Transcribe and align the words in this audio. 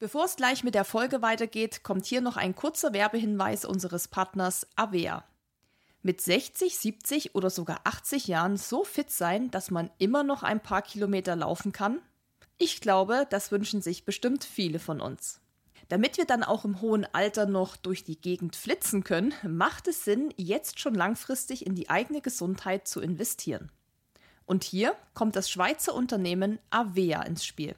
Bevor 0.00 0.24
es 0.24 0.36
gleich 0.36 0.64
mit 0.64 0.74
der 0.74 0.86
Folge 0.86 1.20
weitergeht, 1.20 1.82
kommt 1.82 2.06
hier 2.06 2.22
noch 2.22 2.38
ein 2.38 2.54
kurzer 2.54 2.94
Werbehinweis 2.94 3.66
unseres 3.66 4.08
Partners 4.08 4.66
Avea. 4.74 5.24
Mit 6.00 6.22
60, 6.22 6.78
70 6.78 7.34
oder 7.34 7.50
sogar 7.50 7.82
80 7.84 8.26
Jahren 8.26 8.56
so 8.56 8.82
fit 8.82 9.10
sein, 9.10 9.50
dass 9.50 9.70
man 9.70 9.90
immer 9.98 10.22
noch 10.22 10.42
ein 10.42 10.62
paar 10.62 10.80
Kilometer 10.80 11.36
laufen 11.36 11.72
kann? 11.72 12.00
Ich 12.56 12.80
glaube, 12.80 13.26
das 13.28 13.52
wünschen 13.52 13.82
sich 13.82 14.06
bestimmt 14.06 14.42
viele 14.42 14.78
von 14.78 15.02
uns. 15.02 15.42
Damit 15.90 16.16
wir 16.16 16.24
dann 16.24 16.44
auch 16.44 16.64
im 16.64 16.80
hohen 16.80 17.06
Alter 17.12 17.44
noch 17.44 17.76
durch 17.76 18.02
die 18.02 18.18
Gegend 18.18 18.56
flitzen 18.56 19.04
können, 19.04 19.34
macht 19.46 19.86
es 19.86 20.06
Sinn, 20.06 20.32
jetzt 20.38 20.80
schon 20.80 20.94
langfristig 20.94 21.66
in 21.66 21.74
die 21.74 21.90
eigene 21.90 22.22
Gesundheit 22.22 22.88
zu 22.88 23.02
investieren. 23.02 23.70
Und 24.46 24.64
hier 24.64 24.96
kommt 25.12 25.36
das 25.36 25.50
Schweizer 25.50 25.94
Unternehmen 25.94 26.58
Avea 26.70 27.20
ins 27.20 27.44
Spiel. 27.44 27.74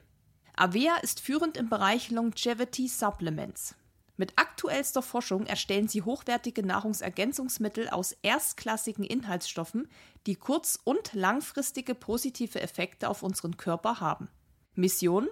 Avea 0.55 0.97
ist 0.97 1.19
führend 1.19 1.57
im 1.57 1.69
Bereich 1.69 2.11
Longevity 2.11 2.87
Supplements. 2.87 3.75
Mit 4.17 4.33
aktuellster 4.35 5.01
Forschung 5.01 5.47
erstellen 5.47 5.87
sie 5.87 6.03
hochwertige 6.03 6.63
Nahrungsergänzungsmittel 6.63 7.89
aus 7.89 8.11
erstklassigen 8.21 9.03
Inhaltsstoffen, 9.03 9.89
die 10.27 10.35
kurz- 10.35 10.79
und 10.83 11.13
langfristige 11.13 11.95
positive 11.95 12.61
Effekte 12.61 13.09
auf 13.09 13.23
unseren 13.23 13.57
Körper 13.57 13.99
haben. 13.99 14.29
Mission: 14.75 15.27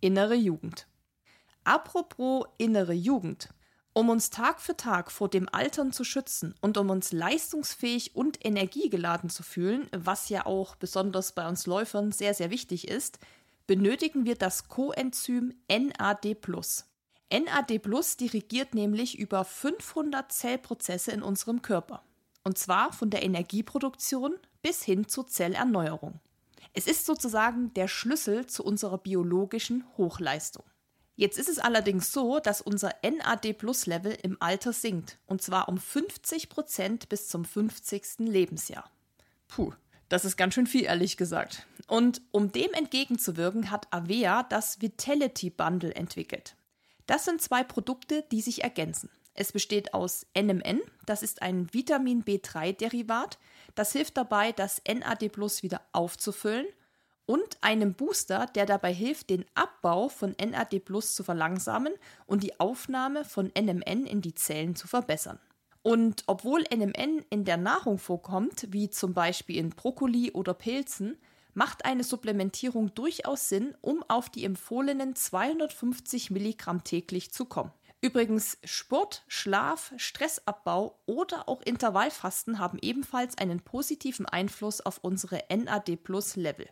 Innere 0.00 0.34
Jugend. 0.34 0.86
Apropos 1.64 2.46
innere 2.56 2.94
Jugend. 2.94 3.50
Um 3.94 4.08
uns 4.08 4.30
Tag 4.30 4.62
für 4.62 4.74
Tag 4.74 5.10
vor 5.10 5.28
dem 5.28 5.50
Altern 5.52 5.92
zu 5.92 6.02
schützen 6.02 6.54
und 6.62 6.78
um 6.78 6.88
uns 6.88 7.12
leistungsfähig 7.12 8.16
und 8.16 8.42
energiegeladen 8.42 9.28
zu 9.28 9.42
fühlen, 9.42 9.86
was 9.92 10.30
ja 10.30 10.46
auch 10.46 10.76
besonders 10.76 11.32
bei 11.32 11.46
uns 11.46 11.66
Läufern 11.66 12.10
sehr, 12.10 12.32
sehr 12.32 12.50
wichtig 12.50 12.88
ist, 12.88 13.18
benötigen 13.72 14.26
wir 14.26 14.34
das 14.34 14.68
Coenzym 14.68 15.54
NAD+. 15.66 16.36
NAD+ 17.32 17.80
dirigiert 18.20 18.74
nämlich 18.74 19.18
über 19.18 19.46
500 19.46 20.30
Zellprozesse 20.30 21.10
in 21.12 21.22
unserem 21.22 21.62
Körper. 21.62 22.04
Und 22.44 22.58
zwar 22.58 22.92
von 22.92 23.08
der 23.08 23.22
Energieproduktion 23.22 24.34
bis 24.60 24.82
hin 24.82 25.08
zur 25.08 25.26
Zellerneuerung. 25.26 26.20
Es 26.74 26.86
ist 26.86 27.06
sozusagen 27.06 27.72
der 27.72 27.88
Schlüssel 27.88 28.44
zu 28.44 28.62
unserer 28.62 28.98
biologischen 28.98 29.86
Hochleistung. 29.96 30.64
Jetzt 31.16 31.38
ist 31.38 31.48
es 31.48 31.58
allerdings 31.58 32.12
so, 32.12 32.40
dass 32.40 32.60
unser 32.60 32.94
NAD-Plus-Level 33.02 34.18
im 34.22 34.36
Alter 34.40 34.74
sinkt, 34.74 35.18
und 35.24 35.40
zwar 35.40 35.70
um 35.70 35.78
50 35.78 36.50
Prozent 36.50 37.08
bis 37.08 37.28
zum 37.28 37.46
50. 37.46 38.18
Lebensjahr. 38.18 38.90
Puh, 39.48 39.72
das 40.12 40.26
ist 40.26 40.36
ganz 40.36 40.52
schön 40.52 40.66
viel, 40.66 40.84
ehrlich 40.84 41.16
gesagt. 41.16 41.66
Und 41.86 42.20
um 42.32 42.52
dem 42.52 42.70
entgegenzuwirken, 42.74 43.70
hat 43.70 43.90
Avea 43.90 44.42
das 44.42 44.82
Vitality 44.82 45.48
Bundle 45.48 45.94
entwickelt. 45.94 46.54
Das 47.06 47.24
sind 47.24 47.40
zwei 47.40 47.64
Produkte, 47.64 48.22
die 48.30 48.42
sich 48.42 48.62
ergänzen. 48.62 49.08
Es 49.32 49.52
besteht 49.52 49.94
aus 49.94 50.26
NMN, 50.38 50.82
das 51.06 51.22
ist 51.22 51.40
ein 51.40 51.72
Vitamin 51.72 52.22
B3-Derivat, 52.24 53.38
das 53.74 53.92
hilft 53.92 54.18
dabei, 54.18 54.52
das 54.52 54.82
NAD 54.86 55.30
Plus 55.30 55.62
wieder 55.62 55.80
aufzufüllen, 55.92 56.66
und 57.24 57.56
einem 57.62 57.94
Booster, 57.94 58.44
der 58.54 58.66
dabei 58.66 58.92
hilft, 58.92 59.30
den 59.30 59.46
Abbau 59.54 60.10
von 60.10 60.36
NAD 60.38 60.80
Plus 60.84 61.14
zu 61.14 61.24
verlangsamen 61.24 61.94
und 62.26 62.42
die 62.42 62.60
Aufnahme 62.60 63.24
von 63.24 63.50
NMN 63.58 64.04
in 64.04 64.20
die 64.20 64.34
Zellen 64.34 64.76
zu 64.76 64.88
verbessern. 64.88 65.38
Und 65.82 66.24
obwohl 66.26 66.64
NMN 66.72 67.24
in 67.30 67.44
der 67.44 67.56
Nahrung 67.56 67.98
vorkommt, 67.98 68.68
wie 68.70 68.88
zum 68.90 69.14
Beispiel 69.14 69.56
in 69.56 69.70
Brokkoli 69.70 70.30
oder 70.30 70.54
Pilzen, 70.54 71.18
macht 71.54 71.84
eine 71.84 72.04
Supplementierung 72.04 72.94
durchaus 72.94 73.48
Sinn, 73.48 73.74
um 73.80 74.04
auf 74.08 74.30
die 74.30 74.44
empfohlenen 74.44 75.14
250 75.14 76.30
Milligramm 76.30 76.84
täglich 76.84 77.32
zu 77.32 77.44
kommen. 77.44 77.72
Übrigens, 78.00 78.58
Sport, 78.64 79.22
Schlaf, 79.28 79.92
Stressabbau 79.96 80.98
oder 81.06 81.48
auch 81.48 81.62
Intervallfasten 81.62 82.58
haben 82.58 82.78
ebenfalls 82.82 83.38
einen 83.38 83.60
positiven 83.60 84.26
Einfluss 84.26 84.80
auf 84.80 84.98
unsere 85.02 85.44
NAD-Plus-Level. 85.48 86.68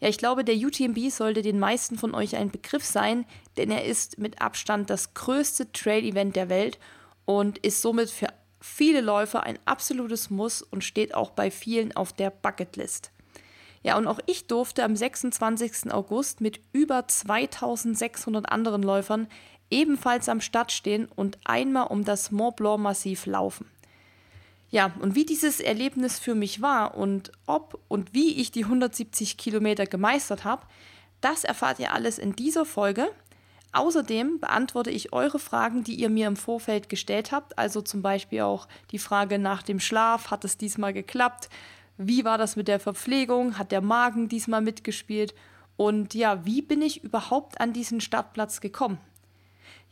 Ja, 0.00 0.08
ich 0.08 0.16
glaube, 0.16 0.42
der 0.42 0.56
UTMB 0.56 1.10
sollte 1.10 1.42
den 1.42 1.58
meisten 1.58 1.98
von 1.98 2.14
euch 2.14 2.34
ein 2.34 2.50
Begriff 2.50 2.86
sein, 2.86 3.26
denn 3.58 3.70
er 3.70 3.84
ist 3.84 4.18
mit 4.18 4.40
Abstand 4.40 4.88
das 4.88 5.12
größte 5.12 5.70
Trail-Event 5.70 6.34
der 6.34 6.48
Welt 6.48 6.78
und 7.26 7.58
ist 7.58 7.82
somit 7.82 8.08
für 8.08 8.28
viele 8.58 9.02
Läufer 9.02 9.42
ein 9.42 9.58
absolutes 9.66 10.30
Muss 10.30 10.62
und 10.62 10.82
steht 10.82 11.14
auch 11.14 11.32
bei 11.32 11.50
vielen 11.50 11.94
auf 11.94 12.14
der 12.14 12.30
Bucketlist. 12.30 13.12
Ja, 13.82 13.96
und 13.96 14.06
auch 14.06 14.20
ich 14.26 14.46
durfte 14.46 14.84
am 14.84 14.94
26. 14.94 15.90
August 15.90 16.40
mit 16.40 16.60
über 16.72 17.06
2600 17.08 18.50
anderen 18.50 18.82
Läufern 18.82 19.26
ebenfalls 19.70 20.28
am 20.28 20.40
Start 20.40 20.72
stehen 20.72 21.08
und 21.14 21.38
einmal 21.44 21.86
um 21.86 22.04
das 22.04 22.30
Mont 22.30 22.56
Blanc 22.56 22.80
Massiv 22.80 23.26
laufen. 23.26 23.66
Ja, 24.70 24.92
und 25.00 25.14
wie 25.14 25.24
dieses 25.24 25.58
Erlebnis 25.58 26.18
für 26.18 26.34
mich 26.34 26.62
war 26.62 26.96
und 26.96 27.32
ob 27.46 27.80
und 27.88 28.14
wie 28.14 28.40
ich 28.40 28.52
die 28.52 28.64
170 28.64 29.36
Kilometer 29.36 29.86
gemeistert 29.86 30.44
habe, 30.44 30.66
das 31.20 31.44
erfahrt 31.44 31.80
ihr 31.80 31.92
alles 31.92 32.18
in 32.18 32.36
dieser 32.36 32.64
Folge. 32.64 33.10
Außerdem 33.72 34.40
beantworte 34.40 34.90
ich 34.90 35.12
eure 35.12 35.38
Fragen, 35.38 35.84
die 35.84 35.94
ihr 35.94 36.08
mir 36.08 36.26
im 36.26 36.36
Vorfeld 36.36 36.88
gestellt 36.88 37.30
habt, 37.30 37.58
also 37.58 37.82
zum 37.82 38.02
Beispiel 38.02 38.42
auch 38.42 38.66
die 38.90 38.98
Frage 38.98 39.38
nach 39.38 39.62
dem 39.62 39.80
Schlaf, 39.80 40.30
hat 40.30 40.44
es 40.44 40.56
diesmal 40.56 40.92
geklappt? 40.92 41.48
Wie 41.96 42.24
war 42.24 42.38
das 42.38 42.56
mit 42.56 42.66
der 42.66 42.80
Verpflegung? 42.80 43.58
Hat 43.58 43.72
der 43.72 43.80
Magen 43.80 44.28
diesmal 44.28 44.60
mitgespielt? 44.60 45.34
Und 45.76 46.14
ja, 46.14 46.44
wie 46.44 46.62
bin 46.62 46.82
ich 46.82 47.04
überhaupt 47.04 47.60
an 47.60 47.72
diesen 47.72 48.00
Startplatz 48.00 48.60
gekommen? 48.60 48.98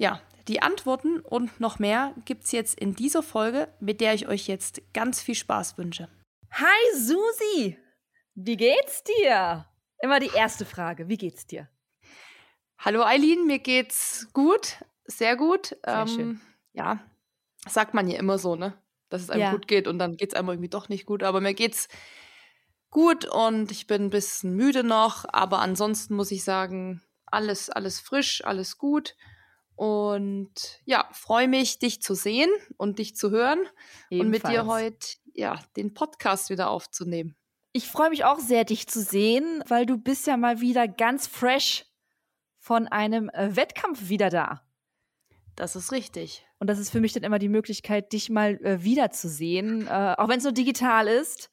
Ja, 0.00 0.20
die 0.46 0.62
Antworten 0.62 1.18
und 1.18 1.58
noch 1.58 1.80
mehr 1.80 2.14
gibt's 2.24 2.52
jetzt 2.52 2.78
in 2.78 2.94
dieser 2.94 3.22
Folge, 3.22 3.68
mit 3.80 4.00
der 4.00 4.14
ich 4.14 4.28
euch 4.28 4.46
jetzt 4.46 4.80
ganz 4.94 5.20
viel 5.20 5.34
Spaß 5.34 5.76
wünsche. 5.76 6.08
Hi 6.52 6.96
Susi, 6.96 7.76
wie 8.36 8.56
geht's 8.56 9.02
dir? 9.02 9.66
Immer 10.00 10.20
die 10.20 10.30
erste 10.32 10.64
Frage, 10.64 11.08
wie 11.08 11.16
geht's 11.16 11.48
dir? 11.48 11.68
Hallo 12.78 13.02
Eileen, 13.02 13.48
mir 13.48 13.58
geht's 13.58 14.28
gut, 14.32 14.76
sehr 15.04 15.36
gut. 15.36 15.76
Sehr 15.84 15.98
ähm, 16.02 16.08
schön. 16.08 16.40
Ja, 16.74 17.00
sagt 17.66 17.92
man 17.92 18.06
ja 18.06 18.20
immer 18.20 18.38
so, 18.38 18.54
ne? 18.54 18.80
Dass 19.08 19.22
es 19.22 19.30
einem 19.30 19.42
ja. 19.42 19.50
gut 19.50 19.66
geht 19.66 19.88
und 19.88 19.98
dann 19.98 20.16
geht's 20.16 20.34
einem 20.34 20.48
irgendwie 20.50 20.68
doch 20.68 20.88
nicht 20.88 21.06
gut. 21.06 21.24
Aber 21.24 21.40
mir 21.40 21.54
geht's 21.54 21.88
gut 22.90 23.24
und 23.24 23.72
ich 23.72 23.88
bin 23.88 24.04
ein 24.04 24.10
bisschen 24.10 24.54
müde 24.54 24.84
noch. 24.84 25.24
Aber 25.32 25.58
ansonsten 25.58 26.14
muss 26.14 26.30
ich 26.30 26.44
sagen, 26.44 27.02
alles, 27.26 27.68
alles 27.68 27.98
frisch, 27.98 28.44
alles 28.44 28.78
gut. 28.78 29.16
Und 29.78 30.80
ja, 30.86 31.08
freue 31.12 31.46
mich, 31.46 31.78
dich 31.78 32.02
zu 32.02 32.14
sehen 32.14 32.50
und 32.78 32.98
dich 32.98 33.14
zu 33.14 33.30
hören 33.30 33.60
Ebenfalls. 34.10 34.20
und 34.20 34.30
mit 34.30 34.48
dir 34.48 34.66
heute 34.66 35.06
ja, 35.34 35.60
den 35.76 35.94
Podcast 35.94 36.50
wieder 36.50 36.68
aufzunehmen. 36.68 37.36
Ich 37.72 37.86
freue 37.86 38.10
mich 38.10 38.24
auch 38.24 38.40
sehr, 38.40 38.64
dich 38.64 38.88
zu 38.88 39.00
sehen, 39.00 39.62
weil 39.68 39.86
du 39.86 39.96
bist 39.96 40.26
ja 40.26 40.36
mal 40.36 40.60
wieder 40.60 40.88
ganz 40.88 41.28
fresh 41.28 41.86
von 42.58 42.88
einem 42.88 43.28
äh, 43.28 43.54
Wettkampf 43.54 44.08
wieder 44.08 44.30
da. 44.30 44.62
Das 45.54 45.76
ist 45.76 45.92
richtig. 45.92 46.44
Und 46.58 46.68
das 46.68 46.80
ist 46.80 46.90
für 46.90 47.00
mich 47.00 47.12
dann 47.12 47.22
immer 47.22 47.38
die 47.38 47.48
Möglichkeit, 47.48 48.12
dich 48.12 48.30
mal 48.30 48.54
äh, 48.64 48.82
wiederzusehen, 48.82 49.86
äh, 49.86 50.16
auch 50.18 50.28
wenn 50.28 50.38
es 50.38 50.44
nur 50.44 50.52
digital 50.52 51.06
ist. 51.06 51.52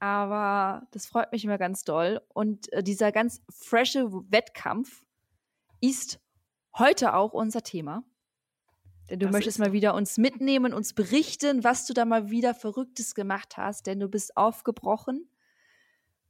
Aber 0.00 0.86
das 0.92 1.04
freut 1.04 1.32
mich 1.32 1.44
immer 1.44 1.58
ganz 1.58 1.84
doll. 1.84 2.22
Und 2.32 2.72
äh, 2.72 2.82
dieser 2.82 3.12
ganz 3.12 3.42
frische 3.50 4.10
Wettkampf 4.30 5.02
ist 5.82 6.18
heute 6.78 7.14
auch 7.14 7.32
unser 7.32 7.62
Thema. 7.62 8.04
Denn 9.10 9.20
du 9.20 9.26
das 9.26 9.32
möchtest 9.32 9.58
mal 9.58 9.72
wieder 9.72 9.94
uns 9.94 10.18
mitnehmen, 10.18 10.74
uns 10.74 10.92
berichten, 10.92 11.64
was 11.64 11.86
du 11.86 11.94
da 11.94 12.04
mal 12.04 12.30
wieder 12.30 12.54
Verrücktes 12.54 13.14
gemacht 13.14 13.56
hast. 13.56 13.86
Denn 13.86 14.00
du 14.00 14.08
bist 14.08 14.36
aufgebrochen 14.36 15.30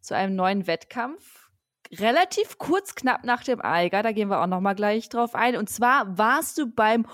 zu 0.01 0.15
einem 0.15 0.37
neuen 0.37 0.67
Wettkampf. 0.67 1.51
Relativ 1.91 2.59
kurz, 2.59 2.95
knapp 2.95 3.25
nach 3.25 3.43
dem 3.43 3.61
Eiger, 3.63 4.03
da 4.03 4.13
gehen 4.13 4.29
wir 4.29 4.43
auch 4.43 4.47
noch 4.47 4.61
mal 4.61 4.75
gleich 4.75 5.09
drauf 5.09 5.35
ein. 5.35 5.57
Und 5.57 5.71
zwar 5.71 6.19
warst 6.19 6.59
du 6.59 6.71
beim 6.71 7.07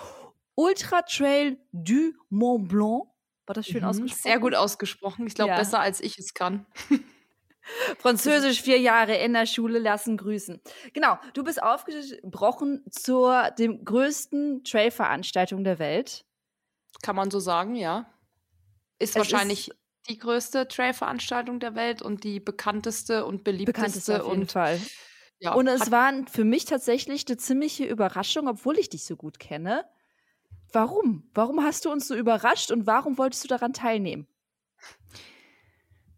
Ultra 0.56 1.02
Trail 1.02 1.58
du 1.72 2.12
Mont 2.28 2.68
Blanc. 2.68 3.04
War 3.46 3.54
das 3.54 3.66
schön 3.66 3.82
mhm, 3.82 3.88
ausgesprochen? 3.88 4.22
Sehr 4.22 4.38
gut 4.38 4.54
ausgesprochen. 4.54 5.26
Ich 5.26 5.34
glaube, 5.34 5.50
ja. 5.50 5.56
besser 5.56 5.80
als 5.80 6.00
ich 6.00 6.18
es 6.18 6.34
kann. 6.34 6.66
Französisch 7.98 8.62
vier 8.62 8.78
Jahre 8.78 9.16
in 9.16 9.32
der 9.32 9.46
Schule 9.46 9.78
lassen 9.78 10.16
grüßen. 10.16 10.60
Genau, 10.92 11.18
du 11.32 11.42
bist 11.44 11.62
aufgebrochen 11.62 12.84
zur 12.90 13.50
dem 13.52 13.84
größten 13.84 14.64
Trail-Veranstaltung 14.64 15.64
der 15.64 15.78
Welt. 15.78 16.24
Kann 17.02 17.16
man 17.16 17.30
so 17.30 17.40
sagen, 17.40 17.74
ja. 17.74 18.06
Ist 18.98 19.10
es 19.10 19.16
wahrscheinlich 19.16 19.68
ist 19.68 19.76
die 20.08 20.18
größte 20.18 20.68
Trail-Veranstaltung 20.68 21.60
der 21.60 21.74
Welt 21.74 22.02
und 22.02 22.24
die 22.24 22.40
bekannteste 22.40 23.24
und 23.24 23.44
beliebteste. 23.44 23.72
Bekannteste 23.72 24.22
auf 24.22 24.28
jeden 24.28 24.42
und, 24.42 24.52
Fall. 24.52 24.80
Ja, 25.40 25.54
und 25.54 25.66
es 25.66 25.90
war 25.90 26.12
für 26.30 26.44
mich 26.44 26.64
tatsächlich 26.64 27.26
eine 27.26 27.36
ziemliche 27.36 27.84
Überraschung, 27.84 28.48
obwohl 28.48 28.78
ich 28.78 28.88
dich 28.88 29.04
so 29.04 29.16
gut 29.16 29.38
kenne. 29.38 29.84
Warum? 30.72 31.30
Warum 31.34 31.62
hast 31.62 31.84
du 31.84 31.90
uns 31.90 32.08
so 32.08 32.14
überrascht 32.14 32.70
und 32.70 32.86
warum 32.86 33.18
wolltest 33.18 33.44
du 33.44 33.48
daran 33.48 33.72
teilnehmen? 33.72 34.26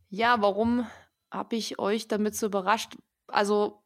Ja, 0.09 0.41
warum 0.41 0.87
habe 1.31 1.57
ich 1.57 1.79
euch 1.79 2.09
damit 2.09 2.37
so 2.37 2.47
überrascht? 2.47 2.97
Also, 3.29 3.83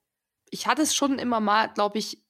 ich 0.51 0.67
hatte 0.67 0.83
es 0.83 0.95
schon 0.95 1.19
immer 1.19 1.41
mal, 1.41 1.69
glaube 1.73 1.99
ich, 1.99 2.23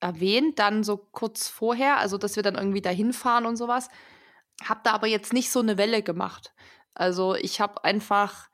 erwähnt, 0.00 0.58
dann 0.58 0.82
so 0.82 0.96
kurz 0.96 1.48
vorher, 1.48 1.98
also 1.98 2.18
dass 2.18 2.36
wir 2.36 2.42
dann 2.42 2.56
irgendwie 2.56 2.80
dahin 2.80 3.12
fahren 3.12 3.46
und 3.46 3.56
sowas. 3.56 3.88
Hab 4.64 4.82
da 4.84 4.92
aber 4.92 5.06
jetzt 5.06 5.32
nicht 5.32 5.50
so 5.50 5.60
eine 5.60 5.76
Welle 5.76 6.02
gemacht. 6.02 6.54
Also 6.94 7.34
ich 7.34 7.60
habe 7.60 7.84
einfach, 7.84 8.48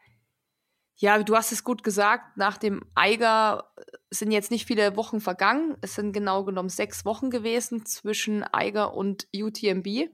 ja, 0.97 1.23
du 1.23 1.37
hast 1.37 1.53
es 1.53 1.65
gut 1.65 1.83
gesagt, 1.83 2.37
nach 2.37 2.59
dem 2.59 2.83
Eiger 2.95 3.73
sind 4.11 4.31
jetzt 4.31 4.51
nicht 4.51 4.67
viele 4.67 4.97
Wochen 4.97 5.21
vergangen. 5.21 5.77
Es 5.81 5.95
sind 5.95 6.13
genau 6.13 6.45
genommen 6.45 6.69
sechs 6.69 7.05
Wochen 7.05 7.31
gewesen 7.31 7.87
zwischen 7.87 8.43
Eiger 8.45 8.95
und 8.95 9.27
UTMB. 9.35 10.11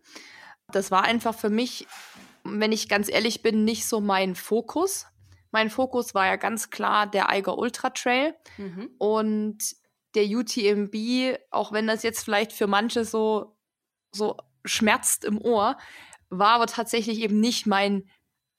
Das 0.68 0.90
war 0.90 1.02
einfach 1.02 1.34
für 1.34 1.50
mich, 1.50 1.86
wenn 2.44 2.72
ich 2.72 2.88
ganz 2.88 3.10
ehrlich 3.10 3.42
bin, 3.42 3.64
nicht 3.64 3.86
so 3.86 4.00
mein 4.00 4.34
Fokus. 4.34 5.06
Mein 5.52 5.70
Fokus 5.70 6.14
war 6.14 6.26
ja 6.26 6.36
ganz 6.36 6.70
klar 6.70 7.06
der 7.06 7.28
Eiger 7.28 7.58
Ultra 7.58 7.90
Trail 7.90 8.34
mhm. 8.56 8.90
und 8.98 9.58
der 10.14 10.24
UTMB, 10.24 11.38
auch 11.50 11.72
wenn 11.72 11.86
das 11.86 12.02
jetzt 12.02 12.24
vielleicht 12.24 12.52
für 12.52 12.66
manche 12.66 13.04
so, 13.04 13.56
so 14.12 14.36
schmerzt 14.64 15.24
im 15.24 15.40
Ohr, 15.40 15.78
war 16.28 16.54
aber 16.54 16.66
tatsächlich 16.66 17.20
eben 17.20 17.38
nicht 17.40 17.66
mein 17.66 18.08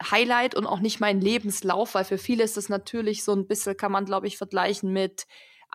Highlight 0.03 0.55
und 0.55 0.65
auch 0.65 0.79
nicht 0.79 0.99
mein 0.99 1.21
Lebenslauf, 1.21 1.95
weil 1.95 2.05
für 2.05 2.17
viele 2.17 2.43
ist 2.43 2.57
das 2.57 2.69
natürlich 2.69 3.23
so 3.23 3.33
ein 3.33 3.47
bisschen, 3.47 3.77
kann 3.77 3.91
man 3.91 4.05
glaube 4.05 4.27
ich 4.27 4.37
vergleichen 4.37 4.91
mit 4.91 5.25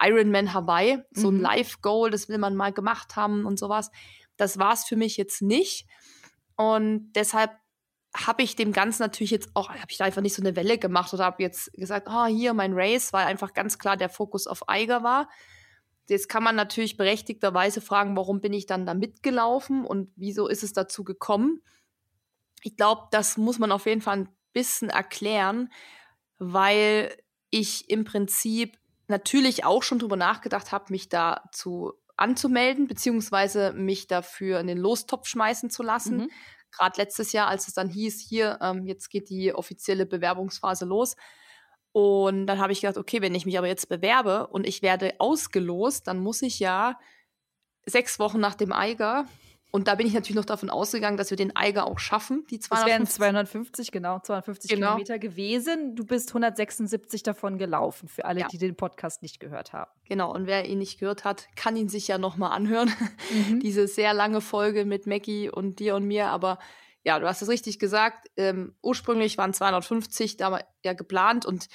Ironman 0.01 0.55
Hawaii, 0.55 0.99
so 1.11 1.31
ein 1.31 1.37
mhm. 1.37 1.43
Life-Goal, 1.43 2.11
das 2.11 2.29
will 2.29 2.39
man 2.39 2.55
mal 2.55 2.73
gemacht 2.73 3.17
haben 3.17 3.45
und 3.45 3.59
sowas. 3.59 3.91
Das 4.37 4.59
war 4.59 4.73
es 4.73 4.85
für 4.85 4.97
mich 4.97 5.17
jetzt 5.17 5.43
nicht. 5.43 5.87
Und 6.57 7.13
deshalb 7.15 7.51
habe 8.17 8.43
ich 8.43 8.57
dem 8.57 8.73
Ganzen 8.73 9.03
natürlich 9.03 9.31
jetzt 9.31 9.51
auch, 9.55 9.69
habe 9.69 9.91
ich 9.91 9.99
da 9.99 10.05
einfach 10.05 10.23
nicht 10.23 10.35
so 10.35 10.43
eine 10.43 10.57
Welle 10.57 10.79
gemacht 10.79 11.13
oder 11.13 11.25
habe 11.25 11.43
jetzt 11.43 11.73
gesagt, 11.75 12.09
oh, 12.11 12.27
hier 12.27 12.55
mein 12.55 12.73
Race, 12.75 13.13
weil 13.13 13.27
einfach 13.27 13.53
ganz 13.53 13.79
klar 13.79 13.97
der 13.97 14.09
Fokus 14.09 14.47
auf 14.47 14.69
Eiger 14.69 15.03
war. 15.03 15.29
Jetzt 16.09 16.29
kann 16.29 16.43
man 16.43 16.57
natürlich 16.57 16.97
berechtigterweise 16.97 17.81
fragen, 17.81 18.17
warum 18.17 18.41
bin 18.41 18.55
ich 18.55 18.65
dann 18.65 18.87
da 18.87 18.95
mitgelaufen 18.95 19.85
und 19.85 20.11
wieso 20.17 20.49
ist 20.49 20.63
es 20.63 20.73
dazu 20.73 21.05
gekommen? 21.05 21.63
Ich 22.63 22.77
glaube, 22.77 23.09
das 23.11 23.37
muss 23.37 23.59
man 23.59 23.73
auf 23.73 23.85
jeden 23.85 24.01
Fall 24.01 24.17
ein 24.17 24.29
bisschen 24.53 24.89
erklären, 24.89 25.71
weil 26.39 27.15
ich 27.51 27.91
im 27.91 28.05
Prinzip 28.05 28.79
natürlich 29.07 29.65
auch 29.65 29.83
schon 29.83 29.99
drüber 29.99 30.17
nachgedacht 30.17 30.73
habe, 30.73 30.93
mich 30.93 31.09
dazu 31.09 31.93
anzumelden, 32.17 32.89
beziehungsweise 32.89 33.73
mich 33.73 34.07
dafür 34.07 34.61
in 34.61 34.67
den 34.67 34.79
Lostopf 34.79 35.29
schmeißen 35.29 35.71
zu 35.71 35.83
lassen. 35.83 36.17
Mhm. 36.17 36.31
Gerade 36.71 37.01
letztes 37.01 37.33
Jahr, 37.33 37.49
als 37.49 37.69
es 37.69 37.75
dann 37.75 37.89
hieß, 37.89 38.21
hier, 38.21 38.59
ähm, 38.61 38.87
jetzt 38.87 39.11
geht 39.11 39.31
die 39.31 39.55
offizielle 39.55 40.07
Bewerbungsphase 40.07 40.85
los, 40.85 41.17
und 41.93 42.47
dann 42.47 42.61
habe 42.61 42.73
ich 42.73 42.81
gedacht, 42.83 42.99
okay, 42.99 43.23
wenn 43.23 43.35
ich 43.35 43.47
mich 43.47 43.59
aber 43.59 43.67
jetzt 43.67 43.89
bewerbe 43.89 44.47
und 44.49 44.67
ich 44.67 44.83
werde 44.83 45.15
ausgelost, 45.19 46.07
dann 46.07 46.19
muss 46.19 46.43
ich 46.43 46.59
ja 46.61 46.99
sechs 47.87 48.19
Wochen 48.19 48.39
nach 48.39 48.55
dem 48.55 48.73
Eiger 48.73 49.27
und 49.71 49.87
da 49.87 49.97
bin 49.97 50.07
ich 50.07 50.15
natürlich 50.15 50.37
noch 50.37 50.47
davon 50.47 50.71
ausgegangen, 50.71 51.19
dass 51.19 51.29
wir 51.29 51.37
den 51.37 51.55
Eiger 51.55 51.87
auch 51.87 51.99
schaffen. 51.99 52.47
Die 52.51 52.59
250. 52.59 52.69
Das 52.71 52.87
wären 52.87 53.07
250, 53.07 53.93
genau, 53.93 54.19
250 54.21 54.71
genau. 54.71 54.87
Kilometer 54.89 55.19
gewesen. 55.19 55.95
Du 55.95 56.07
bist 56.07 56.31
176 56.31 57.23
davon 57.23 57.59
gelaufen, 57.59 58.09
für 58.09 58.25
alle, 58.25 58.41
ja. 58.41 58.49
die 58.49 58.57
den 58.57 58.77
Podcast 58.77 59.21
nicht 59.21 59.41
gehört 59.41 59.75
haben. 59.75 59.91
Genau, 60.07 60.33
und 60.33 60.47
wer 60.47 60.65
ihn 60.65 60.79
nicht 60.79 60.99
gehört 60.99 61.25
hat, 61.25 61.49
kann 61.55 61.77
ihn 61.77 61.91
sich 61.91 62.09
ja 62.09 62.17
nochmal 62.17 62.53
anhören. 62.53 62.91
Mhm. 63.31 63.61
Diese 63.61 63.89
sehr 63.89 64.15
lange 64.15 64.41
Folge 64.41 64.85
mit 64.85 65.07
Maggie 65.07 65.51
und 65.51 65.81
dir 65.81 65.97
und 65.97 66.05
mir. 66.05 66.29
Aber 66.29 66.59
ja, 67.05 67.19
du 67.19 67.27
hast 67.27 67.43
es 67.43 67.49
richtig 67.49 67.79
gesagt. 67.79 68.29
Ähm, 68.37 68.75
ursprünglich 68.81 69.37
waren 69.37 69.53
250 69.53 70.37
da 70.37 70.61
ja 70.85 70.93
geplant 70.95 71.45
und 71.45 71.69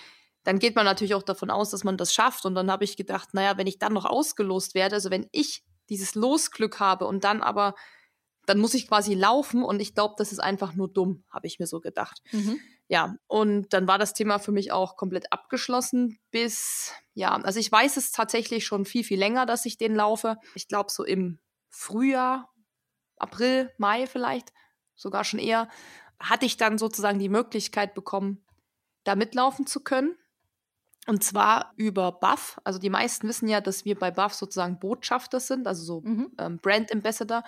dann 0.44 0.60
geht 0.60 0.76
man 0.76 0.86
natürlich 0.86 1.16
auch 1.16 1.24
davon 1.24 1.50
aus, 1.50 1.70
dass 1.70 1.84
man 1.84 1.98
das 1.98 2.14
schafft. 2.14 2.46
Und 2.46 2.56
dann 2.56 2.72
habe 2.72 2.84
ich 2.84 2.98
gedacht, 2.98 3.34
naja, 3.34 3.58
wenn 3.58 3.68
ich 3.68 3.78
dann 3.78 3.94
noch 3.94 4.06
ausgelost 4.06 4.74
werde, 4.74 4.96
also 4.96 5.12
wenn 5.12 5.28
ich 5.32 5.64
dieses 5.90 6.16
Losglück 6.16 6.80
habe 6.80 7.06
und 7.06 7.24
dann 7.24 7.42
aber, 7.42 7.76
dann 8.46 8.60
muss 8.60 8.74
ich 8.74 8.88
quasi 8.88 9.14
laufen 9.14 9.64
und 9.64 9.80
ich 9.80 9.94
glaube, 9.94 10.16
das 10.18 10.32
ist 10.32 10.40
einfach 10.40 10.74
nur 10.74 10.92
dumm, 10.92 11.24
habe 11.30 11.48
ich 11.48 11.60
mir 11.60 11.68
so 11.68 11.80
gedacht. 11.80 12.22
Mhm. 12.32 12.60
Ja, 12.88 13.16
und 13.28 13.74
dann 13.74 13.88
war 13.88 13.98
das 13.98 14.14
Thema 14.14 14.40
für 14.40 14.52
mich 14.52 14.72
auch 14.72 14.98
komplett 14.98 15.32
abgeschlossen 15.32 16.20
bis, 16.32 16.94
ja, 17.14 17.36
also 17.36 17.60
ich 17.60 17.72
weiß 17.72 17.98
es 17.98 18.12
tatsächlich 18.12 18.66
schon 18.66 18.86
viel, 18.86 19.04
viel 19.04 19.18
länger, 19.18 19.46
dass 19.46 19.66
ich 19.66 19.78
den 19.78 19.96
laufe. 19.96 20.38
Ich 20.54 20.68
glaube 20.68 20.92
so 20.92 21.04
im 21.04 21.40
Frühjahr, 21.70 22.54
April, 23.18 23.72
Mai 23.78 24.06
vielleicht 24.06 24.52
sogar 24.96 25.24
schon 25.24 25.40
eher, 25.40 25.70
hatte 26.20 26.46
ich 26.46 26.58
dann 26.58 26.78
sozusagen 26.78 27.20
die 27.20 27.30
Möglichkeit 27.30 27.94
bekommen, 27.94 28.46
da 29.04 29.16
mitlaufen 29.16 29.66
zu 29.66 29.82
können. 29.82 30.16
Und 31.06 31.24
zwar 31.24 31.74
über 31.76 32.12
Buff. 32.14 32.60
Also 32.64 32.80
die 32.80 32.90
meisten 32.90 33.28
wissen 33.28 33.48
ja, 33.48 33.62
dass 33.62 33.86
wir 33.86 33.98
bei 33.98 34.12
Buff 34.12 34.34
sozusagen 34.34 34.80
Botschafter 34.80 35.40
sind, 35.40 35.68
also 35.68 35.84
so 35.84 36.02
mhm. 36.02 36.32
ähm, 36.40 36.60
Brand 36.60 36.92
Ambassador. 36.92 37.44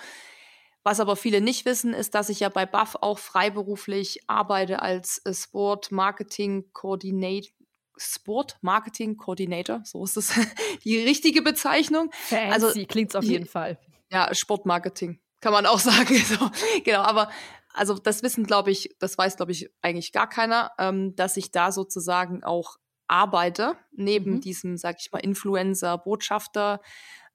Was 0.83 0.99
aber 0.99 1.15
viele 1.15 1.41
nicht 1.41 1.65
wissen, 1.65 1.93
ist, 1.93 2.13
dass 2.13 2.29
ich 2.29 2.41
ja 2.41 2.49
bei 2.49 2.65
Buff 2.65 2.95
auch 3.01 3.17
freiberuflich 3.17 4.19
arbeite 4.27 4.81
als 4.81 5.19
äh, 5.25 5.33
Sport 5.33 5.91
Marketing 5.91 6.69
Coordinator. 6.73 7.51
Sport 7.97 8.57
Marketing 8.61 9.15
Coordinator, 9.15 9.81
so 9.85 10.03
ist 10.03 10.17
das 10.17 10.33
die 10.83 10.99
richtige 10.99 11.41
Bezeichnung. 11.41 12.11
Fancy, 12.11 12.51
also 12.51 12.85
klingt's 12.87 13.15
auf 13.15 13.23
jeden 13.23 13.45
Fall. 13.45 13.79
Ja, 14.11 14.33
Sportmarketing 14.33 15.19
kann 15.41 15.53
man 15.53 15.65
auch 15.65 15.79
sagen. 15.91 16.15
So, 16.15 16.49
genau, 16.83 17.01
aber 17.01 17.29
also 17.73 17.95
das 17.95 18.23
wissen, 18.23 18.45
glaube 18.45 18.71
ich, 18.71 18.95
das 18.99 19.17
weiß, 19.17 19.37
glaube 19.37 19.51
ich, 19.51 19.69
eigentlich 19.81 20.11
gar 20.11 20.29
keiner, 20.29 20.71
ähm, 20.77 21.15
dass 21.15 21.37
ich 21.37 21.51
da 21.51 21.71
sozusagen 21.71 22.43
auch 22.43 22.77
arbeite, 23.07 23.77
neben 23.91 24.35
mhm. 24.35 24.41
diesem, 24.41 24.77
sag 24.77 24.97
ich 24.99 25.11
mal, 25.11 25.19
Influencer, 25.19 25.97
Botschafter 25.97 26.81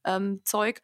ähm, 0.04 0.40
Zeug. 0.44 0.80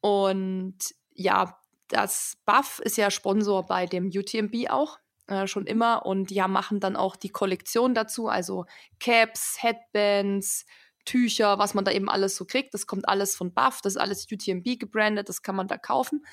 Und 0.00 0.78
ja, 1.12 1.58
das 1.88 2.36
Buff 2.44 2.80
ist 2.80 2.96
ja 2.96 3.10
Sponsor 3.10 3.66
bei 3.66 3.86
dem 3.86 4.06
UTMB 4.06 4.70
auch. 4.70 4.98
Äh, 5.28 5.46
schon 5.46 5.66
immer 5.66 6.06
und 6.06 6.30
ja, 6.30 6.48
machen 6.48 6.80
dann 6.80 6.96
auch 6.96 7.14
die 7.14 7.28
Kollektion 7.28 7.94
dazu, 7.94 8.28
also 8.28 8.64
Caps, 8.98 9.58
Headbands, 9.60 10.64
Tücher, 11.04 11.58
was 11.58 11.74
man 11.74 11.84
da 11.84 11.90
eben 11.90 12.08
alles 12.08 12.34
so 12.34 12.46
kriegt. 12.46 12.72
Das 12.72 12.86
kommt 12.86 13.06
alles 13.06 13.36
von 13.36 13.52
Buff, 13.52 13.80
das 13.82 13.94
ist 13.94 14.00
alles 14.00 14.26
UTMB 14.30 14.78
gebrandet, 14.78 15.28
das 15.28 15.42
kann 15.42 15.54
man 15.54 15.68
da 15.68 15.76
kaufen. 15.76 16.24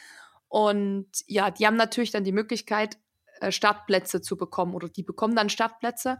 Und 0.48 1.10
ja, 1.28 1.52
die 1.52 1.68
haben 1.68 1.76
natürlich 1.76 2.12
dann 2.12 2.24
die 2.24 2.32
Möglichkeit, 2.32 2.98
äh, 3.42 3.52
Startplätze 3.52 4.22
zu 4.22 4.38
bekommen 4.38 4.74
oder 4.74 4.88
die 4.88 5.04
bekommen 5.04 5.36
dann 5.36 5.50
Startplätze. 5.50 6.20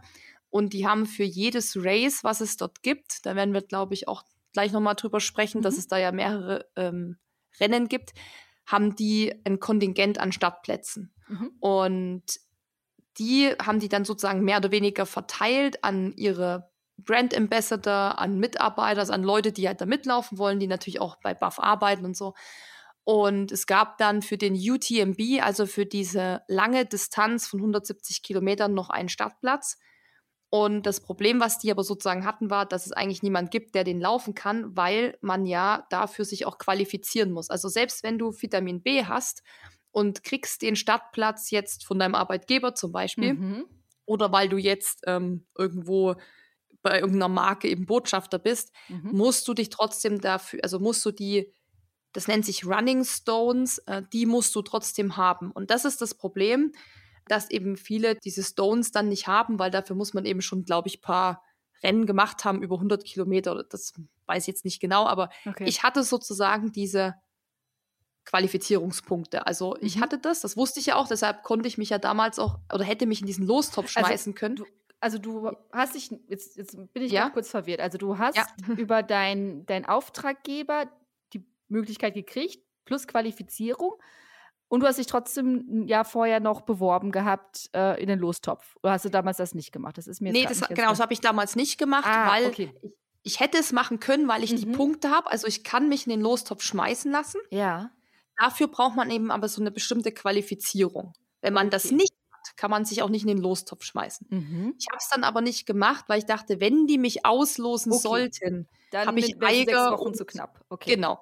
Und 0.56 0.72
die 0.72 0.86
haben 0.86 1.04
für 1.04 1.22
jedes 1.22 1.76
Race, 1.76 2.24
was 2.24 2.40
es 2.40 2.56
dort 2.56 2.82
gibt, 2.82 3.26
da 3.26 3.36
werden 3.36 3.52
wir, 3.52 3.60
glaube 3.60 3.92
ich, 3.92 4.08
auch 4.08 4.22
gleich 4.54 4.72
nochmal 4.72 4.94
drüber 4.94 5.20
sprechen, 5.20 5.58
mhm. 5.58 5.62
dass 5.64 5.76
es 5.76 5.86
da 5.86 5.98
ja 5.98 6.12
mehrere 6.12 6.64
ähm, 6.76 7.18
Rennen 7.60 7.88
gibt, 7.88 8.14
haben 8.64 8.96
die 8.96 9.34
ein 9.44 9.60
Kontingent 9.60 10.18
an 10.18 10.32
Startplätzen. 10.32 11.12
Mhm. 11.28 11.50
Und 11.60 12.22
die 13.18 13.50
haben 13.62 13.80
die 13.80 13.90
dann 13.90 14.06
sozusagen 14.06 14.44
mehr 14.44 14.56
oder 14.56 14.70
weniger 14.70 15.04
verteilt 15.04 15.84
an 15.84 16.14
ihre 16.14 16.70
Brand 16.96 17.36
Ambassador, 17.36 18.18
an 18.18 18.38
Mitarbeiter, 18.38 19.00
also 19.00 19.12
an 19.12 19.24
Leute, 19.24 19.52
die 19.52 19.68
halt 19.68 19.82
da 19.82 19.84
mitlaufen 19.84 20.38
wollen, 20.38 20.58
die 20.58 20.68
natürlich 20.68 21.02
auch 21.02 21.16
bei 21.16 21.34
Buff 21.34 21.58
arbeiten 21.58 22.06
und 22.06 22.16
so. 22.16 22.32
Und 23.04 23.52
es 23.52 23.66
gab 23.66 23.98
dann 23.98 24.22
für 24.22 24.38
den 24.38 24.54
UTMB, 24.54 25.42
also 25.42 25.66
für 25.66 25.84
diese 25.84 26.44
lange 26.48 26.86
Distanz 26.86 27.46
von 27.46 27.60
170 27.60 28.22
Kilometern, 28.22 28.72
noch 28.72 28.88
einen 28.88 29.10
Startplatz. 29.10 29.76
Und 30.48 30.86
das 30.86 31.00
Problem, 31.00 31.40
was 31.40 31.58
die 31.58 31.70
aber 31.70 31.82
sozusagen 31.82 32.24
hatten, 32.24 32.50
war, 32.50 32.66
dass 32.66 32.86
es 32.86 32.92
eigentlich 32.92 33.22
niemand 33.22 33.50
gibt, 33.50 33.74
der 33.74 33.82
den 33.82 34.00
laufen 34.00 34.34
kann, 34.34 34.76
weil 34.76 35.18
man 35.20 35.44
ja 35.44 35.86
dafür 35.90 36.24
sich 36.24 36.46
auch 36.46 36.58
qualifizieren 36.58 37.32
muss. 37.32 37.50
Also 37.50 37.68
selbst 37.68 38.04
wenn 38.04 38.18
du 38.18 38.32
Vitamin 38.32 38.80
B 38.80 39.04
hast 39.04 39.42
und 39.90 40.22
kriegst 40.22 40.62
den 40.62 40.76
Startplatz 40.76 41.50
jetzt 41.50 41.84
von 41.84 41.98
deinem 41.98 42.14
Arbeitgeber 42.14 42.74
zum 42.74 42.92
Beispiel, 42.92 43.34
mhm. 43.34 43.64
oder 44.04 44.30
weil 44.30 44.48
du 44.48 44.56
jetzt 44.56 45.02
ähm, 45.06 45.46
irgendwo 45.58 46.14
bei 46.82 47.00
irgendeiner 47.00 47.28
Marke 47.28 47.68
eben 47.68 47.84
Botschafter 47.84 48.38
bist, 48.38 48.72
mhm. 48.88 49.10
musst 49.12 49.48
du 49.48 49.54
dich 49.54 49.70
trotzdem 49.70 50.20
dafür, 50.20 50.60
also 50.62 50.78
musst 50.78 51.04
du 51.04 51.10
die, 51.10 51.52
das 52.12 52.28
nennt 52.28 52.44
sich 52.44 52.64
Running 52.64 53.04
Stones, 53.04 53.78
äh, 53.86 54.02
die 54.12 54.26
musst 54.26 54.54
du 54.54 54.62
trotzdem 54.62 55.16
haben. 55.16 55.50
Und 55.50 55.72
das 55.72 55.84
ist 55.84 56.00
das 56.00 56.14
Problem 56.14 56.72
dass 57.28 57.50
eben 57.50 57.76
viele 57.76 58.16
diese 58.16 58.42
Stones 58.42 58.92
dann 58.92 59.08
nicht 59.08 59.26
haben, 59.26 59.58
weil 59.58 59.70
dafür 59.70 59.96
muss 59.96 60.14
man 60.14 60.24
eben 60.24 60.42
schon, 60.42 60.64
glaube 60.64 60.88
ich, 60.88 61.00
paar 61.00 61.42
Rennen 61.82 62.06
gemacht 62.06 62.44
haben 62.44 62.62
über 62.62 62.76
100 62.76 63.04
Kilometer. 63.04 63.64
Das 63.64 63.94
weiß 64.26 64.44
ich 64.44 64.48
jetzt 64.48 64.64
nicht 64.64 64.80
genau, 64.80 65.06
aber 65.06 65.30
okay. 65.44 65.64
ich 65.66 65.82
hatte 65.82 66.02
sozusagen 66.02 66.72
diese 66.72 67.14
Qualifizierungspunkte. 68.24 69.46
Also 69.46 69.70
mhm. 69.70 69.86
ich 69.86 70.00
hatte 70.00 70.18
das, 70.18 70.40
das 70.40 70.56
wusste 70.56 70.80
ich 70.80 70.86
ja 70.86 70.96
auch, 70.96 71.08
deshalb 71.08 71.42
konnte 71.42 71.68
ich 71.68 71.78
mich 71.78 71.90
ja 71.90 71.98
damals 71.98 72.38
auch 72.38 72.58
oder 72.72 72.84
hätte 72.84 73.06
mich 73.06 73.20
in 73.20 73.26
diesen 73.26 73.46
Lostopf 73.46 73.96
also 73.96 74.06
schmeißen 74.06 74.32
also, 74.32 74.38
können. 74.38 74.56
Du, 74.56 74.64
also 75.00 75.18
du 75.18 75.52
hast 75.72 75.94
dich, 75.94 76.10
jetzt, 76.28 76.56
jetzt 76.56 76.76
bin 76.92 77.02
ich 77.02 77.12
ja 77.12 77.30
kurz 77.30 77.50
verwirrt. 77.50 77.80
Also 77.80 77.98
du 77.98 78.18
hast 78.18 78.36
ja. 78.36 78.46
über 78.76 79.02
deinen 79.02 79.64
dein 79.66 79.86
Auftraggeber 79.86 80.90
die 81.32 81.44
Möglichkeit 81.68 82.14
gekriegt, 82.14 82.62
plus 82.84 83.06
Qualifizierung. 83.06 83.94
Und 84.68 84.80
du 84.80 84.86
hast 84.86 84.98
dich 84.98 85.06
trotzdem 85.06 85.64
ein 85.68 85.88
Jahr 85.88 86.04
vorher 86.04 86.40
noch 86.40 86.62
beworben 86.62 87.12
gehabt 87.12 87.70
äh, 87.74 88.00
in 88.00 88.08
den 88.08 88.18
Lostopf. 88.18 88.76
Oder 88.82 88.92
hast 88.92 89.04
du 89.04 89.10
damals 89.10 89.36
das 89.36 89.54
nicht 89.54 89.72
gemacht? 89.72 89.96
Das 89.96 90.06
ist 90.08 90.20
mir 90.20 90.32
Nee, 90.32 90.44
das, 90.44 90.60
genau, 90.68 90.90
das 90.90 91.00
habe 91.00 91.12
ich 91.12 91.20
damals 91.20 91.54
nicht 91.54 91.78
gemacht, 91.78 92.06
ah, 92.06 92.30
weil 92.30 92.46
okay. 92.46 92.72
ich, 92.82 92.90
ich, 93.22 93.40
hätte 93.40 93.58
es 93.58 93.72
machen 93.72 94.00
können, 94.00 94.26
weil 94.26 94.42
ich 94.42 94.52
mhm. 94.52 94.56
die 94.56 94.66
Punkte 94.66 95.10
habe. 95.10 95.30
Also 95.30 95.46
ich 95.46 95.62
kann 95.62 95.88
mich 95.88 96.06
in 96.06 96.10
den 96.10 96.20
Lostopf 96.20 96.62
schmeißen 96.62 97.12
lassen. 97.12 97.40
Ja. 97.50 97.90
Dafür 98.36 98.66
braucht 98.66 98.96
man 98.96 99.10
eben 99.10 99.30
aber 99.30 99.48
so 99.48 99.60
eine 99.60 99.70
bestimmte 99.70 100.10
Qualifizierung. 100.10 101.12
Wenn 101.42 101.54
man 101.54 101.70
das 101.70 101.92
nicht 101.92 102.12
kann 102.56 102.70
man 102.70 102.84
sich 102.84 103.02
auch 103.02 103.08
nicht 103.08 103.22
in 103.22 103.28
den 103.28 103.38
Lostopf 103.38 103.84
schmeißen. 103.84 104.26
Mhm. 104.30 104.74
Ich 104.78 104.86
habe 104.90 104.98
es 104.98 105.08
dann 105.08 105.24
aber 105.24 105.40
nicht 105.40 105.66
gemacht, 105.66 106.04
weil 106.08 106.18
ich 106.18 106.26
dachte, 106.26 106.60
wenn 106.60 106.86
die 106.86 106.98
mich 106.98 107.26
auslosen 107.26 107.92
okay. 107.92 108.02
sollten, 108.02 108.68
habe 108.94 109.18
ich 109.18 109.42
Eiger 109.42 109.92
Wochen 109.92 110.14
zu 110.14 110.24
knapp. 110.24 110.64
Okay. 110.68 110.94
Genau 110.94 111.20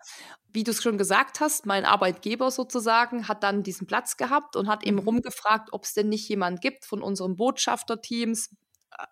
wie 0.54 0.62
du 0.62 0.71
es 0.71 0.81
schon 0.81 0.99
gesagt 0.99 1.40
hast, 1.40 1.66
mein 1.66 1.85
Arbeitgeber 1.85 2.49
sozusagen 2.50 3.26
hat 3.26 3.43
dann 3.43 3.64
diesen 3.64 3.88
Platz 3.88 4.16
gehabt 4.16 4.54
und 4.54 4.69
hat 4.69 4.85
eben 4.85 4.99
mhm. 4.99 5.02
rumgefragt, 5.02 5.71
ob 5.73 5.83
es 5.83 5.95
denn 5.95 6.09
nicht 6.09 6.28
jemand 6.28 6.61
gibt 6.61 6.85
von 6.85 7.02
unseren 7.02 7.35
Botschafterteams, 7.37 8.54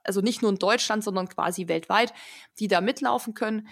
also 0.04 0.21
nicht 0.21 0.40
nur 0.40 0.52
in 0.52 0.59
Deutschland, 0.59 1.02
sondern 1.02 1.28
quasi 1.28 1.66
weltweit, 1.66 2.14
die 2.61 2.69
da 2.69 2.81
mitlaufen 2.81 3.35
können. 3.35 3.66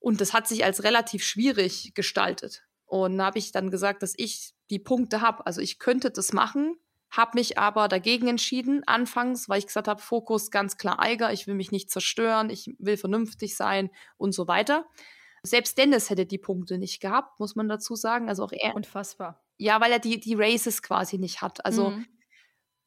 Und 0.00 0.20
das 0.20 0.32
hat 0.32 0.48
sich 0.48 0.64
als 0.64 0.82
relativ 0.82 1.22
schwierig 1.22 1.92
gestaltet. 1.94 2.64
Und 2.86 3.18
da 3.18 3.26
habe 3.26 3.38
ich 3.38 3.52
dann 3.52 3.70
gesagt, 3.70 4.02
dass 4.02 4.14
ich 4.16 4.52
die 4.68 4.80
Punkte 4.80 5.20
habe. 5.20 5.46
Also 5.46 5.60
ich 5.60 5.78
könnte 5.78 6.10
das 6.10 6.32
machen, 6.32 6.74
habe 7.10 7.32
mich 7.34 7.58
aber 7.58 7.88
dagegen 7.88 8.28
entschieden, 8.28 8.82
anfangs, 8.86 9.48
weil 9.48 9.58
ich 9.58 9.66
gesagt 9.66 9.88
habe, 9.88 10.00
Fokus 10.00 10.50
ganz 10.50 10.76
klar 10.76 11.00
Eiger, 11.00 11.32
ich 11.32 11.46
will 11.46 11.54
mich 11.54 11.72
nicht 11.72 11.90
zerstören, 11.90 12.50
ich 12.50 12.74
will 12.78 12.96
vernünftig 12.96 13.56
sein 13.56 13.90
und 14.16 14.32
so 14.32 14.46
weiter. 14.46 14.86
Selbst 15.42 15.76
Dennis 15.78 16.10
hätte 16.10 16.26
die 16.26 16.38
Punkte 16.38 16.78
nicht 16.78 17.00
gehabt, 17.00 17.40
muss 17.40 17.56
man 17.56 17.68
dazu 17.68 17.96
sagen. 17.96 18.28
Also 18.28 18.44
auch 18.44 18.52
er. 18.52 18.76
Unfassbar. 18.76 19.42
Ja, 19.56 19.80
weil 19.80 19.90
er 19.90 19.98
die, 19.98 20.20
die 20.20 20.34
Races 20.34 20.82
quasi 20.82 21.18
nicht 21.18 21.42
hat. 21.42 21.64
Also 21.64 21.90
mhm. 21.90 22.06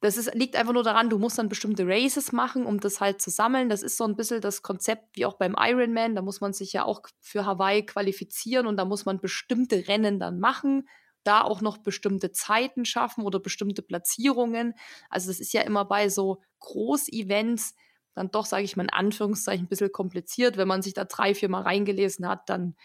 das 0.02 0.18
ist, 0.18 0.34
liegt 0.36 0.56
einfach 0.56 0.74
nur 0.74 0.84
daran, 0.84 1.10
du 1.10 1.18
musst 1.18 1.38
dann 1.38 1.50
bestimmte 1.50 1.86
Races 1.88 2.32
machen, 2.32 2.66
um 2.66 2.80
das 2.80 3.02
halt 3.02 3.22
zu 3.22 3.30
sammeln. 3.30 3.70
Das 3.70 3.84
ist 3.84 3.98
so 3.98 4.06
ein 4.06 4.16
bisschen 4.16 4.40
das 4.40 4.62
Konzept 4.62 5.18
wie 5.18 5.26
auch 5.26 5.34
beim 5.34 5.56
Ironman. 5.58 6.16
Da 6.16 6.22
muss 6.22 6.42
man 6.42 6.54
sich 6.54 6.74
ja 6.74 6.86
auch 6.86 7.02
für 7.20 7.46
Hawaii 7.46 7.86
qualifizieren 7.86 8.68
und 8.68 8.78
da 8.78 8.86
muss 8.86 9.06
man 9.06 9.20
bestimmte 9.20 9.88
Rennen 9.88 10.20
dann 10.20 10.40
machen 10.40 10.88
da 11.24 11.42
auch 11.42 11.62
noch 11.62 11.78
bestimmte 11.78 12.32
Zeiten 12.32 12.86
schaffen 12.86 13.24
oder 13.24 13.40
bestimmte 13.40 13.82
Platzierungen. 13.82 14.74
Also 15.10 15.30
das 15.30 15.40
ist 15.40 15.54
ja 15.54 15.62
immer 15.62 15.86
bei 15.86 16.10
so 16.10 16.42
Großevents 16.60 17.76
dann 18.16 18.32
doch, 18.32 18.46
sage 18.46 18.64
ich 18.64 18.76
mal 18.76 18.84
in 18.84 18.90
Anführungszeichen, 18.90 19.66
ein 19.66 19.70
bisschen 19.70 19.92
kompliziert. 19.92 20.58
Wenn 20.58 20.68
man 20.68 20.82
sich 20.82 20.94
da 20.94 21.06
drei, 21.06 21.34
vier 21.34 21.50
Mal 21.50 21.64
reingelesen 21.64 22.28
hat, 22.28 22.50
dann 22.50 22.76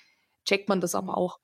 checkt 0.45 0.69
man 0.69 0.81
das 0.81 0.95
aber 0.95 1.17
auch. 1.17 1.39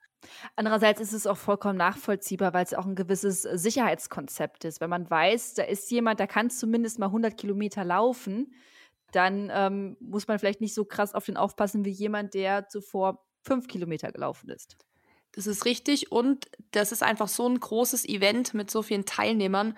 Andererseits 0.56 1.02
ist 1.02 1.12
es 1.12 1.26
auch 1.26 1.36
vollkommen 1.36 1.76
nachvollziehbar, 1.76 2.54
weil 2.54 2.64
es 2.64 2.72
auch 2.72 2.86
ein 2.86 2.94
gewisses 2.94 3.42
Sicherheitskonzept 3.42 4.64
ist. 4.64 4.80
Wenn 4.80 4.88
man 4.88 5.10
weiß, 5.10 5.54
da 5.54 5.64
ist 5.64 5.90
jemand, 5.90 6.18
der 6.18 6.26
kann 6.26 6.48
zumindest 6.48 6.98
mal 6.98 7.06
100 7.06 7.36
Kilometer 7.36 7.84
laufen, 7.84 8.54
dann 9.12 9.50
ähm, 9.52 9.96
muss 10.00 10.26
man 10.26 10.38
vielleicht 10.38 10.62
nicht 10.62 10.74
so 10.74 10.86
krass 10.86 11.14
auf 11.14 11.26
den 11.26 11.36
aufpassen 11.36 11.84
wie 11.84 11.90
jemand, 11.90 12.32
der 12.32 12.68
zuvor 12.68 13.24
fünf 13.42 13.68
Kilometer 13.68 14.10
gelaufen 14.10 14.48
ist. 14.48 14.78
Das 15.34 15.46
ist 15.46 15.64
richtig 15.64 16.12
und 16.12 16.46
das 16.70 16.92
ist 16.92 17.02
einfach 17.02 17.28
so 17.28 17.48
ein 17.48 17.58
großes 17.58 18.04
Event 18.04 18.54
mit 18.54 18.70
so 18.70 18.82
vielen 18.82 19.04
Teilnehmern, 19.04 19.76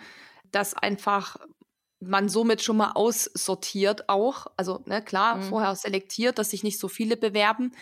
dass 0.51 0.75
einfach 0.75 1.37
man 2.01 2.29
somit 2.29 2.63
schon 2.63 2.77
mal 2.77 2.93
aussortiert 2.93 4.09
auch. 4.09 4.47
Also 4.57 4.83
ne, 4.85 5.03
klar, 5.03 5.37
mhm. 5.37 5.43
vorher 5.45 5.75
selektiert, 5.75 6.39
dass 6.39 6.51
sich 6.51 6.63
nicht 6.63 6.79
so 6.79 6.89
viele 6.89 7.17
bewerben. 7.17 7.73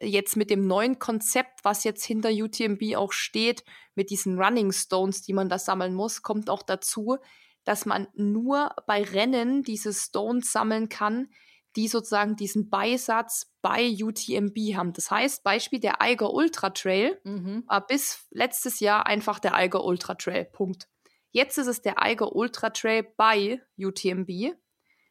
Jetzt 0.00 0.36
mit 0.36 0.50
dem 0.50 0.66
neuen 0.66 0.98
Konzept, 0.98 1.64
was 1.64 1.84
jetzt 1.84 2.04
hinter 2.04 2.30
UTMB 2.30 2.96
auch 2.96 3.12
steht, 3.12 3.64
mit 3.94 4.10
diesen 4.10 4.38
Running 4.38 4.72
Stones, 4.72 5.22
die 5.22 5.32
man 5.32 5.48
da 5.48 5.58
sammeln 5.58 5.94
muss, 5.94 6.22
kommt 6.22 6.50
auch 6.50 6.62
dazu, 6.62 7.16
dass 7.64 7.86
man 7.86 8.08
nur 8.14 8.74
bei 8.86 9.02
Rennen 9.02 9.62
diese 9.62 9.94
Stones 9.94 10.52
sammeln 10.52 10.88
kann, 10.88 11.28
die 11.76 11.88
sozusagen 11.88 12.36
diesen 12.36 12.70
Beisatz 12.70 13.52
bei 13.62 13.96
UTMB 14.00 14.56
haben. 14.76 14.92
Das 14.92 15.10
heißt, 15.10 15.42
Beispiel 15.42 15.80
der 15.80 16.00
Eiger 16.00 16.32
Ultra 16.32 16.70
Trail 16.70 17.20
mhm. 17.24 17.64
war 17.66 17.86
bis 17.86 18.26
letztes 18.30 18.80
Jahr 18.80 19.06
einfach 19.06 19.38
der 19.38 19.54
Eiger 19.54 19.84
Ultra 19.84 20.14
Trail. 20.14 20.44
Punkt. 20.44 20.88
Jetzt 21.30 21.58
ist 21.58 21.66
es 21.66 21.82
der 21.82 22.00
Eiger 22.00 22.36
Ultra 22.36 22.70
Trail 22.70 23.02
bei 23.16 23.60
UTMB. 23.76 24.54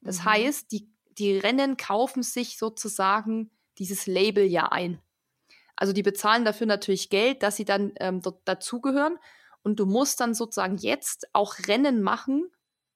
Das 0.01 0.19
mhm. 0.19 0.25
heißt, 0.25 0.71
die, 0.71 0.89
die 1.17 1.37
Rennen 1.37 1.75
kaufen 1.75 2.23
sich 2.23 2.57
sozusagen 2.57 3.51
dieses 3.77 4.07
Label 4.07 4.45
ja 4.45 4.71
ein. 4.71 5.01
Also 5.75 5.91
die 5.91 6.03
bezahlen 6.03 6.45
dafür 6.45 6.67
natürlich 6.67 7.09
Geld, 7.09 7.43
dass 7.43 7.57
sie 7.57 7.65
dann 7.65 7.93
ähm, 7.99 8.21
dort 8.21 8.47
dazugehören. 8.47 9.17
Und 9.63 9.79
du 9.79 9.85
musst 9.85 10.19
dann 10.19 10.33
sozusagen 10.33 10.77
jetzt 10.77 11.27
auch 11.33 11.55
Rennen 11.67 12.01
machen, 12.01 12.49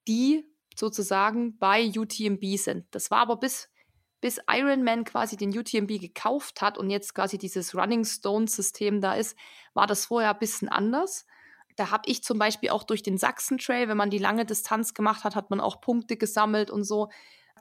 die 0.07 0.45
sozusagen 0.79 1.57
bei 1.57 1.91
UTMB 1.96 2.57
sind. 2.57 2.86
Das 2.91 3.12
war 3.12 3.19
aber 3.19 3.38
bis, 3.38 3.69
bis 4.22 4.39
Ironman 4.50 5.03
quasi 5.03 5.38
den 5.38 5.57
UTMB 5.57 6.00
gekauft 6.00 6.62
hat 6.62 6.77
und 6.77 6.89
jetzt 6.89 7.13
quasi 7.13 7.38
dieses 7.38 7.75
Running 7.75 8.05
Stone 8.05 8.48
System 8.48 9.01
da 9.01 9.13
ist, 9.13 9.38
war 9.74 9.88
das 9.88 10.05
vorher 10.05 10.34
ein 10.34 10.39
bisschen 10.39 10.69
anders. 10.69 11.25
Da 11.75 11.91
habe 11.91 12.03
ich 12.07 12.24
zum 12.24 12.39
Beispiel 12.39 12.69
auch 12.69 12.84
durch 12.84 13.03
den 13.03 13.17
Sachsen-Trail, 13.17 13.88
wenn 13.88 13.98
man 13.98 14.10
die 14.10 14.17
lange 14.17 14.46
Distanz 14.46 14.93
gemacht 14.93 15.24
hat, 15.24 15.36
hat 15.36 15.50
man 15.51 15.60
auch 15.60 15.79
Punkte 15.79 16.17
gesammelt 16.17 16.72
und 16.72 16.84
so. 16.84 17.10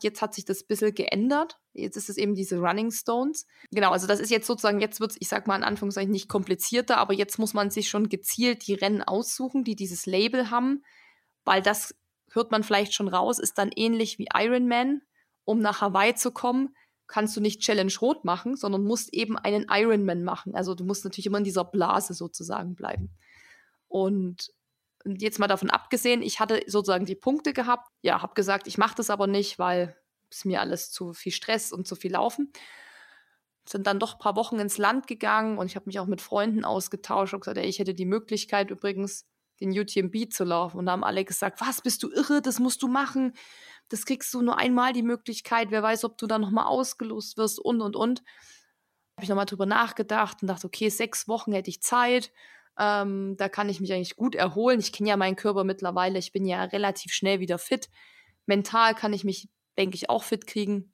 Jetzt 0.03 0.23
hat 0.23 0.35
sich 0.35 0.45
das 0.45 0.63
ein 0.63 0.67
bisschen 0.69 0.95
geändert. 0.95 1.59
Jetzt 1.73 1.97
ist 1.97 2.09
es 2.09 2.17
eben 2.17 2.35
diese 2.35 2.59
Running 2.59 2.91
Stones. 2.91 3.47
Genau, 3.71 3.91
also 3.91 4.07
das 4.07 4.21
ist 4.21 4.31
jetzt 4.31 4.47
sozusagen, 4.47 4.81
jetzt 4.81 5.01
wird 5.01 5.13
es, 5.13 5.17
ich 5.21 5.29
sag 5.29 5.47
mal 5.47 5.57
in 5.57 5.65
Anführungszeichen, 5.65 6.11
nicht 6.11 6.29
komplizierter, 6.29 6.99
aber 6.99 7.15
jetzt 7.15 7.39
muss 7.39 7.55
man 7.55 7.71
sich 7.71 7.89
schon 7.89 8.09
gezielt 8.09 8.67
die 8.67 8.75
Rennen 8.75 9.03
aussuchen, 9.03 9.65
die 9.65 9.77
dieses 9.77 10.07
Label 10.07 10.51
haben, 10.51 10.83
weil 11.45 11.63
das 11.63 11.95
hört 12.37 12.53
man 12.53 12.63
vielleicht 12.63 12.95
schon 12.95 13.09
raus, 13.09 13.39
ist 13.39 13.59
dann 13.59 13.71
ähnlich 13.75 14.19
wie 14.19 14.29
Ironman. 14.33 15.03
Um 15.45 15.61
nach 15.61 15.81
Hawaii 15.81 16.15
zu 16.15 16.33
kommen, 16.33 16.75
kannst 17.07 17.37
du 17.37 17.41
nicht 17.41 17.61
Challenge 17.61 17.93
Rot 18.01 18.25
machen, 18.25 18.57
sondern 18.57 18.85
musst 18.85 19.15
eben 19.15 19.39
einen 19.39 19.67
Ironman 19.71 20.25
machen. 20.25 20.55
Also 20.55 20.75
du 20.75 20.85
musst 20.85 21.05
natürlich 21.05 21.27
immer 21.27 21.39
in 21.39 21.45
dieser 21.45 21.65
Blase 21.65 22.15
sozusagen 22.15 22.75
bleiben. 22.75 23.11
Und 23.89 24.53
jetzt 25.05 25.39
mal 25.39 25.47
davon 25.47 25.71
abgesehen, 25.71 26.23
ich 26.23 26.41
hatte 26.41 26.63
sozusagen 26.67 27.07
die 27.07 27.15
Punkte 27.15 27.53
gehabt. 27.53 27.89
Ja, 28.03 28.23
habe 28.23 28.35
gesagt, 28.35 28.67
ich 28.67 28.79
mache 28.79 28.97
das 28.97 29.11
aber 29.11 29.27
nicht, 29.27 29.59
weil 29.59 29.97
es 30.31 30.45
mir 30.45 30.61
alles 30.61 30.91
zu 30.91 31.13
viel 31.13 31.33
Stress 31.33 31.73
und 31.73 31.87
zu 31.87 31.95
viel 31.95 32.13
Laufen. 32.13 32.53
Sind 33.69 33.87
dann 33.87 34.01
doch 34.01 34.15
ein 34.15 34.19
paar 34.19 34.37
Wochen 34.37 34.59
ins 34.59 34.79
Land 34.79 35.07
gegangen 35.07 35.59
und 35.59 35.67
ich 35.67 35.77
habe 35.77 35.87
mich 35.87 35.99
auch 36.01 36.07
mit 36.07 36.21
Freunden 36.21 36.65
ausgetauscht 36.65 37.35
und 37.35 37.41
gesagt, 37.41 37.59
ey, 37.59 37.67
ich 37.67 37.79
hätte 37.79 37.95
die 37.95 38.05
Möglichkeit 38.05 38.71
übrigens, 38.71 39.27
den 39.61 39.79
UTMB 39.79 40.33
zu 40.33 40.45
laufen. 40.45 40.79
Und 40.79 40.87
da 40.87 40.93
haben 40.93 41.05
alle 41.05 41.25
gesagt, 41.25 41.61
was, 41.61 41.81
bist 41.83 42.03
du 42.03 42.11
irre, 42.11 42.43
das 42.43 42.59
musst 42.59 42.83
du 42.83 42.89
machen. 42.89 43.33
Das 43.89 44.05
kriegst 44.05 44.33
du 44.35 44.43
nur 44.43 44.59
einmal 44.59 44.93
die 44.93 45.03
Möglichkeit. 45.03 45.71
Wer 45.71 45.83
weiß, 45.83 46.05
ob 46.05 46.19
du 46.19 46.27
dann 46.27 46.41
nochmal 46.41 46.67
ausgelost 46.67 47.37
wirst 47.37 47.59
und, 47.61 47.81
und, 47.81 47.97
und. 47.97 48.21
Habe 49.17 49.25
ich 49.25 49.29
nochmal 49.29 49.47
drüber 49.47 49.67
nachgedacht 49.67 50.43
und 50.43 50.49
dachte, 50.49 50.67
okay, 50.67 50.89
sechs 50.91 51.29
Wochen 51.29 51.53
hätte 51.53 51.71
ich 51.71 51.81
Zeit 51.83 52.33
Ähm, 52.79 53.37
da 53.39 53.49
kann 53.49 53.71
ich 53.71 53.81
mich 53.81 53.93
eigentlich 53.93 54.17
gut 54.17 54.35
erholen. 54.35 54.81
Ich 54.81 54.93
kenne 54.93 55.09
ja 55.09 55.17
meinen 55.17 55.37
Körper 55.37 55.65
mittlerweile. 55.65 56.19
Ich 56.19 56.33
bin 56.33 56.45
ja 56.45 56.65
relativ 56.65 57.13
schnell 57.15 57.41
wieder 57.41 57.59
fit. 57.59 57.89
Mental 58.47 58.95
kann 58.95 59.15
ich 59.15 59.25
mich, 59.25 59.49
denke 59.79 59.97
ich, 59.97 60.11
auch 60.11 60.25
fit 60.25 60.47
kriegen. 60.47 60.93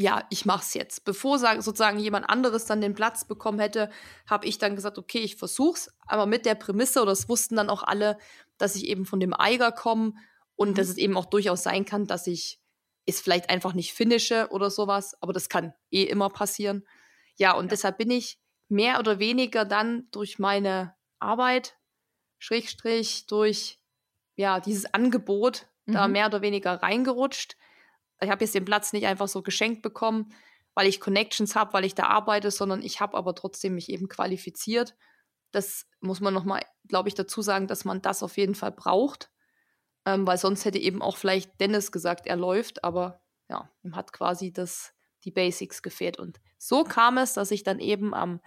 Ja, 0.00 0.24
ich 0.30 0.46
mache 0.46 0.62
es 0.62 0.72
jetzt. 0.72 1.04
Bevor 1.04 1.38
sozusagen 1.38 1.98
jemand 1.98 2.30
anderes 2.30 2.64
dann 2.64 2.80
den 2.80 2.94
Platz 2.94 3.26
bekommen 3.26 3.58
hätte, 3.58 3.90
habe 4.26 4.46
ich 4.46 4.56
dann 4.56 4.74
gesagt, 4.74 4.96
okay, 4.96 5.18
ich 5.18 5.36
versuch's, 5.36 5.92
aber 6.06 6.24
mit 6.24 6.46
der 6.46 6.54
Prämisse, 6.54 7.02
oder 7.02 7.10
das 7.10 7.28
wussten 7.28 7.56
dann 7.56 7.68
auch 7.68 7.82
alle, 7.82 8.16
dass 8.56 8.76
ich 8.76 8.86
eben 8.86 9.04
von 9.04 9.20
dem 9.20 9.34
Eiger 9.34 9.72
komme 9.72 10.14
und 10.56 10.70
mhm. 10.70 10.74
dass 10.76 10.88
es 10.88 10.96
eben 10.96 11.18
auch 11.18 11.26
durchaus 11.26 11.62
sein 11.62 11.84
kann, 11.84 12.06
dass 12.06 12.26
ich 12.26 12.62
es 13.04 13.20
vielleicht 13.20 13.50
einfach 13.50 13.74
nicht 13.74 13.92
finische 13.92 14.48
oder 14.52 14.70
sowas, 14.70 15.20
aber 15.20 15.34
das 15.34 15.50
kann 15.50 15.74
eh 15.90 16.04
immer 16.04 16.30
passieren. 16.30 16.86
Ja, 17.36 17.52
und 17.52 17.66
ja. 17.66 17.70
deshalb 17.70 17.98
bin 17.98 18.10
ich 18.10 18.38
mehr 18.70 19.00
oder 19.00 19.18
weniger 19.18 19.66
dann 19.66 20.08
durch 20.12 20.38
meine 20.38 20.94
Arbeit, 21.18 21.76
Schrägstrich, 22.38 23.26
durch 23.26 23.78
ja, 24.36 24.60
dieses 24.60 24.94
Angebot 24.94 25.66
mhm. 25.84 25.92
da 25.92 26.08
mehr 26.08 26.24
oder 26.24 26.40
weniger 26.40 26.82
reingerutscht. 26.82 27.58
Ich 28.20 28.30
habe 28.30 28.44
jetzt 28.44 28.54
den 28.54 28.64
Platz 28.64 28.92
nicht 28.92 29.06
einfach 29.06 29.28
so 29.28 29.42
geschenkt 29.42 29.82
bekommen, 29.82 30.32
weil 30.74 30.86
ich 30.86 31.00
Connections 31.00 31.56
habe, 31.56 31.72
weil 31.72 31.84
ich 31.84 31.94
da 31.94 32.04
arbeite, 32.04 32.50
sondern 32.50 32.82
ich 32.82 33.00
habe 33.00 33.16
aber 33.16 33.34
trotzdem 33.34 33.74
mich 33.74 33.88
eben 33.88 34.08
qualifiziert. 34.08 34.94
Das 35.52 35.86
muss 36.00 36.20
man 36.20 36.34
nochmal, 36.34 36.62
glaube 36.86 37.08
ich, 37.08 37.14
dazu 37.14 37.42
sagen, 37.42 37.66
dass 37.66 37.84
man 37.84 38.02
das 38.02 38.22
auf 38.22 38.36
jeden 38.36 38.54
Fall 38.54 38.72
braucht, 38.72 39.30
ähm, 40.06 40.26
weil 40.26 40.38
sonst 40.38 40.64
hätte 40.64 40.78
eben 40.78 41.02
auch 41.02 41.16
vielleicht 41.16 41.60
Dennis 41.60 41.92
gesagt, 41.92 42.26
er 42.26 42.36
läuft, 42.36 42.84
aber 42.84 43.20
ja, 43.48 43.68
ihm 43.82 43.96
hat 43.96 44.12
quasi 44.12 44.52
das, 44.52 44.94
die 45.24 45.32
Basics 45.32 45.82
gefehlt. 45.82 46.18
Und 46.18 46.40
so 46.56 46.84
kam 46.84 47.18
es, 47.18 47.34
dass 47.34 47.50
ich 47.50 47.64
dann 47.64 47.80
eben 47.80 48.14
am, 48.14 48.40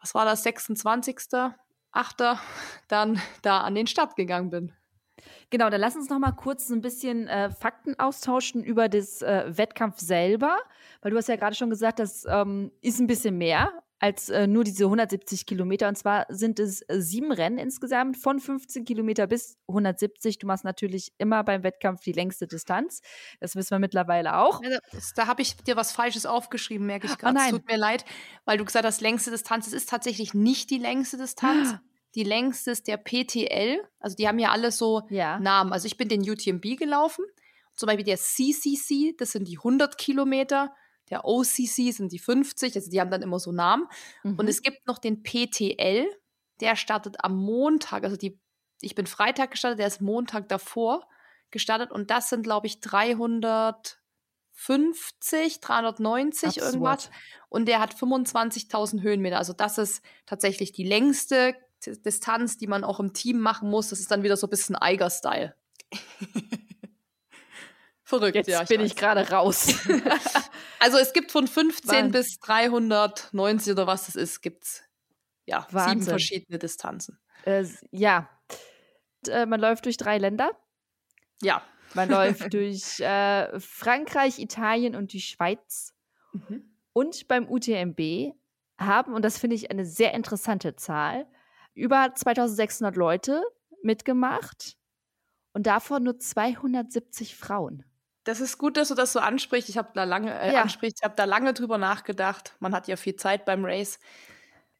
was 0.00 0.14
war 0.14 0.24
das, 0.24 0.42
26. 0.42 1.18
Achter 1.90 2.38
dann 2.88 3.20
da 3.42 3.60
an 3.60 3.74
den 3.74 3.86
Start 3.86 4.16
gegangen 4.16 4.50
bin. 4.50 4.72
Genau, 5.50 5.70
dann 5.70 5.80
lass 5.80 5.96
uns 5.96 6.08
noch 6.08 6.18
mal 6.18 6.32
kurz 6.32 6.68
ein 6.70 6.80
bisschen 6.80 7.28
äh, 7.28 7.50
Fakten 7.50 7.98
austauschen 7.98 8.62
über 8.62 8.88
das 8.88 9.22
äh, 9.22 9.44
Wettkampf 9.48 9.98
selber, 9.98 10.58
weil 11.02 11.10
du 11.10 11.16
hast 11.16 11.28
ja 11.28 11.36
gerade 11.36 11.56
schon 11.56 11.70
gesagt, 11.70 11.98
das 11.98 12.26
ähm, 12.28 12.72
ist 12.80 13.00
ein 13.00 13.06
bisschen 13.06 13.38
mehr 13.38 13.72
als 14.00 14.28
äh, 14.28 14.46
nur 14.46 14.64
diese 14.64 14.84
170 14.84 15.46
Kilometer. 15.46 15.88
Und 15.88 15.96
zwar 15.96 16.26
sind 16.28 16.60
es 16.60 16.82
äh, 16.82 17.00
sieben 17.00 17.32
Rennen 17.32 17.58
insgesamt 17.58 18.16
von 18.16 18.38
15 18.38 18.84
Kilometer 18.84 19.26
bis 19.26 19.58
170. 19.68 20.38
Du 20.38 20.46
machst 20.46 20.64
natürlich 20.64 21.12
immer 21.18 21.42
beim 21.42 21.62
Wettkampf 21.62 22.02
die 22.02 22.12
längste 22.12 22.46
Distanz. 22.46 23.00
Das 23.40 23.56
wissen 23.56 23.70
wir 23.70 23.78
mittlerweile 23.78 24.36
auch. 24.36 24.62
Ja, 24.62 24.78
das, 24.92 25.14
da 25.14 25.26
habe 25.26 25.42
ich 25.42 25.56
dir 25.56 25.76
was 25.76 25.92
Falsches 25.92 26.26
aufgeschrieben, 26.26 26.86
merke 26.86 27.06
ich 27.06 27.18
gerade. 27.18 27.38
Oh 27.38 27.42
es 27.42 27.50
tut 27.50 27.66
mir 27.66 27.76
leid, 27.76 28.04
weil 28.44 28.58
du 28.58 28.64
gesagt 28.64 28.84
hast, 28.84 29.00
längste 29.00 29.30
Distanz. 29.30 29.66
Es 29.66 29.72
ist 29.72 29.88
tatsächlich 29.88 30.34
nicht 30.34 30.70
die 30.70 30.78
längste 30.78 31.16
Distanz. 31.16 31.76
Die 32.14 32.24
längste 32.24 32.70
ist 32.70 32.88
der 32.88 32.96
PTL. 32.96 33.80
Also 34.00 34.16
die 34.16 34.26
haben 34.26 34.38
ja 34.38 34.50
alle 34.50 34.72
so 34.72 35.02
ja. 35.10 35.38
Namen. 35.38 35.72
Also 35.72 35.86
ich 35.86 35.96
bin 35.96 36.08
den 36.08 36.28
UTMB 36.28 36.78
gelaufen. 36.78 37.24
Zum 37.74 37.86
Beispiel 37.86 38.04
der 38.04 38.16
CCC, 38.16 39.14
das 39.16 39.32
sind 39.32 39.46
die 39.46 39.58
100 39.58 39.98
Kilometer 39.98 40.74
der 41.10 41.24
OCC 41.24 41.92
sind 41.92 42.12
die 42.12 42.18
50, 42.18 42.76
also 42.76 42.90
die 42.90 43.00
haben 43.00 43.10
dann 43.10 43.22
immer 43.22 43.38
so 43.38 43.52
Namen. 43.52 43.86
Mhm. 44.22 44.38
Und 44.38 44.48
es 44.48 44.62
gibt 44.62 44.86
noch 44.86 44.98
den 44.98 45.22
PTL, 45.22 46.06
der 46.60 46.76
startet 46.76 47.24
am 47.24 47.36
Montag, 47.36 48.04
also 48.04 48.16
die, 48.16 48.40
ich 48.80 48.94
bin 48.94 49.06
Freitag 49.06 49.50
gestartet, 49.52 49.80
der 49.80 49.86
ist 49.86 50.00
Montag 50.00 50.48
davor 50.48 51.06
gestartet 51.50 51.92
und 51.92 52.10
das 52.10 52.28
sind, 52.28 52.42
glaube 52.42 52.66
ich, 52.66 52.80
350, 52.80 55.60
390 55.60 56.48
Absurd. 56.48 56.66
irgendwas. 56.66 57.10
Und 57.48 57.66
der 57.66 57.80
hat 57.80 57.94
25.000 57.94 59.00
Höhenmeter. 59.00 59.38
Also 59.38 59.54
das 59.54 59.78
ist 59.78 60.04
tatsächlich 60.26 60.72
die 60.72 60.84
längste 60.84 61.56
Distanz, 61.86 62.56
die 62.58 62.66
man 62.66 62.84
auch 62.84 63.00
im 63.00 63.12
Team 63.12 63.40
machen 63.40 63.70
muss. 63.70 63.88
Das 63.90 64.00
ist 64.00 64.10
dann 64.10 64.22
wieder 64.22 64.36
so 64.36 64.46
ein 64.46 64.50
bisschen 64.50 64.76
Eiger-Style. 64.76 65.54
Verrückt, 68.02 68.36
Jetzt 68.36 68.48
ja, 68.48 68.62
ich 68.62 68.68
bin 68.68 68.80
weiß. 68.80 68.86
ich 68.86 68.96
gerade 68.96 69.30
raus. 69.30 69.74
also 70.80 70.96
es 70.96 71.12
gibt 71.12 71.30
von 71.30 71.46
15 71.46 71.90
Wahnsinn. 71.90 72.10
bis 72.10 72.38
390 72.40 73.72
oder 73.72 73.86
was 73.86 74.08
es 74.08 74.16
ist, 74.16 74.40
gibt's 74.40 74.82
ja 75.44 75.66
Wahnsinn. 75.70 76.00
sieben 76.00 76.10
verschiedene 76.10 76.58
Distanzen. 76.58 77.18
Äh, 77.44 77.66
ja. 77.90 78.30
Äh, 79.26 79.44
man 79.44 79.60
läuft 79.60 79.84
durch 79.84 79.98
drei 79.98 80.16
Länder. 80.16 80.52
Ja. 81.42 81.62
Man 81.92 82.08
läuft 82.08 82.50
durch 82.54 82.98
äh, 83.00 83.60
Frankreich, 83.60 84.38
Italien 84.38 84.96
und 84.96 85.12
die 85.12 85.20
Schweiz. 85.20 85.94
Mhm. 86.32 86.64
Und 86.94 87.28
beim 87.28 87.46
UTMB 87.46 88.32
haben, 88.78 89.12
und 89.12 89.22
das 89.22 89.38
finde 89.38 89.56
ich 89.56 89.70
eine 89.70 89.84
sehr 89.84 90.14
interessante 90.14 90.76
Zahl, 90.76 91.26
über 91.78 92.12
2600 92.14 92.96
Leute 92.96 93.42
mitgemacht 93.82 94.76
und 95.52 95.66
davon 95.66 96.04
nur 96.04 96.18
270 96.18 97.36
Frauen. 97.36 97.84
Das 98.24 98.40
ist 98.40 98.58
gut, 98.58 98.76
dass 98.76 98.88
du 98.88 98.94
das 98.94 99.12
so 99.12 99.20
ansprichst. 99.20 99.70
Ich 99.70 99.78
habe 99.78 99.90
da 99.94 100.04
lange 100.04 100.38
äh, 100.38 100.52
ja. 100.52 100.62
ansprichst. 100.62 100.98
Ich 101.00 101.04
habe 101.04 101.16
da 101.16 101.24
lange 101.24 101.54
drüber 101.54 101.78
nachgedacht. 101.78 102.54
Man 102.60 102.74
hat 102.74 102.86
ja 102.86 102.96
viel 102.96 103.16
Zeit 103.16 103.46
beim 103.46 103.64
Race. 103.64 103.98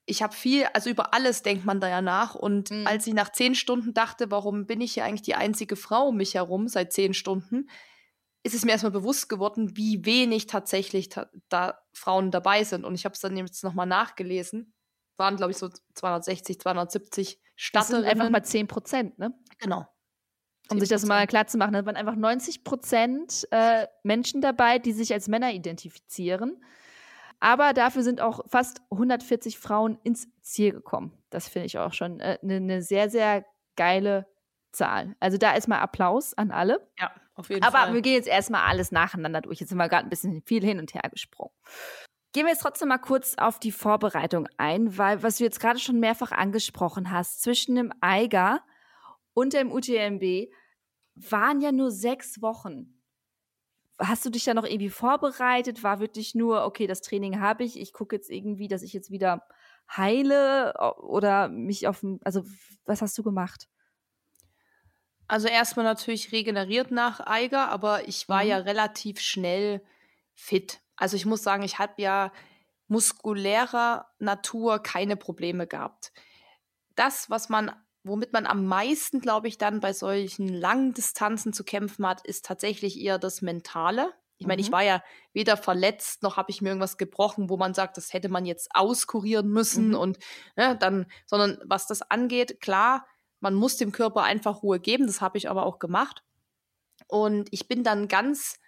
Ich 0.05 0.23
habe 0.23 0.35
viel, 0.35 0.67
also 0.75 0.91
über 0.91 1.15
alles 1.15 1.43
denkt 1.43 1.65
man 1.65 1.81
da 1.81 1.89
ja 1.89 2.03
nach. 2.03 2.35
Und 2.35 2.71
mhm. 2.71 2.87
als 2.87 3.07
ich 3.07 3.15
nach 3.15 3.33
zehn 3.33 3.55
Stunden 3.55 3.95
dachte, 3.95 4.31
warum 4.31 4.67
bin 4.67 4.83
ich 4.83 4.93
hier 4.93 5.05
eigentlich 5.05 5.23
die 5.23 5.35
einzige 5.35 5.77
Frau 5.77 6.09
um 6.09 6.19
mich 6.19 6.35
herum 6.35 6.69
seit 6.69 6.93
zehn 6.93 7.15
Stunden, 7.15 7.71
ist 8.43 8.55
es 8.55 8.65
mir 8.65 8.73
erstmal 8.73 8.93
bewusst 8.93 9.29
geworden, 9.29 9.77
wie 9.77 10.05
wenig 10.05 10.47
tatsächlich 10.47 11.09
ta 11.09 11.31
da 11.49 11.79
Frauen 11.93 12.31
dabei 12.31 12.65
sind. 12.65 12.85
Und 12.85 12.95
ich 12.95 13.05
habe 13.05 13.15
es 13.15 13.21
dann 13.21 13.37
jetzt 13.37 13.65
nochmal 13.65 13.87
nachgelesen. 13.87 14.75
Waren, 15.19 15.37
glaube 15.37 15.53
ich, 15.53 15.59
so 15.59 15.69
260, 15.95 16.61
270 16.61 17.41
Stadterinnen. 17.57 18.03
Das 18.03 18.11
sind 18.11 18.21
einfach 18.21 18.31
mal 18.31 18.43
10 18.43 18.69
Prozent, 18.69 19.19
ne? 19.19 19.35
Genau. 19.59 19.87
Um 20.71 20.81
sich 20.81 20.89
das 20.89 21.05
mal 21.07 21.27
klar 21.27 21.47
zu 21.47 21.57
machen, 21.59 21.73
da 21.73 21.85
waren 21.87 21.97
einfach 21.97 22.15
90 22.15 22.63
Prozent 22.63 23.49
äh, 23.51 23.87
Menschen 24.03 24.41
dabei, 24.41 24.79
die 24.79 24.93
sich 24.93 25.13
als 25.13 25.27
Männer 25.29 25.53
identifizieren. 25.53 26.63
Aber 27.41 27.73
dafür 27.73 28.03
sind 28.03 28.21
auch 28.21 28.41
fast 28.49 28.81
140 28.91 29.59
Frauen 29.59 29.99
ins 30.03 30.29
Ziel 30.43 30.73
gekommen. 30.73 31.17
Das 31.31 31.49
finde 31.49 31.67
ich 31.67 31.79
auch 31.79 31.93
schon 31.93 32.21
eine 32.21 32.39
äh, 32.39 32.47
ne, 32.47 32.61
ne 32.61 32.83
sehr, 32.83 33.09
sehr 33.11 33.45
geile 33.77 34.27
Zahl. 34.73 35.17
Also 35.21 35.39
da 35.39 35.55
erstmal 35.55 35.81
Applaus 35.81 36.35
an 36.35 36.51
alle. 36.51 36.87
Ja, 36.99 37.13
auf 37.35 37.49
jeden 37.49 37.63
Aber 37.63 37.73
Fall. 37.73 37.87
Aber 37.87 37.95
wir 37.95 38.03
gehen 38.03 38.15
jetzt 38.15 38.29
erstmal 38.29 38.63
alles 38.69 38.91
nacheinander 38.93 39.41
durch. 39.41 39.61
Jetzt 39.61 39.71
sind 39.71 39.79
wir 39.79 39.89
gerade 39.89 40.07
ein 40.07 40.11
bisschen 40.11 40.43
viel 40.43 40.65
hin 40.65 40.79
und 40.79 40.95
her 40.95 41.09
gesprungen. 41.11 41.55
Gehen 42.33 42.45
wir 42.45 42.53
jetzt 42.53 42.63
trotzdem 42.63 42.89
mal 42.89 42.99
kurz 42.99 43.35
auf 43.39 43.59
die 43.59 43.73
Vorbereitung 43.73 44.49
ein, 44.59 44.99
weil 44.99 45.23
was 45.23 45.39
du 45.39 45.45
jetzt 45.45 45.61
gerade 45.61 45.79
schon 45.79 45.99
mehrfach 45.99 46.31
angesprochen 46.33 47.11
hast, 47.11 47.43
zwischen 47.43 47.75
dem 47.75 47.93
Eiger 48.01 48.63
und 49.33 49.55
dem 49.55 49.73
UTMB 49.73 50.51
waren 51.15 51.61
ja 51.61 51.73
nur 51.73 51.91
sechs 51.91 52.43
Wochen. 52.43 53.01
Hast 53.99 54.25
du 54.25 54.31
dich 54.31 54.45
da 54.45 54.55
noch 54.55 54.65
irgendwie 54.65 54.91
vorbereitet? 54.91 55.83
War 55.83 56.01
wirklich 56.01 56.35
nur, 56.35 56.65
okay, 56.65 56.87
das 56.87 57.01
Training 57.01 57.41
habe 57.41 57.65
ich, 57.65 57.81
ich 57.81 57.93
gucke 57.93 58.15
jetzt 58.15 58.31
irgendwie, 58.31 58.69
dass 58.69 58.83
ich 58.83 58.93
jetzt 58.93 59.11
wieder 59.11 59.47
heile 59.97 60.75
oder 60.99 61.49
mich 61.49 61.89
auf, 61.89 62.05
also 62.23 62.45
was 62.85 63.03
hast 63.03 63.17
du 63.19 63.23
gemacht? 63.23 63.69
Also 65.27 65.49
erstmal 65.49 65.85
natürlich 65.85 66.33
regeneriert 66.33 66.91
nach 66.91 67.21
Eiger, 67.27 67.69
aber 67.71 68.07
ich 68.07 68.29
war 68.29 68.43
mhm. 68.43 68.49
ja 68.49 68.57
relativ 68.59 69.21
schnell 69.21 69.83
fit. 70.35 70.81
Also 70.99 71.17
ich 71.17 71.27
muss 71.27 71.43
sagen, 71.43 71.63
ich 71.63 71.79
habe 71.79 71.95
ja 71.97 72.33
muskulärer 72.89 74.07
Natur 74.19 74.83
keine 74.83 75.17
Probleme 75.17 75.67
gehabt. 75.67 76.13
Das, 76.95 77.31
was 77.31 77.49
man 77.49 77.73
womit 78.09 78.33
man 78.33 78.47
am 78.47 78.65
meisten, 78.65 79.21
glaube 79.21 79.49
ich, 79.49 79.59
dann 79.59 79.81
bei 79.81 79.93
solchen 79.93 80.49
langen 80.49 80.95
Distanzen 80.95 81.53
zu 81.53 81.65
kämpfen 81.65 82.07
hat, 82.07 82.27
ist 82.27 82.45
tatsächlich 82.45 82.99
eher 82.99 83.19
das 83.19 83.43
Mentale. 83.43 84.13
Ich 84.39 84.47
meine, 84.47 84.61
mhm. 84.61 84.67
ich 84.67 84.73
war 84.73 84.83
ja 84.83 85.03
weder 85.33 85.57
verletzt, 85.57 86.23
noch 86.23 86.37
habe 86.37 86.51
ich 86.51 86.63
mir 86.63 86.69
irgendwas 86.71 86.97
gebrochen, 86.97 87.51
wo 87.51 87.57
man 87.57 87.75
sagt, 87.75 87.97
das 87.97 88.13
hätte 88.13 88.29
man 88.29 88.47
jetzt 88.47 88.71
auskurieren 88.75 89.49
müssen 89.49 89.89
mhm. 89.89 89.97
und 89.97 90.19
ne, 90.57 90.77
dann, 90.77 91.07
sondern 91.27 91.59
was 91.65 91.87
das 91.87 92.03
angeht, 92.03 92.61
klar, 92.61 93.07
man 93.41 93.55
muss 93.55 93.77
dem 93.77 93.93
Körper 93.93 94.23
einfach 94.23 94.63
Ruhe 94.63 94.81
geben, 94.81 95.07
das 95.07 95.21
habe 95.21 95.39
ich 95.39 95.51
aber 95.51 95.67
auch 95.67 95.79
gemacht. 95.79 96.25
Und 97.07 97.49
ich 97.53 97.69
bin 97.69 97.85
dann 97.85 98.09
ganz 98.09 98.59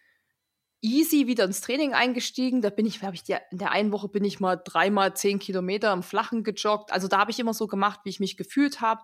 easy 0.82 1.26
wieder 1.26 1.44
ins 1.44 1.60
Training 1.60 1.94
eingestiegen. 1.94 2.62
Da 2.62 2.70
bin 2.70 2.86
ich, 2.86 3.02
habe 3.02 3.14
ich 3.14 3.22
die, 3.22 3.36
in 3.50 3.58
der 3.58 3.72
einen 3.72 3.92
Woche 3.92 4.08
bin 4.08 4.24
ich 4.24 4.40
mal 4.40 4.60
dreimal 4.62 5.14
zehn 5.14 5.38
Kilometer 5.38 5.92
im 5.92 6.02
Flachen 6.02 6.42
gejoggt. 6.42 6.92
Also 6.92 7.08
da 7.08 7.18
habe 7.18 7.30
ich 7.30 7.38
immer 7.38 7.54
so 7.54 7.66
gemacht, 7.66 8.00
wie 8.04 8.10
ich 8.10 8.20
mich 8.20 8.36
gefühlt 8.36 8.80
habe. 8.80 9.02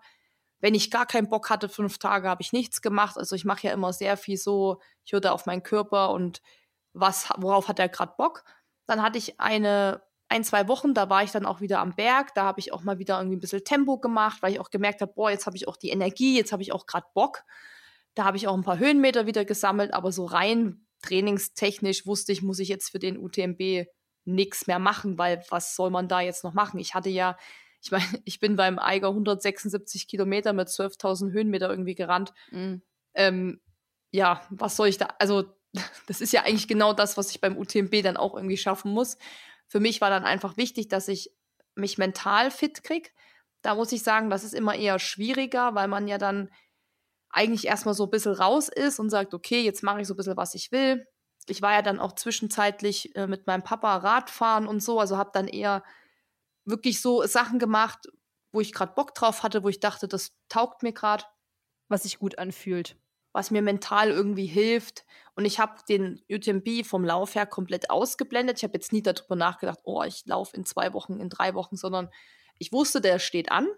Wenn 0.61 0.75
ich 0.75 0.91
gar 0.91 1.05
keinen 1.05 1.29
Bock 1.29 1.51
hatte, 1.51 1.69
fünf 1.69 1.99
Tage, 1.99 2.29
habe 2.29 2.43
ich 2.43 2.53
nichts 2.53 2.81
gemacht. 2.81 3.19
Also 3.19 3.37
ich 3.37 3.45
mache 3.45 3.67
ja 3.67 3.73
immer 3.73 3.93
sehr 3.93 4.17
viel 4.17 4.39
so, 4.39 4.81
ich 5.05 5.13
höre 5.13 5.33
auf 5.33 5.47
meinen 5.47 5.63
Körper 5.63 6.11
und 6.11 6.41
was, 6.95 7.29
worauf 7.37 7.69
hat 7.69 7.79
er 7.79 7.91
gerade 7.91 8.15
Bock. 8.17 8.45
Dann 8.87 9.03
hatte 9.03 9.19
ich 9.19 9.39
eine, 9.39 10.03
ein, 10.29 10.45
zwei 10.45 10.67
Wochen, 10.69 10.95
da 10.95 11.11
war 11.11 11.23
ich 11.23 11.31
dann 11.31 11.45
auch 11.45 11.61
wieder 11.61 11.81
am 11.81 11.95
Berg. 11.95 12.35
Da 12.35 12.45
habe 12.45 12.61
ich 12.61 12.73
auch 12.73 12.85
mal 12.85 12.99
wieder 12.99 13.19
irgendwie 13.19 13.37
ein 13.37 13.41
bisschen 13.41 13.65
Tempo 13.65 13.99
gemacht, 13.99 14.39
weil 14.41 14.53
ich 14.53 14.61
auch 14.61 14.71
gemerkt 14.71 15.03
habe, 15.03 15.13
boah, 15.13 15.31
jetzt 15.31 15.45
habe 15.45 15.57
ich 15.57 15.69
auch 15.69 15.77
die 15.77 15.91
Energie, 15.91 16.37
jetzt 16.37 16.53
habe 16.53 16.63
ich 16.63 16.73
auch 16.73 16.87
gerade 16.87 17.07
Bock. 17.13 17.43
Da 18.15 18.25
habe 18.25 18.39
ich 18.39 18.49
auch 18.49 18.55
ein 18.55 18.65
paar 18.65 18.79
Höhenmeter 18.79 19.27
wieder 19.27 19.45
gesammelt, 19.45 19.93
aber 19.93 20.11
so 20.11 20.25
rein 20.25 20.86
trainingstechnisch 21.03 22.07
wusste 22.07 22.33
ich, 22.33 22.43
muss 22.43 22.59
ich 22.59 22.69
jetzt 22.69 22.91
für 22.91 22.99
den 22.99 23.19
UTMB 23.19 23.87
nichts 24.25 24.67
mehr 24.67 24.79
machen, 24.79 25.19
weil 25.19 25.45
was 25.51 25.77
soll 25.77 25.91
man 25.91 26.09
da 26.09 26.21
jetzt 26.21 26.45
noch 26.45 26.55
machen? 26.55 26.79
Ich 26.81 26.95
hatte 26.95 27.11
ja 27.11 27.37
Ich 27.83 27.91
meine, 27.91 28.05
ich 28.25 28.41
bin 28.41 28.57
beim 28.57 28.79
Eiger 28.79 29.09
176 29.09 30.09
Kilometer 30.09 30.53
mit 30.53 30.69
12.000 30.69 31.33
Höhenmeter 31.33 31.71
irgendwie 31.71 31.95
gerannt. 31.95 32.33
Mhm. 32.51 32.83
Ähm, 33.15 33.61
ja, 34.11 34.43
was 34.51 34.77
soll 34.77 34.89
ich 34.89 34.99
da? 34.99 35.15
Also, 35.19 35.45
das 36.07 36.21
ist 36.21 36.33
ja 36.33 36.43
eigentlich 36.43 36.69
genau 36.69 36.93
das, 36.93 37.17
was 37.17 37.31
ich 37.31 37.41
beim 37.41 37.57
UTMB 37.57 38.03
dann 38.03 38.17
auch 38.17 38.35
irgendwie 38.35 38.57
schaffen 38.57 38.93
muss. 38.93 39.19
Für 39.69 39.81
mich 39.81 40.01
war 40.01 40.11
dann 40.11 40.25
einfach 40.25 40.57
wichtig, 40.57 40.89
dass 40.89 41.09
ich 41.09 41.31
mich 41.75 41.99
mental 41.99 42.51
fit 42.51 42.83
kriege. 42.83 43.11
Da 43.63 43.75
muss 43.75 43.93
ich 43.93 44.03
sagen, 44.03 44.31
das 44.31 44.45
ist 44.45 44.55
immer 44.55 44.75
eher 44.75 44.99
schwieriger, 44.99 45.75
weil 45.75 45.89
man 45.89 46.09
ja 46.09 46.19
dann 46.19 46.51
eigentlich 47.31 47.67
erstmal 47.67 47.95
so 47.95 48.05
ein 48.05 48.11
bisschen 48.11 48.33
raus 48.33 48.69
ist 48.69 48.99
und 48.99 49.11
sagt, 49.11 49.35
okay, 49.35 49.63
jetzt 49.63 49.83
mache 49.83 50.01
ich 50.01 50.07
so 50.07 50.15
ein 50.15 50.17
bisschen, 50.17 50.37
was 50.37 50.55
ich 50.55 50.73
will. 50.73 51.07
Ich 51.49 51.63
war 51.63 51.73
ja 51.73 51.83
dann 51.83 52.01
auch 52.01 52.13
zwischenzeitlich 52.13 53.15
äh, 53.15 53.27
mit 53.27 53.47
meinem 53.47 53.63
Papa 53.63 53.97
Radfahren 53.97 54.67
und 54.67 54.83
so, 54.83 54.99
also 54.99 55.17
habe 55.17 55.31
dann 55.33 55.49
eher 55.49 55.85
wirklich 56.65 57.01
so 57.01 57.25
Sachen 57.27 57.59
gemacht, 57.59 58.09
wo 58.53 58.61
ich 58.61 58.73
gerade 58.73 58.95
Bock 58.95 59.15
drauf 59.15 59.43
hatte, 59.43 59.63
wo 59.63 59.69
ich 59.69 59.81
dachte, 59.81 60.09
das 60.09 60.37
taugt 60.49 60.83
mir 60.83 60.93
gerade. 60.93 61.25
Was 61.89 62.03
sich 62.03 62.19
gut 62.19 62.39
anfühlt. 62.39 62.97
Was 63.33 63.53
mir 63.53 63.63
mental 63.63 64.11
irgendwie 64.11 64.47
hilft. 64.47 65.05
Und 65.37 65.45
ich 65.45 65.61
habe 65.61 65.75
den 65.89 66.21
UTMB 66.29 66.85
vom 66.85 67.05
Lauf 67.05 67.37
her 67.37 67.47
komplett 67.47 67.91
ausgeblendet. 67.91 68.57
Ich 68.57 68.65
habe 68.65 68.75
jetzt 68.75 68.93
nie 68.93 69.03
darüber 69.03 69.37
nachgedacht, 69.37 69.79
oh, 69.85 70.03
ich 70.03 70.27
laufe 70.27 70.57
in 70.57 70.65
zwei 70.65 70.93
Wochen, 70.95 71.21
in 71.21 71.29
drei 71.29 71.55
Wochen, 71.55 71.77
sondern 71.77 72.11
ich 72.59 72.73
wusste, 72.73 73.01
der 73.01 73.21
steht 73.21 73.53
an. 73.53 73.69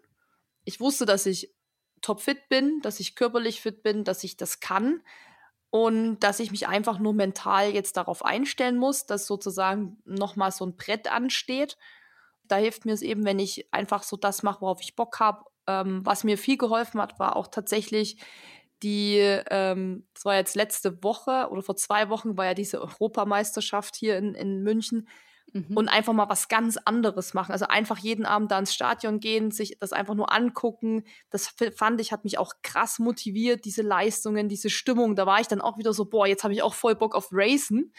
Ich 0.64 0.80
wusste, 0.80 1.04
dass 1.04 1.26
ich 1.26 1.52
topfit 2.00 2.48
bin, 2.48 2.80
dass 2.82 3.00
ich 3.00 3.14
körperlich 3.14 3.60
fit 3.60 3.82
bin, 3.82 4.04
dass 4.04 4.24
ich 4.24 4.36
das 4.36 4.60
kann 4.60 5.02
und 5.70 6.20
dass 6.20 6.40
ich 6.40 6.50
mich 6.50 6.66
einfach 6.66 6.98
nur 6.98 7.12
mental 7.12 7.70
jetzt 7.70 7.96
darauf 7.96 8.24
einstellen 8.24 8.78
muss, 8.78 9.06
dass 9.06 9.26
sozusagen 9.26 9.98
nochmal 10.04 10.50
so 10.50 10.64
ein 10.64 10.76
Brett 10.76 11.10
ansteht. 11.10 11.76
Da 12.44 12.56
hilft 12.56 12.86
mir 12.86 12.92
es 12.92 13.02
eben, 13.02 13.24
wenn 13.24 13.38
ich 13.38 13.72
einfach 13.72 14.02
so 14.02 14.16
das 14.16 14.42
mache, 14.42 14.62
worauf 14.62 14.80
ich 14.80 14.96
Bock 14.96 15.20
habe. 15.20 15.44
Ähm, 15.66 16.04
was 16.04 16.24
mir 16.24 16.38
viel 16.38 16.56
geholfen 16.56 17.00
hat, 17.00 17.18
war 17.18 17.36
auch 17.36 17.48
tatsächlich 17.48 18.18
die, 18.82 19.18
ähm, 19.50 20.06
das 20.14 20.24
war 20.24 20.36
jetzt 20.36 20.56
letzte 20.56 21.02
Woche 21.02 21.48
oder 21.50 21.62
vor 21.62 21.76
zwei 21.76 22.08
Wochen 22.08 22.36
war 22.38 22.46
ja 22.46 22.54
diese 22.54 22.80
Europameisterschaft 22.80 23.96
hier 23.96 24.16
in, 24.16 24.34
in 24.34 24.62
München 24.62 25.08
mhm. 25.52 25.76
und 25.76 25.88
einfach 25.88 26.12
mal 26.12 26.28
was 26.28 26.48
ganz 26.48 26.76
anderes 26.76 27.34
machen. 27.34 27.52
Also 27.52 27.66
einfach 27.66 27.98
jeden 27.98 28.26
Abend 28.26 28.50
da 28.50 28.58
ins 28.58 28.74
Stadion 28.74 29.20
gehen, 29.20 29.50
sich 29.50 29.78
das 29.78 29.92
einfach 29.92 30.14
nur 30.14 30.32
angucken. 30.32 31.04
Das 31.30 31.54
fand 31.76 32.00
ich, 32.00 32.12
hat 32.12 32.24
mich 32.24 32.38
auch 32.38 32.54
krass 32.62 32.98
motiviert, 32.98 33.64
diese 33.64 33.82
Leistungen, 33.82 34.48
diese 34.48 34.70
Stimmung. 34.70 35.16
Da 35.16 35.26
war 35.26 35.40
ich 35.40 35.48
dann 35.48 35.60
auch 35.60 35.78
wieder 35.78 35.92
so, 35.92 36.04
boah, 36.04 36.26
jetzt 36.26 36.44
habe 36.44 36.54
ich 36.54 36.62
auch 36.62 36.74
voll 36.74 36.94
Bock 36.94 37.14
auf 37.14 37.28
Racen. 37.32 37.92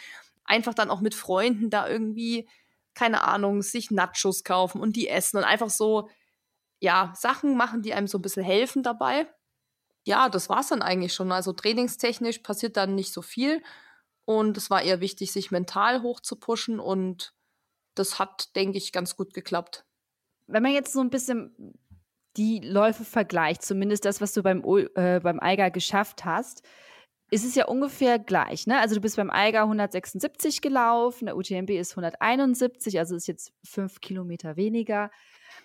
Einfach 0.43 0.73
dann 0.73 0.89
auch 0.89 1.01
mit 1.01 1.15
Freunden 1.15 1.69
da 1.69 1.87
irgendwie, 1.87 2.47
keine 2.93 3.23
Ahnung, 3.23 3.61
sich 3.61 3.91
Nachos 3.91 4.43
kaufen 4.43 4.81
und 4.81 4.95
die 4.95 5.07
essen 5.07 5.37
und 5.37 5.43
einfach 5.43 5.69
so, 5.69 6.09
ja, 6.79 7.13
Sachen 7.15 7.57
machen, 7.57 7.81
die 7.81 7.93
einem 7.93 8.07
so 8.07 8.17
ein 8.17 8.21
bisschen 8.21 8.43
helfen 8.43 8.83
dabei. 8.83 9.27
Ja, 10.05 10.29
das 10.29 10.49
war 10.49 10.61
es 10.61 10.69
dann 10.69 10.81
eigentlich 10.81 11.13
schon. 11.13 11.31
Also 11.31 11.53
trainingstechnisch 11.53 12.39
passiert 12.39 12.77
dann 12.77 12.95
nicht 12.95 13.13
so 13.13 13.21
viel. 13.21 13.61
Und 14.25 14.57
es 14.57 14.69
war 14.69 14.81
eher 14.81 15.01
wichtig, 15.01 15.31
sich 15.31 15.51
mental 15.51 16.01
hoch 16.03 16.19
zu 16.19 16.35
pushen 16.35 16.79
und 16.79 17.33
das 17.95 18.19
hat, 18.19 18.55
denke 18.55 18.77
ich, 18.77 18.91
ganz 18.91 19.15
gut 19.15 19.33
geklappt. 19.33 19.85
Wenn 20.47 20.63
man 20.63 20.73
jetzt 20.73 20.93
so 20.93 21.01
ein 21.01 21.09
bisschen 21.09 21.75
die 22.37 22.59
Läufe 22.59 23.03
vergleicht, 23.03 23.61
zumindest 23.61 24.05
das, 24.05 24.21
was 24.21 24.33
du 24.33 24.43
beim, 24.43 24.63
äh, 24.95 25.19
beim 25.19 25.39
Eiger 25.39 25.71
geschafft 25.71 26.25
hast, 26.25 26.63
ist 27.31 27.45
es 27.45 27.55
ja 27.55 27.65
ungefähr 27.65 28.17
gleich. 28.17 28.65
Ne? 28.65 28.79
Also 28.79 28.95
du 28.95 29.01
bist 29.01 29.17
beim 29.17 29.29
Eiger 29.29 29.61
176 29.61 30.61
gelaufen, 30.61 31.25
der 31.25 31.37
UTMB 31.37 31.71
ist 31.71 31.91
171, 31.91 32.97
also 32.97 33.15
ist 33.15 33.27
jetzt 33.27 33.53
fünf 33.63 34.01
Kilometer 34.01 34.55
weniger. 34.55 35.11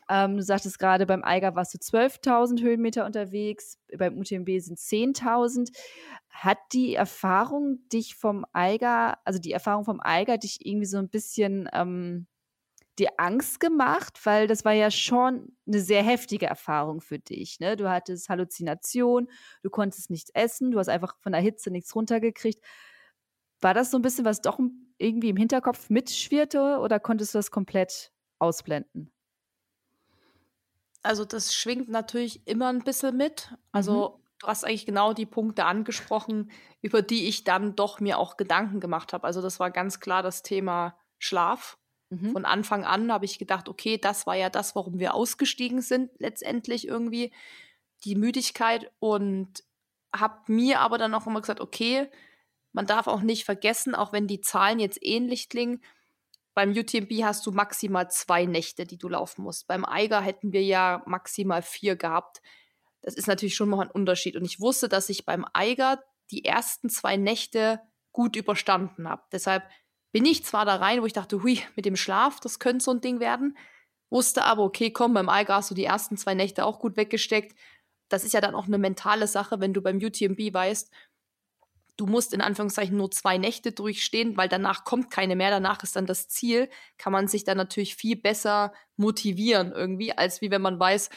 Ähm, 0.09 0.37
du 0.37 0.43
sagtest 0.43 0.79
gerade, 0.79 1.07
beim 1.07 1.25
Eiger 1.25 1.55
warst 1.55 1.75
du 1.75 1.79
12.000 1.79 2.63
Höhenmeter 2.63 3.05
unterwegs, 3.07 3.79
beim 3.97 4.19
UTMB 4.19 4.61
sind 4.61 4.79
10.000. 4.79 5.71
Hat 6.31 6.59
die 6.73 6.95
Erfahrung 6.95 7.79
dich 7.93 8.17
vom 8.17 8.45
Eiger, 8.53 9.19
also 9.25 9.39
die 9.39 9.53
Erfahrung 9.53 9.85
vom 9.85 10.01
Eiger, 10.01 10.39
dich 10.39 10.67
irgendwie 10.67 10.87
so 10.87 10.99
ein 10.99 11.09
bisschen 11.09 11.69
ähm, 11.73 12.27
dir 12.99 13.11
Angst 13.19 13.61
gemacht? 13.61 14.19
Weil 14.25 14.47
das 14.47 14.65
war 14.65 14.73
ja 14.73 14.91
schon 14.91 15.57
eine 15.67 15.81
sehr 15.81 16.03
heftige 16.03 16.47
Erfahrung 16.47 17.01
für 17.01 17.19
dich. 17.19 17.61
Ne? 17.61 17.77
Du 17.77 17.91
hattest 17.91 18.29
Halluzination, 18.29 19.29
du 19.63 19.71
konntest 19.71 20.11
nichts 20.11 20.31
essen, 20.35 20.71
du 20.71 20.79
hast 20.79 20.89
einfach 20.89 21.17
von 21.21 21.33
der 21.33 21.41
Hitze 21.41 21.71
nichts 21.71 21.95
runtergekriegt. 21.95 22.63
War 23.61 23.75
das 23.75 23.91
so 23.91 23.99
ein 23.99 24.03
bisschen, 24.03 24.25
was 24.25 24.43
doch 24.43 24.59
irgendwie 24.99 25.31
im 25.31 25.37
Hinterkopf 25.37 25.89
mitschwirrte 25.91 26.79
oder 26.81 27.01
konntest 27.01 27.35
du 27.35 27.39
das 27.39 27.51
komplett 27.51 28.13
ausblenden? 28.39 29.11
Also 31.05 31.25
das 31.25 31.55
schwingt 31.55 31.89
natürlich 31.89 32.47
immer 32.47 32.69
ein 32.69 32.83
bisschen 32.83 33.17
mit. 33.17 33.55
Also 33.73 34.17
mhm. 34.17 34.23
du 34.41 34.47
hast 34.47 34.65
eigentlich 34.65 34.87
genau 34.87 35.13
die 35.13 35.27
Punkte 35.27 35.67
angesprochen, 35.67 36.51
über 36.81 37.03
die 37.03 37.29
ich 37.29 37.45
dann 37.45 37.77
doch 37.77 38.01
mir 38.01 38.19
auch 38.19 38.37
Gedanken 38.37 38.81
gemacht 38.81 39.13
habe. 39.13 39.25
Also 39.25 39.43
das 39.43 39.61
war 39.61 39.71
ganz 39.71 40.01
klar 40.01 40.23
das 40.23 40.43
Thema 40.43 40.97
Schlaf. 41.19 41.77
Mhm. 42.09 42.33
Von 42.33 42.45
Anfang 42.47 42.85
an 42.85 43.13
habe 43.13 43.27
ich 43.27 43.39
gedacht, 43.39 43.69
okay, 43.69 43.99
das 43.99 44.27
war 44.27 44.35
ja 44.35 44.49
das, 44.49 44.75
warum 44.75 44.99
wir 44.99 45.15
ausgestiegen 45.15 45.83
sind, 45.83 46.11
letztendlich 46.19 46.89
irgendwie, 46.89 47.33
die 48.05 48.17
Müdigkeit. 48.17 48.91
Und 48.99 49.63
habe 50.15 50.41
mir 50.47 50.81
aber 50.81 50.97
dann 50.97 51.15
auch 51.15 51.27
immer 51.27 51.43
gesagt, 51.43 51.61
okay, 51.61 52.09
man 52.73 52.87
darf 52.87 53.09
auch 53.09 53.21
nicht 53.21 53.45
vergessen, 53.45 53.95
auch 53.95 54.13
wenn 54.13 54.27
die 54.27 54.41
Zahlen 54.41 54.79
jetzt 54.81 54.99
ähnlich 55.03 55.51
klingen, 55.51 55.83
beim 56.55 56.71
UTMB 56.71 57.25
hast 57.25 57.45
du 57.47 57.51
maximal 57.51 58.11
zwei 58.11 58.47
Nächte, 58.47 58.87
die 58.87 58.99
du 58.99 59.09
laufen 59.09 59.43
musst. 59.43 59.67
Beim 59.67 59.85
Eiger 59.85 60.21
hätten 60.21 60.53
wir 60.53 60.63
ja 60.63 61.03
maximal 61.07 61.63
vier 61.63 61.97
gehabt. 61.97 62.41
Das 63.03 63.15
ist 63.15 63.27
natürlich 63.27 63.57
schon 63.57 63.69
noch 63.69 63.81
ein 63.81 63.91
Unterschied. 63.91 64.37
Und 64.37 64.45
ich 64.45 64.61
wusste, 64.61 64.89
dass 64.89 65.09
ich 65.09 65.27
beim 65.27 65.45
Eiger 65.53 66.03
die 66.31 66.45
ersten 66.45 66.89
zwei 66.89 67.17
Nächte 67.17 67.81
gut 68.13 68.37
überstanden 68.37 69.09
habe. 69.09 69.23
Deshalb 69.33 69.65
bin 70.13 70.25
ich 70.25 70.45
zwar 70.45 70.65
da 70.65 70.77
rein, 70.77 71.03
wo 71.03 71.07
ich 71.07 71.13
dachte, 71.13 71.43
hui, 71.43 71.61
mit 71.75 71.87
dem 71.87 71.97
Schlaf, 71.97 72.39
das 72.39 72.61
könnte 72.61 72.85
so 72.85 72.93
ein 72.93 73.01
Ding 73.01 73.19
werden. 73.19 73.59
Wusste 74.11 74.45
aber, 74.45 74.63
okay, 74.63 74.93
komm, 74.93 75.13
beim 75.13 75.29
Eiger 75.29 75.57
hast 75.57 75.73
du 75.73 75.75
die 75.75 75.85
ersten 75.85 76.17
zwei 76.17 76.35
Nächte 76.35 76.65
auch 76.65 76.79
gut 76.79 76.97
weggesteckt. 76.97 77.59
Das 78.09 78.23
ist 78.23 78.33
ja 78.33 78.41
dann 78.41 78.55
auch 78.55 78.67
eine 78.67 78.79
mentale 78.79 79.27
Sache, 79.27 79.59
wenn 79.59 79.75
du 79.75 79.83
beim 79.83 79.97
UTMB 79.97 80.55
weißt, 80.55 80.93
du 81.97 82.07
musst 82.07 82.33
in 82.33 82.41
Anführungszeichen 82.41 82.97
nur 82.97 83.11
zwei 83.11 83.39
Nächte 83.39 83.73
durchstehen, 83.73 84.37
weil 84.37 84.49
danach 84.49 84.85
kommt 84.85 85.11
keine 85.11 85.37
mehr, 85.37 85.51
danach 85.51 85.83
ist 85.83 85.97
dann 85.97 86.07
das 86.07 86.29
Ziel, 86.29 86.69
kann 86.99 87.13
man 87.13 87.29
sich 87.29 87.45
dann 87.45 87.57
natürlich 87.57 87.95
viel 87.95 88.17
besser 88.17 88.73
motivieren 88.97 89.73
irgendwie, 89.73 90.17
als 90.17 90.41
wie 90.41 90.51
wenn 90.51 90.63
man 90.63 90.79
weiß, 90.79 91.11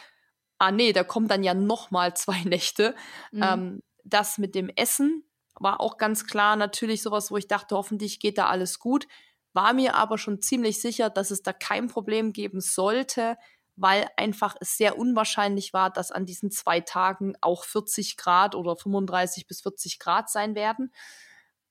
ah 0.60 0.72
nee, 0.72 0.94
da 0.94 1.04
kommen 1.04 1.28
dann 1.28 1.44
ja 1.44 1.54
noch 1.54 1.92
mal 1.92 2.16
zwei 2.16 2.42
Nächte. 2.46 2.96
Mhm. 3.32 3.44
Ähm, 3.44 3.84
das 4.04 4.38
mit 4.38 4.56
dem 4.56 4.70
Essen 4.70 5.24
war 5.60 5.82
auch 5.82 5.98
ganz 5.98 6.26
klar 6.28 6.56
natürlich 6.56 7.02
sowas, 7.02 7.32
wo 7.32 7.38
ich 7.38 7.48
dachte, 7.48 7.76
hoffentlich 7.76 8.20
geht 8.20 8.38
da 8.38 8.48
alles 8.48 8.80
gut. 8.80 9.08
War 9.54 9.74
mir 9.74 9.96
aber 9.96 10.18
schon 10.18 10.42
ziemlich 10.42 10.80
sicher, 10.80 11.10
dass 11.10 11.32
es 11.32 11.42
da 11.42 11.52
kein 11.52 11.88
Problem 11.88 12.32
geben 12.32 12.62
sollte, 12.62 13.38
weil 13.78 14.10
einfach 14.18 14.56
es 14.60 14.76
sehr 14.76 14.98
unwahrscheinlich 14.98 15.72
war, 15.72 15.92
dass 15.92 16.12
an 16.12 16.26
diesen 16.26 16.52
zwei 16.52 16.82
Tagen 16.82 17.36
auch 17.42 17.64
40 17.64 18.18
Grad 18.18 18.56
oder 18.56 18.76
35 18.76 19.48
bis 19.48 19.62
40 19.62 20.00
Grad 20.00 20.30
sein 20.30 20.56
werden. 20.56 20.92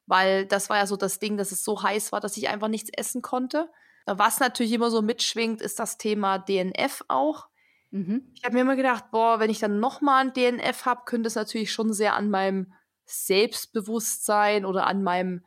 Weil 0.06 0.46
das 0.46 0.70
war 0.70 0.78
ja 0.78 0.86
so 0.86 0.96
das 0.96 1.18
Ding, 1.18 1.36
dass 1.36 1.50
es 1.50 1.64
so 1.64 1.82
heiß 1.82 2.12
war, 2.12 2.20
dass 2.20 2.36
ich 2.36 2.48
einfach 2.48 2.68
nichts 2.68 2.90
essen 2.96 3.22
konnte. 3.22 3.68
Was 4.06 4.38
natürlich 4.38 4.72
immer 4.72 4.90
so 4.90 5.02
mitschwingt, 5.02 5.60
ist 5.60 5.80
das 5.80 5.98
Thema 5.98 6.38
DNF 6.38 7.02
auch. 7.08 7.48
Mhm. 7.90 8.30
Ich 8.34 8.44
habe 8.44 8.54
mir 8.54 8.60
immer 8.60 8.76
gedacht, 8.76 9.10
boah, 9.10 9.40
wenn 9.40 9.50
ich 9.50 9.58
dann 9.58 9.80
nochmal 9.80 10.26
ein 10.26 10.32
DNF 10.32 10.86
habe, 10.86 11.02
könnte 11.06 11.26
es 11.26 11.34
natürlich 11.34 11.72
schon 11.72 11.92
sehr 11.92 12.14
an 12.14 12.30
meinem 12.30 12.72
Selbstbewusstsein 13.04 14.64
oder 14.64 14.86
an 14.86 15.02
meinem 15.02 15.44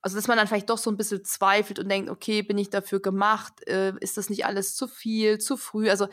also, 0.00 0.16
dass 0.16 0.28
man 0.28 0.36
dann 0.36 0.46
vielleicht 0.46 0.70
doch 0.70 0.78
so 0.78 0.90
ein 0.90 0.96
bisschen 0.96 1.24
zweifelt 1.24 1.78
und 1.78 1.88
denkt: 1.88 2.10
„Okay, 2.10 2.42
bin 2.42 2.58
ich 2.58 2.70
dafür 2.70 3.00
gemacht? 3.00 3.66
Äh, 3.66 3.94
ist 4.00 4.16
das 4.16 4.30
nicht 4.30 4.46
alles 4.46 4.76
zu 4.76 4.86
viel, 4.88 5.38
zu 5.38 5.56
früh?“ 5.56 5.90
Also, 5.90 6.08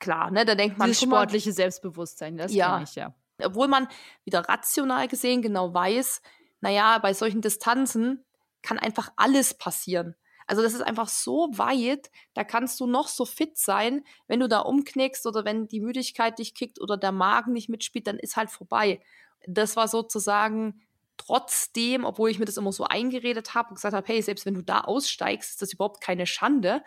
klar, 0.00 0.30
ne, 0.30 0.44
da 0.44 0.54
denkt 0.54 0.78
man 0.78 0.88
Dieses 0.88 1.02
sportliche 1.02 1.52
Selbstbewusstsein, 1.52 2.36
das 2.36 2.52
ja. 2.52 2.72
kenne 2.72 2.84
ich, 2.84 2.94
ja. 2.94 3.14
Obwohl 3.42 3.68
man 3.68 3.88
wieder 4.24 4.40
rational 4.48 5.08
gesehen 5.08 5.42
genau 5.42 5.74
weiß, 5.74 6.22
na 6.60 6.70
ja, 6.70 6.98
bei 6.98 7.14
solchen 7.14 7.40
Distanzen 7.40 8.24
kann 8.62 8.78
einfach 8.78 9.12
alles 9.16 9.54
passieren. 9.54 10.14
Also, 10.46 10.62
das 10.62 10.74
ist 10.74 10.82
einfach 10.82 11.08
so 11.08 11.48
weit, 11.52 12.10
da 12.34 12.44
kannst 12.44 12.78
du 12.80 12.86
noch 12.86 13.08
so 13.08 13.24
fit 13.24 13.56
sein, 13.56 14.04
wenn 14.26 14.40
du 14.40 14.48
da 14.48 14.60
umknickst 14.60 15.26
oder 15.26 15.44
wenn 15.44 15.68
die 15.68 15.80
Müdigkeit 15.80 16.38
dich 16.38 16.54
kickt 16.54 16.80
oder 16.80 16.96
der 16.96 17.12
Magen 17.12 17.52
nicht 17.52 17.68
mitspielt, 17.68 18.06
dann 18.06 18.18
ist 18.18 18.36
halt 18.36 18.50
vorbei. 18.50 19.00
Das 19.46 19.76
war 19.76 19.88
sozusagen 19.88 20.82
trotzdem, 21.16 22.04
obwohl 22.04 22.30
ich 22.30 22.38
mir 22.38 22.44
das 22.44 22.56
immer 22.56 22.72
so 22.72 22.84
eingeredet 22.84 23.54
habe 23.54 23.70
und 23.70 23.76
gesagt 23.76 23.94
habe, 23.94 24.06
hey, 24.06 24.20
selbst 24.22 24.46
wenn 24.46 24.54
du 24.54 24.62
da 24.62 24.80
aussteigst, 24.80 25.50
ist 25.50 25.62
das 25.62 25.72
überhaupt 25.72 26.00
keine 26.00 26.26
Schande. 26.26 26.82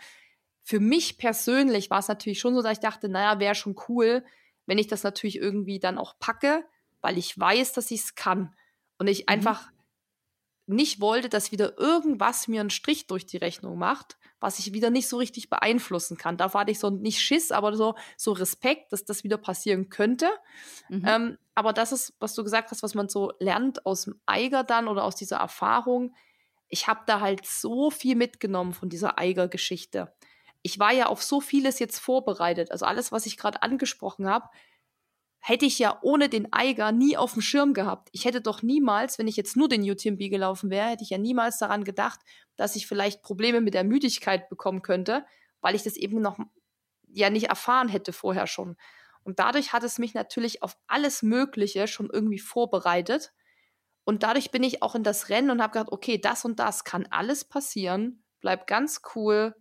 Für 0.63 0.79
mich 0.79 1.17
persönlich 1.17 1.89
war 1.89 1.99
es 1.99 2.07
natürlich 2.07 2.39
schon 2.39 2.53
so, 2.53 2.61
dass 2.61 2.73
ich 2.73 2.79
dachte, 2.79 3.09
naja, 3.09 3.39
wäre 3.39 3.55
schon 3.55 3.75
cool, 3.87 4.25
wenn 4.65 4.77
ich 4.77 4.87
das 4.87 5.03
natürlich 5.03 5.37
irgendwie 5.37 5.79
dann 5.79 5.97
auch 5.97 6.19
packe, 6.19 6.65
weil 7.01 7.17
ich 7.17 7.37
weiß, 7.39 7.73
dass 7.73 7.91
ich 7.91 8.01
es 8.01 8.15
kann. 8.15 8.53
Und 8.97 9.07
ich 9.07 9.21
mhm. 9.21 9.25
einfach 9.27 9.69
nicht 10.67 10.99
wollte, 10.99 11.29
dass 11.29 11.51
wieder 11.51 11.79
irgendwas 11.79 12.47
mir 12.47 12.59
einen 12.59 12.69
Strich 12.69 13.07
durch 13.07 13.25
die 13.25 13.37
Rechnung 13.37 13.77
macht, 13.77 14.17
was 14.39 14.59
ich 14.59 14.73
wieder 14.73 14.89
nicht 14.89 15.07
so 15.07 15.17
richtig 15.17 15.49
beeinflussen 15.49 16.17
kann. 16.17 16.37
Da 16.37 16.53
hatte 16.53 16.71
ich 16.71 16.79
so 16.79 16.89
nicht 16.89 17.19
Schiss, 17.19 17.51
aber 17.51 17.75
so, 17.75 17.95
so 18.17 18.33
Respekt, 18.33 18.91
dass 18.91 19.05
das 19.05 19.23
wieder 19.23 19.37
passieren 19.37 19.89
könnte. 19.89 20.29
Mhm. 20.89 21.03
Ähm, 21.07 21.37
aber 21.55 21.73
das 21.73 21.91
ist, 21.93 22.13
was 22.19 22.35
du 22.35 22.43
gesagt 22.43 22.69
hast, 22.71 22.83
was 22.83 22.95
man 22.95 23.07
so 23.07 23.31
lernt 23.39 23.85
aus 23.85 24.03
dem 24.03 24.19
Eiger 24.25 24.63
dann 24.63 24.87
oder 24.87 25.05
aus 25.05 25.15
dieser 25.15 25.37
Erfahrung. 25.37 26.13
Ich 26.67 26.87
habe 26.87 27.01
da 27.07 27.21
halt 27.21 27.45
so 27.45 27.89
viel 27.89 28.15
mitgenommen 28.15 28.73
von 28.73 28.89
dieser 28.89 29.17
Eiger-Geschichte. 29.17 30.13
Ich 30.63 30.79
war 30.79 30.91
ja 30.91 31.07
auf 31.07 31.23
so 31.23 31.39
vieles 31.39 31.79
jetzt 31.79 31.99
vorbereitet. 31.99 32.71
Also 32.71 32.85
alles, 32.85 33.13
was 33.13 33.25
ich 33.25 33.37
gerade 33.37 33.63
angesprochen 33.63 34.27
habe, 34.27 34.49
hätte 35.39 35.65
ich 35.65 35.79
ja 35.79 35.99
ohne 36.01 36.29
den 36.29 36.51
Eiger 36.51 36.91
nie 36.91 37.15
auf 37.15 37.33
dem 37.33 37.41
Schirm 37.41 37.73
gehabt. 37.73 38.09
Ich 38.11 38.25
hätte 38.25 38.41
doch 38.41 38.61
niemals, 38.61 39.17
wenn 39.17 39.27
ich 39.27 39.37
jetzt 39.37 39.55
nur 39.55 39.69
den 39.69 39.89
UTMB 39.89 40.29
gelaufen 40.29 40.69
wäre, 40.69 40.89
hätte 40.89 41.03
ich 41.03 41.09
ja 41.09 41.17
niemals 41.17 41.57
daran 41.57 41.83
gedacht, 41.83 42.19
dass 42.55 42.75
ich 42.75 42.87
vielleicht 42.87 43.21
Probleme 43.21 43.61
mit 43.61 43.73
der 43.73 43.83
Müdigkeit 43.83 44.49
bekommen 44.49 44.81
könnte, 44.81 45.25
weil 45.61 45.75
ich 45.75 45.83
das 45.83 45.95
eben 45.95 46.21
noch 46.21 46.37
ja 47.07 47.29
nicht 47.29 47.49
erfahren 47.49 47.87
hätte 47.87 48.13
vorher 48.13 48.47
schon. 48.47 48.75
Und 49.23 49.39
dadurch 49.39 49.73
hat 49.73 49.83
es 49.83 49.99
mich 49.99 50.13
natürlich 50.13 50.63
auf 50.63 50.77
alles 50.87 51.21
Mögliche 51.21 51.87
schon 51.87 52.09
irgendwie 52.11 52.39
vorbereitet. 52.39 53.33
Und 54.05 54.23
dadurch 54.23 54.51
bin 54.51 54.63
ich 54.63 54.81
auch 54.81 54.95
in 54.95 55.03
das 55.03 55.29
Rennen 55.29 55.49
und 55.49 55.61
habe 55.61 55.73
gedacht, 55.73 55.91
okay, 55.91 56.17
das 56.17 56.45
und 56.45 56.59
das 56.59 56.85
kann 56.85 57.05
alles 57.09 57.43
passieren. 57.43 58.23
Bleib 58.39 58.67
ganz 58.67 59.01
cool. 59.15 59.53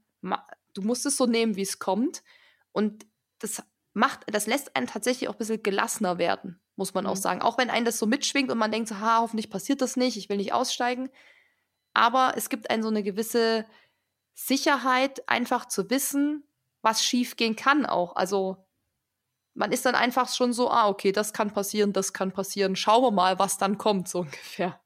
Du 0.72 0.82
musst 0.82 1.04
es 1.04 1.16
so 1.16 1.26
nehmen, 1.26 1.56
wie 1.56 1.62
es 1.62 1.80
kommt. 1.80 2.22
Und 2.70 3.06
das 3.40 3.62
macht, 3.96 4.20
das 4.26 4.46
lässt 4.46 4.76
einen 4.76 4.86
tatsächlich 4.86 5.28
auch 5.28 5.34
ein 5.34 5.38
bisschen 5.38 5.62
gelassener 5.62 6.18
werden, 6.18 6.60
muss 6.76 6.92
man 6.92 7.04
mhm. 7.04 7.10
auch 7.10 7.16
sagen. 7.16 7.40
Auch 7.40 7.56
wenn 7.56 7.70
einen 7.70 7.86
das 7.86 7.98
so 7.98 8.06
mitschwingt 8.06 8.50
und 8.50 8.58
man 8.58 8.70
denkt 8.70 8.88
so, 8.88 9.00
ha, 9.00 9.20
hoffentlich 9.20 9.50
passiert 9.50 9.80
das 9.80 9.96
nicht, 9.96 10.18
ich 10.18 10.28
will 10.28 10.36
nicht 10.36 10.52
aussteigen. 10.52 11.08
Aber 11.94 12.34
es 12.36 12.50
gibt 12.50 12.68
einen 12.70 12.82
so 12.82 12.90
eine 12.90 13.02
gewisse 13.02 13.64
Sicherheit, 14.34 15.26
einfach 15.28 15.64
zu 15.64 15.88
wissen, 15.88 16.44
was 16.82 17.02
schief 17.02 17.36
gehen 17.36 17.56
kann 17.56 17.86
auch. 17.86 18.16
Also 18.16 18.66
man 19.54 19.72
ist 19.72 19.86
dann 19.86 19.94
einfach 19.94 20.28
schon 20.28 20.52
so, 20.52 20.70
ah, 20.70 20.88
okay, 20.88 21.10
das 21.10 21.32
kann 21.32 21.50
passieren, 21.50 21.94
das 21.94 22.12
kann 22.12 22.32
passieren. 22.32 22.76
Schauen 22.76 23.02
wir 23.02 23.10
mal, 23.10 23.38
was 23.38 23.56
dann 23.56 23.78
kommt, 23.78 24.08
so 24.08 24.18
ungefähr. 24.20 24.78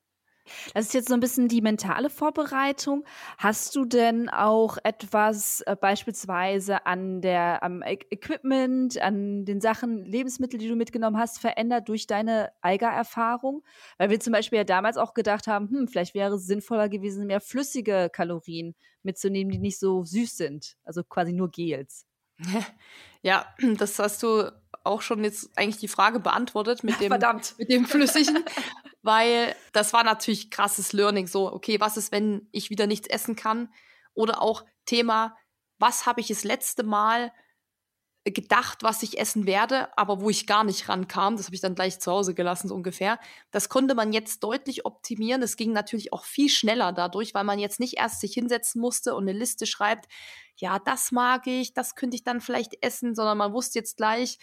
Das 0.74 0.86
ist 0.86 0.94
jetzt 0.94 1.08
so 1.08 1.14
ein 1.14 1.20
bisschen 1.20 1.48
die 1.48 1.60
mentale 1.62 2.10
Vorbereitung. 2.10 3.04
Hast 3.38 3.76
du 3.76 3.84
denn 3.84 4.28
auch 4.28 4.78
etwas 4.84 5.62
äh, 5.62 5.76
beispielsweise 5.76 6.86
an 6.86 7.20
der, 7.20 7.62
am 7.62 7.82
e 7.82 7.98
Equipment, 8.10 9.00
an 9.00 9.44
den 9.44 9.60
Sachen, 9.60 10.04
Lebensmittel, 10.04 10.58
die 10.58 10.68
du 10.68 10.76
mitgenommen 10.76 11.18
hast, 11.18 11.38
verändert 11.38 11.88
durch 11.88 12.06
deine 12.06 12.50
Eiger-Erfahrung? 12.60 13.62
Weil 13.98 14.10
wir 14.10 14.20
zum 14.20 14.32
Beispiel 14.32 14.58
ja 14.58 14.64
damals 14.64 14.96
auch 14.96 15.14
gedacht 15.14 15.46
haben, 15.46 15.68
hm, 15.70 15.88
vielleicht 15.88 16.14
wäre 16.14 16.34
es 16.34 16.46
sinnvoller 16.46 16.88
gewesen, 16.88 17.26
mehr 17.26 17.40
flüssige 17.40 18.10
Kalorien 18.12 18.74
mitzunehmen, 19.02 19.50
die 19.50 19.58
nicht 19.58 19.78
so 19.78 20.04
süß 20.04 20.36
sind. 20.36 20.76
Also 20.84 21.02
quasi 21.04 21.32
nur 21.32 21.50
Gels. 21.50 22.06
Ja, 23.22 23.54
das 23.76 23.98
hast 23.98 24.22
du 24.22 24.50
auch 24.84 25.02
schon 25.02 25.24
jetzt 25.24 25.50
eigentlich 25.56 25.78
die 25.78 25.88
Frage 25.88 26.20
beantwortet 26.20 26.84
mit 26.84 26.98
dem, 27.00 27.08
Verdammt. 27.08 27.54
Mit 27.58 27.70
dem 27.70 27.86
Flüssigen, 27.86 28.44
weil 29.02 29.54
das 29.72 29.92
war 29.92 30.04
natürlich 30.04 30.50
krasses 30.50 30.92
Learning. 30.92 31.26
So, 31.26 31.52
okay, 31.52 31.80
was 31.80 31.96
ist, 31.96 32.12
wenn 32.12 32.48
ich 32.52 32.70
wieder 32.70 32.86
nichts 32.86 33.08
essen 33.08 33.36
kann? 33.36 33.72
Oder 34.14 34.42
auch 34.42 34.64
Thema, 34.86 35.36
was 35.78 36.06
habe 36.06 36.20
ich 36.20 36.28
das 36.28 36.44
letzte 36.44 36.82
Mal 36.82 37.32
gedacht, 38.24 38.82
was 38.82 39.02
ich 39.02 39.18
essen 39.18 39.46
werde, 39.46 39.96
aber 39.96 40.20
wo 40.20 40.28
ich 40.28 40.46
gar 40.46 40.62
nicht 40.62 40.88
rankam. 40.90 41.36
Das 41.36 41.46
habe 41.46 41.54
ich 41.54 41.62
dann 41.62 41.74
gleich 41.74 42.00
zu 42.00 42.12
Hause 42.12 42.34
gelassen, 42.34 42.68
so 42.68 42.74
ungefähr. 42.74 43.18
Das 43.50 43.70
konnte 43.70 43.94
man 43.94 44.12
jetzt 44.12 44.44
deutlich 44.44 44.84
optimieren. 44.84 45.42
Es 45.42 45.56
ging 45.56 45.72
natürlich 45.72 46.12
auch 46.12 46.24
viel 46.24 46.50
schneller 46.50 46.92
dadurch, 46.92 47.32
weil 47.32 47.44
man 47.44 47.58
jetzt 47.58 47.80
nicht 47.80 47.96
erst 47.96 48.20
sich 48.20 48.34
hinsetzen 48.34 48.80
musste 48.80 49.14
und 49.14 49.26
eine 49.26 49.38
Liste 49.38 49.66
schreibt, 49.66 50.06
ja, 50.56 50.78
das 50.78 51.12
mag 51.12 51.46
ich, 51.46 51.72
das 51.72 51.94
könnte 51.94 52.14
ich 52.14 52.22
dann 52.22 52.42
vielleicht 52.42 52.84
essen, 52.84 53.14
sondern 53.14 53.38
man 53.38 53.54
wusste 53.54 53.78
jetzt 53.78 53.96
gleich, 53.96 54.38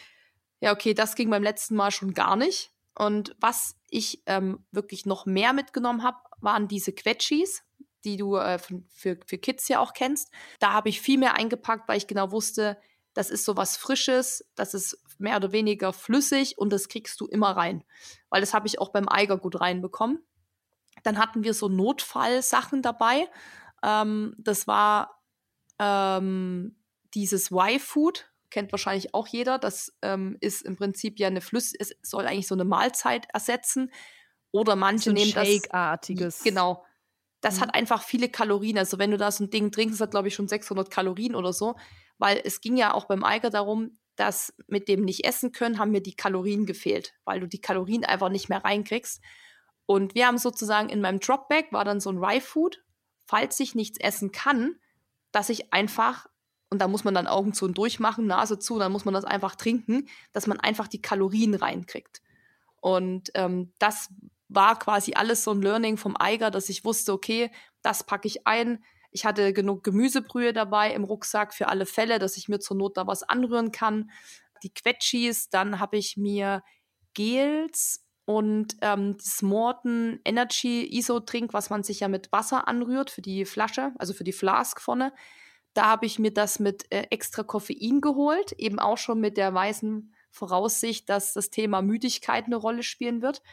ja, 0.59 0.73
okay, 0.73 0.93
das 0.93 1.15
ging 1.15 1.29
beim 1.29 1.43
letzten 1.43 1.75
Mal 1.75 1.91
schon 1.91 2.13
gar 2.13 2.35
nicht. 2.35 2.71
Und 2.95 3.35
was 3.39 3.75
ich 3.89 4.23
ähm, 4.25 4.65
wirklich 4.71 5.05
noch 5.05 5.25
mehr 5.25 5.53
mitgenommen 5.53 6.03
habe, 6.03 6.17
waren 6.39 6.67
diese 6.67 6.93
Quetschis, 6.93 7.63
die 8.03 8.17
du 8.17 8.35
äh, 8.37 8.57
für, 8.57 9.19
für 9.25 9.37
Kids 9.37 9.67
ja 9.67 9.79
auch 9.79 9.93
kennst. 9.93 10.31
Da 10.59 10.73
habe 10.73 10.89
ich 10.89 11.01
viel 11.01 11.19
mehr 11.19 11.35
eingepackt, 11.35 11.87
weil 11.87 11.97
ich 11.97 12.07
genau 12.07 12.31
wusste, 12.31 12.77
das 13.13 13.29
ist 13.29 13.45
so 13.45 13.57
was 13.57 13.77
Frisches, 13.77 14.47
das 14.55 14.73
ist 14.73 14.97
mehr 15.17 15.37
oder 15.37 15.51
weniger 15.51 15.93
flüssig 15.93 16.57
und 16.57 16.71
das 16.71 16.87
kriegst 16.87 17.19
du 17.19 17.25
immer 17.25 17.51
rein. 17.51 17.83
Weil 18.29 18.41
das 18.41 18.53
habe 18.53 18.67
ich 18.67 18.79
auch 18.79 18.89
beim 18.89 19.07
Eiger 19.09 19.37
gut 19.37 19.59
reinbekommen. 19.59 20.23
Dann 21.03 21.17
hatten 21.17 21.43
wir 21.43 21.53
so 21.53 21.67
Notfallsachen 21.67 22.81
dabei. 22.81 23.27
Ähm, 23.83 24.35
das 24.37 24.67
war 24.67 25.21
ähm, 25.79 26.75
dieses 27.13 27.51
Y-Food, 27.51 28.31
kennt 28.49 28.71
wahrscheinlich 28.71 29.13
auch 29.13 29.27
jeder. 29.27 29.59
Das 29.59 29.93
ähm, 30.01 30.37
ist 30.39 30.63
im 30.63 30.75
Prinzip 30.75 31.19
ja 31.19 31.27
eine 31.27 31.41
Flüss, 31.41 31.73
es 31.77 31.95
soll 32.01 32.25
eigentlich 32.25 32.47
so 32.47 32.55
eine 32.55 32.65
Mahlzeit 32.65 33.27
ersetzen. 33.33 33.91
Oder 34.51 34.75
manche 34.75 35.09
so 35.09 35.11
nehmen 35.11 35.31
Shake-artiges. 35.31 36.37
das. 36.37 36.43
Genau. 36.43 36.85
Das 37.41 37.57
mhm. 37.57 37.61
hat 37.61 37.75
einfach 37.75 38.03
viele 38.03 38.29
Kalorien. 38.29 38.77
Also 38.77 38.97
wenn 38.97 39.11
du 39.11 39.17
da 39.17 39.31
so 39.31 39.43
ein 39.43 39.49
Ding 39.49 39.71
trinkst, 39.71 39.99
hat 39.99 40.11
glaube 40.11 40.29
ich 40.29 40.35
schon 40.35 40.47
600 40.47 40.89
Kalorien 40.89 41.35
oder 41.35 41.53
so. 41.53 41.75
Weil 42.17 42.41
es 42.43 42.61
ging 42.61 42.77
ja 42.77 42.93
auch 42.93 43.05
beim 43.05 43.23
Eiger 43.23 43.49
darum, 43.49 43.99
dass 44.15 44.53
mit 44.67 44.87
dem 44.87 45.05
nicht 45.05 45.25
essen 45.25 45.51
können, 45.51 45.77
haben 45.77 45.91
mir 45.91 46.01
die 46.01 46.15
Kalorien 46.15 46.65
gefehlt, 46.65 47.13
weil 47.23 47.39
du 47.39 47.47
die 47.47 47.61
Kalorien 47.61 48.03
einfach 48.03 48.29
nicht 48.29 48.49
mehr 48.49 48.63
reinkriegst. 48.63 49.21
Und 49.85 50.15
wir 50.15 50.27
haben 50.27 50.39
sozusagen 50.39 50.89
in 50.89 51.01
meinem 51.01 51.19
Dropback 51.19 51.71
war 51.71 51.85
dann 51.85 51.99
so 51.99 52.09
ein 52.09 52.17
Rye 52.17 52.41
Food, 52.41 52.83
falls 53.25 53.59
ich 53.59 53.75
nichts 53.75 53.99
essen 53.99 54.31
kann, 54.31 54.75
dass 55.31 55.49
ich 55.49 55.71
einfach 55.71 56.27
und 56.69 56.79
da 56.79 56.87
muss 56.87 57.03
man 57.03 57.13
dann 57.13 57.27
Augen 57.27 57.53
zu 57.53 57.65
und 57.65 57.77
durch 57.77 57.99
machen, 57.99 58.27
Nase 58.27 58.59
zu, 58.59 58.77
dann 58.77 58.91
muss 58.91 59.05
man 59.05 59.13
das 59.13 59.25
einfach 59.25 59.55
trinken, 59.55 60.07
dass 60.33 60.47
man 60.47 60.59
einfach 60.59 60.87
die 60.87 61.01
Kalorien 61.01 61.53
reinkriegt. 61.53 62.21
Und 62.81 63.31
ähm, 63.35 63.71
das 63.79 64.09
war 64.49 64.77
quasi 64.77 65.13
alles 65.13 65.43
so 65.43 65.51
ein 65.51 65.61
Learning 65.61 65.97
vom 65.97 66.15
Eiger, 66.19 66.51
dass 66.51 66.69
ich 66.69 66.85
wusste, 66.85 67.13
okay, 67.13 67.51
das 67.81 68.03
packe 68.03 68.27
ich 68.27 68.47
ein. 68.47 68.83
Ich 69.11 69.25
hatte 69.25 69.53
genug 69.53 69.83
Gemüsebrühe 69.83 70.53
dabei 70.53 70.93
im 70.93 71.03
Rucksack 71.03 71.53
für 71.53 71.69
alle 71.69 71.85
Fälle, 71.85 72.19
dass 72.19 72.37
ich 72.37 72.49
mir 72.49 72.59
zur 72.59 72.77
Not 72.77 72.97
da 72.97 73.07
was 73.07 73.23
anrühren 73.23 73.71
kann. 73.71 74.11
Die 74.63 74.73
Quetschis, 74.73 75.49
dann 75.49 75.79
habe 75.79 75.97
ich 75.97 76.17
mir 76.17 76.63
Gels 77.13 78.03
und 78.25 78.75
ähm, 78.81 79.15
das 79.17 79.41
Morton 79.41 80.19
Energy 80.25 80.85
ISO-Trink, 80.97 81.53
was 81.53 81.69
man 81.69 81.83
sich 81.83 82.01
ja 82.01 82.09
mit 82.09 82.31
Wasser 82.31 82.67
anrührt 82.67 83.09
für 83.09 83.21
die 83.21 83.45
Flasche, 83.45 83.93
also 83.97 84.13
für 84.13 84.25
die 84.25 84.33
Flask 84.33 84.81
vorne. 84.81 85.13
Da 85.77 85.85
habe 85.85 86.07
ich 86.07 86.17
mir 86.17 86.33
das 86.33 86.57
mit 86.57 86.91
äh, 86.91 87.05
extra 87.11 87.43
Koffein 87.43 88.01
geholt, 88.01 88.51
eben 88.53 88.79
auch 88.79 88.97
schon 88.97 89.19
mit 89.19 89.37
der 89.37 89.53
weißen 89.53 90.11
Voraussicht, 90.31 91.07
dass 91.07 91.33
das 91.33 91.51
Thema 91.51 91.83
Müdigkeit 91.83 92.45
eine 92.45 92.55
Rolle 92.55 92.81
spielen 92.81 93.21
wird. 93.21 93.43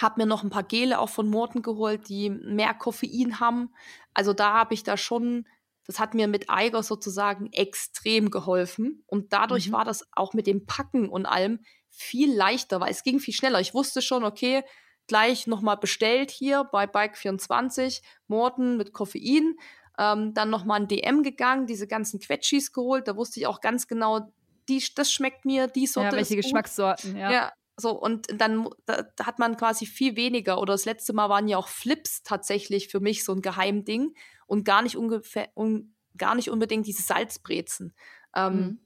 Habe 0.00 0.22
mir 0.22 0.26
noch 0.26 0.42
ein 0.42 0.48
paar 0.48 0.62
Gele 0.62 0.98
auch 0.98 1.10
von 1.10 1.28
Morten 1.28 1.60
geholt, 1.60 2.08
die 2.08 2.30
mehr 2.30 2.72
Koffein 2.72 3.40
haben. 3.40 3.74
Also 4.14 4.32
da 4.32 4.54
habe 4.54 4.72
ich 4.72 4.84
da 4.84 4.96
schon, 4.96 5.46
das 5.86 5.98
hat 5.98 6.14
mir 6.14 6.28
mit 6.28 6.48
Eiger 6.48 6.82
sozusagen 6.82 7.52
extrem 7.52 8.30
geholfen. 8.30 9.04
Und 9.06 9.34
dadurch 9.34 9.68
mhm. 9.68 9.72
war 9.72 9.84
das 9.84 10.08
auch 10.12 10.32
mit 10.32 10.46
dem 10.46 10.64
Packen 10.64 11.10
und 11.10 11.26
allem 11.26 11.60
viel 11.90 12.34
leichter, 12.34 12.80
weil 12.80 12.90
es 12.90 13.02
ging 13.02 13.20
viel 13.20 13.34
schneller. 13.34 13.60
Ich 13.60 13.74
wusste 13.74 14.00
schon, 14.00 14.24
okay, 14.24 14.64
gleich 15.08 15.46
nochmal 15.46 15.76
bestellt 15.76 16.30
hier 16.30 16.64
bei 16.64 16.86
Bike24, 16.86 18.00
Morten 18.28 18.78
mit 18.78 18.94
Koffein. 18.94 19.56
Ähm, 19.98 20.32
dann 20.34 20.50
nochmal 20.50 20.80
ein 20.80 20.88
DM 20.88 21.22
gegangen, 21.22 21.66
diese 21.66 21.86
ganzen 21.86 22.18
Quetschis 22.20 22.72
geholt. 22.72 23.08
Da 23.08 23.16
wusste 23.16 23.40
ich 23.40 23.46
auch 23.46 23.60
ganz 23.60 23.86
genau, 23.86 24.32
die, 24.68 24.82
das 24.94 25.12
schmeckt 25.12 25.44
mir, 25.44 25.66
die 25.66 25.86
Sorte. 25.86 26.10
Ja, 26.10 26.16
welche 26.16 26.36
Geschmackssorten, 26.36 27.16
ja. 27.16 27.30
ja. 27.30 27.52
So, 27.76 27.90
und 27.90 28.28
dann 28.40 28.68
da, 28.84 29.02
da 29.02 29.26
hat 29.26 29.38
man 29.38 29.56
quasi 29.56 29.86
viel 29.86 30.16
weniger. 30.16 30.60
Oder 30.60 30.74
das 30.74 30.84
letzte 30.84 31.12
Mal 31.12 31.28
waren 31.28 31.48
ja 31.48 31.56
auch 31.56 31.68
Flips 31.68 32.22
tatsächlich 32.22 32.88
für 32.88 33.00
mich 33.00 33.24
so 33.24 33.32
ein 33.32 33.42
Geheimding 33.42 34.14
und 34.46 34.64
gar 34.64 34.82
nicht, 34.82 34.96
ungefähr, 34.96 35.48
un, 35.56 35.94
gar 36.16 36.34
nicht 36.34 36.50
unbedingt 36.50 36.86
diese 36.86 37.02
Salzbrezen. 37.02 37.94
Ähm, 38.34 38.54
mhm. 38.54 38.80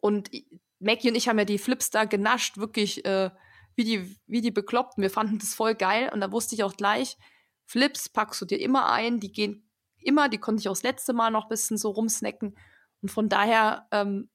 Und 0.00 0.30
Maggie 0.78 1.10
und 1.10 1.16
ich 1.16 1.28
haben 1.28 1.38
ja 1.38 1.44
die 1.44 1.58
Flips 1.58 1.90
da 1.90 2.04
genascht, 2.04 2.58
wirklich 2.58 3.04
äh, 3.04 3.30
wie, 3.74 3.84
die, 3.84 4.16
wie 4.26 4.40
die 4.40 4.50
Bekloppten. 4.50 5.02
Wir 5.02 5.10
fanden 5.10 5.38
das 5.38 5.54
voll 5.54 5.74
geil 5.74 6.10
und 6.12 6.20
da 6.20 6.30
wusste 6.32 6.54
ich 6.54 6.62
auch 6.62 6.76
gleich, 6.76 7.16
Flips 7.66 8.08
packst 8.08 8.40
du 8.40 8.46
dir 8.46 8.60
immer 8.60 8.90
ein, 8.90 9.20
die 9.20 9.30
gehen 9.30 9.67
immer, 10.02 10.28
die 10.28 10.38
konnte 10.38 10.60
ich 10.60 10.68
auch 10.68 10.72
das 10.72 10.82
letzte 10.82 11.12
Mal 11.12 11.30
noch 11.30 11.44
ein 11.44 11.48
bisschen 11.48 11.76
so 11.76 11.90
rumsnacken. 11.90 12.56
Und 13.02 13.10
von 13.10 13.28
daher, 13.28 13.86
ähm, 13.92 14.30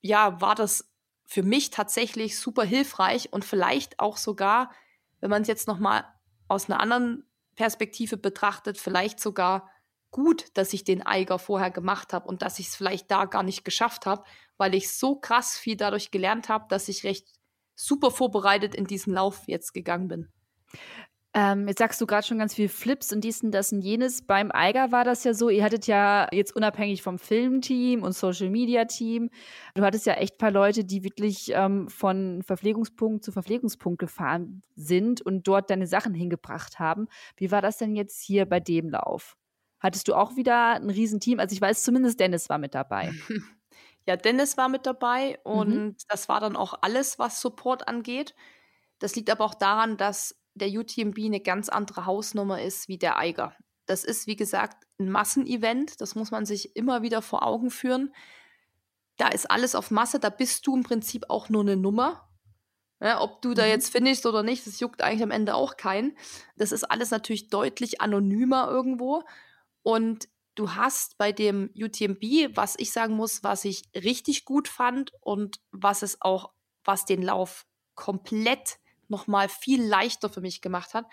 ja, 0.00 0.40
war 0.40 0.54
das 0.54 0.90
für 1.26 1.42
mich 1.42 1.70
tatsächlich 1.70 2.38
super 2.38 2.64
hilfreich 2.64 3.32
und 3.32 3.44
vielleicht 3.44 4.00
auch 4.00 4.16
sogar, 4.16 4.72
wenn 5.20 5.30
man 5.30 5.42
es 5.42 5.48
jetzt 5.48 5.68
noch 5.68 5.78
mal 5.78 6.04
aus 6.48 6.68
einer 6.68 6.80
anderen 6.80 7.24
Perspektive 7.54 8.16
betrachtet, 8.16 8.78
vielleicht 8.78 9.20
sogar 9.20 9.70
gut, 10.10 10.46
dass 10.54 10.72
ich 10.72 10.82
den 10.82 11.06
Eiger 11.06 11.38
vorher 11.38 11.70
gemacht 11.70 12.12
habe 12.12 12.26
und 12.26 12.42
dass 12.42 12.58
ich 12.58 12.68
es 12.68 12.76
vielleicht 12.76 13.10
da 13.10 13.26
gar 13.26 13.42
nicht 13.42 13.64
geschafft 13.64 14.06
habe, 14.06 14.24
weil 14.56 14.74
ich 14.74 14.92
so 14.92 15.16
krass 15.16 15.56
viel 15.56 15.76
dadurch 15.76 16.10
gelernt 16.10 16.48
habe, 16.48 16.66
dass 16.68 16.88
ich 16.88 17.04
recht 17.04 17.28
super 17.74 18.10
vorbereitet 18.10 18.74
in 18.74 18.86
diesen 18.86 19.14
Lauf 19.14 19.42
jetzt 19.46 19.72
gegangen 19.72 20.08
bin. 20.08 20.32
Ähm, 21.32 21.68
jetzt 21.68 21.78
sagst 21.78 22.00
du 22.00 22.06
gerade 22.06 22.26
schon 22.26 22.38
ganz 22.38 22.54
viel 22.54 22.68
Flips 22.68 23.12
und 23.12 23.22
dies 23.22 23.42
und 23.42 23.52
das 23.52 23.72
und 23.72 23.82
jenes. 23.82 24.22
Beim 24.22 24.50
Eiger 24.50 24.90
war 24.90 25.04
das 25.04 25.22
ja 25.22 25.32
so, 25.32 25.48
ihr 25.48 25.62
hattet 25.62 25.86
ja 25.86 26.26
jetzt 26.32 26.56
unabhängig 26.56 27.02
vom 27.02 27.20
Filmteam 27.20 28.02
und 28.02 28.12
Social 28.12 28.50
Media 28.50 28.84
Team, 28.86 29.30
du 29.76 29.82
hattest 29.82 30.06
ja 30.06 30.14
echt 30.14 30.34
ein 30.34 30.38
paar 30.38 30.50
Leute, 30.50 30.84
die 30.84 31.04
wirklich 31.04 31.52
ähm, 31.54 31.88
von 31.88 32.42
Verpflegungspunkt 32.42 33.24
zu 33.24 33.30
Verpflegungspunkt 33.30 34.00
gefahren 34.00 34.62
sind 34.74 35.20
und 35.20 35.46
dort 35.46 35.70
deine 35.70 35.86
Sachen 35.86 36.14
hingebracht 36.14 36.80
haben. 36.80 37.06
Wie 37.36 37.52
war 37.52 37.62
das 37.62 37.78
denn 37.78 37.94
jetzt 37.94 38.20
hier 38.20 38.44
bei 38.46 38.58
dem 38.58 38.88
Lauf? 38.88 39.36
Hattest 39.78 40.08
du 40.08 40.14
auch 40.14 40.34
wieder 40.34 40.74
ein 40.74 40.90
Riesenteam? 40.90 41.38
Also 41.38 41.54
ich 41.54 41.60
weiß 41.60 41.84
zumindest, 41.84 42.18
Dennis 42.18 42.48
war 42.48 42.58
mit 42.58 42.74
dabei. 42.74 43.12
Ja, 44.06 44.16
Dennis 44.16 44.56
war 44.56 44.70
mit 44.70 44.86
dabei 44.86 45.38
und 45.44 45.68
mhm. 45.68 45.96
das 46.08 46.28
war 46.28 46.40
dann 46.40 46.56
auch 46.56 46.74
alles, 46.80 47.18
was 47.18 47.40
Support 47.40 47.86
angeht. 47.86 48.34
Das 48.98 49.14
liegt 49.14 49.30
aber 49.30 49.44
auch 49.44 49.54
daran, 49.54 49.98
dass 49.98 50.39
der 50.60 50.68
UTMB 50.68 51.18
eine 51.18 51.40
ganz 51.40 51.68
andere 51.68 52.06
Hausnummer 52.06 52.62
ist 52.62 52.88
wie 52.88 52.98
der 52.98 53.18
Eiger. 53.18 53.54
Das 53.86 54.04
ist, 54.04 54.26
wie 54.26 54.36
gesagt, 54.36 54.86
ein 54.98 55.10
Massenevent. 55.10 56.00
Das 56.00 56.14
muss 56.14 56.30
man 56.30 56.46
sich 56.46 56.76
immer 56.76 57.02
wieder 57.02 57.22
vor 57.22 57.44
Augen 57.44 57.70
führen. 57.70 58.14
Da 59.16 59.28
ist 59.28 59.50
alles 59.50 59.74
auf 59.74 59.90
Masse. 59.90 60.20
Da 60.20 60.30
bist 60.30 60.66
du 60.66 60.76
im 60.76 60.82
Prinzip 60.82 61.26
auch 61.28 61.48
nur 61.48 61.62
eine 61.62 61.76
Nummer. 61.76 62.30
Ja, 63.00 63.20
ob 63.22 63.40
du 63.42 63.54
da 63.54 63.64
mhm. 63.64 63.70
jetzt 63.70 63.90
finishst 63.90 64.26
oder 64.26 64.42
nicht, 64.42 64.66
das 64.66 64.78
juckt 64.78 65.02
eigentlich 65.02 65.22
am 65.22 65.30
Ende 65.30 65.54
auch 65.54 65.76
keinen. 65.76 66.16
Das 66.56 66.70
ist 66.70 66.84
alles 66.84 67.10
natürlich 67.10 67.48
deutlich 67.48 68.00
anonymer 68.00 68.68
irgendwo. 68.68 69.24
Und 69.82 70.28
du 70.54 70.74
hast 70.74 71.16
bei 71.16 71.32
dem 71.32 71.70
UTMB, 71.74 72.54
was 72.54 72.74
ich 72.78 72.92
sagen 72.92 73.14
muss, 73.14 73.42
was 73.42 73.64
ich 73.64 73.84
richtig 73.94 74.44
gut 74.44 74.68
fand 74.68 75.12
und 75.20 75.60
was 75.70 76.02
es 76.02 76.20
auch, 76.20 76.52
was 76.84 77.06
den 77.06 77.22
Lauf 77.22 77.66
komplett 77.94 78.78
noch 79.10 79.26
mal 79.26 79.48
viel 79.48 79.82
leichter 79.82 80.28
für 80.28 80.40
mich 80.40 80.60
gemacht 80.60 80.94
hat. 80.94 81.06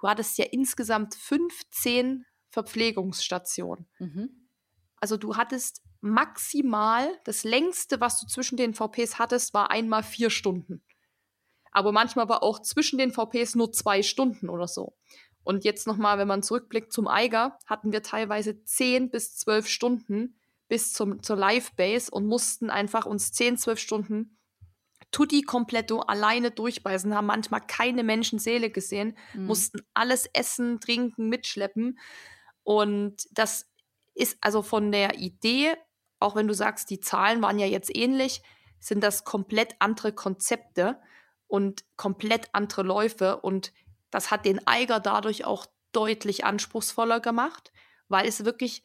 Du 0.00 0.08
hattest 0.08 0.36
ja 0.38 0.44
insgesamt 0.50 1.14
15 1.14 2.26
Verpflegungsstationen. 2.50 3.88
Mhm. 3.98 4.48
Also 4.96 5.16
du 5.16 5.36
hattest 5.36 5.82
maximal, 6.00 7.08
das 7.24 7.44
längste, 7.44 8.00
was 8.00 8.20
du 8.20 8.26
zwischen 8.26 8.56
den 8.56 8.74
VPs 8.74 9.18
hattest, 9.18 9.54
war 9.54 9.70
einmal 9.70 10.02
vier 10.02 10.30
Stunden. 10.30 10.82
Aber 11.72 11.90
manchmal 11.90 12.28
war 12.28 12.42
auch 12.42 12.60
zwischen 12.60 12.98
den 12.98 13.10
VPs 13.10 13.54
nur 13.54 13.72
zwei 13.72 14.02
Stunden 14.02 14.48
oder 14.48 14.68
so. 14.68 14.96
Und 15.42 15.64
jetzt 15.64 15.86
nochmal, 15.86 16.18
wenn 16.18 16.28
man 16.28 16.42
zurückblickt 16.42 16.92
zum 16.92 17.08
Eiger, 17.08 17.58
hatten 17.66 17.92
wir 17.92 18.02
teilweise 18.02 18.62
zehn 18.64 19.10
bis 19.10 19.36
zwölf 19.36 19.68
Stunden 19.68 20.38
bis 20.68 20.92
zum, 20.92 21.22
zur 21.22 21.36
Live-Base 21.36 22.10
und 22.10 22.26
mussten 22.26 22.70
einfach 22.70 23.06
uns 23.06 23.32
zehn, 23.32 23.58
zwölf 23.58 23.78
Stunden 23.78 24.38
tutti 25.14 25.42
completo 25.42 26.00
alleine 26.00 26.50
durchbeißen, 26.50 27.14
haben 27.14 27.26
manchmal 27.26 27.60
keine 27.60 28.02
Menschenseele 28.02 28.68
gesehen, 28.68 29.16
mhm. 29.32 29.46
mussten 29.46 29.78
alles 29.94 30.26
essen, 30.32 30.80
trinken, 30.80 31.28
mitschleppen. 31.28 32.00
Und 32.64 33.28
das 33.30 33.70
ist 34.14 34.38
also 34.40 34.62
von 34.62 34.90
der 34.90 35.20
Idee, 35.20 35.76
auch 36.18 36.34
wenn 36.34 36.48
du 36.48 36.54
sagst, 36.54 36.90
die 36.90 36.98
Zahlen 36.98 37.40
waren 37.42 37.60
ja 37.60 37.66
jetzt 37.66 37.94
ähnlich, 37.96 38.42
sind 38.80 39.04
das 39.04 39.22
komplett 39.22 39.76
andere 39.78 40.12
Konzepte 40.12 41.00
und 41.46 41.84
komplett 41.96 42.48
andere 42.52 42.82
Läufe. 42.82 43.40
Und 43.40 43.72
das 44.10 44.32
hat 44.32 44.44
den 44.44 44.66
Eiger 44.66 44.98
dadurch 44.98 45.44
auch 45.44 45.66
deutlich 45.92 46.44
anspruchsvoller 46.44 47.20
gemacht, 47.20 47.72
weil 48.08 48.26
es 48.26 48.44
wirklich 48.44 48.82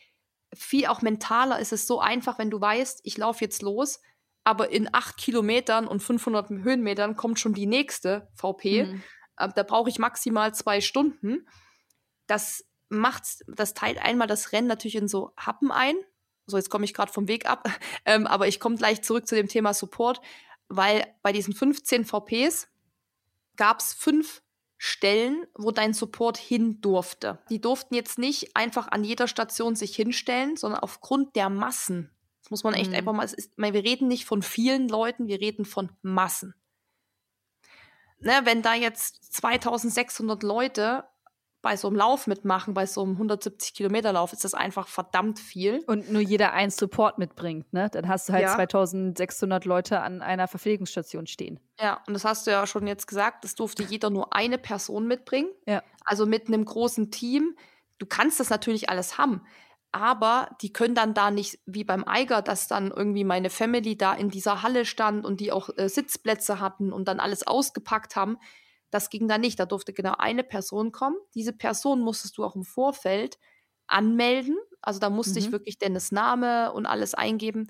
viel 0.54 0.86
auch 0.86 1.02
mentaler 1.02 1.60
ist 1.60 1.74
es 1.74 1.88
so 1.88 2.00
einfach, 2.00 2.38
wenn 2.38 2.52
du 2.52 2.62
weißt, 2.62 3.02
ich 3.04 3.18
laufe 3.18 3.44
jetzt 3.44 3.63
los, 3.63 4.00
aber 4.43 4.71
in 4.71 4.93
acht 4.93 5.17
Kilometern 5.17 5.88
und 5.88 6.02
500 6.02 6.49
Höhenmetern 6.49 7.15
kommt 7.15 7.39
schon 7.39 7.54
die 7.54 7.65
nächste 7.65 8.28
VP. 8.34 8.86
Mhm. 8.86 9.04
Äh, 9.38 9.49
da 9.56 9.63
brauche 9.63 9.89
ich 9.89 9.99
maximal 9.99 10.54
zwei 10.54 10.82
Stunden. 10.82 11.47
Das 12.28 12.65
macht, 12.89 13.23
das 13.47 13.73
teilt 13.73 13.99
einmal 13.99 14.28
das 14.28 14.52
Rennen 14.52 14.67
natürlich 14.67 14.95
in 14.95 15.08
so 15.08 15.34
Happen 15.38 15.71
ein. 15.71 15.95
So, 16.47 16.58
jetzt 16.58 16.69
komme 16.69 16.86
ich 16.86 16.93
gerade 16.93 17.12
vom 17.12 17.28
Weg 17.28 17.47
ab, 17.47 17.69
ähm, 18.06 18.25
aber 18.28 18.47
ich 18.47 18.60
komme 18.60 18.75
gleich 18.75 19.04
zurück 19.04 19.28
zu 19.28 19.36
dem 19.36 19.47
Thema 19.47 19.73
Support, 19.73 20.21
weil 20.67 21.06
bei 21.21 21.32
diesen 21.32 21.54
15 21.54 22.06
VPs 22.06 22.67
gab 23.56 23.80
es 23.80 23.93
fünf 23.93 24.41
Stellen, 24.78 25.45
wo 25.56 25.71
dein 25.71 25.93
Support 25.93 26.38
hin 26.38 26.80
durfte. 26.80 27.39
Die 27.49 27.60
durften 27.60 27.93
jetzt 27.93 28.17
nicht 28.17 28.56
einfach 28.56 28.88
an 28.88 29.04
jeder 29.04 29.28
Station 29.28 29.75
sich 29.75 29.95
hinstellen, 29.95 30.56
sondern 30.56 30.80
aufgrund 30.80 31.36
der 31.36 31.49
Massen 31.49 32.10
muss 32.49 32.63
man 32.63 32.73
echt 32.73 32.91
mhm. 32.91 32.97
einfach 32.97 33.13
mal, 33.13 33.25
es 33.25 33.33
ist, 33.33 33.51
wir 33.57 33.73
reden 33.73 34.07
nicht 34.07 34.25
von 34.25 34.41
vielen 34.41 34.88
Leuten, 34.88 35.27
wir 35.27 35.39
reden 35.39 35.65
von 35.65 35.91
Massen. 36.01 36.55
Ne, 38.21 38.41
wenn 38.43 38.62
da 38.62 38.73
jetzt 38.73 39.33
2600 39.33 40.43
Leute 40.43 41.05
bei 41.62 41.75
so 41.75 41.88
einem 41.88 41.97
Lauf 41.97 42.27
mitmachen, 42.27 42.73
bei 42.73 42.85
so 42.85 43.03
einem 43.03 43.13
170 43.13 43.73
Kilometer 43.73 44.13
Lauf, 44.13 44.31
ist 44.31 44.43
das 44.43 44.53
einfach 44.53 44.88
verdammt 44.88 45.39
viel. 45.39 45.83
Und 45.88 46.12
nur 46.12 46.21
jeder 46.21 46.53
einen 46.53 46.71
Support 46.71 47.17
mitbringt, 47.17 47.71
ne? 47.73 47.89
Dann 47.89 48.07
hast 48.07 48.29
du 48.29 48.33
halt 48.33 48.43
ja. 48.43 48.55
2600 48.55 49.65
Leute 49.65 49.99
an 50.01 50.21
einer 50.21 50.47
Verpflegungsstation 50.47 51.27
stehen. 51.27 51.59
Ja, 51.79 52.01
und 52.07 52.13
das 52.13 52.23
hast 52.23 52.47
du 52.47 52.51
ja 52.51 52.65
schon 52.65 52.88
jetzt 52.88 53.07
gesagt, 53.07 53.43
es 53.43 53.55
durfte 53.55 53.83
jeder 53.83 54.09
nur 54.09 54.33
eine 54.33 54.57
Person 54.57 55.07
mitbringen. 55.07 55.49
Ja. 55.65 55.83
Also 56.05 56.25
mit 56.25 56.47
einem 56.47 56.63
großen 56.63 57.12
Team. 57.12 57.55
Du 57.97 58.05
kannst 58.05 58.39
das 58.39 58.49
natürlich 58.49 58.89
alles 58.89 59.17
haben 59.17 59.41
aber 59.91 60.56
die 60.62 60.71
können 60.71 60.93
dann 60.93 61.13
da 61.13 61.32
nicht, 61.32 61.60
wie 61.65 61.84
beim 61.84 62.08
Eiger, 62.08 62.41
dass 62.41 62.67
dann 62.67 62.91
irgendwie 62.91 63.23
meine 63.23 63.49
Family 63.49 63.97
da 63.97 64.13
in 64.13 64.30
dieser 64.30 64.62
Halle 64.62 64.86
stand 64.86 65.25
und 65.25 65.39
die 65.39 65.52
auch 65.52 65.69
äh, 65.78 65.89
Sitzplätze 65.89 66.60
hatten 66.60 66.93
und 66.93 67.08
dann 67.08 67.19
alles 67.19 67.45
ausgepackt 67.45 68.15
haben. 68.15 68.38
Das 68.91 69.10
ging 69.10 69.28
da 69.28 69.38
nicht. 69.38 69.60
Da 69.60 69.65
durfte 69.65 69.93
genau 69.93 70.15
eine 70.17 70.43
Person 70.43 70.91
kommen. 70.91 71.17
Diese 71.34 71.54
Person 71.54 72.02
musstest 72.02 72.38
du 72.38 72.43
auch 72.43 72.56
im 72.56 72.63
Vorfeld 72.63 73.39
anmelden. 73.88 74.58
Also 74.82 74.99
da 74.99 75.10
musste 75.10 75.39
mhm. 75.39 75.45
ich 75.45 75.52
wirklich 75.52 75.80
Dennis 75.80 76.12
Name 76.12 76.71
und 76.73 76.86
alles 76.86 77.15
eingeben. 77.15 77.67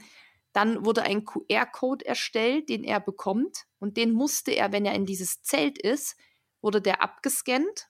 Dann 0.52 0.86
wurde 0.86 1.04
ein 1.04 1.26
QR-Code 1.26 2.06
erstellt, 2.06 2.70
den 2.70 2.84
er 2.84 3.00
bekommt. 3.00 3.66
Und 3.80 3.98
den 3.98 4.12
musste 4.12 4.52
er, 4.52 4.72
wenn 4.72 4.86
er 4.86 4.94
in 4.94 5.06
dieses 5.06 5.42
Zelt 5.42 5.78
ist, 5.78 6.18
wurde 6.62 6.82
der 6.82 7.02
abgescannt 7.02 7.89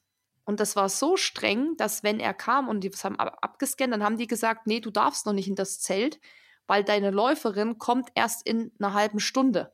und 0.50 0.60
das 0.60 0.76
war 0.76 0.90
so 0.90 1.16
streng, 1.16 1.78
dass 1.78 2.02
wenn 2.02 2.20
er 2.20 2.34
kam 2.34 2.70
und 2.70 2.84
die 2.84 2.90
haben 2.90 3.20
abgescannt, 3.20 3.94
dann 3.94 4.04
haben 4.04 4.18
die 4.18 4.26
gesagt, 4.26 4.66
nee, 4.66 4.80
du 4.80 4.90
darfst 4.90 5.28
noch 5.28 5.34
nicht 5.34 5.48
in 5.48 5.54
das 5.54 5.80
Zelt, 5.80 6.20
weil 6.66 6.84
deine 6.84 7.12
Läuferin 7.12 7.78
kommt 7.78 8.10
erst 8.16 8.48
in 8.48 8.72
einer 8.80 8.96
halben 8.96 9.20
Stunde. 9.20 9.72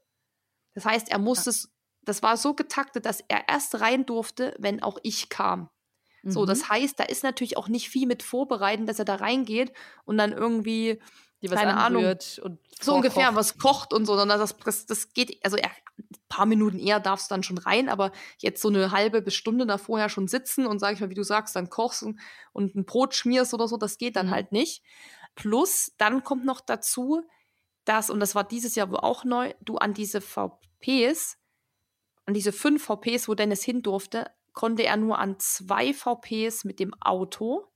Das 0.73 0.83
heißt, 0.83 1.09
er 1.09 1.17
musste 1.17 1.51
es, 1.51 1.73
das 2.01 2.23
war 2.23 2.35
so 2.35 2.55
getaktet, 2.55 3.05
dass 3.05 3.23
er 3.29 3.47
erst 3.47 3.79
rein 3.79 4.05
durfte, 4.05 4.53
wenn 4.59 4.83
auch 4.83 4.97
ich 5.01 5.29
kam. 5.29 5.69
Mhm. 6.23 6.31
So, 6.31 6.45
das 6.45 6.63
mhm. 6.63 6.69
heißt, 6.71 6.99
da 6.99 7.05
ist 7.05 7.23
natürlich 7.23 7.55
auch 7.55 7.69
nicht 7.69 7.87
viel 7.87 8.05
mit 8.05 8.21
vorbereiten, 8.21 8.85
dass 8.85 8.99
er 8.99 9.05
da 9.05 9.15
reingeht 9.15 9.71
und 10.03 10.17
dann 10.17 10.33
irgendwie 10.33 11.01
die 11.45 11.51
was 11.51 11.59
keine 11.59 11.77
Ahnung, 11.77 12.05
und 12.05 12.59
so 12.81 12.95
ungefähr 12.95 13.35
was 13.35 13.57
kocht 13.57 13.93
und 13.93 14.05
so, 14.05 14.15
sondern 14.15 14.39
das, 14.39 14.57
das, 14.57 14.85
das 14.85 15.13
geht, 15.13 15.39
also 15.43 15.57
ein 15.57 15.71
paar 16.27 16.45
Minuten 16.45 16.79
eher 16.79 16.99
darfst 16.99 17.29
du 17.29 17.33
dann 17.33 17.43
schon 17.43 17.57
rein, 17.57 17.87
aber 17.87 18.11
jetzt 18.39 18.61
so 18.61 18.69
eine 18.69 18.91
halbe 18.91 19.21
bis 19.21 19.35
Stunde 19.35 19.65
da 19.65 19.77
vorher 19.77 20.09
schon 20.09 20.27
sitzen 20.27 20.65
und 20.65 20.79
sag 20.79 20.93
ich 20.93 20.99
mal, 20.99 21.09
wie 21.09 21.15
du 21.15 21.23
sagst, 21.23 21.55
dann 21.55 21.69
kochst 21.69 22.03
und, 22.03 22.19
und 22.51 22.75
ein 22.75 22.85
Brot 22.85 23.13
schmierst 23.13 23.53
oder 23.53 23.67
so, 23.67 23.77
das 23.77 23.97
geht 23.97 24.15
dann 24.15 24.27
mhm. 24.27 24.31
halt 24.31 24.51
nicht. 24.51 24.83
Plus, 25.35 25.93
dann 25.97 26.23
kommt 26.23 26.45
noch 26.45 26.61
dazu, 26.61 27.21
dass, 27.83 28.09
und 28.09 28.19
das 28.19 28.35
war 28.35 28.43
dieses 28.43 28.75
Jahr 28.75 28.91
auch 29.03 29.23
neu, 29.23 29.53
du 29.61 29.77
an 29.77 29.93
diese 29.93 30.21
VPs, 30.21 31.37
an 32.25 32.33
diese 32.33 32.51
fünf 32.51 32.83
VPs, 32.83 33.27
wo 33.27 33.35
Dennis 33.35 33.63
hin 33.63 33.83
durfte, 33.83 34.31
konnte 34.53 34.83
er 34.83 34.97
nur 34.97 35.19
an 35.19 35.37
zwei 35.39 35.93
VPs 35.93 36.63
mit 36.63 36.79
dem 36.79 36.93
Auto 36.99 37.67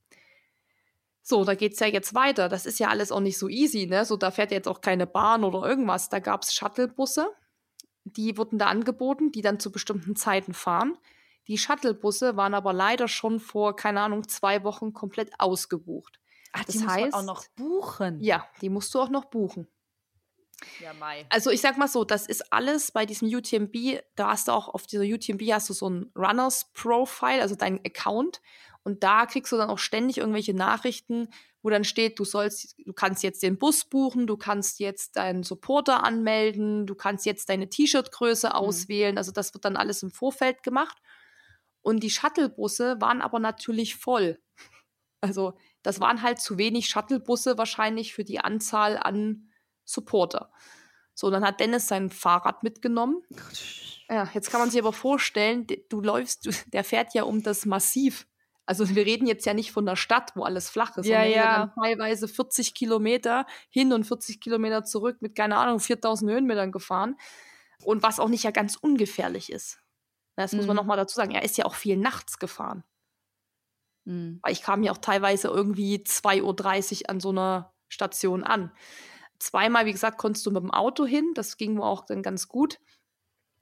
so, 1.30 1.46
da 1.46 1.56
geht 1.56 1.74
es 1.74 1.80
ja 1.80 1.88
jetzt 1.88 2.16
weiter. 2.16 2.50
Das 2.50 2.66
ist 2.66 2.80
ja 2.80 2.90
alles 2.90 3.12
auch 3.12 3.20
nicht 3.20 3.38
so 3.38 3.48
easy, 3.48 3.86
ne? 3.86 4.04
So, 4.04 4.18
da 4.18 4.32
fährt 4.32 4.52
jetzt 4.52 4.68
auch 4.68 4.82
keine 4.82 5.08
Bahn 5.08 5.44
oder 5.44 5.68
irgendwas. 5.68 6.10
Da 6.10 6.20
gab 6.20 6.44
es 6.44 6.54
Shuttlebusse, 6.54 7.30
die 8.04 8.38
wurden 8.38 8.58
da 8.58 8.68
angeboten, 8.68 9.32
die 9.32 9.42
dann 9.42 9.60
zu 9.60 9.72
bestimmten 9.72 10.16
Zeiten 10.16 10.54
fahren. 10.54 10.98
Die 11.48 11.58
Shuttlebusse 11.58 12.36
waren 12.36 12.54
aber 12.54 12.74
leider 12.74 13.08
schon 13.08 13.40
vor, 13.40 13.76
keine 13.76 14.02
Ahnung, 14.02 14.28
zwei 14.28 14.64
Wochen 14.64 14.94
komplett 14.94 15.32
ausgebucht. 15.40 16.20
Ach, 16.52 16.66
das 16.66 16.76
die 16.76 16.86
heißt, 16.86 17.06
muss 17.06 17.12
man 17.12 17.30
auch 17.30 17.36
noch 17.36 17.48
buchen. 17.56 18.20
Ja, 18.22 18.48
die 18.62 18.70
musst 18.70 18.94
du 18.94 19.00
auch 19.00 19.10
noch 19.10 19.26
buchen. 19.26 19.68
Ja, 20.82 20.94
Mai. 20.94 21.26
Also 21.30 21.52
ich 21.52 21.62
sag 21.62 21.78
mal 21.78 21.88
so, 21.88 22.04
das 22.04 22.28
ist 22.28 22.52
alles 22.52 22.92
bei 22.92 23.06
diesem 23.06 23.30
UTMB, 23.30 24.02
da 24.16 24.32
hast 24.32 24.48
du 24.48 24.52
auch 24.52 24.68
auf 24.68 24.88
dieser 24.88 25.04
UTMB 25.04 25.42
hast 25.54 25.70
du 25.70 25.74
so 25.74 25.90
ein 25.90 26.12
Runners 26.16 26.72
Profile, 26.74 27.42
also 27.42 27.56
dein 27.56 27.80
Account 27.86 28.42
und 28.90 29.04
da 29.04 29.28
kriegst 29.28 29.52
du 29.52 29.58
dann 29.58 29.70
auch 29.70 29.78
ständig 29.78 30.18
irgendwelche 30.18 30.56
Nachrichten, 30.56 31.28
wo 31.62 31.70
dann 31.70 31.84
steht, 31.84 32.18
du 32.18 32.26
sollst, 32.26 32.76
du 32.84 32.92
kannst 32.92 33.22
jetzt 33.22 33.44
den 33.44 33.60
Bus 33.60 33.86
buchen, 33.86 34.26
du 34.26 34.36
kannst 34.36 34.80
jetzt 34.80 35.16
deinen 35.16 35.44
Supporter 35.44 36.04
anmelden, 36.04 36.88
du 36.88 36.96
kannst 36.96 37.28
jetzt 37.28 37.50
deine 37.50 37.70
T-Shirt-Größe 37.70 38.48
mhm. 38.48 38.54
auswählen. 38.54 39.18
Also 39.20 39.32
das 39.32 39.54
wird 39.54 39.66
dann 39.66 39.78
alles 39.78 40.02
im 40.02 40.10
Vorfeld 40.10 40.64
gemacht. 40.64 40.98
Und 41.82 42.02
die 42.02 42.10
Shuttlebusse 42.10 43.00
waren 43.00 43.22
aber 43.22 43.40
natürlich 43.40 43.96
voll. 43.96 44.40
Also 45.22 45.58
das 45.84 46.00
waren 46.00 46.22
halt 46.22 46.40
zu 46.40 46.58
wenig 46.58 46.88
Shuttlebusse 46.88 47.58
wahrscheinlich 47.58 48.14
für 48.14 48.24
die 48.24 48.40
Anzahl 48.40 48.96
an 48.98 49.52
Supporter. 49.84 50.50
So, 51.14 51.30
dann 51.30 51.44
hat 51.44 51.60
Dennis 51.60 51.90
sein 51.90 52.10
Fahrrad 52.10 52.64
mitgenommen 52.64 53.22
Ja, 54.10 54.30
jetzt 54.34 54.50
kann 54.50 54.62
man 54.62 54.72
sich 54.72 54.80
aber 54.80 54.94
vorstellen, 54.94 55.68
du 55.90 56.02
läufst, 56.02 56.48
der 56.74 56.84
fährt 56.84 57.14
ja 57.14 57.24
um 57.24 57.44
das 57.44 57.66
Massiv. 57.66 58.28
Also 58.70 58.88
wir 58.94 59.04
reden 59.04 59.26
jetzt 59.26 59.48
ja 59.48 59.56
nicht 59.56 59.72
von 59.72 59.88
der 59.88 59.96
Stadt, 59.96 60.36
wo 60.36 60.44
alles 60.44 60.70
flach 60.70 60.96
ist, 60.98 61.08
ja, 61.08 61.24
sondern 61.24 61.32
ja. 61.40 61.58
dann 61.58 61.74
teilweise 61.74 62.28
40 62.28 62.76
Kilometer 62.76 63.48
hin 63.72 63.92
und 63.94 64.04
40 64.04 64.40
Kilometer 64.40 64.84
zurück 64.84 65.18
mit, 65.22 65.34
keine 65.34 65.58
Ahnung, 65.58 65.80
4000 65.80 66.30
Höhenmetern 66.30 66.72
gefahren. 66.72 67.16
Und 67.84 68.04
was 68.04 68.20
auch 68.20 68.30
nicht 68.30 68.44
ja 68.44 68.52
ganz 68.52 68.76
ungefährlich 68.76 69.52
ist. 69.52 69.80
Das 70.36 70.54
muss 70.54 70.68
man 70.68 70.76
Mhm. 70.76 70.82
nochmal 70.82 70.98
dazu 70.98 71.16
sagen. 71.16 71.32
Er 71.32 71.42
ist 71.42 71.58
ja 71.58 71.66
auch 71.66 71.74
viel 71.74 71.98
nachts 71.98 72.38
gefahren. 72.38 72.84
Mhm. 74.06 74.38
Weil 74.44 74.52
ich 74.52 74.62
kam 74.62 74.84
ja 74.84 74.92
auch 74.92 75.00
teilweise 75.00 75.48
irgendwie 75.48 76.04
2.30 76.06 77.02
Uhr 77.02 77.10
an 77.10 77.20
so 77.20 77.30
einer 77.30 77.74
Station 77.88 78.44
an. 78.44 78.72
Zweimal, 79.40 79.88
wie 79.88 79.94
gesagt, 79.94 80.20
konntest 80.20 80.46
du 80.46 80.52
mit 80.52 80.62
dem 80.62 80.70
Auto 80.72 81.08
hin. 81.08 81.32
Das 81.34 81.58
ging 81.58 81.74
mir 81.74 81.86
auch 81.86 82.06
dann 82.06 82.22
ganz 82.22 82.48
gut. 82.48 82.78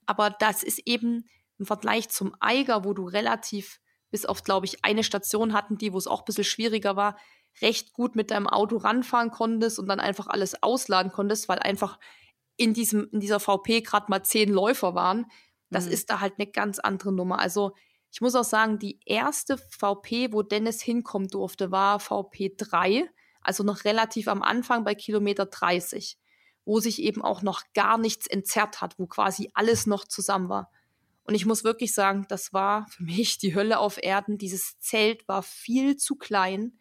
Aber 0.04 0.28
das 0.28 0.62
ist 0.62 0.82
eben 0.86 1.24
im 1.58 1.64
Vergleich 1.64 2.10
zum 2.10 2.36
Eiger, 2.40 2.84
wo 2.84 2.92
du 2.92 3.06
relativ, 3.06 3.80
bis 4.10 4.26
auf, 4.26 4.42
glaube 4.42 4.66
ich, 4.66 4.84
eine 4.84 5.04
Station 5.04 5.52
hatten 5.52 5.78
die, 5.78 5.92
wo 5.92 5.98
es 5.98 6.06
auch 6.06 6.20
ein 6.20 6.24
bisschen 6.24 6.44
schwieriger 6.44 6.96
war, 6.96 7.16
recht 7.60 7.92
gut 7.92 8.16
mit 8.16 8.30
deinem 8.30 8.46
Auto 8.46 8.76
ranfahren 8.76 9.30
konntest 9.30 9.78
und 9.78 9.88
dann 9.88 10.00
einfach 10.00 10.26
alles 10.28 10.62
ausladen 10.62 11.12
konntest, 11.12 11.48
weil 11.48 11.58
einfach 11.58 11.98
in, 12.56 12.74
diesem, 12.74 13.08
in 13.12 13.20
dieser 13.20 13.40
VP 13.40 13.82
gerade 13.82 14.06
mal 14.08 14.22
zehn 14.22 14.52
Läufer 14.52 14.94
waren. 14.94 15.26
Das 15.70 15.86
Mhm. 15.86 15.92
ist 15.92 16.10
da 16.10 16.20
halt 16.20 16.34
eine 16.38 16.46
ganz 16.50 16.78
andere 16.78 17.12
Nummer. 17.12 17.38
Also 17.38 17.72
ich 18.10 18.20
muss 18.20 18.34
auch 18.34 18.44
sagen, 18.44 18.78
die 18.78 19.00
erste 19.04 19.58
VP, 19.58 20.32
wo 20.32 20.42
Dennis 20.42 20.80
hinkommen 20.80 21.28
durfte, 21.28 21.70
war 21.70 22.00
VP 22.00 22.54
3, 22.56 23.08
also 23.42 23.62
noch 23.64 23.84
relativ 23.84 24.28
am 24.28 24.42
Anfang 24.42 24.84
bei 24.84 24.94
Kilometer 24.94 25.46
30, 25.46 26.18
wo 26.64 26.80
sich 26.80 27.02
eben 27.02 27.22
auch 27.22 27.42
noch 27.42 27.62
gar 27.74 27.98
nichts 27.98 28.26
entzerrt 28.26 28.80
hat, 28.80 28.98
wo 28.98 29.06
quasi 29.06 29.50
alles 29.54 29.86
noch 29.86 30.04
zusammen 30.06 30.48
war. 30.48 30.70
Und 31.28 31.34
ich 31.34 31.44
muss 31.44 31.62
wirklich 31.62 31.92
sagen, 31.92 32.24
das 32.30 32.54
war 32.54 32.86
für 32.88 33.02
mich 33.04 33.36
die 33.36 33.54
Hölle 33.54 33.78
auf 33.80 34.02
Erden. 34.02 34.38
Dieses 34.38 34.78
Zelt 34.78 35.28
war 35.28 35.42
viel 35.42 35.98
zu 35.98 36.16
klein. 36.16 36.78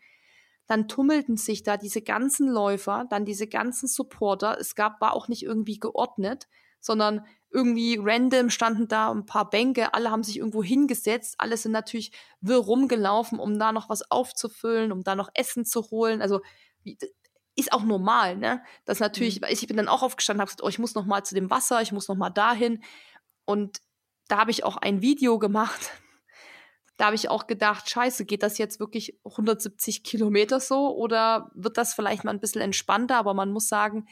Dann 0.67 0.87
tummelten 0.87 1.35
sich 1.35 1.63
da 1.63 1.75
diese 1.75 2.01
ganzen 2.01 2.47
Läufer, 2.47 3.05
dann 3.09 3.25
diese 3.25 3.47
ganzen 3.47 3.87
Supporter. 3.89 4.57
Es 4.57 4.73
gab, 4.73 5.01
war 5.01 5.13
auch 5.13 5.27
nicht 5.27 5.43
irgendwie 5.43 5.79
geordnet, 5.79 6.47
sondern 6.79 7.25
irgendwie 7.49 7.99
random 8.01 8.49
standen 8.49 8.87
da 8.87 9.11
ein 9.11 9.25
paar 9.25 9.49
Bänke, 9.49 9.93
alle 9.93 10.11
haben 10.11 10.23
sich 10.23 10.37
irgendwo 10.37 10.63
hingesetzt, 10.63 11.35
alle 11.39 11.57
sind 11.57 11.73
natürlich 11.73 12.11
wirr 12.39 12.57
rumgelaufen, 12.57 13.39
um 13.39 13.59
da 13.59 13.73
noch 13.73 13.89
was 13.89 14.09
aufzufüllen, 14.11 14.93
um 14.93 15.03
da 15.03 15.15
noch 15.15 15.29
Essen 15.33 15.65
zu 15.65 15.89
holen. 15.91 16.21
Also 16.21 16.41
ist 17.55 17.73
auch 17.73 17.83
normal, 17.83 18.37
ne? 18.37 18.63
Das 18.85 18.99
natürlich, 19.01 19.41
Mhm. 19.41 19.47
ich 19.49 19.67
bin 19.67 19.75
dann 19.75 19.87
auch 19.89 20.03
aufgestanden, 20.03 20.39
habe 20.41 20.47
gesagt, 20.47 20.63
oh, 20.63 20.69
ich 20.69 20.79
muss 20.79 20.95
noch 20.95 21.05
mal 21.05 21.23
zu 21.23 21.35
dem 21.35 21.49
Wasser, 21.49 21.81
ich 21.81 21.91
muss 21.91 22.07
noch 22.07 22.15
mal 22.15 22.29
dahin. 22.29 22.81
Und 23.45 23.79
da 24.28 24.39
habe 24.39 24.51
ich 24.51 24.63
auch 24.63 24.78
ein 24.78 25.01
Video 25.01 25.39
gemacht. 25.39 25.91
Da 26.97 27.05
habe 27.05 27.15
ich 27.15 27.30
auch 27.30 27.45
gedacht, 27.45 27.89
scheiße, 27.89 28.25
geht 28.25 28.41
das 28.41 28.57
jetzt 28.57 28.80
wirklich 28.80 29.19
170 29.23 30.03
Kilometer 30.03 30.59
so 30.59 30.95
oder 30.95 31.51
wird 31.53 31.78
das 31.78 31.93
vielleicht 31.93 32.23
mal 32.23 32.32
ein 32.32 32.39
bisschen 32.39 32.61
entspannter? 32.61 33.17
Aber 33.17 33.36
man 33.36 33.51
muss 33.51 33.67
sagen, 33.67 34.07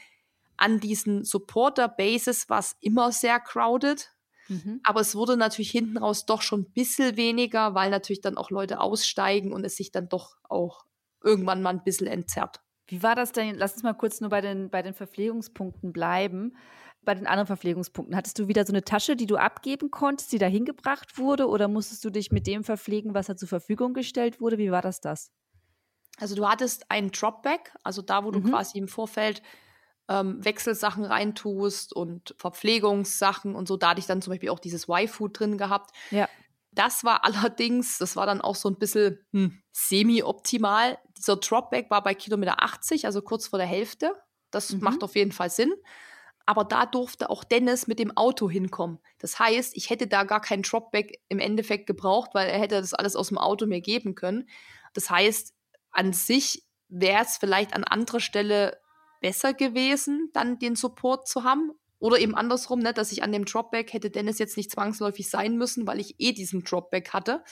an 0.56 0.80
diesen 0.80 1.24
Supporter-Bases 1.24 2.48
war 2.50 2.60
es 2.60 2.76
immer 2.82 3.12
sehr 3.12 3.40
crowded. 3.40 4.12
Mhm. 4.48 4.80
Aber 4.84 5.02
es 5.02 5.16
wurde 5.16 5.38
natürlich 5.38 5.72
hinten 5.72 5.98
raus 5.98 6.28
doch 6.28 6.44
schon 6.44 6.62
ein 6.62 6.72
bisschen 6.72 7.18
weniger, 7.18 7.74
weil 7.74 7.90
natürlich 7.90 8.22
dann 8.22 8.38
auch 8.38 8.52
Leute 8.52 8.80
aussteigen 8.80 9.52
und 9.52 9.66
es 9.66 9.76
sich 9.76 9.92
dann 9.92 10.08
doch 10.08 10.38
auch 10.44 10.86
irgendwann 11.24 11.64
mal 11.64 11.72
ein 11.72 11.84
bisschen 11.84 12.08
entzerrt. 12.08 12.62
Wie 12.88 13.02
war 13.02 13.16
das 13.16 13.32
denn? 13.32 13.56
Lass 13.56 13.74
uns 13.74 13.84
mal 13.84 13.94
kurz 13.94 14.22
nur 14.22 14.30
bei 14.30 14.42
den, 14.42 14.70
bei 14.70 14.84
den 14.84 14.94
Verpflegungspunkten 14.94 15.92
bleiben. 15.92 16.56
Bei 17.06 17.14
den 17.16 17.28
anderen 17.28 17.48
Verpflegungspunkten, 17.48 18.16
hattest 18.16 18.40
du 18.40 18.48
wieder 18.48 18.66
so 18.66 18.74
eine 18.74 18.84
Tasche, 18.84 19.16
die 19.16 19.28
du 19.28 19.38
abgeben 19.38 19.92
konntest, 19.92 20.32
die 20.32 20.38
da 20.40 20.48
hingebracht 20.48 21.18
wurde? 21.18 21.48
Oder 21.48 21.68
musstest 21.68 22.04
du 22.04 22.10
dich 22.10 22.32
mit 22.32 22.48
dem 22.48 22.64
verpflegen, 22.64 23.14
was 23.14 23.28
da 23.28 23.36
zur 23.38 23.48
Verfügung 23.48 23.94
gestellt 23.94 24.42
wurde? 24.42 24.58
Wie 24.58 24.72
war 24.72 24.82
das 24.82 25.02
das? 25.02 25.32
Also 26.18 26.36
du 26.36 26.48
hattest 26.48 26.90
ein 26.90 27.12
Dropback, 27.12 27.74
also 27.84 28.02
da, 28.02 28.24
wo 28.24 28.32
du 28.32 28.40
Mhm. 28.40 28.50
quasi 28.50 28.78
im 28.78 28.88
Vorfeld 28.88 29.42
ähm, 30.08 30.44
Wechselsachen 30.44 31.04
reintust 31.04 31.94
und 31.94 32.36
Verpflegungssachen 32.38 33.56
und 33.56 33.68
so. 33.68 33.76
Da 33.78 33.90
hatte 33.90 34.00
ich 34.00 34.06
dann 34.06 34.22
zum 34.22 34.32
Beispiel 34.32 34.50
auch 34.50 34.60
dieses 34.60 34.88
Y-Food 34.88 35.40
drin 35.40 35.58
gehabt. 35.58 35.92
Ja. 36.12 36.30
Das 36.72 37.04
war 37.04 37.26
allerdings, 37.26 37.98
das 37.98 38.16
war 38.16 38.26
dann 38.26 38.42
auch 38.42 38.56
so 38.56 38.70
ein 38.70 38.78
bisschen 38.78 39.20
hm, 39.32 39.62
semi-optimal. 39.72 40.98
Dieser 41.18 41.38
Dropback 41.38 41.90
war 41.90 42.04
bei 42.04 42.14
Kilometer 42.14 42.64
80, 42.64 43.06
also 43.06 43.22
kurz 43.22 43.48
vor 43.48 43.60
der 43.60 43.68
Hälfte. 43.68 44.14
Das 44.52 44.72
Mhm. 44.72 44.80
macht 44.82 45.04
auf 45.04 45.16
jeden 45.16 45.32
Fall 45.32 45.50
Sinn. 45.50 45.74
Aber 46.46 46.64
da 46.64 46.86
durfte 46.86 47.30
auch 47.30 47.44
Dennis 47.44 47.88
mit 47.88 47.98
dem 47.98 48.16
Auto 48.16 48.50
hinkommen. 48.50 49.00
Das 49.20 49.40
heißt, 49.40 49.76
ich 49.76 49.90
hätte 49.90 50.08
da 50.08 50.24
gar 50.24 50.42
kein 50.42 50.62
Dropback 50.62 51.20
im 51.28 51.40
Endeffekt 51.40 51.88
gebraucht, 51.88 52.32
weil 52.34 52.50
er 52.50 52.60
hätte 52.60 52.76
das 52.76 52.94
alles 52.94 53.16
aus 53.16 53.30
dem 53.30 53.38
Auto 53.38 53.66
mir 53.66 53.82
geben 53.82 54.14
können. 54.14 54.48
Das 54.94 55.10
heißt, 55.10 55.54
an 55.92 56.14
sich 56.14 56.64
wäre 56.88 57.24
es 57.24 57.38
vielleicht 57.38 57.74
an 57.74 57.84
anderer 57.84 58.20
Stelle 58.20 58.80
besser 59.22 59.54
gewesen, 59.54 60.30
dann 60.34 60.60
den 60.60 60.76
Support 60.76 61.28
zu 61.28 61.44
haben. 61.44 61.72
Oder 62.00 62.20
eben 62.20 62.36
andersrum, 62.36 62.80
ne, 62.80 62.94
dass 62.94 63.12
ich 63.12 63.24
an 63.24 63.32
dem 63.32 63.46
Dropback 63.46 63.94
hätte 63.94 64.10
Dennis 64.10 64.38
jetzt 64.38 64.58
nicht 64.58 64.70
zwangsläufig 64.72 65.30
sein 65.30 65.58
müssen, 65.58 65.88
weil 65.88 66.00
ich 66.00 66.16
eh 66.20 66.34
diesen 66.34 66.64
Dropback 66.64 67.14
hatte. 67.14 67.44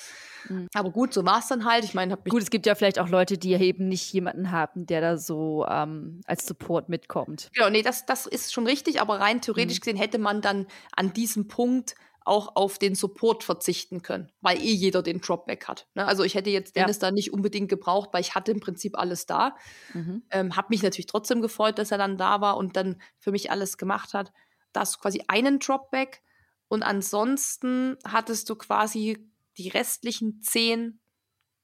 Mhm. 0.49 0.67
Aber 0.73 0.91
gut, 0.91 1.13
so 1.13 1.25
war 1.25 1.39
es 1.39 1.47
dann 1.47 1.65
halt. 1.65 1.85
Ich 1.85 1.93
meine, 1.93 2.11
habe 2.11 2.23
mich 2.25 2.31
Gut, 2.31 2.41
es 2.43 2.49
gibt 2.49 2.65
ja 2.65 2.75
vielleicht 2.75 2.99
auch 2.99 3.09
Leute, 3.09 3.37
die 3.37 3.53
eben 3.53 3.87
nicht 3.87 4.11
jemanden 4.13 4.51
haben, 4.51 4.85
der 4.85 5.01
da 5.01 5.17
so 5.17 5.65
ähm, 5.69 6.21
als 6.25 6.45
Support 6.45 6.89
mitkommt. 6.89 7.49
Genau, 7.53 7.69
nee, 7.69 7.81
das, 7.81 8.05
das 8.05 8.25
ist 8.25 8.51
schon 8.53 8.67
richtig, 8.67 8.99
aber 9.01 9.19
rein 9.19 9.41
theoretisch 9.41 9.77
Mhm. 9.77 9.81
gesehen 9.81 9.97
hätte 9.97 10.19
man 10.19 10.41
dann 10.41 10.67
an 10.95 11.13
diesem 11.13 11.47
Punkt 11.47 11.95
auch 12.26 12.55
auf 12.55 12.80
den 12.80 12.95
Support 12.95 13.43
verzichten 13.43 14.01
können, 14.01 14.32
weil 14.41 14.57
eh 14.57 14.71
jeder 14.74 15.01
den 15.01 15.21
Dropback 15.21 15.67
hat. 15.67 15.88
Ne? 15.93 16.05
Also 16.05 16.24
ich 16.24 16.36
hätte 16.36 16.49
jetzt 16.49 16.76
Ja. 16.76 16.84
Dennis 16.84 16.99
da 16.99 17.11
nicht 17.11 17.34
unbedingt 17.34 17.69
gebraucht, 17.69 18.09
weil 18.13 18.21
ich 18.21 18.36
hatte 18.36 18.51
im 18.51 18.59
Prinzip 18.59 18.97
alles 18.97 19.26
da. 19.26 19.55
Mhm. 19.93 20.24
Ähm, 20.32 20.55
hab 20.55 20.69
mich 20.69 20.84
natürlich 20.84 21.07
trotzdem 21.07 21.41
gefreut, 21.41 21.78
dass 21.80 21.91
er 21.91 21.97
dann 21.97 22.17
da 22.17 22.41
war 22.41 22.57
und 22.57 22.76
dann 22.76 23.01
für 23.19 23.32
mich 23.32 23.51
alles 23.51 23.78
gemacht 23.78 24.13
hat. 24.13 24.32
Da 24.71 24.82
hast 24.82 24.95
du 24.95 24.99
quasi 24.99 25.24
einen 25.28 25.59
Dropback 25.59 26.21
und 26.67 26.84
ansonsten 26.84 27.97
hattest 28.05 28.49
du 28.49 28.55
quasi 28.55 29.30
die 29.57 29.69
restlichen 29.69 30.41
zehn 30.41 30.99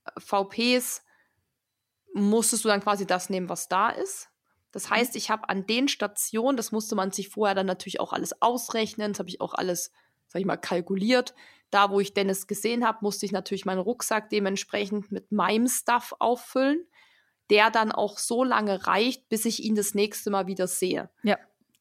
äh, 0.06 0.20
VPs, 0.20 1.04
musstest 2.14 2.66
du 2.66 2.70
dann 2.70 2.82
quasi 2.82 3.06
das 3.06 3.30
nehmen, 3.30 3.50
was 3.50 3.68
da 3.68 3.90
ist. 3.90 4.30
Das 4.72 4.90
heißt, 4.90 5.16
ich 5.16 5.32
habe 5.32 5.50
an 5.50 5.66
den 5.66 5.88
Stationen, 5.88 6.58
das 6.58 6.72
musste 6.72 6.96
man 6.96 7.12
sich 7.12 7.30
vorher 7.30 7.56
dann 7.56 7.66
natürlich 7.66 8.00
auch 8.00 8.14
alles 8.14 8.42
ausrechnen, 8.42 9.14
das 9.14 9.20
habe 9.20 9.30
ich 9.30 9.42
auch 9.42 9.54
alles, 9.56 9.92
sag 10.30 10.40
ich 10.40 10.46
mal, 10.46 10.58
kalkuliert. 10.58 11.36
Da, 11.70 11.92
wo 11.92 12.00
ich 12.00 12.14
Dennis 12.14 12.48
gesehen 12.48 12.86
habe, 12.86 13.00
musste 13.02 13.26
ich 13.26 13.32
natürlich 13.32 13.66
meinen 13.66 13.80
Rucksack 13.80 14.30
dementsprechend 14.30 15.12
mit 15.12 15.32
meinem 15.32 15.68
Stuff 15.68 16.16
auffüllen, 16.20 16.88
der 17.50 17.70
dann 17.70 17.92
auch 17.92 18.18
so 18.18 18.44
lange 18.44 18.88
reicht, 18.88 19.30
bis 19.30 19.46
ich 19.46 19.64
ihn 19.64 19.76
das 19.76 19.94
nächste 19.94 20.32
Mal 20.32 20.48
wieder 20.48 20.68
sehe. 20.68 21.10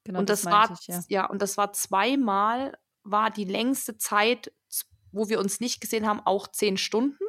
Genau, 0.05 0.21
und 0.21 0.31
das, 0.31 0.45
meinte 0.45 0.71
war 0.71 0.79
ich, 0.81 0.87
ja. 0.89 1.03
ja. 1.09 1.27
und 1.27 1.43
das 1.43 1.57
war 1.57 1.73
zweimal 1.73 2.77
war 3.05 3.31
die 3.31 3.45
längste 3.45 3.97
Zeit, 3.97 4.53
wo 5.13 5.29
wir 5.29 5.39
uns 5.39 5.61
nicht 5.61 5.81
gesehen 5.81 6.07
haben, 6.07 6.21
auch 6.21 6.49
zehn 6.49 6.77
Stunden. 6.77 7.25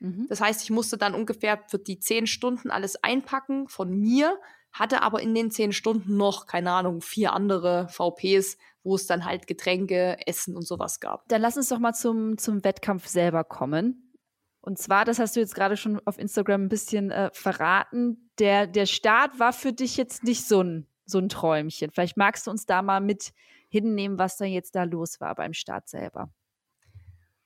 Mhm. 0.00 0.26
Das 0.28 0.40
heißt, 0.40 0.62
ich 0.62 0.70
musste 0.70 0.98
dann 0.98 1.14
ungefähr 1.14 1.62
für 1.68 1.78
die 1.78 2.00
zehn 2.00 2.26
Stunden 2.26 2.70
alles 2.70 3.02
einpacken 3.02 3.68
von 3.68 3.90
mir, 3.90 4.40
hatte 4.72 5.02
aber 5.02 5.20
in 5.20 5.34
den 5.34 5.50
zehn 5.50 5.72
Stunden 5.72 6.16
noch, 6.16 6.46
keine 6.46 6.72
Ahnung, 6.72 7.00
vier 7.00 7.32
andere 7.32 7.88
VPs, 7.88 8.56
wo 8.82 8.94
es 8.94 9.06
dann 9.06 9.24
halt 9.24 9.46
Getränke, 9.46 10.16
Essen 10.26 10.56
und 10.56 10.66
sowas 10.66 11.00
gab. 11.00 11.28
Dann 11.28 11.42
lass 11.42 11.56
uns 11.56 11.68
doch 11.68 11.78
mal 11.78 11.92
zum, 11.92 12.38
zum 12.38 12.64
Wettkampf 12.64 13.06
selber 13.06 13.44
kommen. 13.44 14.14
Und 14.62 14.78
zwar, 14.78 15.04
das 15.04 15.18
hast 15.18 15.36
du 15.36 15.40
jetzt 15.40 15.54
gerade 15.54 15.76
schon 15.76 16.00
auf 16.06 16.18
Instagram 16.18 16.64
ein 16.64 16.68
bisschen 16.68 17.10
äh, 17.10 17.30
verraten, 17.32 18.30
der, 18.38 18.66
der 18.66 18.86
Start 18.86 19.38
war 19.38 19.52
für 19.52 19.72
dich 19.72 19.96
jetzt 19.96 20.22
nicht 20.22 20.46
so 20.46 20.62
ein, 20.62 20.86
so 21.06 21.18
ein 21.18 21.28
Träumchen. 21.28 21.90
Vielleicht 21.90 22.16
magst 22.16 22.46
du 22.46 22.50
uns 22.50 22.66
da 22.66 22.82
mal 22.82 23.00
mit 23.00 23.32
hinnehmen, 23.68 24.18
was 24.18 24.36
da 24.36 24.44
jetzt 24.44 24.74
da 24.74 24.84
los 24.84 25.20
war 25.20 25.34
beim 25.34 25.54
Start 25.54 25.88
selber. 25.88 26.30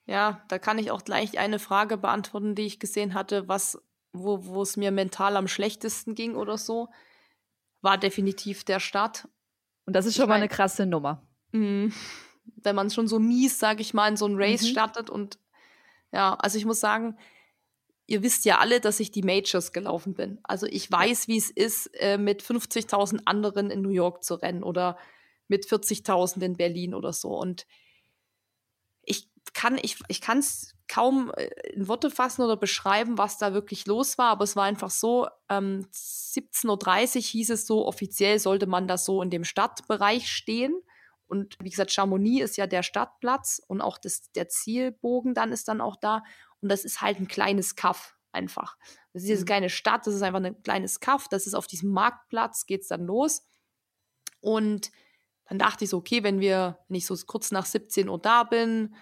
Ja, 0.06 0.44
da 0.48 0.58
kann 0.58 0.78
ich 0.78 0.90
auch 0.90 1.04
gleich 1.04 1.38
eine 1.38 1.58
Frage 1.58 1.96
beantworten, 1.96 2.54
die 2.54 2.66
ich 2.66 2.78
gesehen 2.78 3.14
hatte, 3.14 3.48
was, 3.48 3.78
wo, 4.12 4.44
wo 4.44 4.62
es 4.62 4.76
mir 4.76 4.90
mental 4.90 5.36
am 5.36 5.48
schlechtesten 5.48 6.14
ging 6.14 6.34
oder 6.34 6.58
so, 6.58 6.88
war 7.84 7.98
definitiv 7.98 8.64
der 8.64 8.80
Start. 8.80 9.28
Und 9.86 9.94
das 9.94 10.06
ist 10.06 10.12
Ich 10.12 10.16
schon 10.16 10.28
mal 10.28 10.34
mein- 10.34 10.42
eine 10.42 10.48
krasse 10.48 10.86
Nummer. 10.86 11.26
Mhm. 11.52 11.92
Wenn 12.56 12.74
man 12.74 12.90
schon 12.90 13.06
so 13.06 13.18
mies, 13.18 13.58
sage 13.58 13.82
ich 13.82 13.94
mal, 13.94 14.08
in 14.08 14.16
so 14.16 14.26
ein 14.26 14.34
Race 14.36 14.62
Mhm. 14.62 14.66
startet 14.66 15.10
und 15.10 15.38
ja, 16.12 16.34
also 16.34 16.58
ich 16.58 16.64
muss 16.64 16.80
sagen, 16.80 17.16
ihr 18.06 18.22
wisst 18.22 18.44
ja 18.44 18.58
alle, 18.58 18.80
dass 18.80 19.00
ich 19.00 19.10
die 19.10 19.22
Majors 19.22 19.72
gelaufen 19.72 20.14
bin. 20.14 20.38
Also 20.42 20.66
ich 20.66 20.90
weiß, 20.90 21.26
wie 21.28 21.38
es 21.38 21.50
ist, 21.50 21.86
äh, 21.94 22.18
mit 22.18 22.42
50.000 22.42 23.22
anderen 23.26 23.70
in 23.70 23.80
New 23.82 23.88
York 23.90 24.22
zu 24.24 24.34
rennen 24.34 24.62
oder 24.62 24.98
mit 25.48 25.64
40.000 25.66 26.42
in 26.44 26.56
Berlin 26.56 26.94
oder 26.94 27.12
so. 27.12 27.28
Und 27.30 27.66
ich 29.02 29.28
kann 29.54 29.78
ich, 29.80 29.98
ich 30.08 30.20
kann 30.20 30.38
es 30.38 30.74
kaum 30.88 31.32
äh, 31.36 31.48
in 31.72 31.88
Worte 31.88 32.10
fassen 32.10 32.42
oder 32.42 32.56
beschreiben, 32.56 33.16
was 33.16 33.38
da 33.38 33.54
wirklich 33.54 33.86
los 33.86 34.18
war, 34.18 34.30
aber 34.30 34.44
es 34.44 34.56
war 34.56 34.64
einfach 34.64 34.90
so, 34.90 35.28
ähm, 35.48 35.86
17.30 35.92 37.16
Uhr 37.16 37.22
hieß 37.22 37.50
es 37.50 37.66
so, 37.66 37.86
offiziell 37.86 38.38
sollte 38.38 38.66
man 38.66 38.86
da 38.88 38.98
so 38.98 39.22
in 39.22 39.30
dem 39.30 39.44
Stadtbereich 39.44 40.28
stehen. 40.28 40.74
Und 41.26 41.56
wie 41.60 41.70
gesagt, 41.70 41.92
Chamonix 41.92 42.44
ist 42.44 42.56
ja 42.56 42.66
der 42.66 42.82
Stadtplatz 42.82 43.62
und 43.66 43.80
auch 43.80 43.98
das, 43.98 44.30
der 44.32 44.48
Zielbogen 44.48 45.34
dann 45.34 45.52
ist 45.52 45.68
dann 45.68 45.80
auch 45.80 45.96
da. 45.96 46.22
Und 46.60 46.68
das 46.68 46.84
ist 46.84 47.00
halt 47.00 47.18
ein 47.18 47.28
kleines 47.28 47.76
Kaff 47.76 48.16
einfach. 48.32 48.76
Das 49.12 49.22
ist 49.22 49.28
jetzt 49.28 49.42
mhm. 49.42 49.46
keine 49.46 49.70
Stadt, 49.70 50.06
das 50.06 50.14
ist 50.14 50.22
einfach 50.22 50.42
ein 50.42 50.62
kleines 50.62 51.00
Kaff. 51.00 51.28
Das 51.28 51.46
ist 51.46 51.54
auf 51.54 51.66
diesem 51.66 51.90
Marktplatz, 51.92 52.66
geht 52.66 52.82
es 52.82 52.88
dann 52.88 53.04
los. 53.04 53.46
Und 54.40 54.90
dann 55.46 55.58
dachte 55.58 55.84
ich 55.84 55.90
so, 55.90 55.98
okay, 55.98 56.22
wenn 56.22 56.40
wir, 56.40 56.78
wenn 56.88 56.96
ich 56.96 57.06
so 57.06 57.16
kurz 57.26 57.50
nach 57.50 57.66
17 57.66 58.08
Uhr 58.08 58.18
da 58.18 58.44
bin, 58.44 58.94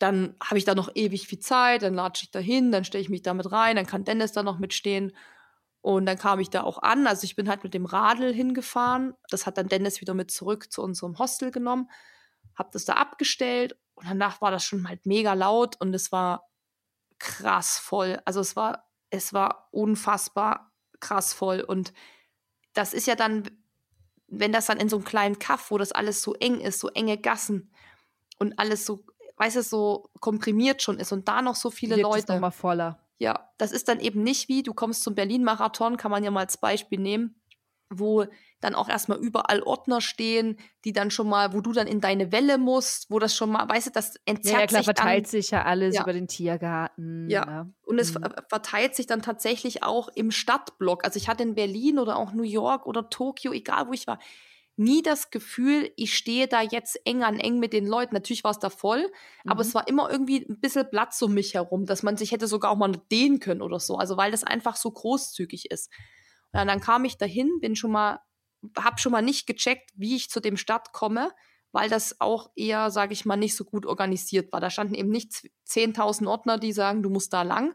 dann 0.00 0.34
habe 0.42 0.58
ich 0.58 0.64
da 0.64 0.74
noch 0.74 0.90
ewig 0.94 1.28
viel 1.28 1.38
Zeit, 1.38 1.82
dann 1.82 1.94
latsche 1.94 2.24
ich 2.24 2.30
da 2.30 2.38
hin, 2.38 2.72
dann 2.72 2.84
stelle 2.84 3.02
ich 3.02 3.10
mich 3.10 3.22
da 3.22 3.34
mit 3.34 3.52
rein, 3.52 3.76
dann 3.76 3.86
kann 3.86 4.04
Dennis 4.04 4.32
da 4.32 4.42
noch 4.42 4.58
mitstehen. 4.58 5.12
Und 5.82 6.06
dann 6.06 6.18
kam 6.18 6.40
ich 6.40 6.50
da 6.50 6.62
auch 6.62 6.82
an. 6.82 7.06
Also 7.06 7.24
ich 7.24 7.36
bin 7.36 7.48
halt 7.48 7.64
mit 7.64 7.72
dem 7.72 7.86
Radl 7.86 8.34
hingefahren. 8.34 9.14
Das 9.30 9.46
hat 9.46 9.56
dann 9.56 9.68
Dennis 9.68 10.00
wieder 10.00 10.12
mit 10.12 10.30
zurück 10.30 10.70
zu 10.70 10.82
unserem 10.82 11.18
Hostel 11.18 11.50
genommen. 11.50 11.90
Hab 12.54 12.72
das 12.72 12.84
da 12.84 12.94
abgestellt 12.94 13.78
und 13.94 14.08
danach 14.08 14.40
war 14.40 14.50
das 14.50 14.64
schon 14.64 14.88
halt 14.88 15.06
mega 15.06 15.34
laut 15.34 15.80
und 15.80 15.94
es 15.94 16.12
war 16.12 16.50
krass 17.18 17.78
voll. 17.78 18.20
Also 18.24 18.40
es 18.40 18.56
war, 18.56 18.90
es 19.10 19.32
war 19.32 19.68
unfassbar 19.70 20.72
krass 21.00 21.32
voll. 21.32 21.60
Und 21.60 21.92
das 22.72 22.94
ist 22.94 23.06
ja 23.06 23.14
dann, 23.14 23.50
wenn 24.26 24.52
das 24.52 24.66
dann 24.66 24.78
in 24.78 24.88
so 24.88 24.96
einem 24.96 25.04
kleinen 25.04 25.38
Kaff, 25.38 25.70
wo 25.70 25.78
das 25.78 25.92
alles 25.92 26.22
so 26.22 26.34
eng 26.34 26.60
ist, 26.60 26.80
so 26.80 26.88
enge 26.88 27.18
Gassen 27.18 27.72
und 28.38 28.58
alles 28.58 28.86
so, 28.86 29.04
weißt 29.40 29.56
du, 29.56 29.62
so 29.62 30.10
komprimiert 30.20 30.82
schon 30.82 30.98
ist 30.98 31.12
und 31.12 31.26
da 31.26 31.40
noch 31.40 31.56
so 31.56 31.70
viele 31.70 31.96
Wird 31.96 32.02
Leute. 32.02 32.26
Das 32.26 32.36
noch 32.36 32.40
mal 32.40 32.50
voller. 32.50 32.98
Ja, 33.18 33.50
das 33.58 33.72
ist 33.72 33.88
dann 33.88 33.98
eben 34.00 34.22
nicht 34.22 34.48
wie, 34.48 34.62
du 34.62 34.74
kommst 34.74 35.02
zum 35.02 35.14
Berlin-Marathon, 35.14 35.96
kann 35.96 36.10
man 36.10 36.22
ja 36.22 36.30
mal 36.30 36.40
als 36.40 36.58
Beispiel 36.58 36.98
nehmen, 37.00 37.42
wo 37.88 38.26
dann 38.60 38.74
auch 38.74 38.88
erstmal 38.88 39.18
überall 39.18 39.62
Ordner 39.62 40.00
stehen, 40.02 40.58
die 40.84 40.92
dann 40.92 41.10
schon 41.10 41.28
mal, 41.28 41.54
wo 41.54 41.60
du 41.62 41.72
dann 41.72 41.86
in 41.86 42.00
deine 42.00 42.32
Welle 42.32 42.58
musst, 42.58 43.10
wo 43.10 43.18
das 43.18 43.34
schon 43.34 43.50
mal, 43.50 43.66
weißt 43.68 43.88
du, 43.88 43.90
das 43.92 44.16
entzerrt 44.26 44.54
ja, 44.54 44.60
ja, 44.60 44.66
klar, 44.66 44.80
sich 44.80 44.84
verteilt 44.84 45.24
dann, 45.24 45.30
sich 45.30 45.50
ja 45.50 45.64
alles 45.64 45.94
ja. 45.94 46.02
über 46.02 46.12
den 46.12 46.28
Tiergarten. 46.28 47.28
Ja, 47.28 47.44
ne? 47.46 47.74
und 47.82 47.98
es 47.98 48.14
Mhm. 48.14 48.22
ver- 48.22 48.44
verteilt 48.48 48.94
sich 48.94 49.06
dann 49.06 49.22
tatsächlich 49.22 49.82
auch 49.82 50.08
im 50.14 50.30
Stadtblock. 50.30 51.04
Also 51.04 51.16
ich 51.16 51.28
hatte 51.28 51.42
in 51.42 51.54
Berlin 51.54 51.98
oder 51.98 52.16
auch 52.16 52.32
New 52.32 52.42
York 52.42 52.86
oder 52.86 53.08
Tokio, 53.08 53.52
egal 53.52 53.88
wo 53.88 53.92
ich 53.92 54.06
war, 54.06 54.18
nie 54.80 55.02
das 55.02 55.30
Gefühl, 55.30 55.92
ich 55.96 56.16
stehe 56.16 56.48
da 56.48 56.62
jetzt 56.62 56.98
eng 57.04 57.22
an 57.22 57.38
eng 57.38 57.58
mit 57.60 57.72
den 57.72 57.86
Leuten. 57.86 58.14
Natürlich 58.14 58.42
war 58.44 58.50
es 58.52 58.58
da 58.58 58.70
voll, 58.70 59.10
aber 59.44 59.62
Mhm. 59.62 59.68
es 59.68 59.74
war 59.74 59.86
immer 59.88 60.10
irgendwie 60.10 60.46
ein 60.48 60.58
bisschen 60.60 60.88
Platz 60.90 61.20
um 61.22 61.34
mich 61.34 61.54
herum, 61.54 61.86
dass 61.86 62.02
man 62.02 62.16
sich 62.16 62.32
hätte 62.32 62.46
sogar 62.48 62.70
auch 62.72 62.76
mal 62.76 62.92
dehnen 63.12 63.38
können 63.40 63.62
oder 63.62 63.78
so. 63.80 63.96
Also 63.96 64.16
weil 64.16 64.30
das 64.32 64.44
einfach 64.44 64.76
so 64.76 64.90
großzügig 64.90 65.70
ist. 65.70 65.90
Ja, 66.52 66.64
dann 66.64 66.80
kam 66.80 67.04
ich 67.04 67.16
dahin, 67.18 67.60
bin 67.60 67.76
schon 67.76 67.92
mal, 67.92 68.20
habe 68.78 68.98
schon 68.98 69.12
mal 69.12 69.22
nicht 69.22 69.46
gecheckt, 69.46 69.90
wie 69.94 70.16
ich 70.16 70.30
zu 70.30 70.40
dem 70.40 70.56
Stadt 70.56 70.92
komme, 70.92 71.30
weil 71.72 71.88
das 71.88 72.20
auch 72.20 72.50
eher, 72.56 72.90
sage 72.90 73.12
ich 73.12 73.24
mal, 73.24 73.36
nicht 73.36 73.54
so 73.56 73.64
gut 73.64 73.86
organisiert 73.86 74.52
war. 74.52 74.60
Da 74.60 74.70
standen 74.70 74.94
eben 74.94 75.10
nicht 75.10 75.32
z- 75.32 75.52
10.000 75.64 76.26
Ordner, 76.28 76.58
die 76.58 76.72
sagen, 76.72 77.02
du 77.02 77.10
musst 77.10 77.32
da 77.32 77.42
lang. 77.42 77.74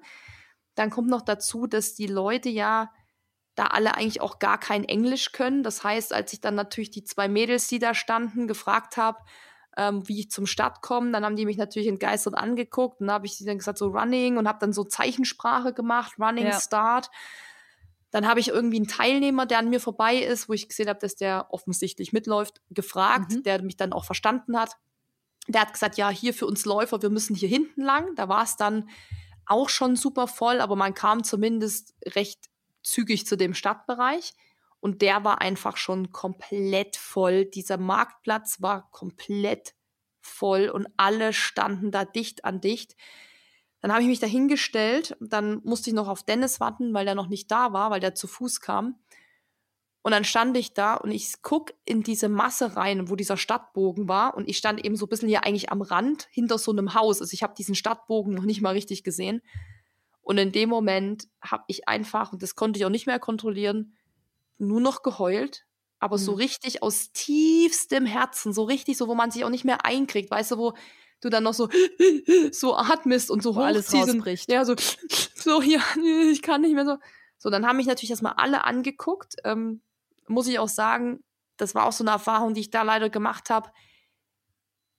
Dann 0.76 0.90
kommt 0.90 1.10
noch 1.10 1.22
dazu, 1.22 1.68
dass 1.68 1.94
die 1.96 2.08
Leute 2.08 2.50
ja 2.50 2.92
da 3.56 3.68
alle 3.68 3.96
eigentlich 3.96 4.22
auch 4.22 4.40
gar 4.40 4.60
kein 4.60 4.84
Englisch 4.84 5.32
können. 5.32 5.64
Das 5.64 5.84
heißt, 5.84 6.14
als 6.14 6.34
ich 6.34 6.42
dann 6.42 6.56
natürlich 6.56 6.92
die 6.92 7.04
zwei 7.04 7.28
Mädels, 7.28 7.68
die 7.68 7.80
da 7.80 7.94
standen, 7.94 8.48
gefragt 8.48 8.98
habe, 8.98 9.20
ähm, 9.78 10.08
wie 10.08 10.20
ich 10.20 10.32
zum 10.32 10.46
Start 10.46 10.82
komme, 10.82 11.12
dann 11.12 11.26
haben 11.26 11.36
die 11.36 11.46
mich 11.46 11.58
natürlich 11.58 11.88
entgeistert 11.88 12.36
angeguckt 12.36 13.02
und 13.02 13.08
dann 13.08 13.16
habe 13.16 13.26
ich 13.26 13.44
dann 13.44 13.58
gesagt 13.58 13.78
so 13.78 13.88
Running 13.88 14.38
und 14.38 14.48
habe 14.48 14.60
dann 14.60 14.74
so 14.74 14.84
Zeichensprache 14.84 15.74
gemacht, 15.74 16.14
Running 16.20 16.46
Ja. 16.46 16.60
Start. 16.60 17.10
Dann 18.12 18.28
habe 18.28 18.40
ich 18.40 18.50
irgendwie 18.50 18.78
einen 18.78 18.88
Teilnehmer, 18.88 19.46
der 19.46 19.60
an 19.60 19.70
mir 19.70 19.82
vorbei 19.82 20.16
ist, 20.18 20.48
wo 20.48 20.54
ich 20.54 20.70
gesehen 20.70 20.88
habe, 20.88 21.00
dass 21.00 21.16
der 21.16 21.48
offensichtlich 21.50 22.14
mitläuft, 22.14 22.62
gefragt, 22.70 23.34
Mhm. 23.34 23.44
der 23.44 23.62
mich 23.62 23.76
dann 23.76 23.92
auch 23.92 24.06
verstanden 24.06 24.58
hat. 24.58 24.78
Der 25.48 25.62
hat 25.62 25.74
gesagt, 25.74 25.98
ja, 25.98 26.10
hier 26.10 26.34
für 26.34 26.46
uns 26.46 26.66
Läufer, 26.66 27.02
wir 27.02 27.10
müssen 27.10 27.36
hier 27.36 27.50
hinten 27.50 27.82
lang. 27.82 28.16
Da 28.16 28.30
war 28.30 28.44
es 28.44 28.56
dann 28.56 28.90
auch 29.46 29.70
schon 29.70 29.96
super 29.96 30.28
voll, 30.28 30.62
aber 30.62 30.76
man 30.76 30.94
kam 30.94 31.24
zumindest 31.24 31.94
recht 32.16 32.46
zügig 32.86 33.26
zu 33.26 33.36
dem 33.36 33.54
Stadtbereich. 33.54 34.34
Und 34.80 35.02
der 35.02 35.24
war 35.24 35.42
einfach 35.42 35.78
schon 35.78 36.12
komplett 36.12 36.96
voll. 36.96 37.46
Dieser 37.46 37.78
Marktplatz 37.78 38.62
war 38.62 38.90
komplett 38.92 39.74
voll 40.22 40.70
und 40.70 40.88
alle 40.98 41.34
standen 41.34 41.92
da 41.92 42.06
dicht 42.06 42.46
an 42.46 42.62
dicht. 42.62 42.96
Dann 43.82 43.92
habe 43.92 44.02
ich 44.02 44.08
mich 44.08 44.20
da 44.20 44.28
hingestellt. 44.28 45.18
Dann 45.20 45.62
musste 45.64 45.90
ich 45.90 45.96
noch 45.96 46.08
auf 46.08 46.24
Dennis 46.24 46.60
warten, 46.60 46.94
weil 46.94 47.06
der 47.06 47.16
noch 47.16 47.28
nicht 47.28 47.50
da 47.52 47.74
war, 47.74 47.92
weil 47.92 48.00
der 48.00 48.16
zu 48.16 48.28
Fuß 48.28 48.62
kam. 48.62 49.00
Und 50.04 50.12
dann 50.12 50.24
stand 50.24 50.56
ich 50.56 50.76
da 50.76 50.94
und 50.94 51.10
ich 51.10 51.42
guck 51.42 51.74
in 51.84 52.04
diese 52.04 52.30
Masse 52.30 52.76
rein, 52.76 53.10
wo 53.10 53.16
dieser 53.16 53.38
Stadtbogen 53.38 54.08
war. 54.08 54.36
Und 54.36 54.48
ich 54.48 54.58
stand 54.58 54.86
eben 54.86 54.96
so 54.96 55.08
ein 55.08 55.10
bisschen 55.10 55.30
hier 55.30 55.44
eigentlich 55.46 55.72
am 55.72 55.82
Rand 55.82 56.28
hinter 56.30 56.60
so 56.60 56.72
einem 56.72 56.94
Haus. 56.94 57.22
Also 57.22 57.34
ich 57.34 57.42
habe 57.42 57.56
diesen 57.56 57.74
Stadtbogen 57.74 58.36
noch 58.36 58.44
nicht 58.46 58.62
mal 58.62 58.74
richtig 58.74 59.04
gesehen. 59.04 59.42
Und 60.26 60.40
in 60.40 60.52
dem 60.52 60.70
Moment 60.70 61.28
habe 61.40 61.64
ich 61.68 61.88
einfach, 61.88 62.34
und 62.34 62.42
das 62.42 62.56
konnte 62.56 62.80
ich 62.80 62.86
auch 62.86 62.90
nicht 62.90 63.06
mehr 63.06 63.20
kontrollieren, 63.20 63.96
nur 64.58 64.82
noch 64.82 65.04
geheult. 65.04 65.66
Aber 66.00 66.18
so 66.18 66.32
Mhm. 66.32 66.38
richtig 66.38 66.82
aus 66.82 67.12
tiefstem 67.14 68.08
Herzen, 68.08 68.52
so 68.52 68.64
richtig, 68.64 68.98
so 68.98 69.08
wo 69.08 69.14
man 69.14 69.30
sich 69.30 69.46
auch 69.46 69.52
nicht 69.52 69.66
mehr 69.66 69.86
einkriegt, 69.86 70.32
weißt 70.32 70.52
du, 70.54 70.58
wo 70.58 70.74
du 71.22 71.30
dann 71.30 71.44
noch 71.44 71.54
so, 71.54 71.70
so 72.52 72.76
atmest 72.76 73.30
und 73.30 73.44
so 73.44 73.56
Wo 73.56 73.62
alles 73.62 73.94
rausbricht. 73.94 74.52
Ja, 74.52 74.66
so, 74.66 74.76
so 75.36 75.62
hier, 75.62 75.80
ich 76.32 76.42
kann 76.42 76.62
nicht 76.62 76.74
mehr 76.74 76.86
so. 76.86 76.98
So, 77.38 77.52
dann 77.52 77.68
haben 77.68 77.78
mich 77.78 77.86
natürlich 77.86 78.10
erstmal 78.10 78.34
alle 78.34 78.64
angeguckt. 78.64 79.36
Ähm, 79.44 79.82
muss 80.28 80.48
ich 80.48 80.58
auch 80.58 80.68
sagen, 80.70 81.24
das 81.58 81.76
war 81.76 81.86
auch 81.86 81.92
so 81.92 82.04
eine 82.04 82.12
Erfahrung, 82.12 82.56
die 82.56 82.62
ich 82.62 82.72
da 82.72 82.82
leider 82.82 83.12
gemacht 83.12 83.52
habe. 83.52 83.70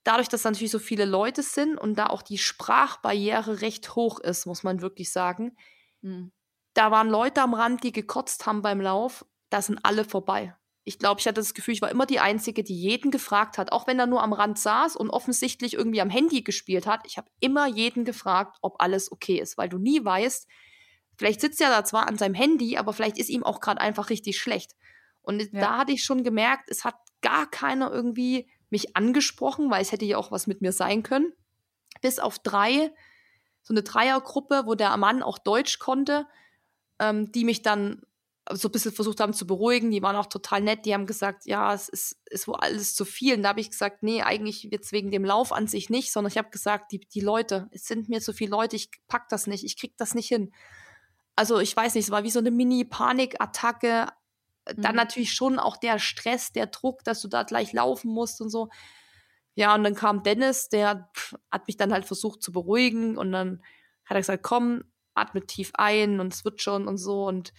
Dadurch, 0.07 0.29
dass 0.29 0.43
da 0.43 0.51
natürlich 0.51 0.71
so 0.71 0.79
viele 0.79 1.03
Leute 1.03 1.43
sind 1.43 1.77
und 1.77 1.95
da 1.95 2.05
auch 2.05 2.21
die 2.21 2.37
Sprachbarriere 2.37 3.59
recht 3.59 3.93
hoch 3.93 4.21
ist, 4.21 4.45
muss 4.45 4.63
man 4.63 4.81
wirklich 4.81 5.11
sagen. 5.11 5.57
Mhm. 6.01 6.31
Da 6.73 6.91
waren 6.91 7.09
Leute 7.09 7.41
am 7.41 7.53
Rand, 7.53 7.83
die 7.83 7.91
gekotzt 7.91 8.45
haben 8.45 8.61
beim 8.61 8.79
Lauf. 8.79 9.25
Da 9.49 9.61
sind 9.61 9.79
alle 9.83 10.05
vorbei. 10.05 10.55
Ich 10.85 10.97
glaube, 10.97 11.19
ich 11.19 11.27
hatte 11.27 11.41
das 11.41 11.53
Gefühl, 11.53 11.73
ich 11.73 11.81
war 11.81 11.91
immer 11.91 12.05
die 12.05 12.21
Einzige, 12.21 12.63
die 12.63 12.79
jeden 12.79 13.11
gefragt 13.11 13.57
hat, 13.57 13.73
auch 13.73 13.85
wenn 13.85 13.99
er 13.99 14.07
nur 14.07 14.23
am 14.23 14.31
Rand 14.31 14.57
saß 14.57 14.95
und 14.95 15.09
offensichtlich 15.09 15.73
irgendwie 15.73 15.99
am 15.99 16.09
Handy 16.09 16.41
gespielt 16.41 16.87
hat. 16.87 17.01
Ich 17.05 17.17
habe 17.17 17.29
immer 17.41 17.67
jeden 17.67 18.05
gefragt, 18.05 18.59
ob 18.61 18.81
alles 18.81 19.11
okay 19.11 19.37
ist, 19.41 19.57
weil 19.57 19.67
du 19.67 19.77
nie 19.77 20.05
weißt, 20.05 20.47
vielleicht 21.17 21.41
sitzt 21.41 21.59
er 21.59 21.69
da 21.69 21.83
zwar 21.83 22.07
an 22.07 22.17
seinem 22.17 22.33
Handy, 22.33 22.77
aber 22.77 22.93
vielleicht 22.93 23.17
ist 23.17 23.27
ihm 23.27 23.43
auch 23.43 23.59
gerade 23.59 23.81
einfach 23.81 24.09
richtig 24.09 24.39
schlecht. 24.39 24.71
Und 25.21 25.41
Ja. 25.51 25.59
da 25.59 25.77
hatte 25.79 25.91
ich 25.91 26.05
schon 26.05 26.23
gemerkt, 26.23 26.69
es 26.69 26.85
hat 26.85 26.95
gar 27.21 27.49
keiner 27.51 27.91
irgendwie 27.91 28.49
mich 28.69 28.95
angesprochen, 28.95 29.69
weil 29.69 29.81
es 29.81 29.91
hätte 29.91 30.05
ja 30.05 30.17
auch 30.17 30.31
was 30.31 30.47
mit 30.47 30.61
mir 30.61 30.71
sein 30.71 31.03
können. 31.03 31.33
Bis 32.01 32.19
auf 32.19 32.39
drei, 32.39 32.91
so 33.63 33.73
eine 33.73 33.83
Dreiergruppe, 33.83 34.63
wo 34.65 34.75
der 34.75 34.95
Mann 34.97 35.23
auch 35.23 35.37
Deutsch 35.37 35.79
konnte, 35.79 36.27
ähm, 36.99 37.31
die 37.31 37.45
mich 37.45 37.61
dann 37.61 38.01
so 38.51 38.69
ein 38.69 38.71
bisschen 38.71 38.91
versucht 38.91 39.19
haben 39.19 39.33
zu 39.33 39.45
beruhigen. 39.45 39.91
Die 39.91 40.01
waren 40.01 40.15
auch 40.15 40.27
total 40.27 40.61
nett. 40.61 40.85
Die 40.85 40.93
haben 40.93 41.05
gesagt, 41.05 41.45
ja, 41.45 41.73
es 41.73 41.89
ist, 41.89 42.17
ist 42.25 42.47
wohl 42.47 42.55
alles 42.55 42.95
zu 42.95 43.05
viel. 43.05 43.35
Und 43.35 43.43
da 43.43 43.49
habe 43.49 43.59
ich 43.59 43.71
gesagt, 43.71 44.03
nee, 44.03 44.21
eigentlich 44.21 44.63
jetzt 44.63 44.91
wegen 44.91 45.11
dem 45.11 45.25
Lauf 45.25 45.51
an 45.51 45.67
sich 45.67 45.89
nicht, 45.89 46.11
sondern 46.11 46.31
ich 46.31 46.37
habe 46.37 46.49
gesagt, 46.49 46.91
die, 46.91 46.99
die 46.99 47.19
Leute, 47.19 47.67
es 47.71 47.85
sind 47.85 48.09
mir 48.09 48.21
zu 48.21 48.33
viele 48.33 48.51
Leute, 48.51 48.75
ich 48.75 48.89
pack 49.07 49.27
das 49.29 49.47
nicht, 49.47 49.63
ich 49.63 49.77
krieg 49.77 49.97
das 49.97 50.15
nicht 50.15 50.27
hin. 50.27 50.53
Also 51.35 51.59
ich 51.59 51.75
weiß 51.75 51.95
nicht, 51.95 52.05
es 52.05 52.11
war 52.11 52.23
wie 52.23 52.31
so 52.31 52.39
eine 52.39 52.51
Mini-Panikattacke. 52.51 54.07
Dann 54.75 54.95
Mhm. 54.95 54.95
natürlich 54.95 55.33
schon 55.33 55.59
auch 55.59 55.77
der 55.77 55.99
Stress, 55.99 56.51
der 56.51 56.67
Druck, 56.67 57.03
dass 57.03 57.21
du 57.21 57.27
da 57.27 57.43
gleich 57.43 57.73
laufen 57.73 58.11
musst 58.11 58.41
und 58.41 58.49
so. 58.49 58.69
Ja, 59.55 59.73
und 59.75 59.83
dann 59.83 59.95
kam 59.95 60.23
Dennis, 60.23 60.69
der 60.69 61.09
pff, 61.15 61.35
hat 61.51 61.67
mich 61.67 61.77
dann 61.77 61.91
halt 61.93 62.05
versucht 62.05 62.43
zu 62.43 62.51
beruhigen 62.51 63.17
und 63.17 63.31
dann 63.31 63.63
hat 64.05 64.15
er 64.15 64.21
gesagt, 64.21 64.43
komm, 64.43 64.83
atme 65.15 65.45
tief 65.45 65.71
ein 65.75 66.19
und 66.19 66.33
es 66.33 66.45
wird 66.45 66.61
schon 66.61 66.87
und 66.87 66.97
so 66.97 67.25
und 67.25 67.53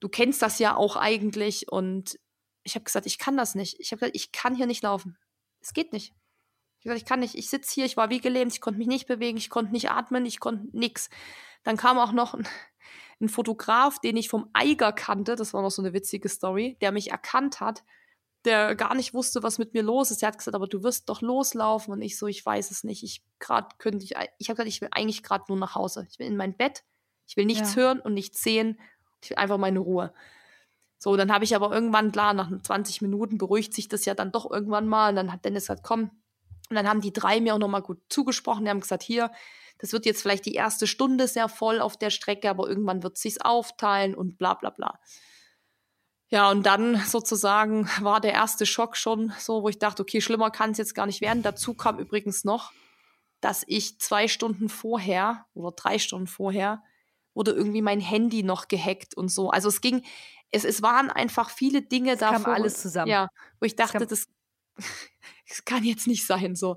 du 0.00 0.08
kennst 0.08 0.42
das 0.42 0.58
ja 0.58 0.76
auch 0.76 0.96
eigentlich 0.96 1.70
und 1.70 2.18
ich 2.64 2.74
habe 2.74 2.84
gesagt, 2.84 3.06
ich 3.06 3.18
kann 3.18 3.36
das 3.36 3.54
nicht. 3.54 3.78
Ich 3.80 3.92
habe 3.92 4.00
gesagt, 4.00 4.16
ich 4.16 4.32
kann 4.32 4.54
hier 4.54 4.66
nicht 4.66 4.82
laufen. 4.82 5.18
Es 5.60 5.72
geht 5.72 5.92
nicht. 5.92 6.14
Ich 6.80 6.86
habe 6.86 6.94
gesagt, 6.94 7.02
ich 7.02 7.06
kann 7.08 7.20
nicht. 7.20 7.34
Ich 7.36 7.50
sitze 7.50 7.72
hier, 7.74 7.84
ich 7.86 7.96
war 7.96 8.10
wie 8.10 8.20
gelähmt, 8.20 8.52
ich 8.52 8.60
konnte 8.60 8.78
mich 8.78 8.88
nicht 8.88 9.06
bewegen, 9.06 9.38
ich 9.38 9.50
konnte 9.50 9.72
nicht 9.72 9.90
atmen, 9.90 10.26
ich 10.26 10.40
konnte 10.40 10.68
nix. 10.76 11.10
Dann 11.64 11.76
kam 11.76 11.98
auch 11.98 12.12
noch 12.12 12.34
ein, 12.34 12.46
ein 13.20 13.28
Fotograf, 13.28 13.98
den 14.00 14.16
ich 14.16 14.28
vom 14.28 14.50
Eiger 14.52 14.92
kannte, 14.92 15.36
das 15.36 15.54
war 15.54 15.62
noch 15.62 15.70
so 15.70 15.82
eine 15.82 15.92
witzige 15.92 16.28
Story, 16.28 16.76
der 16.80 16.92
mich 16.92 17.10
erkannt 17.10 17.60
hat, 17.60 17.82
der 18.44 18.74
gar 18.76 18.94
nicht 18.94 19.14
wusste, 19.14 19.42
was 19.42 19.58
mit 19.58 19.74
mir 19.74 19.82
los 19.82 20.10
ist. 20.10 20.22
Der 20.22 20.28
hat 20.28 20.38
gesagt, 20.38 20.54
aber 20.54 20.68
du 20.68 20.82
wirst 20.82 21.08
doch 21.08 21.20
loslaufen 21.20 21.92
und 21.92 22.02
ich 22.02 22.18
so, 22.18 22.26
ich 22.26 22.44
weiß 22.44 22.70
es 22.70 22.84
nicht. 22.84 23.02
Ich 23.02 23.24
gerade 23.38 23.68
könnte 23.78 24.04
ich 24.04 24.12
ich 24.38 24.48
habe 24.48 24.56
gesagt, 24.56 24.68
ich 24.68 24.80
will 24.80 24.90
eigentlich 24.92 25.22
gerade 25.22 25.44
nur 25.48 25.58
nach 25.58 25.74
Hause. 25.74 26.06
Ich 26.10 26.18
will 26.18 26.26
in 26.26 26.36
mein 26.36 26.56
Bett. 26.56 26.84
Ich 27.26 27.36
will 27.36 27.46
nichts 27.46 27.74
Ja. 27.74 27.82
hören 27.82 28.00
und 28.00 28.14
nichts 28.14 28.42
sehen. 28.42 28.78
Ich 29.22 29.30
will 29.30 29.36
einfach 29.38 29.58
meine 29.58 29.80
Ruhe. 29.80 30.12
So, 30.98 31.16
dann 31.16 31.32
habe 31.32 31.44
ich 31.44 31.56
aber 31.56 31.72
irgendwann, 31.72 32.12
klar, 32.12 32.34
nach 32.34 32.50
20 32.62 33.02
Minuten 33.02 33.36
beruhigt 33.36 33.74
sich 33.74 33.88
das 33.88 34.04
ja 34.04 34.14
dann 34.14 34.32
doch 34.32 34.50
irgendwann 34.50 34.86
mal. 34.86 35.10
Und 35.10 35.16
dann 35.16 35.32
hat 35.32 35.44
Dennis 35.44 35.64
gesagt, 35.64 35.82
komm. 35.82 36.10
Und 36.70 36.76
dann 36.76 36.88
haben 36.88 37.00
die 37.00 37.12
drei 37.12 37.40
mir 37.40 37.54
auch 37.54 37.58
nochmal 37.58 37.82
gut 37.82 38.00
zugesprochen. 38.08 38.64
Die 38.64 38.70
haben 38.70 38.80
gesagt, 38.80 39.02
hier, 39.02 39.30
das 39.78 39.92
wird 39.92 40.06
jetzt 40.06 40.22
vielleicht 40.22 40.46
die 40.46 40.54
erste 40.54 40.86
Stunde 40.86 41.28
sehr 41.28 41.48
voll 41.48 41.80
auf 41.80 41.96
der 41.96 42.10
Strecke, 42.10 42.48
aber 42.48 42.68
irgendwann 42.68 43.02
wird 43.02 43.18
sich's 43.18 43.40
aufteilen 43.40 44.14
und 44.14 44.38
bla 44.38 44.54
bla 44.54 44.70
bla. 44.70 44.98
Ja, 46.28 46.50
und 46.50 46.66
dann 46.66 46.96
sozusagen 47.06 47.88
war 48.00 48.20
der 48.20 48.32
erste 48.32 48.66
Schock 48.66 48.96
schon 48.96 49.32
so, 49.38 49.62
wo 49.62 49.68
ich 49.68 49.78
dachte, 49.78 50.02
okay, 50.02 50.20
schlimmer 50.20 50.50
kann 50.50 50.72
es 50.72 50.78
jetzt 50.78 50.94
gar 50.94 51.06
nicht 51.06 51.20
werden. 51.20 51.42
Dazu 51.42 51.74
kam 51.74 51.98
übrigens 51.98 52.44
noch, 52.44 52.72
dass 53.40 53.64
ich 53.66 54.00
zwei 54.00 54.26
Stunden 54.26 54.68
vorher 54.68 55.46
oder 55.54 55.70
drei 55.70 55.98
Stunden 55.98 56.26
vorher 56.26 56.82
wurde 57.34 57.52
irgendwie 57.52 57.82
mein 57.82 58.00
Handy 58.00 58.42
noch 58.42 58.66
gehackt 58.66 59.14
und 59.16 59.28
so. 59.28 59.50
Also 59.50 59.68
es 59.68 59.80
ging, 59.80 60.04
es, 60.50 60.64
es 60.64 60.82
waren 60.82 61.10
einfach 61.10 61.50
viele 61.50 61.82
Dinge 61.82 62.14
Es 62.14 62.18
da. 62.18 62.32
kam 62.32 62.46
alles 62.46 62.80
zusammen. 62.80 63.10
Ja, 63.10 63.28
wo 63.60 63.66
ich 63.66 63.76
dachte, 63.76 64.06
das, 64.06 64.28
das 65.48 65.64
kann 65.64 65.84
jetzt 65.84 66.06
nicht 66.06 66.26
sein 66.26 66.56
so. 66.56 66.72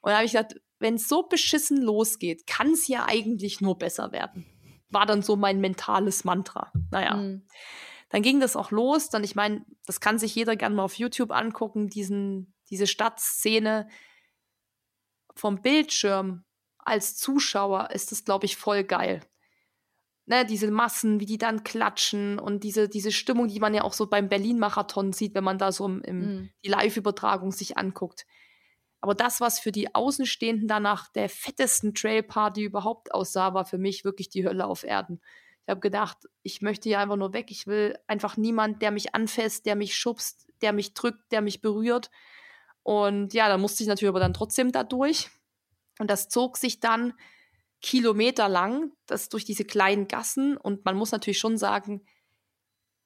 Und 0.00 0.10
da 0.10 0.16
habe 0.16 0.26
ich 0.26 0.32
gedacht, 0.32 0.60
wenn 0.82 0.94
es 0.96 1.08
so 1.08 1.22
beschissen 1.22 1.80
losgeht, 1.80 2.46
kann 2.46 2.72
es 2.72 2.88
ja 2.88 3.06
eigentlich 3.06 3.60
nur 3.60 3.78
besser 3.78 4.12
werden. 4.12 4.46
War 4.90 5.06
dann 5.06 5.22
so 5.22 5.36
mein 5.36 5.60
mentales 5.60 6.24
Mantra. 6.24 6.70
Naja. 6.90 7.14
Mhm. 7.16 7.46
Dann 8.10 8.20
ging 8.22 8.40
das 8.40 8.56
auch 8.56 8.70
los. 8.70 9.08
Dann, 9.08 9.24
ich 9.24 9.34
meine, 9.34 9.64
das 9.86 10.00
kann 10.00 10.18
sich 10.18 10.34
jeder 10.34 10.54
gerne 10.56 10.74
mal 10.74 10.84
auf 10.84 10.94
YouTube 10.94 11.30
angucken, 11.30 11.88
diesen, 11.88 12.52
diese 12.68 12.86
Stadtszene 12.86 13.88
vom 15.34 15.62
Bildschirm 15.62 16.44
als 16.78 17.16
Zuschauer 17.16 17.90
ist 17.92 18.12
das, 18.12 18.24
glaube 18.24 18.44
ich, 18.44 18.56
voll 18.56 18.84
geil. 18.84 19.22
Ne, 20.26 20.44
diese 20.44 20.70
Massen, 20.70 21.20
wie 21.20 21.26
die 21.26 21.38
dann 21.38 21.64
klatschen 21.64 22.38
und 22.38 22.62
diese, 22.64 22.88
diese 22.88 23.10
Stimmung, 23.10 23.48
die 23.48 23.60
man 23.60 23.74
ja 23.74 23.82
auch 23.82 23.92
so 23.92 24.06
beim 24.06 24.28
Berlin-Marathon 24.28 25.12
sieht, 25.12 25.34
wenn 25.34 25.42
man 25.44 25.58
da 25.58 25.72
so 25.72 25.86
im, 25.86 26.02
im, 26.02 26.18
Mhm. 26.18 26.50
die 26.64 26.68
Live-Übertragung 26.68 27.50
sich 27.50 27.76
anguckt. 27.78 28.24
Aber 29.02 29.16
das, 29.16 29.40
was 29.40 29.58
für 29.58 29.72
die 29.72 29.94
Außenstehenden 29.94 30.68
danach 30.68 31.08
der 31.08 31.28
fettesten 31.28 31.92
Trailparty 31.92 32.62
überhaupt 32.62 33.12
aussah, 33.12 33.52
war 33.52 33.64
für 33.64 33.76
mich 33.76 34.04
wirklich 34.04 34.28
die 34.28 34.46
Hölle 34.46 34.64
auf 34.64 34.84
Erden. 34.84 35.20
Ich 35.64 35.70
habe 35.70 35.80
gedacht, 35.80 36.18
ich 36.42 36.62
möchte 36.62 36.88
hier 36.88 37.00
einfach 37.00 37.16
nur 37.16 37.32
weg. 37.32 37.50
Ich 37.50 37.66
will 37.66 37.98
einfach 38.06 38.36
niemand, 38.36 38.80
der 38.80 38.92
mich 38.92 39.12
anfasst, 39.14 39.66
der 39.66 39.74
mich 39.74 39.96
schubst, 39.96 40.46
der 40.62 40.72
mich 40.72 40.94
drückt, 40.94 41.32
der 41.32 41.40
mich 41.40 41.60
berührt. 41.60 42.10
Und 42.84 43.34
ja, 43.34 43.48
da 43.48 43.58
musste 43.58 43.82
ich 43.82 43.88
natürlich 43.88 44.08
aber 44.08 44.20
dann 44.20 44.34
trotzdem 44.34 44.70
da 44.70 44.84
durch. 44.84 45.30
Und 45.98 46.08
das 46.08 46.28
zog 46.28 46.56
sich 46.56 46.78
dann 46.78 47.12
kilometerlang, 47.80 48.92
das 49.06 49.28
durch 49.28 49.44
diese 49.44 49.64
kleinen 49.64 50.06
Gassen. 50.06 50.56
Und 50.56 50.84
man 50.84 50.94
muss 50.94 51.10
natürlich 51.10 51.40
schon 51.40 51.58
sagen, 51.58 52.06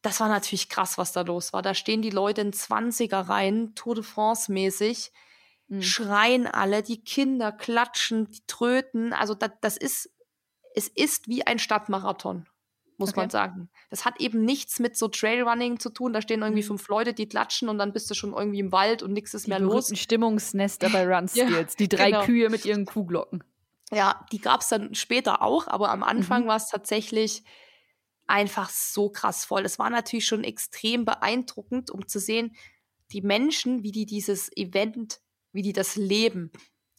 das 0.03 0.21
war 0.21 0.29
natürlich 0.29 0.69
krass, 0.69 0.99
was 0.99 1.13
da 1.13 1.23
los 1.23 1.55
war. 1.55 1.63
Da 1.63 1.73
stehen 1.73 2.03
die 2.03 2.11
Leute 2.11 2.43
in 2.43 2.53
20er 2.53 3.31
Reihen, 3.31 3.75
Tour 3.75 3.95
de 3.95 4.05
France 4.05 4.53
mäßig, 4.53 5.11
Mhm. 5.69 5.83
schreien 5.83 6.47
alle, 6.47 6.83
die 6.83 7.03
Kinder 7.03 7.51
klatschen, 7.53 8.31
die 8.31 8.43
tröten. 8.47 9.13
Also 9.13 9.35
da, 9.35 9.49
das 9.49 9.77
ist, 9.77 10.11
es 10.75 10.89
ist 10.89 11.27
wie 11.29 11.47
ein 11.47 11.59
Stadtmarathon, 11.59 12.47
muss 12.99 13.11
Okay. 13.11 13.21
man 13.21 13.31
sagen. 13.31 13.69
Das 13.91 14.05
hat 14.05 14.21
eben 14.21 14.45
nichts 14.45 14.79
mit 14.79 14.97
so 14.97 15.09
Trailrunning 15.09 15.81
zu 15.81 15.91
tun. 15.91 16.13
Da 16.13 16.23
stehen 16.23 16.43
irgendwie 16.43 16.63
Mhm. 16.63 16.67
fünf 16.69 16.89
Leute, 16.89 17.15
die 17.15 17.29
klatschen 17.29 17.69
und 17.69 17.79
dann 17.79 17.93
bist 17.93 18.09
du 18.11 18.15
schon 18.15 18.33
irgendwie 18.33 18.61
im 18.61 18.71
Wald 18.73 19.03
und 19.03 19.13
nichts 19.13 19.35
ist 19.35 19.47
Die 19.47 19.51
mehr 19.51 19.59
los. 19.59 19.87
berühmten 19.87 19.97
Stimmungsnester 19.97 20.89
bei 20.91 21.05
Run 21.05 21.29
Ja, 21.35 21.47
Skills. 21.47 21.77
die 21.77 21.89
drei 21.89 22.11
genau. 22.11 22.25
Kühe 22.25 22.49
mit 22.49 22.65
ihren 22.65 22.87
Kuhglocken. 22.87 23.43
Ja, 23.93 24.27
die 24.33 24.41
gab 24.41 24.61
es 24.63 24.69
dann 24.69 24.95
später 24.95 25.43
auch, 25.43 25.67
aber 25.69 25.91
am 25.91 26.03
Anfang 26.03 26.45
Mhm. 26.45 26.49
war 26.49 26.57
es 26.57 26.69
tatsächlich 26.69 27.43
einfach 28.27 28.69
so 28.71 29.09
krass 29.11 29.45
voll. 29.45 29.65
Es 29.65 29.79
war 29.79 29.91
natürlich 29.91 30.27
schon 30.27 30.43
extrem 30.45 31.05
beeindruckend, 31.05 31.91
um 31.91 32.07
zu 32.09 32.19
sehen, 32.19 32.57
die 33.13 33.23
Menschen, 33.23 33.85
wie 33.85 33.93
die 33.93 34.07
dieses 34.07 34.51
Event, 34.57 35.21
wie 35.57 35.63
die 35.63 35.73
das 35.73 35.97
leben, 35.97 36.53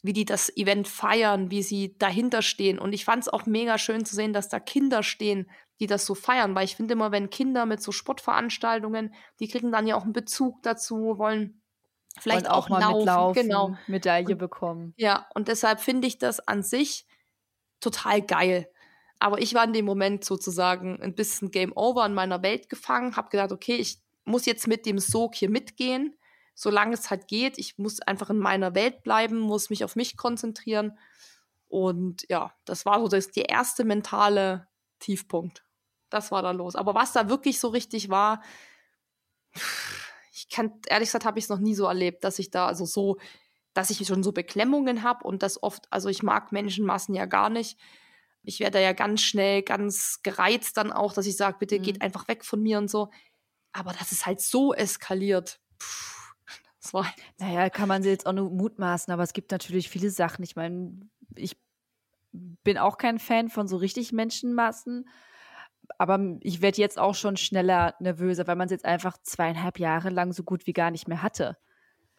wie 0.03 0.13
die 0.13 0.25
das 0.25 0.55
Event 0.57 0.87
feiern, 0.87 1.49
wie 1.51 1.63
sie 1.63 1.97
dahinter 1.97 2.41
stehen. 2.41 2.79
Und 2.79 2.91
ich 2.93 3.05
fand 3.05 3.23
es 3.23 3.29
auch 3.29 3.45
mega 3.45 3.77
schön 3.77 4.03
zu 4.03 4.15
sehen, 4.15 4.33
dass 4.33 4.49
da 4.49 4.59
Kinder 4.59 5.03
stehen, 5.03 5.49
die 5.79 5.87
das 5.87 6.05
so 6.05 6.15
feiern, 6.15 6.55
weil 6.55 6.65
ich 6.65 6.75
finde 6.75 6.93
immer, 6.93 7.11
wenn 7.11 7.29
Kinder 7.29 7.65
mit 7.65 7.81
so 7.81 7.91
Sportveranstaltungen, 7.91 9.13
die 9.39 9.47
kriegen 9.47 9.71
dann 9.71 9.87
ja 9.87 9.95
auch 9.95 10.03
einen 10.03 10.13
Bezug 10.13 10.61
dazu, 10.63 11.17
wollen 11.17 11.61
vielleicht 12.19 12.45
Wollen 12.45 12.51
auch, 12.53 12.69
mal 12.69 12.79
laufen, 12.79 12.97
mitlaufen, 12.97 13.41
genau. 13.43 13.77
Medaille 13.87 14.29
Und- 14.33 14.37
bekommen. 14.39 14.93
Ja, 14.97 15.27
und 15.35 15.47
deshalb 15.47 15.79
finde 15.79 16.07
ich 16.07 16.17
das 16.17 16.39
an 16.39 16.63
sich 16.63 17.05
total 17.79 18.21
geil. 18.21 18.69
Aber 19.19 19.39
ich 19.39 19.53
war 19.53 19.63
in 19.63 19.73
dem 19.73 19.85
Moment 19.85 20.23
sozusagen 20.25 21.01
ein 21.01 21.15
bisschen 21.15 21.51
Game 21.51 21.73
Over 21.75 22.05
in 22.05 22.13
meiner 22.13 22.41
Welt 22.43 22.69
gefangen, 22.69 23.15
habe 23.15 23.29
gedacht, 23.29 23.51
okay, 23.51 23.75
ich 23.75 23.99
muss 24.25 24.45
jetzt 24.45 24.67
mit 24.67 24.85
dem 24.85 24.99
Sog 24.99 25.35
hier 25.35 25.49
mitgehen, 25.49 26.15
solange 26.57 26.95
es 26.95 27.11
halt 27.11 27.27
geht. 27.27 27.59
Ich 27.59 27.77
muss 27.77 28.01
einfach 28.01 28.31
in 28.31 28.39
meiner 28.39 28.73
Welt 28.73 29.03
bleiben, 29.03 29.37
muss 29.39 29.69
mich 29.69 29.83
auf 29.83 29.95
mich 29.95 30.17
konzentrieren. 30.17 30.97
Und 31.67 32.25
ja, 32.29 32.51
das 32.65 32.83
war 32.83 32.99
so 32.99 33.07
das, 33.07 33.29
der 33.29 33.49
erste 33.49 33.85
mentale 33.85 34.67
Tiefpunkt. 34.97 35.63
Das 36.09 36.31
war 36.31 36.41
da 36.41 36.49
los. 36.51 36.75
Aber 36.75 36.95
was 36.95 37.13
da 37.13 37.29
wirklich 37.29 37.59
so 37.59 37.67
richtig 37.67 38.09
war, 38.09 38.41
ich 40.33 40.49
kann, 40.49 40.81
ehrlich 40.87 41.09
gesagt, 41.09 41.25
habe 41.25 41.37
ich 41.37 41.45
es 41.45 41.49
noch 41.49 41.59
nie 41.59 41.75
so 41.75 41.85
erlebt, 41.85 42.23
dass 42.23 42.39
ich 42.39 42.49
da 42.49 42.65
also 42.65 42.85
so, 42.85 43.17
dass 43.75 43.91
ich 43.91 44.07
schon 44.07 44.23
so 44.23 44.31
Beklemmungen 44.31 45.03
habe 45.03 45.25
und 45.25 45.43
das 45.43 45.61
oft, 45.61 45.85
also 45.91 46.09
ich 46.09 46.23
mag 46.23 46.51
Menschenmassen 46.51 47.13
ja 47.13 47.25
gar 47.25 47.51
nicht. 47.51 47.77
Ich 48.41 48.59
werde 48.59 48.79
da 48.79 48.79
ja 48.79 48.93
ganz 48.93 49.21
schnell 49.21 49.61
ganz 49.61 50.21
gereizt 50.23 50.77
dann 50.77 50.91
auch, 50.91 51.13
dass 51.13 51.27
ich 51.27 51.37
sage, 51.37 51.57
bitte 51.59 51.77
Mhm. 51.77 51.83
geht 51.83 52.01
einfach 52.01 52.27
weg 52.27 52.43
von 52.43 52.63
mir 52.63 52.79
und 52.79 52.89
so. 52.89 53.11
Aber 53.73 53.93
das 53.93 54.11
ist 54.11 54.25
halt 54.25 54.41
so 54.41 54.73
eskaliert. 54.73 55.59
Puh, 55.77 56.16
war 56.93 57.05
Naja, 57.39 57.69
kann 57.69 57.87
man 57.87 58.03
sie 58.03 58.09
jetzt 58.09 58.25
auch 58.25 58.33
nur 58.33 58.49
mutmaßen, 58.49 59.11
aber 59.13 59.23
es 59.23 59.33
gibt 59.33 59.51
natürlich 59.51 59.89
viele 59.89 60.09
Sachen. 60.09 60.43
Ich 60.43 60.55
meine, 60.55 61.09
ich 61.35 61.57
bin 62.31 62.77
auch 62.77 62.97
kein 62.97 63.19
Fan 63.19 63.49
von 63.49 63.67
so 63.67 63.77
richtig 63.77 64.11
Menschenmassen, 64.11 65.09
aber 65.97 66.19
ich 66.41 66.61
werde 66.61 66.81
jetzt 66.81 66.99
auch 66.99 67.15
schon 67.15 67.37
schneller 67.37 67.95
nervöser, 67.99 68.47
weil 68.47 68.55
man 68.55 68.65
es 68.67 68.71
jetzt 68.71 68.85
einfach 68.85 69.17
zweieinhalb 69.23 69.79
Jahre 69.79 70.09
lang 70.09 70.33
so 70.33 70.43
gut 70.43 70.67
wie 70.67 70.73
gar 70.73 70.91
nicht 70.91 71.07
mehr 71.07 71.23
hatte. 71.23 71.57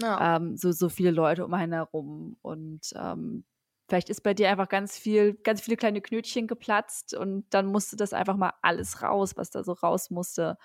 ja. 0.01 0.37
Ähm, 0.37 0.57
so, 0.57 0.73
so 0.73 0.89
viele 0.89 1.11
Leute 1.11 1.45
um 1.45 1.55
einen 1.55 1.73
herum. 1.73 2.37
Und 2.43 2.93
ähm, 2.95 3.45
vielleicht 3.89 4.11
ist 4.11 4.23
bei 4.23 4.35
dir 4.35 4.51
einfach 4.51 4.69
ganz 4.69 4.99
viel, 4.99 5.35
ganz 5.35 5.61
viele 5.61 5.77
kleine 5.77 6.01
Knötchen 6.01 6.47
geplatzt 6.47 7.15
und 7.15 7.47
dann 7.51 7.67
musste 7.67 7.97
das 7.97 8.13
einfach 8.13 8.37
mal 8.37 8.53
alles 8.63 9.03
raus, 9.03 9.37
was 9.37 9.51
da 9.51 9.65
so 9.65 9.73
raus 9.73 10.11
musste. 10.11 10.57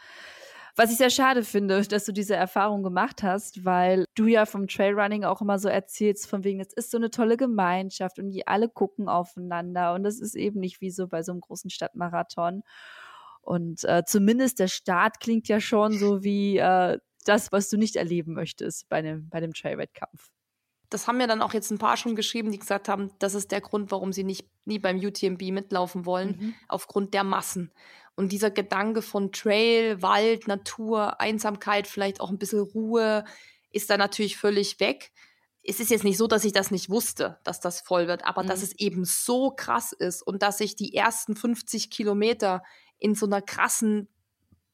Was 0.76 0.92
ich 0.92 0.98
sehr 0.98 1.10
schade 1.12 1.44
finde, 1.44 1.82
dass 1.88 2.06
du 2.06 2.12
diese 2.12 2.36
Erfahrung 2.36 2.84
gemacht 2.84 3.24
hast, 3.24 3.64
weil 3.66 4.06
du 4.16 4.26
ja 4.28 4.46
vom 4.46 4.68
Trailrunning 4.68 5.24
auch 5.24 5.42
immer 5.42 5.60
so 5.60 5.70
erzählst, 5.70 6.28
von 6.28 6.44
wegen, 6.44 6.60
es 6.60 6.74
ist 6.74 6.92
so 6.92 6.98
eine 6.98 7.12
tolle 7.12 7.38
Gemeinschaft 7.38 8.20
und 8.20 8.30
die 8.30 8.48
alle 8.48 8.70
gucken 8.70 9.08
aufeinander 9.08 9.94
und 9.94 10.04
das 10.04 10.20
ist 10.20 10.36
eben 10.36 10.60
nicht 10.60 10.82
wie 10.82 10.92
so 10.92 11.08
bei 11.08 11.22
so 11.24 11.32
einem 11.32 11.42
großen 11.42 11.70
Stadtmarathon. 11.70 12.64
Und 13.42 13.84
äh, 13.84 14.04
zumindest 14.06 14.60
der 14.60 14.70
Start 14.70 15.20
klingt 15.20 15.48
ja 15.50 15.60
schon 15.60 15.98
so 15.98 16.24
wie 16.24 16.58
äh, 16.58 16.98
das, 17.26 17.52
was 17.52 17.70
du 17.70 17.78
nicht 17.78 17.96
erleben 17.98 18.34
möchtest 18.34 18.88
bei 18.90 18.98
einem, 18.98 19.30
bei 19.30 19.42
dem 19.42 19.54
Trailwettkampf. 19.54 20.32
Das 20.94 21.08
haben 21.08 21.20
ja 21.20 21.28
dann 21.28 21.42
auch 21.42 21.54
jetzt 21.54 21.72
ein 21.72 21.78
paar 21.78 21.98
schon 21.98 22.16
geschrieben, 22.16 22.52
die 22.52 22.60
gesagt 22.60 22.88
haben, 22.90 23.12
das 23.20 23.34
ist 23.34 23.52
der 23.52 23.62
Grund, 23.62 23.92
warum 23.92 24.14
sie 24.14 24.24
nicht 24.24 24.46
nie 24.66 24.80
beim 24.80 24.98
UTMB 24.98 25.42
mitlaufen 25.52 26.06
wollen, 26.06 26.38
Mhm. 26.40 26.56
aufgrund 26.68 27.14
der 27.14 27.24
Massen. 27.24 27.72
Und 28.16 28.32
dieser 28.32 28.52
Gedanke 28.52 29.02
von 29.02 29.32
Trail, 29.32 30.02
Wald, 30.02 30.48
Natur, 30.48 31.20
Einsamkeit, 31.20 31.88
vielleicht 31.88 32.22
auch 32.22 32.30
ein 32.30 32.38
bisschen 32.38 32.60
Ruhe, 32.60 33.26
ist 33.72 33.90
da 33.90 33.98
natürlich 33.98 34.38
völlig 34.38 34.80
weg. 34.80 35.12
Es 35.64 35.80
ist 35.80 35.90
jetzt 35.90 36.04
nicht 36.04 36.18
so, 36.18 36.28
dass 36.28 36.46
ich 36.46 36.52
das 36.52 36.70
nicht 36.72 36.90
wusste, 36.90 37.40
dass 37.44 37.60
das 37.60 37.82
voll 37.82 38.08
wird, 38.08 38.26
aber 38.26 38.44
dass 38.44 38.60
Mhm. 38.60 38.64
es 38.66 38.80
eben 38.80 39.06
so 39.06 39.50
krass 39.52 39.94
ist 39.94 40.22
und 40.22 40.44
dass 40.44 40.60
ich 40.60 40.76
die 40.76 40.94
ersten 40.94 41.36
50 41.36 41.90
Kilometer 41.90 42.62
in 43.00 43.16
so 43.16 43.26
einer 43.26 43.42
krassen 43.42 44.10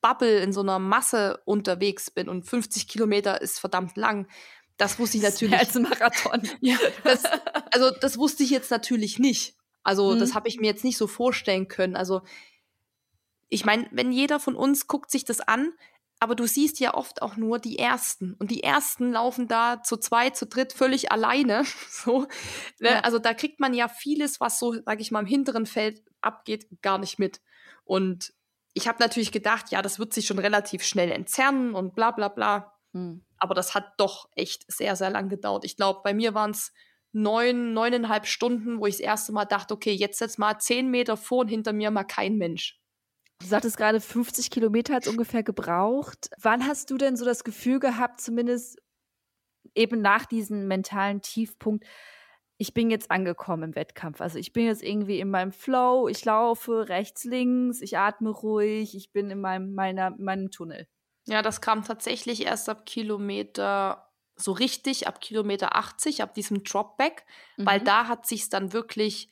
Bubble, 0.01 0.39
in 0.39 0.53
so 0.53 0.61
einer 0.61 0.79
Masse 0.79 1.41
unterwegs 1.45 2.09
bin 2.09 2.29
und 2.29 2.43
50 2.45 2.87
Kilometer 2.87 3.41
ist 3.41 3.59
verdammt 3.59 3.97
lang. 3.97 4.27
Das 4.79 4.97
wusste 4.97 5.17
ich 5.17 5.23
Das 5.23 5.33
natürlich 5.35 5.57
als 5.59 5.75
Marathon. 5.75 6.41
ja, 6.61 6.77
das, 7.03 7.23
also 7.71 7.91
das 7.91 8.17
wusste 8.17 8.43
ich 8.43 8.49
jetzt 8.49 8.71
natürlich 8.71 9.19
nicht. 9.19 9.55
Also 9.83 10.15
das 10.15 10.29
Mhm. 10.31 10.33
habe 10.35 10.47
ich 10.47 10.59
mir 10.59 10.67
jetzt 10.67 10.83
nicht 10.83 10.97
so 10.97 11.05
vorstellen 11.05 11.67
können. 11.67 11.95
Also 11.95 12.21
ich 13.49 13.65
meine, 13.65 13.87
wenn 13.91 14.11
jeder 14.11 14.39
von 14.39 14.55
uns 14.55 14.87
guckt 14.87 15.11
sich 15.11 15.25
das 15.25 15.41
an, 15.41 15.73
aber 16.21 16.35
du 16.35 16.45
siehst 16.47 16.79
ja 16.79 16.93
oft 16.93 17.21
auch 17.21 17.35
nur 17.37 17.59
die 17.59 17.79
Ersten. 17.79 18.33
Und 18.35 18.51
die 18.51 18.63
Ersten 18.63 19.11
laufen 19.11 19.47
da 19.47 19.81
zu 19.83 19.97
zweit, 19.97 20.35
zu 20.35 20.45
dritt 20.47 20.73
völlig 20.73 21.11
alleine. 21.11 21.63
So, 21.89 22.21
ne? 22.79 22.89
Ja. 22.89 22.99
Also 23.01 23.19
da 23.19 23.33
kriegt 23.33 23.59
man 23.59 23.73
ja 23.73 23.87
vieles, 23.87 24.39
was 24.39 24.59
so, 24.59 24.73
sage 24.73 25.01
ich 25.01 25.11
mal, 25.11 25.19
im 25.21 25.25
hinteren 25.25 25.65
Feld 25.65 26.01
abgeht, 26.21 26.67
gar 26.81 26.97
nicht 26.97 27.19
mit. 27.19 27.41
Und 27.83 28.33
ich 28.73 28.87
habe 28.87 28.99
natürlich 28.99 29.31
gedacht, 29.31 29.71
ja, 29.71 29.81
das 29.81 29.99
wird 29.99 30.13
sich 30.13 30.25
schon 30.27 30.39
relativ 30.39 30.83
schnell 30.83 31.11
entzerren 31.11 31.73
und 31.73 31.95
bla 31.95 32.11
bla 32.11 32.27
bla. 32.29 32.78
Mhm. 32.93 33.23
Aber 33.37 33.53
das 33.55 33.75
hat 33.75 33.93
doch 33.97 34.29
echt 34.35 34.71
sehr, 34.71 34.95
sehr 34.95 35.09
lang 35.09 35.29
gedauert. 35.29 35.65
Ich 35.65 35.75
glaube, 35.75 36.01
bei 36.03 36.13
mir 36.13 36.33
waren 36.33 36.51
es 36.51 36.73
neun, 37.11 37.73
neuneinhalb 37.73 38.25
Stunden, 38.25 38.79
wo 38.79 38.85
ich 38.85 38.95
das 38.95 39.01
erste 39.01 39.31
Mal 39.31 39.45
dachte, 39.45 39.73
okay, 39.73 39.93
jetzt 39.93 40.19
jetzt 40.19 40.39
mal 40.39 40.59
zehn 40.59 40.89
Meter 40.89 41.17
vor 41.17 41.39
und 41.39 41.47
hinter 41.47 41.73
mir 41.73 41.91
mal 41.91 42.03
kein 42.03 42.37
Mensch. 42.37 42.79
Du 43.41 43.47
sagtest 43.47 43.77
gerade, 43.77 44.01
50 44.01 44.51
Kilometer 44.51 44.93
hat 44.95 45.05
es 45.05 45.11
ungefähr 45.11 45.43
gebraucht. 45.43 46.29
Wann 46.41 46.67
hast 46.67 46.91
du 46.91 46.97
denn 46.97 47.15
so 47.15 47.23
das 47.23 47.45
Gefühl 47.45 47.79
gehabt, 47.79 48.19
zumindest 48.19 48.77
eben 49.75 50.01
nach 50.01 50.25
diesem 50.25 50.67
mentalen 50.67 51.21
Tiefpunkt, 51.21 51.85
ich 52.57 52.73
bin 52.73 52.89
jetzt 52.91 53.09
angekommen 53.09 53.63
im 53.63 53.75
Wettkampf. 53.75 54.19
Also 54.19 54.37
ich 54.37 54.51
bin 54.51 54.65
jetzt 54.65 54.83
irgendwie 54.83 55.21
in 55.21 55.29
meinem 55.29 55.53
Flow, 55.53 56.09
ich 56.09 56.25
laufe 56.25 56.89
rechts, 56.89 57.23
links, 57.23 57.81
ich 57.81 57.97
atme 57.97 58.29
ruhig, 58.29 58.95
ich 58.95 59.13
bin 59.13 59.29
in 59.31 59.39
meinem, 59.39 59.73
meiner, 59.73 60.11
meinem 60.17 60.51
Tunnel. 60.51 60.85
Ja, 61.29 61.41
das 61.41 61.61
kam 61.61 61.83
tatsächlich 61.83 62.45
erst 62.45 62.69
ab 62.69 62.85
Kilometer 62.85 64.09
so 64.41 64.51
richtig 64.51 65.07
ab 65.07 65.21
Kilometer 65.21 65.75
80, 65.75 66.23
ab 66.23 66.33
diesem 66.33 66.63
Dropback, 66.63 67.25
mhm. 67.57 67.65
weil 67.65 67.81
da 67.81 68.07
hat 68.07 68.25
sich 68.25 68.49
dann 68.49 68.73
wirklich 68.73 69.29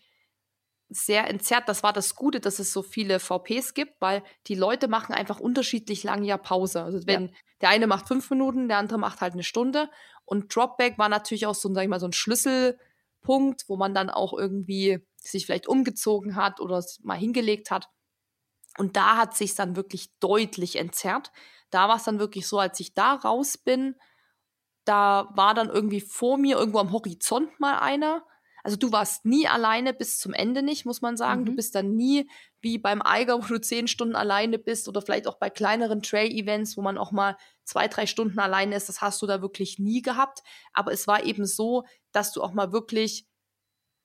sehr 0.90 1.28
entzerrt. 1.28 1.68
Das 1.68 1.84
war 1.84 1.94
das 1.94 2.16
Gute, 2.16 2.40
dass 2.40 2.60
es 2.60 2.72
so 2.72 2.82
viele 2.82 3.20
VPs 3.20 3.74
gibt, 3.74 4.00
weil 4.00 4.24
die 4.48 4.56
Leute 4.56 4.88
machen 4.88 5.14
einfach 5.14 5.40
unterschiedlich 5.40 6.04
lange 6.04 6.28
ja 6.28 6.38
Pause. 6.38 6.84
Also 6.84 7.06
wenn 7.06 7.28
ja. 7.28 7.34
der 7.62 7.70
eine 7.70 7.88
macht 7.88 8.08
fünf 8.08 8.30
Minuten, 8.30 8.68
der 8.68 8.78
andere 8.78 8.98
macht 8.98 9.22
halt 9.22 9.34
eine 9.34 9.44
Stunde. 9.44 9.90
Und 10.26 10.54
Dropback 10.54 10.98
war 10.98 11.10
natürlich 11.10 11.46
auch 11.46 11.56
so, 11.56 11.74
sag 11.74 11.84
ich 11.84 11.90
mal, 11.90 12.00
so 12.00 12.08
ein 12.08 12.14
Schlüsselpunkt, 12.14 13.66
wo 13.68 13.76
man 13.76 13.94
dann 13.94 14.10
auch 14.10 14.34
irgendwie 14.34 15.00
sich 15.18 15.46
vielleicht 15.46 15.68
umgezogen 15.68 16.36
hat 16.36 16.60
oder 16.60 16.84
mal 17.04 17.18
hingelegt 17.18 17.72
hat. 17.72 17.90
Und 18.78 18.96
da 18.96 19.18
hat 19.18 19.36
sich 19.36 19.56
dann 19.56 19.76
wirklich 19.76 20.12
deutlich 20.20 20.76
entzerrt. 20.76 21.32
Da 21.70 21.88
war 21.88 21.98
es 21.98 22.04
dann 22.04 22.20
wirklich 22.20 22.48
so, 22.48 22.60
als 22.60 22.80
ich 22.80 22.94
da 22.94 23.14
raus 23.14 23.58
bin, 23.58 23.96
da 24.86 25.30
war 25.36 25.54
dann 25.54 25.70
irgendwie 25.70 26.02
vor 26.02 26.38
mir 26.38 26.58
irgendwo 26.58 26.80
am 26.80 26.92
Horizont 26.92 27.60
mal 27.60 27.80
einer. 27.80 28.26
Also 28.64 28.78
du 28.78 28.92
warst 28.92 29.26
nie 29.26 29.48
alleine 29.48 29.94
bis 29.94 30.20
zum 30.20 30.34
Ende 30.34 30.62
nicht, 30.62 30.86
muss 30.86 31.02
man 31.02 31.16
sagen. 31.16 31.42
Mhm. 31.42 31.46
Du 31.46 31.56
bist 31.56 31.76
dann 31.76 31.96
nie 31.96 32.30
wie 32.62 32.78
beim 32.78 33.02
Eiger, 33.02 33.42
wo 33.42 33.48
du 33.48 33.62
zehn 33.62 33.88
Stunden 33.88 34.16
alleine 34.16 34.60
bist 34.60 34.88
oder 34.88 35.02
vielleicht 35.02 35.28
auch 35.28 35.38
bei 35.38 35.50
kleineren 35.50 36.02
Trail-Events, 36.02 36.78
wo 36.78 36.82
man 36.82 36.98
auch 36.98 37.12
mal 37.12 37.38
zwei, 37.64 37.88
drei 37.88 38.06
Stunden 38.06 38.40
alleine 38.40 38.76
ist. 38.76 38.90
Das 38.90 39.02
hast 39.02 39.22
du 39.22 39.26
da 39.26 39.42
wirklich 39.42 39.80
nie 39.80 40.02
gehabt. 40.02 40.42
Aber 40.74 40.92
es 40.92 41.08
war 41.08 41.24
eben 41.24 41.46
so, 41.46 41.86
dass 42.12 42.32
du 42.34 42.42
auch 42.42 42.54
mal 42.54 42.72
wirklich 42.72 43.26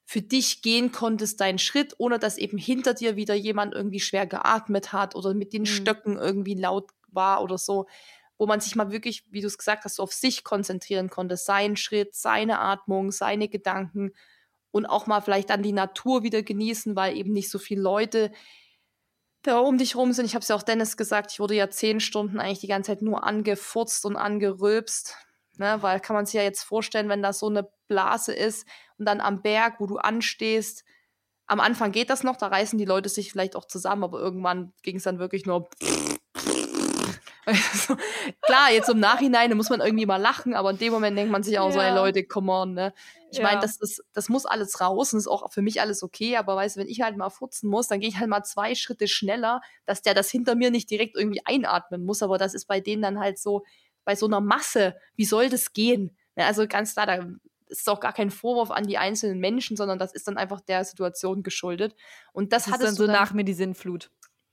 für 0.04 0.22
dich 0.22 0.62
gehen 0.62 0.92
konntest, 0.92 1.40
deinen 1.40 1.58
Schritt, 1.58 1.94
ohne 1.98 2.18
dass 2.18 2.38
eben 2.38 2.58
hinter 2.58 2.94
dir 2.94 3.16
wieder 3.16 3.34
jemand 3.34 3.74
irgendwie 3.74 4.00
schwer 4.00 4.26
geatmet 4.26 4.92
hat 4.92 5.14
oder 5.14 5.32
mit 5.32 5.52
den 5.52 5.62
mhm. 5.62 5.66
Stöcken 5.66 6.18
irgendwie 6.18 6.54
laut 6.54 6.90
war 7.14 7.42
oder 7.42 7.58
so 7.58 7.86
wo 8.42 8.46
man 8.46 8.58
sich 8.58 8.74
mal 8.74 8.90
wirklich, 8.90 9.24
wie 9.30 9.40
du 9.40 9.46
es 9.46 9.56
gesagt 9.56 9.84
hast, 9.84 9.94
so 9.94 10.02
auf 10.02 10.12
sich 10.12 10.42
konzentrieren 10.42 11.10
konnte, 11.10 11.36
seinen 11.36 11.76
Schritt, 11.76 12.16
seine 12.16 12.58
Atmung, 12.58 13.12
seine 13.12 13.48
Gedanken 13.48 14.10
und 14.72 14.84
auch 14.84 15.06
mal 15.06 15.20
vielleicht 15.20 15.50
dann 15.50 15.62
die 15.62 15.72
Natur 15.72 16.24
wieder 16.24 16.42
genießen, 16.42 16.96
weil 16.96 17.16
eben 17.16 17.32
nicht 17.32 17.50
so 17.50 17.60
viele 17.60 17.82
Leute 17.82 18.32
da 19.42 19.58
um 19.58 19.78
dich 19.78 19.94
rum 19.94 20.12
sind. 20.12 20.24
Ich 20.24 20.34
habe 20.34 20.42
es 20.42 20.48
ja 20.48 20.56
auch 20.56 20.64
Dennis 20.64 20.96
gesagt, 20.96 21.30
ich 21.30 21.38
wurde 21.38 21.54
ja 21.54 21.70
zehn 21.70 22.00
Stunden 22.00 22.40
eigentlich 22.40 22.58
die 22.58 22.66
ganze 22.66 22.90
Zeit 22.90 23.02
nur 23.02 23.22
angefurzt 23.22 24.04
und 24.04 24.16
angerülpst. 24.16 25.16
Ne, 25.58 25.78
weil 25.82 26.00
kann 26.00 26.16
man 26.16 26.26
sich 26.26 26.34
ja 26.34 26.42
jetzt 26.42 26.64
vorstellen, 26.64 27.10
wenn 27.10 27.22
da 27.22 27.32
so 27.32 27.46
eine 27.46 27.68
Blase 27.86 28.32
ist 28.32 28.66
und 28.98 29.06
dann 29.06 29.20
am 29.20 29.42
Berg, 29.42 29.80
wo 29.80 29.86
du 29.86 29.98
anstehst, 29.98 30.82
am 31.46 31.60
Anfang 31.60 31.92
geht 31.92 32.10
das 32.10 32.24
noch, 32.24 32.36
da 32.36 32.48
reißen 32.48 32.76
die 32.76 32.86
Leute 32.86 33.08
sich 33.08 33.30
vielleicht 33.30 33.54
auch 33.54 33.66
zusammen, 33.66 34.02
aber 34.02 34.18
irgendwann 34.18 34.72
ging 34.82 34.96
es 34.96 35.02
dann 35.02 35.18
wirklich 35.18 35.44
nur 35.44 35.68
also, 37.44 37.96
klar, 38.42 38.70
jetzt 38.70 38.88
im 38.88 39.00
Nachhinein 39.00 39.56
muss 39.56 39.70
man 39.70 39.80
irgendwie 39.80 40.06
mal 40.06 40.16
lachen, 40.16 40.54
aber 40.54 40.70
in 40.70 40.78
dem 40.78 40.92
Moment 40.92 41.18
denkt 41.18 41.32
man 41.32 41.42
sich 41.42 41.58
auch 41.58 41.66
ja. 41.66 41.72
so, 41.72 41.80
ey 41.80 41.92
Leute, 41.92 42.24
come 42.24 42.52
on, 42.52 42.74
ne? 42.74 42.94
Ich 43.30 43.38
ja. 43.38 43.44
meine, 43.44 43.60
das, 43.60 43.78
das, 43.78 44.02
das 44.12 44.28
muss 44.28 44.46
alles 44.46 44.80
raus 44.80 45.12
und 45.12 45.18
ist 45.18 45.26
auch 45.26 45.50
für 45.50 45.62
mich 45.62 45.80
alles 45.80 46.02
okay, 46.02 46.36
aber 46.36 46.54
weißt 46.54 46.76
du, 46.76 46.80
wenn 46.80 46.88
ich 46.88 47.00
halt 47.02 47.16
mal 47.16 47.30
futzen 47.30 47.68
muss, 47.68 47.88
dann 47.88 48.00
gehe 48.00 48.08
ich 48.08 48.18
halt 48.18 48.28
mal 48.28 48.44
zwei 48.44 48.74
Schritte 48.74 49.08
schneller, 49.08 49.60
dass 49.86 50.02
der 50.02 50.14
das 50.14 50.30
hinter 50.30 50.54
mir 50.54 50.70
nicht 50.70 50.90
direkt 50.90 51.16
irgendwie 51.16 51.40
einatmen 51.44 52.04
muss, 52.04 52.22
aber 52.22 52.38
das 52.38 52.54
ist 52.54 52.66
bei 52.66 52.80
denen 52.80 53.02
dann 53.02 53.18
halt 53.18 53.38
so, 53.38 53.64
bei 54.04 54.14
so 54.14 54.26
einer 54.26 54.40
Masse, 54.40 54.96
wie 55.16 55.24
soll 55.24 55.48
das 55.48 55.72
gehen? 55.72 56.16
Ne? 56.36 56.44
Also 56.44 56.66
ganz 56.66 56.92
klar, 56.92 57.06
da 57.06 57.26
ist 57.68 57.88
auch 57.88 58.00
gar 58.00 58.12
kein 58.12 58.30
Vorwurf 58.30 58.70
an 58.70 58.86
die 58.86 58.98
einzelnen 58.98 59.38
Menschen, 59.38 59.76
sondern 59.76 59.98
das 59.98 60.12
ist 60.12 60.28
dann 60.28 60.36
einfach 60.36 60.60
der 60.60 60.84
Situation 60.84 61.42
geschuldet. 61.42 61.96
Und 62.32 62.52
das, 62.52 62.64
das 62.64 62.74
hat 62.74 62.82
dann 62.82 62.94
so 62.94 63.06
nach 63.06 63.32
mir 63.32 63.44
die 63.44 63.54
Sinnflut. 63.54 64.10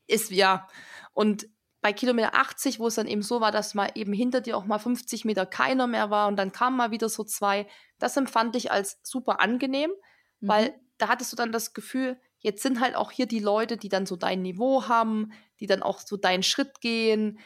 Ist 0.08 0.32
ja. 0.32 0.68
Und 1.14 1.48
bei 1.82 1.94
Kilometer 1.94 2.36
80, 2.36 2.80
wo 2.80 2.88
es 2.88 2.96
dann 2.96 3.08
eben 3.08 3.22
so 3.22 3.40
war, 3.42 3.52
dass 3.52 3.74
mal 3.74 3.92
eben 3.96 4.12
hinter 4.12 4.42
dir 4.42 4.58
auch 4.58 4.66
mal 4.66 4.80
50 4.80 5.26
Meter 5.26 5.46
keiner 5.46 5.88
mehr 5.88 6.10
war 6.10 6.28
und 6.28 6.36
dann 6.36 6.52
kamen 6.52 6.76
mal 6.76 6.92
wieder 6.92 7.08
so 7.08 7.24
zwei, 7.24 7.68
das 8.00 8.18
empfand 8.18 8.56
ich 8.56 8.72
als 8.72 9.00
super 9.04 9.40
angenehm, 9.40 9.92
mhm. 10.40 10.48
weil 10.48 10.80
da 10.98 11.08
hattest 11.08 11.32
du 11.32 11.38
dann 11.38 11.52
das 11.52 11.74
Gefühl, 11.74 12.20
jetzt 12.40 12.64
sind 12.64 12.82
halt 12.82 12.96
auch 12.96 13.12
hier 13.12 13.26
die 13.26 13.40
Leute, 13.40 13.78
die 13.78 13.90
dann 13.90 14.06
so 14.06 14.16
dein 14.16 14.42
Niveau 14.42 14.88
haben, 14.88 15.32
die 15.60 15.68
dann 15.68 15.82
auch 15.82 16.00
so 16.00 16.18
deinen 16.18 16.44
Schritt 16.44 16.82
gehen. 16.82 17.40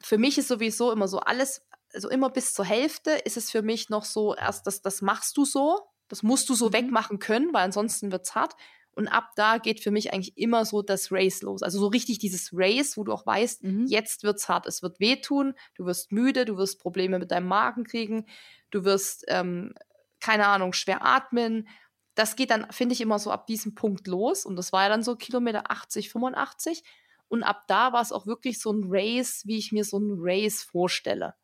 Für 0.00 0.18
mich 0.18 0.38
ist 0.38 0.48
sowieso 0.48 0.92
immer 0.92 1.08
so 1.08 1.20
alles, 1.20 1.66
also 1.94 2.10
immer 2.10 2.30
bis 2.30 2.52
zur 2.52 2.66
Hälfte 2.66 3.12
ist 3.12 3.36
es 3.38 3.50
für 3.50 3.62
mich 3.62 3.88
noch 3.88 4.04
so, 4.04 4.34
erst 4.34 4.66
das, 4.66 4.82
das 4.82 5.00
machst 5.00 5.36
du 5.36 5.44
so, 5.46 5.80
das 6.08 6.22
musst 6.22 6.48
du 6.50 6.54
so 6.54 6.68
mhm. 6.68 6.72
wegmachen 6.74 7.18
können, 7.18 7.52
weil 7.54 7.64
ansonsten 7.64 8.12
wird 8.12 8.26
es 8.26 8.34
hart. 8.34 8.54
Und 8.98 9.06
ab 9.06 9.30
da 9.36 9.58
geht 9.58 9.78
für 9.78 9.92
mich 9.92 10.12
eigentlich 10.12 10.36
immer 10.36 10.64
so 10.64 10.82
das 10.82 11.12
Race 11.12 11.42
los. 11.42 11.62
Also 11.62 11.78
so 11.78 11.86
richtig 11.86 12.18
dieses 12.18 12.50
Race, 12.52 12.96
wo 12.96 13.04
du 13.04 13.12
auch 13.12 13.24
weißt, 13.24 13.62
mhm. 13.62 13.86
jetzt 13.86 14.24
wird's 14.24 14.48
hart, 14.48 14.66
es 14.66 14.82
wird 14.82 14.98
wehtun, 14.98 15.54
du 15.76 15.86
wirst 15.86 16.10
müde, 16.10 16.44
du 16.44 16.56
wirst 16.56 16.80
Probleme 16.80 17.20
mit 17.20 17.30
deinem 17.30 17.46
Magen 17.46 17.84
kriegen, 17.84 18.26
du 18.70 18.82
wirst, 18.82 19.24
ähm, 19.28 19.72
keine 20.18 20.48
Ahnung, 20.48 20.72
schwer 20.72 21.06
atmen. 21.06 21.68
Das 22.16 22.34
geht 22.34 22.50
dann, 22.50 22.72
finde 22.72 22.92
ich, 22.92 23.00
immer 23.00 23.20
so 23.20 23.30
ab 23.30 23.46
diesem 23.46 23.76
Punkt 23.76 24.08
los. 24.08 24.44
Und 24.44 24.56
das 24.56 24.72
war 24.72 24.82
ja 24.82 24.88
dann 24.88 25.04
so 25.04 25.14
Kilometer 25.14 25.70
80, 25.70 26.10
85. 26.10 26.82
Und 27.28 27.44
ab 27.44 27.68
da 27.68 27.92
war 27.92 28.02
es 28.02 28.10
auch 28.10 28.26
wirklich 28.26 28.58
so 28.58 28.72
ein 28.72 28.82
Race, 28.88 29.42
wie 29.46 29.58
ich 29.58 29.70
mir 29.70 29.84
so 29.84 30.00
ein 30.00 30.16
Race 30.18 30.64
vorstelle. 30.64 31.36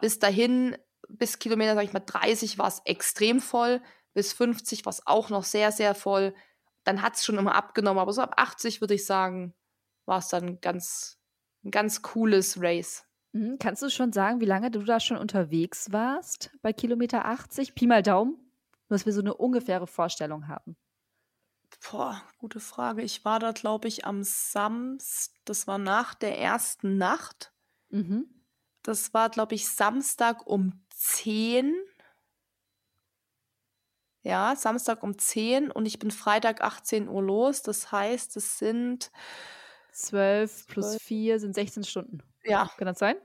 Bis 0.00 0.18
dahin, 0.18 0.76
bis 1.08 1.38
Kilometer, 1.38 1.76
sag 1.76 1.84
ich 1.84 1.92
mal, 1.92 2.00
30 2.04 2.58
war 2.58 2.66
es 2.66 2.82
extrem 2.84 3.40
voll. 3.40 3.80
Bis 4.12 4.32
50 4.32 4.84
war 4.84 4.90
es 4.90 5.06
auch 5.06 5.30
noch 5.30 5.44
sehr, 5.44 5.70
sehr 5.70 5.94
voll 5.94 6.34
dann 6.84 7.02
hat 7.02 7.16
es 7.16 7.24
schon 7.24 7.38
immer 7.38 7.54
abgenommen. 7.54 7.98
Aber 7.98 8.12
so 8.12 8.22
ab 8.22 8.34
80 8.36 8.80
würde 8.80 8.94
ich 8.94 9.06
sagen, 9.06 9.54
war 10.06 10.18
es 10.18 10.28
dann 10.28 10.60
ganz, 10.60 11.18
ein 11.64 11.70
ganz 11.70 12.02
cooles 12.02 12.60
Race. 12.60 13.04
Mhm. 13.32 13.58
Kannst 13.58 13.82
du 13.82 13.90
schon 13.90 14.12
sagen, 14.12 14.40
wie 14.40 14.46
lange 14.46 14.70
du 14.70 14.82
da 14.82 15.00
schon 15.00 15.16
unterwegs 15.16 15.90
warst 15.90 16.50
bei 16.62 16.72
Kilometer 16.72 17.24
80? 17.24 17.74
Pi 17.74 17.86
mal 17.86 18.02
Daumen, 18.02 18.34
nur 18.88 18.96
dass 18.96 19.06
wir 19.06 19.12
so 19.12 19.20
eine 19.20 19.34
ungefähre 19.34 19.86
Vorstellung 19.86 20.46
haben. 20.46 20.76
Boah, 21.90 22.22
gute 22.38 22.60
Frage. 22.60 23.02
Ich 23.02 23.24
war 23.24 23.40
da, 23.40 23.52
glaube 23.52 23.88
ich, 23.88 24.04
am 24.04 24.22
Samstag, 24.22 25.34
das 25.44 25.66
war 25.66 25.78
nach 25.78 26.14
der 26.14 26.38
ersten 26.38 26.96
Nacht. 26.96 27.52
Mhm. 27.90 28.28
Das 28.82 29.12
war, 29.14 29.30
glaube 29.30 29.54
ich, 29.54 29.68
Samstag 29.68 30.46
um 30.46 30.84
10 30.90 31.74
ja, 34.24 34.56
Samstag 34.56 35.02
um 35.02 35.18
10 35.18 35.70
und 35.70 35.86
ich 35.86 35.98
bin 35.98 36.10
Freitag 36.10 36.62
18 36.62 37.08
Uhr 37.08 37.22
los. 37.22 37.62
Das 37.62 37.92
heißt, 37.92 38.36
es 38.38 38.58
sind 38.58 39.12
12 39.92 40.66
plus 40.66 40.92
12. 40.92 41.02
4 41.02 41.40
sind 41.40 41.54
16 41.54 41.84
Stunden. 41.84 42.18
Ja. 42.42 42.70
Kann 42.78 42.86
das 42.86 42.98
sein? 42.98 43.16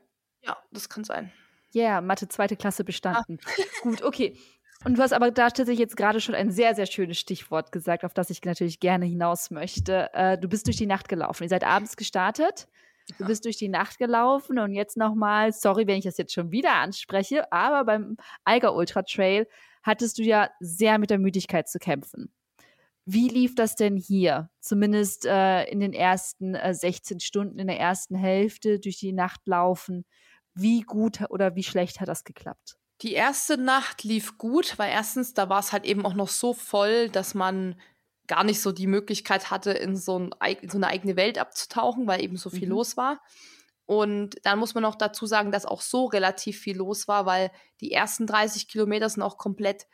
Ja, 0.41 0.57
das 0.71 0.89
kann 0.89 1.05
sein. 1.05 1.31
Ja, 1.71 1.83
yeah, 1.83 2.01
Mathe 2.01 2.27
zweite 2.27 2.57
Klasse 2.57 2.83
bestanden. 2.83 3.39
Ah. 3.45 3.63
Gut, 3.83 4.03
okay. 4.03 4.37
Und 4.83 4.97
du 4.97 5.01
hast 5.01 5.13
aber 5.13 5.31
da 5.31 5.49
tatsächlich 5.49 5.79
jetzt 5.79 5.97
gerade 5.97 6.19
schon 6.19 6.35
ein 6.35 6.51
sehr, 6.51 6.75
sehr 6.75 6.85
schönes 6.85 7.17
Stichwort 7.17 7.71
gesagt, 7.71 8.03
auf 8.03 8.13
das 8.13 8.29
ich 8.29 8.43
natürlich 8.43 8.79
gerne 8.79 9.05
hinaus 9.05 9.51
möchte. 9.51 10.09
Äh, 10.13 10.37
du 10.37 10.47
bist 10.49 10.67
durch 10.67 10.77
die 10.77 10.85
Nacht 10.85 11.07
gelaufen. 11.09 11.43
Ihr 11.43 11.49
seid 11.49 11.63
abends 11.63 11.95
gestartet. 11.95 12.67
Du 13.17 13.25
bist 13.25 13.45
durch 13.45 13.57
die 13.57 13.69
Nacht 13.69 13.97
gelaufen 13.97 14.59
und 14.59 14.73
jetzt 14.73 14.95
nochmal, 14.95 15.51
sorry, 15.51 15.87
wenn 15.87 15.97
ich 15.97 16.05
das 16.05 16.17
jetzt 16.17 16.33
schon 16.33 16.51
wieder 16.51 16.75
anspreche, 16.75 17.51
aber 17.51 17.83
beim 17.83 18.17
Eiger 18.45 18.75
Ultra 18.75 19.01
Trail 19.01 19.47
hattest 19.89 20.17
du 20.17 20.23
ja 20.23 20.49
sehr 20.59 20.97
mit 20.99 21.09
der 21.09 21.19
Müdigkeit 21.19 21.67
zu 21.67 21.79
kämpfen. 21.79 22.31
Wie 23.05 23.27
lief 23.27 23.55
das 23.55 23.75
denn 23.75 23.97
hier? 23.97 24.49
Zumindest 24.59 25.25
äh, 25.25 25.63
in 25.63 25.79
den 25.79 25.93
ersten 25.93 26.53
äh, 26.53 26.73
16 26.73 27.19
Stunden, 27.19 27.57
in 27.57 27.67
der 27.67 27.79
ersten 27.79 28.15
Hälfte 28.15 28.79
durch 28.79 28.99
die 28.99 29.13
Nacht 29.13 29.41
laufen. 29.47 30.05
Wie 30.53 30.81
gut 30.81 31.21
oder 31.29 31.55
wie 31.55 31.63
schlecht 31.63 31.99
hat 31.99 32.07
das 32.07 32.23
geklappt? 32.23 32.77
Die 33.01 33.13
erste 33.13 33.57
Nacht 33.57 34.03
lief 34.03 34.37
gut, 34.37 34.77
weil 34.77 34.91
erstens, 34.91 35.33
da 35.33 35.49
war 35.49 35.59
es 35.59 35.71
halt 35.71 35.85
eben 35.85 36.05
auch 36.05 36.13
noch 36.13 36.27
so 36.27 36.53
voll, 36.53 37.09
dass 37.09 37.33
man 37.33 37.79
gar 38.27 38.43
nicht 38.43 38.61
so 38.61 38.71
die 38.71 38.87
Möglichkeit 38.87 39.49
hatte, 39.49 39.71
in 39.71 39.95
so, 39.95 40.19
ein, 40.19 40.29
in 40.61 40.69
so 40.69 40.77
eine 40.77 40.87
eigene 40.87 41.15
Welt 41.15 41.39
abzutauchen, 41.39 42.05
weil 42.07 42.21
eben 42.21 42.37
so 42.37 42.49
viel 42.51 42.67
mhm. 42.67 42.73
los 42.73 42.95
war. 42.95 43.21
Und 43.89 44.35
dann 44.43 44.59
muss 44.59 44.75
man 44.75 44.85
auch 44.85 44.93
dazu 44.93 45.25
sagen, 45.25 45.51
dass 45.51 45.65
auch 45.65 45.81
so 45.81 46.05
relativ 46.05 46.59
viel 46.59 46.77
los 46.77 47.07
war, 47.07 47.25
weil 47.25 47.49
die 47.81 47.91
ersten 47.91 48.27
30 48.27 48.67
Kilometer 48.67 49.09
sind 49.09 49.23
auch 49.23 49.39
komplett 49.39 49.87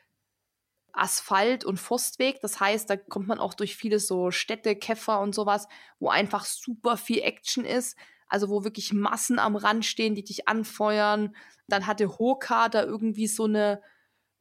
Asphalt 0.92 1.64
und 1.64 1.80
Forstweg. 1.80 2.42
Das 2.42 2.60
heißt, 2.60 2.90
da 2.90 2.98
kommt 2.98 3.30
man 3.30 3.40
auch 3.40 3.54
durch 3.54 3.78
viele 3.78 4.00
so 4.00 4.32
Städte, 4.32 4.76
Käfer 4.76 5.22
und 5.22 5.34
sowas, 5.34 5.70
wo 5.98 6.10
einfach 6.10 6.44
super 6.44 6.98
viel 6.98 7.20
Action 7.20 7.64
ist. 7.64 7.98
Also 8.28 8.50
wo 8.50 8.66
wirklich 8.66 8.92
Massen 8.92 9.40
am 9.40 9.56
Rand 9.56 9.86
stehen, 9.86 10.14
die 10.14 10.26
dich 10.26 10.50
anfeuern. 10.50 11.34
Dann 11.70 11.88
hatte 11.88 12.20
Hoka 12.20 12.68
da 12.68 12.84
irgendwie 12.84 13.28
so 13.28 13.46
eine 13.46 13.82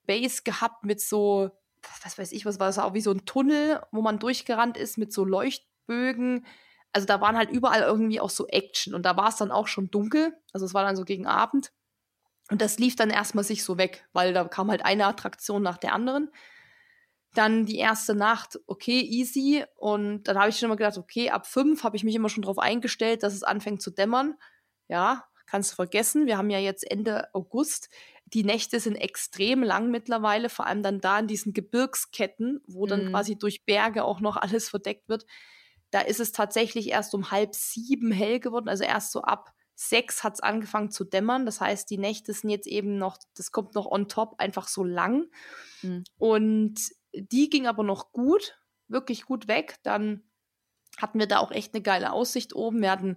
Base 0.04 0.42
gehabt 0.42 0.82
mit 0.82 1.00
so, 1.00 1.50
was 2.02 2.18
weiß 2.18 2.32
ich, 2.32 2.44
was 2.44 2.58
war 2.58 2.66
das 2.66 2.80
auch 2.80 2.94
wie 2.94 3.00
so 3.00 3.12
ein 3.12 3.24
Tunnel, 3.24 3.80
wo 3.92 4.02
man 4.02 4.18
durchgerannt 4.18 4.76
ist 4.76 4.98
mit 4.98 5.12
so 5.12 5.24
Leuchtbögen 5.24 6.44
also 6.94 7.06
da 7.06 7.20
waren 7.20 7.36
halt 7.36 7.50
überall 7.50 7.82
irgendwie 7.82 8.20
auch 8.20 8.30
so 8.30 8.46
Action 8.48 8.94
und 8.94 9.04
da 9.04 9.16
war 9.16 9.28
es 9.28 9.36
dann 9.36 9.50
auch 9.50 9.66
schon 9.68 9.90
dunkel, 9.90 10.34
also 10.52 10.64
es 10.66 10.74
war 10.74 10.84
dann 10.84 10.96
so 10.96 11.04
gegen 11.04 11.26
Abend 11.26 11.72
und 12.50 12.60
das 12.62 12.78
lief 12.78 12.96
dann 12.96 13.10
erstmal 13.10 13.44
sich 13.44 13.64
so 13.64 13.78
weg, 13.78 14.06
weil 14.12 14.32
da 14.34 14.44
kam 14.44 14.70
halt 14.70 14.84
eine 14.84 15.06
Attraktion 15.06 15.62
nach 15.62 15.78
der 15.78 15.92
anderen. 15.94 16.30
Dann 17.34 17.66
die 17.66 17.78
erste 17.78 18.14
Nacht, 18.14 18.60
okay, 18.68 19.00
easy. 19.00 19.64
Und 19.76 20.24
dann 20.24 20.38
habe 20.38 20.50
ich 20.50 20.58
schon 20.58 20.66
immer 20.66 20.76
gedacht, 20.76 20.98
okay, 20.98 21.30
ab 21.30 21.46
fünf 21.46 21.82
habe 21.82 21.96
ich 21.96 22.04
mich 22.04 22.14
immer 22.14 22.28
schon 22.28 22.42
darauf 22.42 22.58
eingestellt, 22.58 23.24
dass 23.24 23.34
es 23.34 23.42
anfängt 23.42 23.82
zu 23.82 23.90
dämmern. 23.90 24.34
Ja, 24.86 25.24
kannst 25.46 25.72
du 25.72 25.74
vergessen. 25.76 26.26
Wir 26.26 26.38
haben 26.38 26.50
ja 26.50 26.60
jetzt 26.60 26.88
Ende 26.88 27.34
August. 27.34 27.88
Die 28.26 28.44
Nächte 28.44 28.78
sind 28.78 28.94
extrem 28.94 29.64
lang 29.64 29.90
mittlerweile, 29.90 30.48
vor 30.48 30.66
allem 30.66 30.82
dann 30.84 31.00
da 31.00 31.18
in 31.18 31.26
diesen 31.26 31.52
Gebirgsketten, 31.52 32.62
wo 32.68 32.86
dann 32.86 33.06
Mhm. 33.06 33.10
quasi 33.10 33.36
durch 33.36 33.64
Berge 33.64 34.04
auch 34.04 34.20
noch 34.20 34.36
alles 34.36 34.68
verdeckt 34.68 35.08
wird. 35.08 35.26
Da 35.94 36.00
ist 36.00 36.18
es 36.18 36.32
tatsächlich 36.32 36.88
erst 36.88 37.14
um 37.14 37.30
halb 37.30 37.54
sieben 37.54 38.10
hell 38.10 38.40
geworden, 38.40 38.68
also 38.68 38.82
erst 38.82 39.12
so 39.12 39.22
ab 39.22 39.54
sechs 39.76 40.24
hat 40.24 40.34
es 40.34 40.40
angefangen 40.40 40.90
zu 40.90 41.04
dämmern. 41.04 41.46
Das 41.46 41.60
heißt, 41.60 41.88
die 41.88 41.98
Nächte 41.98 42.32
sind 42.32 42.50
jetzt 42.50 42.66
eben 42.66 42.98
noch, 42.98 43.16
das 43.36 43.52
kommt 43.52 43.76
noch 43.76 43.86
on 43.86 44.08
top, 44.08 44.34
einfach 44.38 44.66
so 44.66 44.82
lang. 44.82 45.30
Mhm. 45.82 46.02
Und 46.18 46.80
die 47.12 47.48
ging 47.48 47.68
aber 47.68 47.84
noch 47.84 48.10
gut, 48.10 48.58
wirklich 48.88 49.24
gut 49.24 49.46
weg. 49.46 49.76
Dann 49.84 50.24
hatten 50.96 51.20
wir 51.20 51.28
da 51.28 51.38
auch 51.38 51.52
echt 51.52 51.74
eine 51.74 51.82
geile 51.84 52.12
Aussicht 52.12 52.56
oben. 52.56 52.82
Wir 52.82 52.90
hatten, 52.90 53.16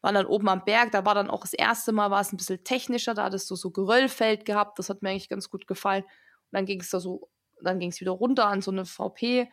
waren 0.00 0.14
dann 0.14 0.26
oben 0.26 0.48
am 0.48 0.64
Berg, 0.64 0.92
da 0.92 1.04
war 1.04 1.16
dann 1.16 1.28
auch 1.28 1.40
das 1.40 1.54
erste 1.54 1.90
Mal, 1.90 2.12
war 2.12 2.20
es 2.20 2.32
ein 2.32 2.36
bisschen 2.36 2.62
technischer, 2.62 3.14
da 3.14 3.24
hattest 3.24 3.50
du 3.50 3.56
so 3.56 3.72
Geröllfeld 3.72 4.44
gehabt, 4.44 4.78
das 4.78 4.90
hat 4.90 5.02
mir 5.02 5.10
eigentlich 5.10 5.28
ganz 5.28 5.50
gut 5.50 5.66
gefallen. 5.66 6.04
Und 6.04 6.52
dann 6.52 6.66
ging 6.66 6.80
es 6.82 6.90
da 6.90 7.00
so, 7.00 7.32
dann 7.60 7.80
ging 7.80 7.90
es 7.90 8.00
wieder 8.00 8.12
runter 8.12 8.46
an 8.46 8.62
so 8.62 8.70
eine 8.70 8.84
VP. 8.84 9.50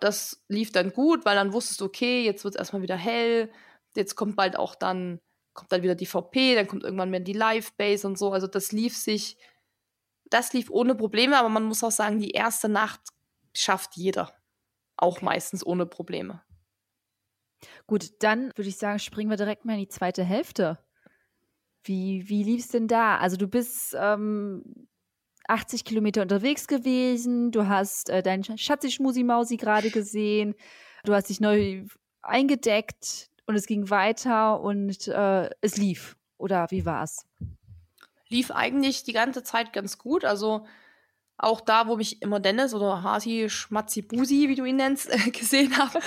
Das 0.00 0.44
lief 0.48 0.72
dann 0.72 0.92
gut, 0.92 1.24
weil 1.24 1.36
dann 1.36 1.52
wusstest 1.52 1.80
du, 1.80 1.86
okay, 1.86 2.24
jetzt 2.24 2.44
wird 2.44 2.54
es 2.54 2.58
erstmal 2.58 2.82
wieder 2.82 2.96
hell, 2.96 3.50
jetzt 3.94 4.14
kommt 4.14 4.36
bald 4.36 4.56
auch 4.56 4.74
dann, 4.74 5.20
kommt 5.54 5.72
dann 5.72 5.82
wieder 5.82 5.94
die 5.94 6.06
VP, 6.06 6.54
dann 6.54 6.66
kommt 6.66 6.84
irgendwann 6.84 7.10
mehr 7.10 7.20
die 7.20 7.32
Live-Base 7.32 8.06
und 8.06 8.18
so. 8.18 8.32
Also 8.32 8.46
das 8.46 8.72
lief 8.72 8.96
sich, 8.96 9.38
das 10.26 10.52
lief 10.52 10.70
ohne 10.70 10.94
Probleme, 10.94 11.38
aber 11.38 11.48
man 11.48 11.64
muss 11.64 11.82
auch 11.82 11.90
sagen, 11.90 12.18
die 12.18 12.32
erste 12.32 12.68
Nacht 12.68 13.00
schafft 13.54 13.96
jeder. 13.96 14.34
Auch 14.98 15.22
meistens 15.22 15.64
ohne 15.64 15.86
Probleme. 15.86 16.42
Gut, 17.86 18.22
dann 18.22 18.52
würde 18.56 18.68
ich 18.68 18.76
sagen, 18.76 18.98
springen 18.98 19.30
wir 19.30 19.36
direkt 19.36 19.64
mal 19.64 19.74
in 19.74 19.80
die 19.80 19.88
zweite 19.88 20.24
Hälfte. 20.24 20.78
Wie, 21.84 22.28
wie 22.28 22.42
lief 22.42 22.64
es 22.64 22.68
denn 22.68 22.88
da? 22.88 23.18
Also 23.18 23.36
du 23.36 23.46
bist 23.46 23.96
ähm, 23.98 24.88
80 25.48 25.84
Kilometer 25.84 26.22
unterwegs 26.22 26.66
gewesen, 26.66 27.50
du 27.50 27.66
hast 27.66 28.10
äh, 28.10 28.22
deinen 28.22 28.44
Schatzi-Schmusi-Mausi 28.44 29.56
gerade 29.56 29.90
gesehen, 29.90 30.54
du 31.04 31.14
hast 31.14 31.28
dich 31.28 31.40
neu 31.40 31.84
eingedeckt 32.22 33.30
und 33.46 33.54
es 33.54 33.66
ging 33.66 33.90
weiter 33.90 34.60
und 34.60 35.08
äh, 35.08 35.50
es 35.60 35.76
lief. 35.76 36.16
Oder 36.38 36.66
wie 36.70 36.84
war's? 36.84 37.26
Lief 38.28 38.50
eigentlich 38.50 39.04
die 39.04 39.12
ganze 39.12 39.42
Zeit 39.42 39.72
ganz 39.72 39.98
gut. 39.98 40.24
Also 40.24 40.66
auch 41.38 41.60
da, 41.60 41.86
wo 41.86 41.96
mich 41.96 42.22
immer 42.22 42.40
Dennis 42.40 42.72
oder 42.72 43.02
Hasi 43.02 43.48
Schmatzi 43.50 44.02
Busi, 44.02 44.48
wie 44.48 44.54
du 44.54 44.64
ihn 44.64 44.76
nennst, 44.76 45.10
äh, 45.10 45.18
gesehen 45.30 45.76
habe. 45.76 45.98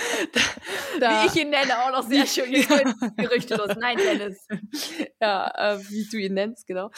Wie 0.98 1.26
ich 1.26 1.36
ihn 1.36 1.50
nenne, 1.50 1.78
auch 1.84 1.90
noch 1.92 2.08
sehr 2.08 2.26
schön. 2.26 2.52
Jetzt 2.52 2.68
Gerüchte 3.16 3.54
los. 3.56 3.70
Nein, 3.78 3.96
Dennis. 3.98 4.46
ja, 5.20 5.74
äh, 5.74 5.78
wie 5.88 6.04
du 6.10 6.16
ihn 6.18 6.34
nennst, 6.34 6.66
genau. 6.66 6.90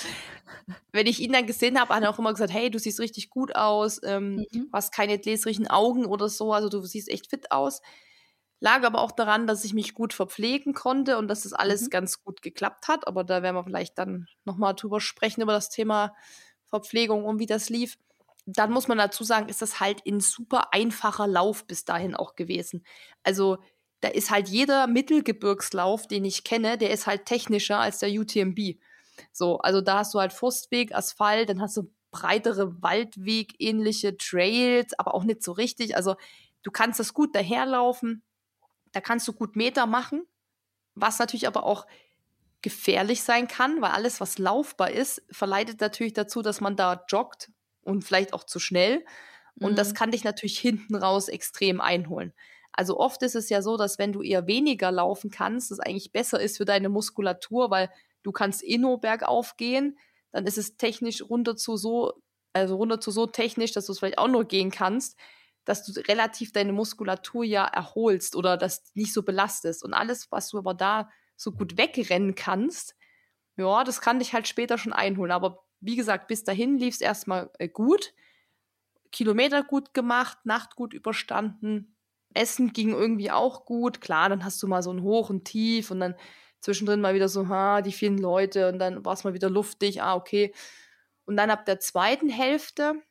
Wenn 0.93 1.07
ich 1.07 1.21
ihn 1.21 1.33
dann 1.33 1.47
gesehen 1.47 1.79
habe, 1.81 1.95
hat 1.95 2.03
er 2.03 2.11
auch 2.11 2.19
immer 2.19 2.33
gesagt, 2.33 2.53
hey, 2.53 2.71
du 2.71 2.79
siehst 2.79 3.01
richtig 3.01 3.31
gut 3.31 3.55
aus, 3.55 4.01
ähm, 4.05 4.47
Mhm. 4.53 4.69
hast 4.73 4.93
keine 4.95 5.19
gläserigen 5.19 5.67
Augen 5.69 6.07
oder 6.07 6.29
so, 6.29 6.53
also 6.53 6.69
du 6.69 6.81
siehst 6.83 7.09
echt 7.11 7.29
fit 7.29 7.51
aus. 7.53 7.83
Lag 8.61 8.85
aber 8.85 9.01
auch 9.01 9.13
daran, 9.13 9.47
dass 9.47 9.65
ich 9.65 9.75
mich 9.75 9.93
gut 9.95 10.13
verpflegen 10.15 10.73
konnte 10.73 11.19
und 11.19 11.29
dass 11.29 11.43
das 11.43 11.53
alles 11.53 11.83
Mhm. 11.83 11.91
ganz 11.91 12.23
gut 12.23 12.43
geklappt 12.43 12.89
hat. 12.89 13.07
Aber 13.07 13.25
da 13.25 13.43
werden 13.43 13.57
wir 13.57 13.65
vielleicht 13.65 13.99
dann 13.99 14.29
nochmal 14.45 14.75
drüber 14.75 15.01
sprechen, 15.01 15.43
über 15.43 15.53
das 15.53 15.69
Thema 15.69 16.15
Verpflegung 16.67 17.25
und 17.25 17.39
wie 17.41 17.47
das 17.47 17.69
lief. 17.71 17.99
Dann 18.47 18.73
muss 18.73 18.89
man 18.89 18.99
dazu 18.99 19.25
sagen, 19.25 19.49
ist 19.49 19.63
das 19.63 19.81
halt 19.81 20.03
ein 20.07 20.21
super 20.21 20.73
einfacher 20.73 21.27
Lauf 21.27 21.67
bis 21.67 21.85
dahin 21.85 22.15
auch 22.15 22.35
gewesen. 22.35 22.85
Also 23.23 23.59
da 24.01 24.09
ist 24.09 24.31
halt 24.31 24.49
jeder 24.49 24.89
Mittelgebirgslauf, 24.89 26.09
den 26.09 26.25
ich 26.25 26.43
kenne, 26.43 26.77
der 26.77 26.91
ist 26.91 27.07
halt 27.07 27.25
technischer 27.25 27.79
als 27.79 28.01
der 28.01 28.11
UTMB. 28.11 28.79
So, 29.33 29.59
also 29.59 29.81
da 29.81 29.99
hast 29.99 30.13
du 30.15 30.19
halt 30.19 30.33
Forstweg, 30.33 30.93
Asphalt, 30.95 31.49
dann 31.49 31.61
hast 31.61 31.77
du 31.77 31.93
breitere 32.11 32.83
Waldweg, 32.83 33.55
ähnliche 33.59 34.17
Trails, 34.17 34.99
aber 34.99 35.15
auch 35.15 35.25
nicht 35.25 35.43
so 35.43 35.53
richtig. 35.53 35.97
Also 35.97 36.17
du 36.63 36.71
kannst 36.71 36.99
das 36.99 37.15
gut 37.15 37.35
daherlaufen, 37.35 38.23
da 38.91 39.01
kannst 39.01 39.27
du 39.29 39.33
gut 39.33 39.57
Meter 39.57 39.87
machen, 39.87 40.27
was 40.95 41.19
natürlich 41.19 41.47
aber 41.47 41.65
auch 41.65 41.87
gefährlich 42.61 43.23
sein 43.23 43.49
kann, 43.49 43.81
weil 43.83 43.91
alles, 43.91 44.21
was 44.21 44.39
laufbar 44.39 44.91
ist, 44.91 45.23
verleitet 45.31 45.81
natürlich 45.81 46.13
dazu, 46.13 46.43
dass 46.43 46.61
man 46.61 46.77
da 46.77 47.05
joggt 47.09 47.51
und 47.83 48.05
vielleicht 48.05 48.33
auch 48.35 48.45
zu 48.45 48.59
schnell. 48.59 49.05
Und 49.59 49.79
das 49.79 49.95
Mhm. 49.95 49.95
kann 49.95 50.11
dich 50.11 50.25
natürlich 50.25 50.59
hinten 50.59 50.95
raus 50.97 51.29
extrem 51.29 51.81
einholen. 51.81 52.33
Also 52.73 52.99
oft 52.99 53.23
ist 53.23 53.35
es 53.37 53.49
ja 53.51 53.61
so, 53.63 53.77
dass 53.77 53.99
wenn 53.99 54.13
du 54.13 54.23
eher 54.23 54.47
weniger 54.47 54.91
laufen 54.91 55.31
kannst, 55.31 55.71
das 55.71 55.81
eigentlich 55.81 56.13
besser 56.13 56.41
ist 56.41 56.57
für 56.57 56.65
deine 56.65 56.89
Muskulatur, 56.89 57.71
weil 57.71 57.91
du 58.23 58.33
kannst 58.33 58.65
eh 58.65 58.79
nur 58.79 59.01
bergauf 59.01 59.57
gehen, 59.57 59.99
dann 60.33 60.47
ist 60.47 60.57
es 60.59 60.77
technisch 60.79 61.23
runter 61.23 61.55
zu 61.57 61.77
so, 61.77 62.23
also 62.55 62.77
runter 62.77 62.99
zu 63.01 63.11
so 63.11 63.27
technisch, 63.27 63.73
dass 63.73 63.87
du 63.87 63.93
es 63.93 63.99
vielleicht 63.99 64.19
auch 64.19 64.29
nur 64.29 64.47
gehen 64.47 64.71
kannst, 64.71 65.19
dass 65.65 65.85
du 65.85 65.93
relativ 66.09 66.53
deine 66.53 66.73
Muskulatur 66.73 67.45
ja 67.45 67.65
erholst 67.67 68.35
oder 68.35 68.57
das 68.57 68.85
nicht 68.95 69.13
so 69.13 69.23
belastest. 69.23 69.85
Und 69.85 69.93
alles, 69.95 70.33
was 70.33 70.49
du 70.49 70.59
aber 70.59 70.75
da 70.75 71.11
so 71.37 71.53
gut 71.53 71.77
wegrennen 71.77 72.35
kannst, 72.35 72.95
ja, 73.57 73.85
das 73.85 74.01
kann 74.01 74.19
dich 74.19 74.33
halt 74.35 74.49
später 74.49 74.79
schon 74.79 74.93
einholen. 74.93 75.33
Aber 75.33 75.65
wie 75.83 75.97
gesagt, 75.97 76.29
bis 76.29 76.45
dahin 76.45 76.79
lief 76.79 76.95
es 76.95 77.01
erstmal 77.03 77.51
äh, 77.59 77.69
gut. 77.69 78.15
Kilometer 79.11 79.63
gut 79.63 79.93
gemacht, 79.95 80.39
Nacht 80.45 80.77
gut 80.77 80.95
überstanden. 80.95 81.97
Essen 82.35 82.73
ging 82.73 82.91
irgendwie 82.93 83.31
auch 83.31 83.67
gut. 83.67 84.01
Klar, 84.01 84.31
dann 84.31 84.45
hast 84.45 84.63
du 84.63 84.67
mal 84.67 84.83
so 84.83 84.91
ein 84.93 85.03
Hoch 85.03 85.29
und 85.29 85.45
Tief 85.45 85.91
und 85.91 86.01
dann 86.01 86.15
zwischendrin 86.61 87.01
mal 87.01 87.15
wieder 87.15 87.29
so, 87.29 87.49
ha, 87.49 87.83
die 87.83 87.93
vielen 87.93 88.19
Leute 88.19 88.69
und 88.69 88.79
dann 88.79 89.05
war 89.05 89.13
es 89.13 89.25
mal 89.25 89.35
wieder 89.35 89.51
luftig, 89.51 90.03
ah, 90.03 90.15
okay. 90.15 90.55
Und 91.27 91.37
dann 91.37 91.51
ab 91.51 91.67
der 91.67 91.81
zweiten 91.81 92.31
Hälfte, 92.31 93.03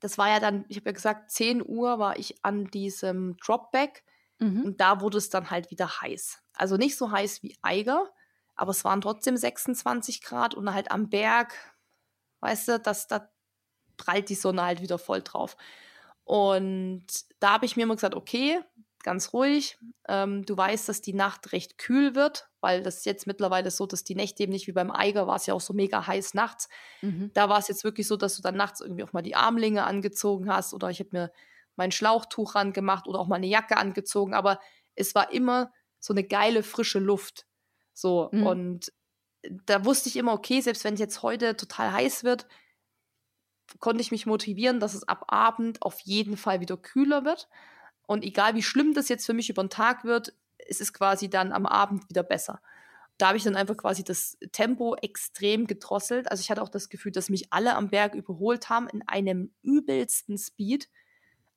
das 0.00 0.18
war 0.18 0.28
ja 0.28 0.40
dann, 0.40 0.64
ich 0.68 0.76
habe 0.76 0.90
ja 0.90 0.92
gesagt, 0.92 1.30
10 1.30 1.62
Uhr 1.66 1.98
war 1.98 2.18
ich 2.18 2.44
an 2.44 2.66
diesem 2.66 3.36
Dropback 3.38 4.04
Mhm. 4.38 4.64
und 4.66 4.80
da 4.82 5.00
wurde 5.00 5.16
es 5.16 5.30
dann 5.30 5.50
halt 5.50 5.70
wieder 5.70 6.02
heiß. 6.02 6.42
Also 6.52 6.76
nicht 6.76 6.98
so 6.98 7.10
heiß 7.10 7.42
wie 7.42 7.56
Eiger, 7.62 8.10
aber 8.54 8.70
es 8.72 8.84
waren 8.84 9.00
trotzdem 9.00 9.34
26 9.34 10.20
Grad 10.20 10.54
und 10.54 10.74
halt 10.74 10.90
am 10.90 11.08
Berg, 11.08 11.54
weißt 12.40 12.68
du, 12.68 12.78
das, 12.80 13.06
da 13.06 13.30
prallt 13.96 14.28
die 14.28 14.34
Sonne 14.34 14.62
halt 14.62 14.82
wieder 14.82 14.98
voll 14.98 15.22
drauf. 15.22 15.56
Und 16.24 17.06
da 17.38 17.52
habe 17.52 17.66
ich 17.66 17.76
mir 17.76 17.84
immer 17.84 17.94
gesagt, 17.94 18.14
okay, 18.14 18.60
ganz 19.02 19.32
ruhig. 19.32 19.78
Ähm, 20.08 20.44
du 20.44 20.56
weißt, 20.56 20.88
dass 20.88 21.00
die 21.00 21.12
Nacht 21.12 21.52
recht 21.52 21.78
kühl 21.78 22.16
wird, 22.16 22.48
weil 22.60 22.82
das 22.82 23.04
jetzt 23.04 23.28
mittlerweile 23.28 23.70
so, 23.70 23.86
dass 23.86 24.02
die 24.02 24.16
Nächte 24.16 24.42
eben 24.42 24.52
nicht 24.52 24.66
wie 24.66 24.72
beim 24.72 24.90
Eiger 24.90 25.28
war 25.28 25.36
es 25.36 25.46
ja 25.46 25.54
auch 25.54 25.60
so 25.60 25.72
mega 25.72 26.06
heiß 26.06 26.34
nachts. 26.34 26.68
Mhm. 27.02 27.30
Da 27.32 27.48
war 27.48 27.58
es 27.60 27.68
jetzt 27.68 27.84
wirklich 27.84 28.08
so, 28.08 28.16
dass 28.16 28.34
du 28.34 28.42
dann 28.42 28.56
nachts 28.56 28.80
irgendwie 28.80 29.04
auch 29.04 29.12
mal 29.12 29.22
die 29.22 29.36
Armlinge 29.36 29.84
angezogen 29.84 30.52
hast 30.52 30.74
oder 30.74 30.90
ich 30.90 30.98
habe 30.98 31.10
mir 31.12 31.32
mein 31.76 31.92
Schlauchtuch 31.92 32.56
rangemacht 32.56 33.06
oder 33.06 33.20
auch 33.20 33.28
mal 33.28 33.36
eine 33.36 33.46
Jacke 33.46 33.76
angezogen, 33.76 34.34
aber 34.34 34.58
es 34.96 35.14
war 35.14 35.30
immer 35.32 35.72
so 36.00 36.12
eine 36.12 36.24
geile 36.24 36.64
frische 36.64 36.98
Luft. 36.98 37.46
So 37.92 38.28
Mhm. 38.32 38.46
und 38.46 38.92
da 39.66 39.84
wusste 39.84 40.08
ich 40.08 40.16
immer, 40.16 40.32
okay, 40.32 40.60
selbst 40.60 40.84
wenn 40.84 40.94
es 40.94 41.00
jetzt 41.00 41.22
heute 41.22 41.56
total 41.56 41.92
heiß 41.92 42.24
wird, 42.24 42.46
konnte 43.80 44.00
ich 44.00 44.10
mich 44.10 44.26
motivieren, 44.26 44.80
dass 44.80 44.94
es 44.94 45.08
ab 45.08 45.24
Abend 45.28 45.82
auf 45.82 46.00
jeden 46.00 46.36
Fall 46.36 46.60
wieder 46.60 46.76
kühler 46.76 47.24
wird. 47.24 47.48
Und 48.06 48.24
egal 48.24 48.54
wie 48.54 48.62
schlimm 48.62 48.94
das 48.94 49.08
jetzt 49.08 49.26
für 49.26 49.34
mich 49.34 49.50
über 49.50 49.64
den 49.64 49.70
Tag 49.70 50.04
wird, 50.04 50.32
es 50.68 50.80
ist 50.80 50.92
quasi 50.92 51.28
dann 51.28 51.52
am 51.52 51.66
Abend 51.66 52.08
wieder 52.08 52.22
besser. 52.22 52.60
Da 53.18 53.28
habe 53.28 53.38
ich 53.38 53.44
dann 53.44 53.56
einfach 53.56 53.76
quasi 53.76 54.04
das 54.04 54.36
Tempo 54.52 54.94
extrem 54.96 55.66
gedrosselt. 55.66 56.30
Also 56.30 56.42
ich 56.42 56.50
hatte 56.50 56.62
auch 56.62 56.68
das 56.68 56.88
Gefühl, 56.88 57.12
dass 57.12 57.30
mich 57.30 57.52
alle 57.52 57.74
am 57.74 57.88
Berg 57.88 58.14
überholt 58.14 58.68
haben 58.68 58.88
in 58.88 59.02
einem 59.08 59.52
übelsten 59.62 60.36
Speed. 60.38 60.88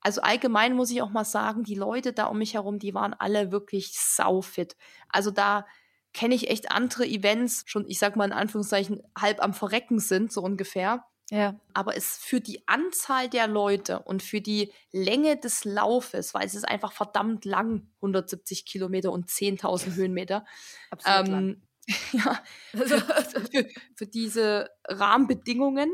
Also 0.02 0.22
allgemein 0.22 0.74
muss 0.74 0.92
ich 0.92 1.02
auch 1.02 1.10
mal 1.10 1.26
sagen, 1.26 1.64
die 1.64 1.76
Leute 1.76 2.14
da 2.14 2.26
um 2.26 2.38
mich 2.38 2.54
herum, 2.54 2.80
die 2.80 2.94
waren 2.94 3.14
alle 3.14 3.52
wirklich 3.52 4.00
saufit. 4.00 4.78
Also 5.10 5.32
da 5.32 5.66
kenne 6.14 6.36
ich 6.36 6.50
echt 6.50 6.72
andere 6.72 7.06
Events 7.06 7.64
schon, 7.66 7.86
ich 7.88 8.00
sag 8.00 8.16
mal 8.16 8.26
in 8.26 8.34
Anführungszeichen, 8.34 9.02
halb 9.18 9.42
am 9.42 9.54
Verrecken 9.54 10.00
sind, 10.00 10.32
so 10.32 10.42
ungefähr. 10.42 11.06
Ja. 11.32 11.60
Aber 11.74 11.96
es 11.96 12.18
für 12.18 12.42
die 12.42 12.68
Anzahl 12.68 13.30
der 13.30 13.48
Leute 13.48 14.00
und 14.00 14.24
für 14.24 14.42
die 14.42 14.74
Länge 14.92 15.38
des 15.38 15.64
Laufes, 15.64 16.34
weil 16.34 16.46
es 16.46 16.56
ist 16.56 16.68
einfach 16.68 16.92
verdammt 16.92 17.46
lang, 17.46 17.92
170 17.98 18.66
Kilometer 18.66 19.12
und 19.12 19.30
10.000 19.30 19.94
Höhenmeter. 19.96 20.46
Absolut 20.90 21.28
lang. 21.28 21.44
Ähm, 21.44 21.62
ja, 22.12 22.44
für, 22.72 23.68
für 23.96 24.08
diese 24.08 24.70
Rahmenbedingungen 24.88 25.92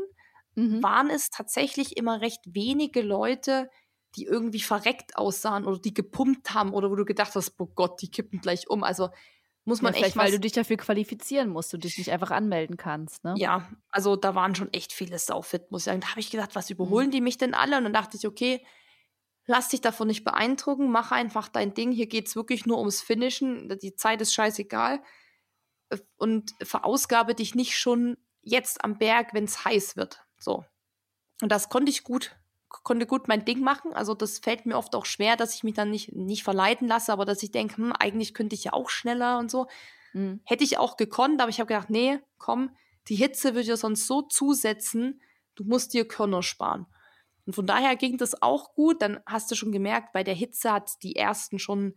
Mhm. 0.56 0.82
waren 0.82 1.10
es 1.10 1.28
tatsächlich 1.30 1.98
immer 1.98 2.22
recht 2.22 2.40
wenige 2.46 3.02
Leute, 3.02 3.68
die 4.16 4.24
irgendwie 4.24 4.60
verreckt 4.60 5.16
aussahen 5.16 5.66
oder 5.66 5.78
die 5.78 5.92
gepumpt 5.92 6.54
haben 6.54 6.72
oder 6.72 6.90
wo 6.90 6.96
du 6.96 7.04
gedacht 7.04 7.34
hast, 7.34 7.54
oh 7.58 7.66
Gott, 7.66 8.00
die 8.00 8.10
kippen 8.10 8.40
gleich 8.40 8.68
um. 8.68 8.82
Also 8.82 9.10
muss 9.66 9.82
man 9.82 9.92
ja, 9.94 10.00
echt 10.06 10.16
weil 10.16 10.30
du 10.30 10.40
dich 10.40 10.52
dafür 10.52 10.76
qualifizieren 10.78 11.50
musst, 11.50 11.72
du 11.72 11.76
dich 11.76 11.98
nicht 11.98 12.10
einfach 12.12 12.30
anmelden 12.30 12.76
kannst, 12.76 13.24
ne? 13.24 13.34
Ja, 13.36 13.68
also 13.90 14.16
da 14.16 14.34
waren 14.34 14.54
schon 14.54 14.72
echt 14.72 14.92
viele 14.92 15.18
saufit, 15.18 15.70
muss 15.70 15.82
ich 15.82 15.84
sagen. 15.86 16.00
Da 16.00 16.08
habe 16.10 16.20
ich 16.20 16.30
gedacht, 16.30 16.54
was 16.54 16.70
Mhm. 16.70 16.74
überholen 16.76 17.10
die 17.10 17.20
mich 17.20 17.36
denn 17.36 17.52
alle? 17.52 17.76
Und 17.76 17.84
dann 17.84 17.92
dachte 17.92 18.16
ich, 18.16 18.26
okay, 18.26 18.64
lass 19.46 19.68
dich 19.68 19.80
davon 19.80 20.06
nicht 20.08 20.24
beeindrucken, 20.24 20.90
mach 20.90 21.12
einfach 21.12 21.48
dein 21.48 21.74
Ding. 21.74 21.92
Hier 21.92 22.06
geht 22.06 22.28
es 22.28 22.36
wirklich 22.36 22.64
nur 22.66 22.78
ums 22.78 23.02
Finishen. 23.02 23.68
Die 23.82 23.94
Zeit 23.94 24.20
ist 24.22 24.32
scheißegal. 24.34 25.02
äh, 25.90 25.98
und 26.16 26.52
verausgabe 26.62 27.34
dich 27.34 27.54
nicht 27.54 27.78
schon 27.78 28.16
jetzt 28.42 28.82
am 28.84 28.98
Berg, 28.98 29.34
wenn 29.34 29.44
es 29.44 29.64
heiß 29.64 29.96
wird. 29.96 30.20
So. 30.38 30.64
Und 31.42 31.50
das 31.52 31.68
konnte 31.68 31.90
ich 31.90 32.02
gut, 32.04 32.36
konnte 32.86 33.04
gut 33.04 33.26
mein 33.26 33.44
Ding 33.44 33.62
machen. 33.62 33.92
Also 33.94 34.14
das 34.14 34.38
fällt 34.38 34.64
mir 34.64 34.76
oft 34.76 34.94
auch 34.94 35.06
schwer, 35.06 35.34
dass 35.36 35.56
ich 35.56 35.64
mich 35.64 35.74
dann 35.74 35.90
nicht, 35.90 36.12
nicht 36.12 36.44
verleiten 36.44 36.86
lasse, 36.86 37.12
aber 37.12 37.24
dass 37.24 37.42
ich 37.42 37.50
denke, 37.50 37.78
hm, 37.78 37.92
eigentlich 37.92 38.32
könnte 38.32 38.54
ich 38.54 38.62
ja 38.62 38.74
auch 38.74 38.90
schneller 38.90 39.40
und 39.40 39.50
so. 39.50 39.66
Mhm. 40.12 40.38
Hätte 40.44 40.62
ich 40.62 40.78
auch 40.78 40.96
gekonnt, 40.96 41.40
aber 41.40 41.50
ich 41.50 41.58
habe 41.58 41.66
gedacht, 41.66 41.90
nee, 41.90 42.20
komm, 42.38 42.70
die 43.08 43.16
Hitze 43.16 43.54
würde 43.54 43.64
dir 43.64 43.76
sonst 43.76 44.06
so 44.06 44.22
zusetzen, 44.22 45.20
du 45.56 45.64
musst 45.64 45.94
dir 45.94 46.06
Körner 46.06 46.44
sparen. 46.44 46.86
Und 47.44 47.54
von 47.54 47.66
daher 47.66 47.96
ging 47.96 48.18
das 48.18 48.40
auch 48.40 48.74
gut. 48.74 49.02
Dann 49.02 49.18
hast 49.26 49.50
du 49.50 49.56
schon 49.56 49.72
gemerkt, 49.72 50.12
bei 50.12 50.22
der 50.22 50.34
Hitze 50.34 50.70
hat 50.70 51.02
die 51.02 51.16
ersten 51.16 51.58
schon, 51.58 51.92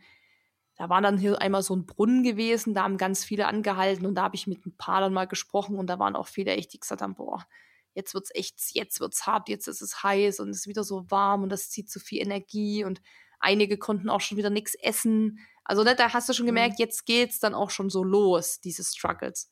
da 0.76 0.90
war 0.90 1.02
dann 1.02 1.20
hier 1.20 1.40
einmal 1.40 1.62
so 1.62 1.76
ein 1.76 1.86
Brunnen 1.86 2.24
gewesen, 2.24 2.74
da 2.74 2.82
haben 2.82 2.98
ganz 2.98 3.24
viele 3.24 3.46
angehalten 3.46 4.08
und 4.08 4.16
da 4.16 4.24
habe 4.24 4.36
ich 4.36 4.48
mit 4.48 4.66
ein 4.66 4.76
paar 4.76 5.02
dann 5.02 5.14
mal 5.14 5.28
gesprochen 5.28 5.78
und 5.78 5.86
da 5.86 6.00
waren 6.00 6.16
auch 6.16 6.28
viele 6.28 6.54
echt, 6.54 6.74
die 6.74 6.80
gesagt 6.80 7.04
haben, 7.04 7.14
boah, 7.14 7.46
jetzt 7.94 8.14
wird's 8.14 8.32
echt, 8.34 8.56
jetzt 8.74 9.00
wird's 9.00 9.26
hart, 9.26 9.50
jetzt 9.50 9.68
ist 9.68 9.82
es 9.82 10.04
heiß 10.04 10.40
und 10.40 10.50
es 10.50 10.60
ist 10.60 10.68
wieder 10.68 10.84
so 10.84 11.10
warm 11.10 11.44
und 11.44 11.50
das 11.50 11.70
zieht 11.70 11.90
zu 11.90 12.00
viel 12.00 12.22
Energie 12.22 12.84
und 12.84 13.02
einige 13.40 13.78
konnten 13.78 14.10
auch 14.10 14.22
schon 14.22 14.38
wieder 14.38 14.50
nichts 14.50 14.76
essen. 14.76 15.40
Also 15.64 15.84
ne, 15.84 15.96
da 15.96 16.14
hast 16.14 16.30
du 16.30 16.34
schon 16.34 16.46
mhm. 16.46 16.50
gemerkt, 16.50 16.80
jetzt 16.80 17.06
geht's 17.06 17.40
dann 17.40 17.54
auch 17.54 17.70
schon 17.70 17.90
so 17.90 18.04
los, 18.04 18.60
diese 18.62 18.84
Struggles. 18.84 19.52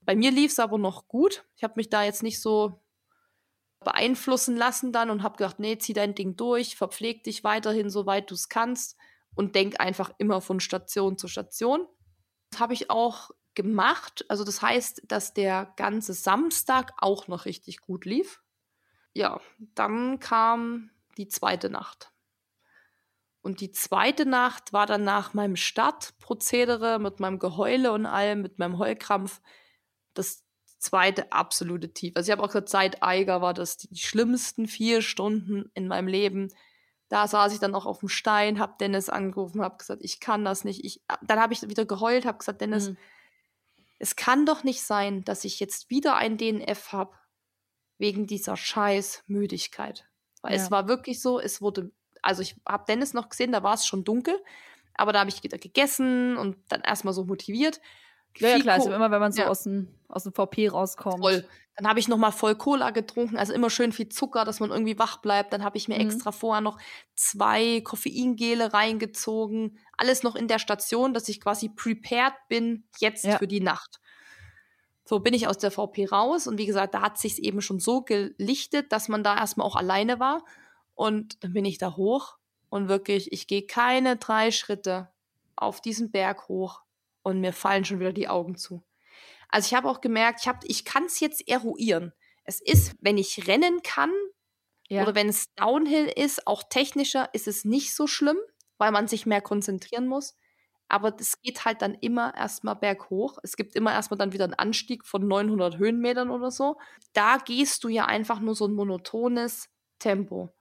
Bei 0.00 0.16
mir 0.16 0.30
lief 0.30 0.52
es 0.52 0.58
aber 0.58 0.78
noch 0.78 1.06
gut. 1.08 1.44
Ich 1.56 1.62
habe 1.62 1.74
mich 1.76 1.88
da 1.88 2.02
jetzt 2.02 2.22
nicht 2.22 2.40
so 2.40 2.82
beeinflussen 3.84 4.56
lassen 4.56 4.92
dann 4.92 5.10
und 5.10 5.22
habe 5.22 5.36
gedacht, 5.36 5.58
nee, 5.58 5.78
zieh 5.78 5.92
dein 5.92 6.14
Ding 6.14 6.36
durch, 6.36 6.76
verpfleg 6.76 7.24
dich 7.24 7.44
weiterhin, 7.44 7.90
soweit 7.90 8.30
du 8.30 8.34
es 8.34 8.48
kannst 8.48 8.96
und 9.34 9.54
denk 9.54 9.80
einfach 9.80 10.12
immer 10.18 10.40
von 10.40 10.60
Station 10.60 11.18
zu 11.18 11.28
Station. 11.28 11.86
Das 12.50 12.60
habe 12.60 12.74
ich 12.74 12.90
auch 12.90 13.30
gemacht. 13.54 14.24
Also 14.28 14.44
das 14.44 14.62
heißt, 14.62 15.02
dass 15.06 15.34
der 15.34 15.72
ganze 15.76 16.12
Samstag 16.12 16.92
auch 16.98 17.28
noch 17.28 17.44
richtig 17.44 17.80
gut 17.80 18.04
lief. 18.04 18.42
Ja, 19.14 19.40
dann 19.58 20.20
kam 20.20 20.90
die 21.16 21.28
zweite 21.28 21.68
Nacht. 21.68 22.12
Und 23.42 23.60
die 23.60 23.72
zweite 23.72 24.24
Nacht 24.24 24.72
war 24.72 24.86
dann 24.86 25.02
nach 25.04 25.34
meinem 25.34 25.56
Startprozedere 25.56 26.98
mit 27.00 27.18
meinem 27.18 27.38
Geheule 27.40 27.92
und 27.92 28.06
allem, 28.06 28.40
mit 28.40 28.58
meinem 28.58 28.78
Heulkrampf, 28.78 29.40
das 30.14 30.44
zweite 30.78 31.32
absolute 31.32 31.92
Tief. 31.92 32.12
Also 32.16 32.28
ich 32.28 32.32
habe 32.32 32.42
auch 32.42 32.48
gesagt, 32.48 32.68
seit 32.68 33.02
Eiger 33.02 33.42
war 33.42 33.52
das 33.52 33.76
die 33.76 33.96
schlimmsten 33.96 34.66
vier 34.68 35.02
Stunden 35.02 35.70
in 35.74 35.88
meinem 35.88 36.08
Leben. 36.08 36.48
Da 37.08 37.26
saß 37.26 37.52
ich 37.52 37.58
dann 37.58 37.74
auch 37.74 37.84
auf 37.84 37.98
dem 37.98 38.08
Stein, 38.08 38.58
habe 38.58 38.76
Dennis 38.80 39.08
angerufen, 39.08 39.60
habe 39.60 39.76
gesagt, 39.76 40.02
ich 40.04 40.20
kann 40.20 40.44
das 40.44 40.64
nicht. 40.64 40.84
Ich, 40.84 41.02
dann 41.20 41.40
habe 41.40 41.52
ich 41.52 41.62
wieder 41.62 41.84
geheult, 41.84 42.24
habe 42.24 42.38
gesagt, 42.38 42.60
Dennis, 42.60 42.90
mhm. 42.90 42.96
Es 44.02 44.16
kann 44.16 44.46
doch 44.46 44.64
nicht 44.64 44.82
sein, 44.82 45.24
dass 45.24 45.44
ich 45.44 45.60
jetzt 45.60 45.88
wieder 45.88 46.16
ein 46.16 46.36
DNF 46.36 46.92
habe 46.92 47.16
wegen 47.98 48.26
dieser 48.26 48.56
scheiß 48.56 49.22
Müdigkeit. 49.28 50.08
Weil 50.42 50.56
ja. 50.56 50.62
es 50.62 50.72
war 50.72 50.88
wirklich 50.88 51.22
so, 51.22 51.38
es 51.38 51.62
wurde 51.62 51.92
also 52.22 52.42
ich 52.42 52.56
habe 52.66 52.84
Dennis 52.88 53.14
noch 53.14 53.28
gesehen, 53.28 53.52
da 53.52 53.62
war 53.62 53.74
es 53.74 53.86
schon 53.86 54.04
dunkel, 54.04 54.42
aber 54.94 55.12
da 55.12 55.20
habe 55.20 55.30
ich 55.30 55.42
wieder 55.42 55.58
gegessen 55.58 56.36
und 56.36 56.56
dann 56.68 56.80
erstmal 56.80 57.14
so 57.14 57.24
motiviert. 57.24 57.80
Ja, 58.38 58.48
ja 58.50 58.58
klar, 58.60 58.74
also 58.76 58.92
immer 58.92 59.10
wenn 59.10 59.20
man 59.20 59.32
so 59.32 59.42
ja. 59.42 59.48
aus, 59.48 59.64
dem, 59.64 59.88
aus 60.08 60.24
dem 60.24 60.32
VP 60.32 60.68
rauskommt. 60.68 61.20
Voll. 61.20 61.44
Dann 61.76 61.88
habe 61.88 61.98
ich 61.98 62.08
noch 62.08 62.18
mal 62.18 62.32
voll 62.32 62.54
Cola 62.54 62.90
getrunken, 62.90 63.38
also 63.38 63.54
immer 63.54 63.70
schön 63.70 63.92
viel 63.92 64.10
Zucker, 64.10 64.44
dass 64.44 64.60
man 64.60 64.70
irgendwie 64.70 64.98
wach 64.98 65.22
bleibt. 65.22 65.52
Dann 65.52 65.64
habe 65.64 65.78
ich 65.78 65.88
mir 65.88 65.94
mhm. 65.94 66.02
extra 66.02 66.30
vorher 66.30 66.60
noch 66.60 66.78
zwei 67.14 67.80
Koffeingele 67.80 68.74
reingezogen. 68.74 69.78
Alles 69.96 70.22
noch 70.22 70.36
in 70.36 70.48
der 70.48 70.58
Station, 70.58 71.14
dass 71.14 71.28
ich 71.28 71.40
quasi 71.40 71.70
prepared 71.70 72.34
bin 72.48 72.84
jetzt 72.98 73.24
ja. 73.24 73.38
für 73.38 73.46
die 73.46 73.60
Nacht. 73.60 74.00
So 75.04 75.20
bin 75.20 75.34
ich 75.34 75.48
aus 75.48 75.58
der 75.58 75.70
VP 75.70 76.06
raus 76.06 76.46
und 76.46 76.58
wie 76.58 76.66
gesagt, 76.66 76.94
da 76.94 77.00
hat 77.00 77.18
sich 77.18 77.42
eben 77.42 77.60
schon 77.60 77.80
so 77.80 78.02
gelichtet, 78.02 78.92
dass 78.92 79.08
man 79.08 79.24
da 79.24 79.36
erstmal 79.36 79.66
auch 79.66 79.76
alleine 79.76 80.20
war. 80.20 80.44
Und 80.94 81.42
dann 81.42 81.54
bin 81.54 81.64
ich 81.64 81.78
da 81.78 81.96
hoch 81.96 82.36
und 82.68 82.88
wirklich, 82.88 83.32
ich 83.32 83.46
gehe 83.46 83.66
keine 83.66 84.16
drei 84.16 84.50
Schritte 84.50 85.08
auf 85.56 85.80
diesen 85.80 86.10
Berg 86.10 86.48
hoch 86.48 86.82
und 87.22 87.40
mir 87.40 87.52
fallen 87.52 87.84
schon 87.84 88.00
wieder 88.00 88.12
die 88.12 88.28
Augen 88.28 88.56
zu. 88.56 88.82
Also 89.48 89.66
ich 89.66 89.74
habe 89.74 89.88
auch 89.88 90.00
gemerkt, 90.00 90.40
ich, 90.42 90.48
hab, 90.48 90.64
ich 90.64 90.84
kann 90.84 91.04
es 91.04 91.20
jetzt 91.20 91.46
eruieren. 91.48 92.12
Es 92.44 92.60
ist, 92.60 92.94
wenn 93.00 93.18
ich 93.18 93.46
rennen 93.46 93.82
kann 93.82 94.12
ja. 94.88 95.02
oder 95.02 95.14
wenn 95.14 95.28
es 95.28 95.54
Downhill 95.54 96.06
ist, 96.06 96.46
auch 96.46 96.62
technischer, 96.68 97.28
ist 97.32 97.46
es 97.46 97.64
nicht 97.64 97.94
so 97.94 98.06
schlimm, 98.06 98.38
weil 98.78 98.92
man 98.92 99.08
sich 99.08 99.26
mehr 99.26 99.42
konzentrieren 99.42 100.06
muss. 100.06 100.36
Aber 100.88 101.14
es 101.18 101.40
geht 101.40 101.64
halt 101.64 101.80
dann 101.80 101.94
immer 101.94 102.34
erstmal 102.34 102.76
berghoch. 102.76 103.38
Es 103.42 103.56
gibt 103.56 103.76
immer 103.76 103.92
erstmal 103.92 104.18
dann 104.18 104.32
wieder 104.32 104.44
einen 104.44 104.54
Anstieg 104.54 105.06
von 105.06 105.26
900 105.26 105.78
Höhenmetern 105.78 106.30
oder 106.30 106.50
so. 106.50 106.78
Da 107.12 107.38
gehst 107.38 107.84
du 107.84 107.88
ja 107.88 108.06
einfach 108.06 108.40
nur 108.40 108.54
so 108.54 108.66
ein 108.66 108.74
monotones 108.74 109.70
Tempo 109.98 110.52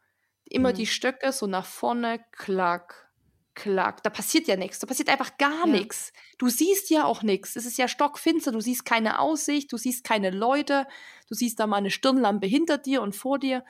immer 0.51 0.69
mhm. 0.69 0.75
die 0.75 0.87
Stöcke 0.87 1.31
so 1.31 1.47
nach 1.47 1.65
vorne, 1.65 2.23
klack, 2.31 3.10
klack. 3.55 4.03
Da 4.03 4.09
passiert 4.09 4.47
ja 4.47 4.55
nichts. 4.55 4.79
Da 4.79 4.87
passiert 4.87 5.09
einfach 5.09 5.37
gar 5.37 5.65
ja. 5.65 5.71
nichts. 5.71 6.13
Du 6.37 6.49
siehst 6.49 6.89
ja 6.89 7.05
auch 7.05 7.23
nichts. 7.23 7.55
Es 7.55 7.65
ist 7.65 7.77
ja 7.77 7.87
stockfinster. 7.87 8.51
Du 8.51 8.61
siehst 8.61 8.85
keine 8.85 9.19
Aussicht. 9.19 9.71
Du 9.71 9.77
siehst 9.77 10.03
keine 10.03 10.29
Leute. 10.29 10.87
Du 11.27 11.35
siehst 11.35 11.59
da 11.59 11.67
mal 11.67 11.77
eine 11.77 11.91
Stirnlampe 11.91 12.47
hinter 12.47 12.77
dir 12.77 13.01
und 13.01 13.15
vor 13.15 13.39
dir. 13.39 13.63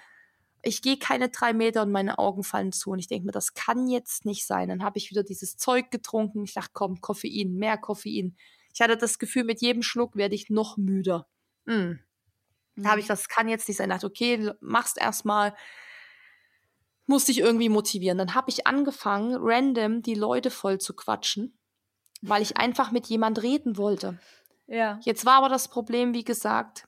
Ich 0.64 0.82
gehe 0.82 0.98
keine 0.98 1.30
drei 1.30 1.54
Meter 1.54 1.82
und 1.82 1.92
meine 1.92 2.20
Augen 2.20 2.44
fallen 2.44 2.72
zu. 2.72 2.92
Und 2.92 3.00
ich 3.00 3.08
denke 3.08 3.26
mir, 3.26 3.32
das 3.32 3.54
kann 3.54 3.88
jetzt 3.88 4.26
nicht 4.26 4.46
sein. 4.46 4.70
Dann 4.70 4.84
habe 4.84 4.98
ich 4.98 5.10
wieder 5.10 5.24
dieses 5.24 5.58
Zeug 5.58 5.90
getrunken. 5.90 6.44
Ich 6.44 6.54
dachte, 6.54 6.72
komm, 6.74 7.02
Koffein, 7.02 7.54
mehr 7.54 7.78
Koffein. 7.78 8.36
Ich 8.74 8.82
hatte 8.82 8.98
das 8.98 9.20
Gefühl, 9.20 9.44
mit 9.44 9.62
jedem 9.62 9.82
Schluck 9.82 10.16
werde 10.16 10.36
ich 10.36 10.50
noch 10.50 10.78
müder. 10.78 11.28
Mm. 11.66 11.94
Da 12.78 12.92
habe 12.92 13.00
ich, 13.00 13.06
mhm. 13.06 13.10
das 13.10 13.28
kann 13.28 13.48
jetzt 13.48 13.68
nicht 13.68 13.78
sein. 13.78 13.90
Ich 13.90 13.96
dachte, 13.96 14.08
okay, 14.08 14.52
machst 14.62 14.98
erstmal 15.00 15.54
musste 17.06 17.32
ich 17.32 17.40
irgendwie 17.40 17.70
motivieren. 17.70 18.18
Dann 18.18 18.36
habe 18.36 18.50
ich 18.50 18.68
angefangen, 18.68 19.36
random 19.40 20.02
die 20.02 20.16
Leute 20.16 20.52
voll 20.52 20.80
zu 20.80 20.94
quatschen, 20.94 21.58
weil 22.22 22.42
ich 22.42 22.58
einfach 22.58 22.92
mit 22.92 23.08
jemand 23.08 23.42
reden 23.42 23.78
wollte. 23.78 24.20
Ja. 24.68 25.00
Jetzt 25.04 25.26
war 25.26 25.36
aber 25.36 25.50
das 25.50 25.68
Problem, 25.68 26.14
wie 26.14 26.24
gesagt, 26.24 26.88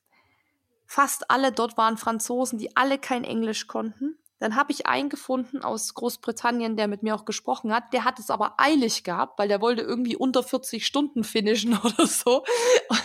fast 0.86 1.30
alle 1.30 1.52
dort 1.52 1.78
waren 1.78 1.98
Franzosen, 1.98 2.60
die 2.60 2.76
alle 2.78 2.98
kein 2.98 3.24
Englisch 3.24 3.68
konnten. 3.68 4.18
Dann 4.40 4.56
habe 4.56 4.72
ich 4.72 4.88
einen 4.88 5.10
gefunden 5.10 5.64
aus 5.64 5.94
Großbritannien, 5.94 6.76
der 6.76 6.88
mit 6.88 7.02
mir 7.02 7.16
auch 7.16 7.26
gesprochen 7.26 7.74
hat. 7.74 7.94
Der 7.94 8.04
hat 8.04 8.20
es 8.20 8.30
aber 8.30 8.56
eilig 8.58 9.04
gehabt, 9.04 9.40
weil 9.40 9.48
der 9.48 9.62
wollte 9.62 9.82
irgendwie 9.82 10.18
unter 10.18 10.44
40 10.44 10.86
Stunden 10.86 11.24
finishen 11.24 11.78
oder 11.84 12.08
so. 12.08 12.44
Und 12.90 13.04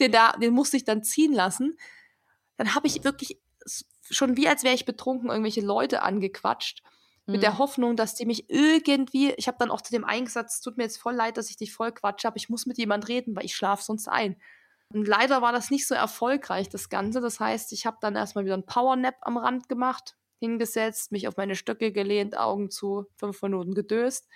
den, 0.00 0.12
da, 0.12 0.32
den 0.32 0.54
musste 0.54 0.76
ich 0.76 0.84
dann 0.84 1.04
ziehen 1.04 1.32
lassen. 1.32 1.76
Dann 2.56 2.74
habe 2.74 2.86
ich 2.86 3.04
wirklich 3.04 3.38
schon 4.12 4.36
wie 4.36 4.48
als 4.48 4.62
wäre 4.62 4.74
ich 4.74 4.84
betrunken 4.84 5.30
irgendwelche 5.30 5.60
Leute 5.60 6.02
angequatscht. 6.02 6.82
Mhm. 7.26 7.32
Mit 7.32 7.42
der 7.42 7.52
mhm. 7.52 7.58
Hoffnung, 7.58 7.96
dass 7.96 8.14
die 8.14 8.26
mich 8.26 8.48
irgendwie, 8.50 9.32
ich 9.32 9.48
habe 9.48 9.58
dann 9.58 9.70
auch 9.70 9.80
zu 9.80 9.92
dem 9.92 10.04
eingesatz, 10.04 10.60
tut 10.60 10.76
mir 10.76 10.84
jetzt 10.84 10.98
voll 10.98 11.14
leid, 11.14 11.36
dass 11.36 11.50
ich 11.50 11.56
dich 11.56 11.72
voll 11.72 11.92
quatsche, 11.92 12.28
aber 12.28 12.36
ich 12.36 12.48
muss 12.48 12.66
mit 12.66 12.78
jemand 12.78 13.08
reden, 13.08 13.34
weil 13.36 13.44
ich 13.44 13.56
schlafe 13.56 13.82
sonst 13.82 14.08
ein. 14.08 14.36
Und 14.92 15.08
leider 15.08 15.40
war 15.40 15.52
das 15.52 15.70
nicht 15.70 15.86
so 15.86 15.94
erfolgreich, 15.94 16.68
das 16.68 16.90
Ganze. 16.90 17.20
Das 17.20 17.40
heißt, 17.40 17.72
ich 17.72 17.86
habe 17.86 17.96
dann 18.00 18.14
erstmal 18.14 18.44
wieder 18.44 18.56
ein 18.56 18.66
Powernap 18.66 19.16
am 19.22 19.38
Rand 19.38 19.68
gemacht, 19.68 20.16
hingesetzt, 20.38 21.12
mich 21.12 21.28
auf 21.28 21.36
meine 21.36 21.54
Stöcke 21.54 21.92
gelehnt, 21.92 22.36
Augen 22.36 22.70
zu, 22.70 23.06
fünf 23.16 23.40
Minuten 23.42 23.74
gedöst. 23.74 24.28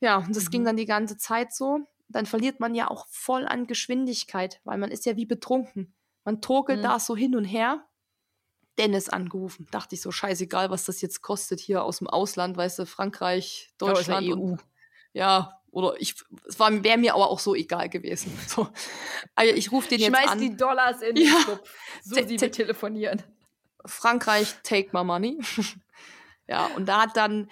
Ja, 0.00 0.18
und 0.18 0.34
das 0.34 0.46
mhm. 0.46 0.50
ging 0.50 0.64
dann 0.64 0.76
die 0.76 0.86
ganze 0.86 1.16
Zeit 1.16 1.54
so. 1.54 1.80
Dann 2.08 2.26
verliert 2.26 2.60
man 2.60 2.74
ja 2.74 2.88
auch 2.88 3.06
voll 3.08 3.46
an 3.46 3.66
Geschwindigkeit, 3.66 4.60
weil 4.64 4.78
man 4.78 4.90
ist 4.90 5.06
ja 5.06 5.16
wie 5.16 5.26
betrunken. 5.26 5.94
Man 6.24 6.40
torkelt 6.40 6.80
mhm. 6.80 6.84
da 6.84 6.98
so 6.98 7.16
hin 7.16 7.36
und 7.36 7.44
her 7.44 7.84
Dennis 8.78 9.08
angerufen. 9.08 9.66
Dachte 9.70 9.94
ich 9.94 10.02
so, 10.02 10.10
scheißegal, 10.10 10.70
was 10.70 10.84
das 10.84 11.00
jetzt 11.00 11.22
kostet 11.22 11.60
hier 11.60 11.82
aus 11.82 11.98
dem 11.98 12.08
Ausland, 12.08 12.56
weißt 12.56 12.80
du, 12.80 12.86
Frankreich, 12.86 13.70
Deutschland. 13.78 14.26
Ja, 14.26 14.34
EU. 14.34 14.38
Und, 14.38 14.64
ja 15.12 15.56
oder 15.76 15.94
ich, 15.98 16.14
es 16.46 16.58
wäre 16.58 16.96
mir 16.96 17.14
aber 17.14 17.28
auch 17.28 17.38
so 17.38 17.54
egal 17.54 17.90
gewesen. 17.90 18.32
So. 18.48 18.66
Also 19.34 19.54
ich 19.54 19.70
rufe 19.70 19.90
den 19.90 19.98
jetzt 19.98 20.08
Schmeiß 20.08 20.30
an. 20.30 20.40
die 20.40 20.56
Dollars 20.56 21.02
in 21.02 21.14
den 21.14 21.26
ja. 21.26 21.34
Club. 21.44 21.68
So 22.02 22.14
sie 22.14 22.40
wir 22.40 22.50
telefonieren. 22.50 23.22
Frankreich, 23.84 24.54
take 24.62 24.88
my 24.92 25.04
money. 25.04 25.38
ja, 26.48 26.64
und 26.76 26.86
da 26.86 27.02
hat 27.02 27.16
dann 27.18 27.50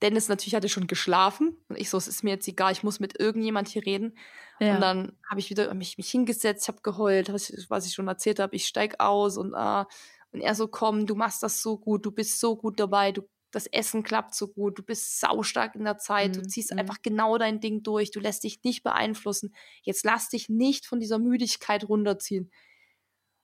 Dennis 0.00 0.28
natürlich 0.28 0.54
hatte 0.54 0.68
schon 0.68 0.86
geschlafen 0.86 1.56
und 1.68 1.76
ich 1.76 1.90
so, 1.90 1.98
es 1.98 2.06
ist 2.06 2.22
mir 2.22 2.30
jetzt 2.30 2.46
egal, 2.46 2.70
ich 2.70 2.84
muss 2.84 3.00
mit 3.00 3.18
irgendjemand 3.18 3.66
hier 3.66 3.84
reden. 3.84 4.16
Ja. 4.60 4.76
Und 4.76 4.80
dann 4.80 5.18
habe 5.28 5.40
ich 5.40 5.50
wieder 5.50 5.74
mich, 5.74 5.98
mich 5.98 6.08
hingesetzt, 6.08 6.68
habe 6.68 6.82
geheult, 6.82 7.32
was 7.32 7.50
ich, 7.50 7.68
was 7.68 7.84
ich 7.84 7.94
schon 7.94 8.06
erzählt 8.06 8.38
habe, 8.38 8.54
ich 8.54 8.68
steig 8.68 9.00
aus 9.00 9.36
und 9.36 9.54
ah, 9.54 9.88
und 10.32 10.40
er 10.40 10.54
so, 10.54 10.68
komm, 10.68 11.06
du 11.06 11.14
machst 11.14 11.42
das 11.42 11.60
so 11.62 11.78
gut, 11.78 12.06
du 12.06 12.12
bist 12.12 12.38
so 12.40 12.56
gut 12.56 12.78
dabei, 12.78 13.12
du, 13.12 13.22
das 13.50 13.66
Essen 13.66 14.02
klappt 14.02 14.34
so 14.34 14.48
gut, 14.48 14.78
du 14.78 14.82
bist 14.82 15.18
saustark 15.20 15.74
in 15.74 15.84
der 15.84 15.98
Zeit, 15.98 16.30
mhm. 16.30 16.42
du 16.42 16.48
ziehst 16.48 16.72
mhm. 16.72 16.78
einfach 16.78 17.02
genau 17.02 17.36
dein 17.36 17.60
Ding 17.60 17.82
durch, 17.82 18.10
du 18.10 18.20
lässt 18.20 18.44
dich 18.44 18.62
nicht 18.62 18.82
beeinflussen. 18.82 19.54
Jetzt 19.82 20.04
lass 20.04 20.28
dich 20.28 20.48
nicht 20.48 20.86
von 20.86 21.00
dieser 21.00 21.18
Müdigkeit 21.18 21.88
runterziehen. 21.88 22.50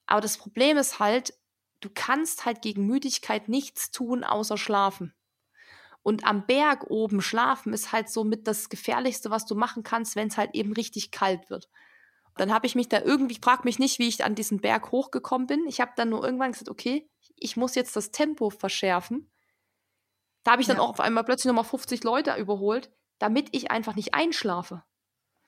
Aber 0.07 0.21
das 0.21 0.39
Problem 0.39 0.77
ist 0.77 1.01
halt, 1.01 1.35
du 1.81 1.91
kannst 1.93 2.45
halt 2.45 2.63
gegen 2.63 2.87
Müdigkeit 2.87 3.49
nichts 3.49 3.91
tun, 3.91 4.23
außer 4.23 4.57
schlafen. 4.57 5.13
Und 6.03 6.25
am 6.25 6.47
Berg 6.47 6.89
oben 6.89 7.21
schlafen 7.21 7.73
ist 7.73 7.91
halt 7.91 8.09
so 8.09 8.23
mit 8.23 8.47
das 8.47 8.69
Gefährlichste, 8.69 9.31
was 9.31 9.45
du 9.45 9.57
machen 9.57 9.83
kannst, 9.83 10.15
wenn 10.15 10.29
es 10.29 10.37
halt 10.37 10.55
eben 10.55 10.73
richtig 10.73 11.11
kalt 11.11 11.51
wird. 11.51 11.69
Dann 12.37 12.53
habe 12.53 12.67
ich 12.67 12.75
mich 12.75 12.89
da 12.89 13.01
irgendwie, 13.01 13.39
frag 13.43 13.65
mich 13.65 13.79
nicht, 13.79 13.99
wie 13.99 14.09
ich 14.09 14.25
an 14.25 14.35
diesen 14.35 14.61
Berg 14.61 14.93
hochgekommen 14.93 15.47
bin. 15.47 15.67
Ich 15.67 15.81
habe 15.81 15.93
dann 15.97 16.11
nur 16.11 16.25
irgendwann 16.25 16.53
gesagt, 16.53 16.69
okay, 16.69 17.09
ich 17.37 17.57
muss 17.57 17.75
jetzt 17.75 17.97
das 17.97 18.11
Tempo 18.11 18.51
verschärfen. 18.51 19.31
Da 20.45 20.53
habe 20.53 20.63
ich 20.63 20.69
dann 20.69 20.77
ja. 20.77 20.83
auch 20.83 20.91
auf 20.91 21.01
einmal 21.01 21.25
plötzlich 21.25 21.47
nochmal 21.47 21.65
50 21.65 22.05
Leute 22.05 22.35
überholt, 22.37 22.91
damit 23.19 23.49
ich 23.53 23.71
einfach 23.71 23.97
nicht 23.97 24.15
einschlafe. 24.15 24.85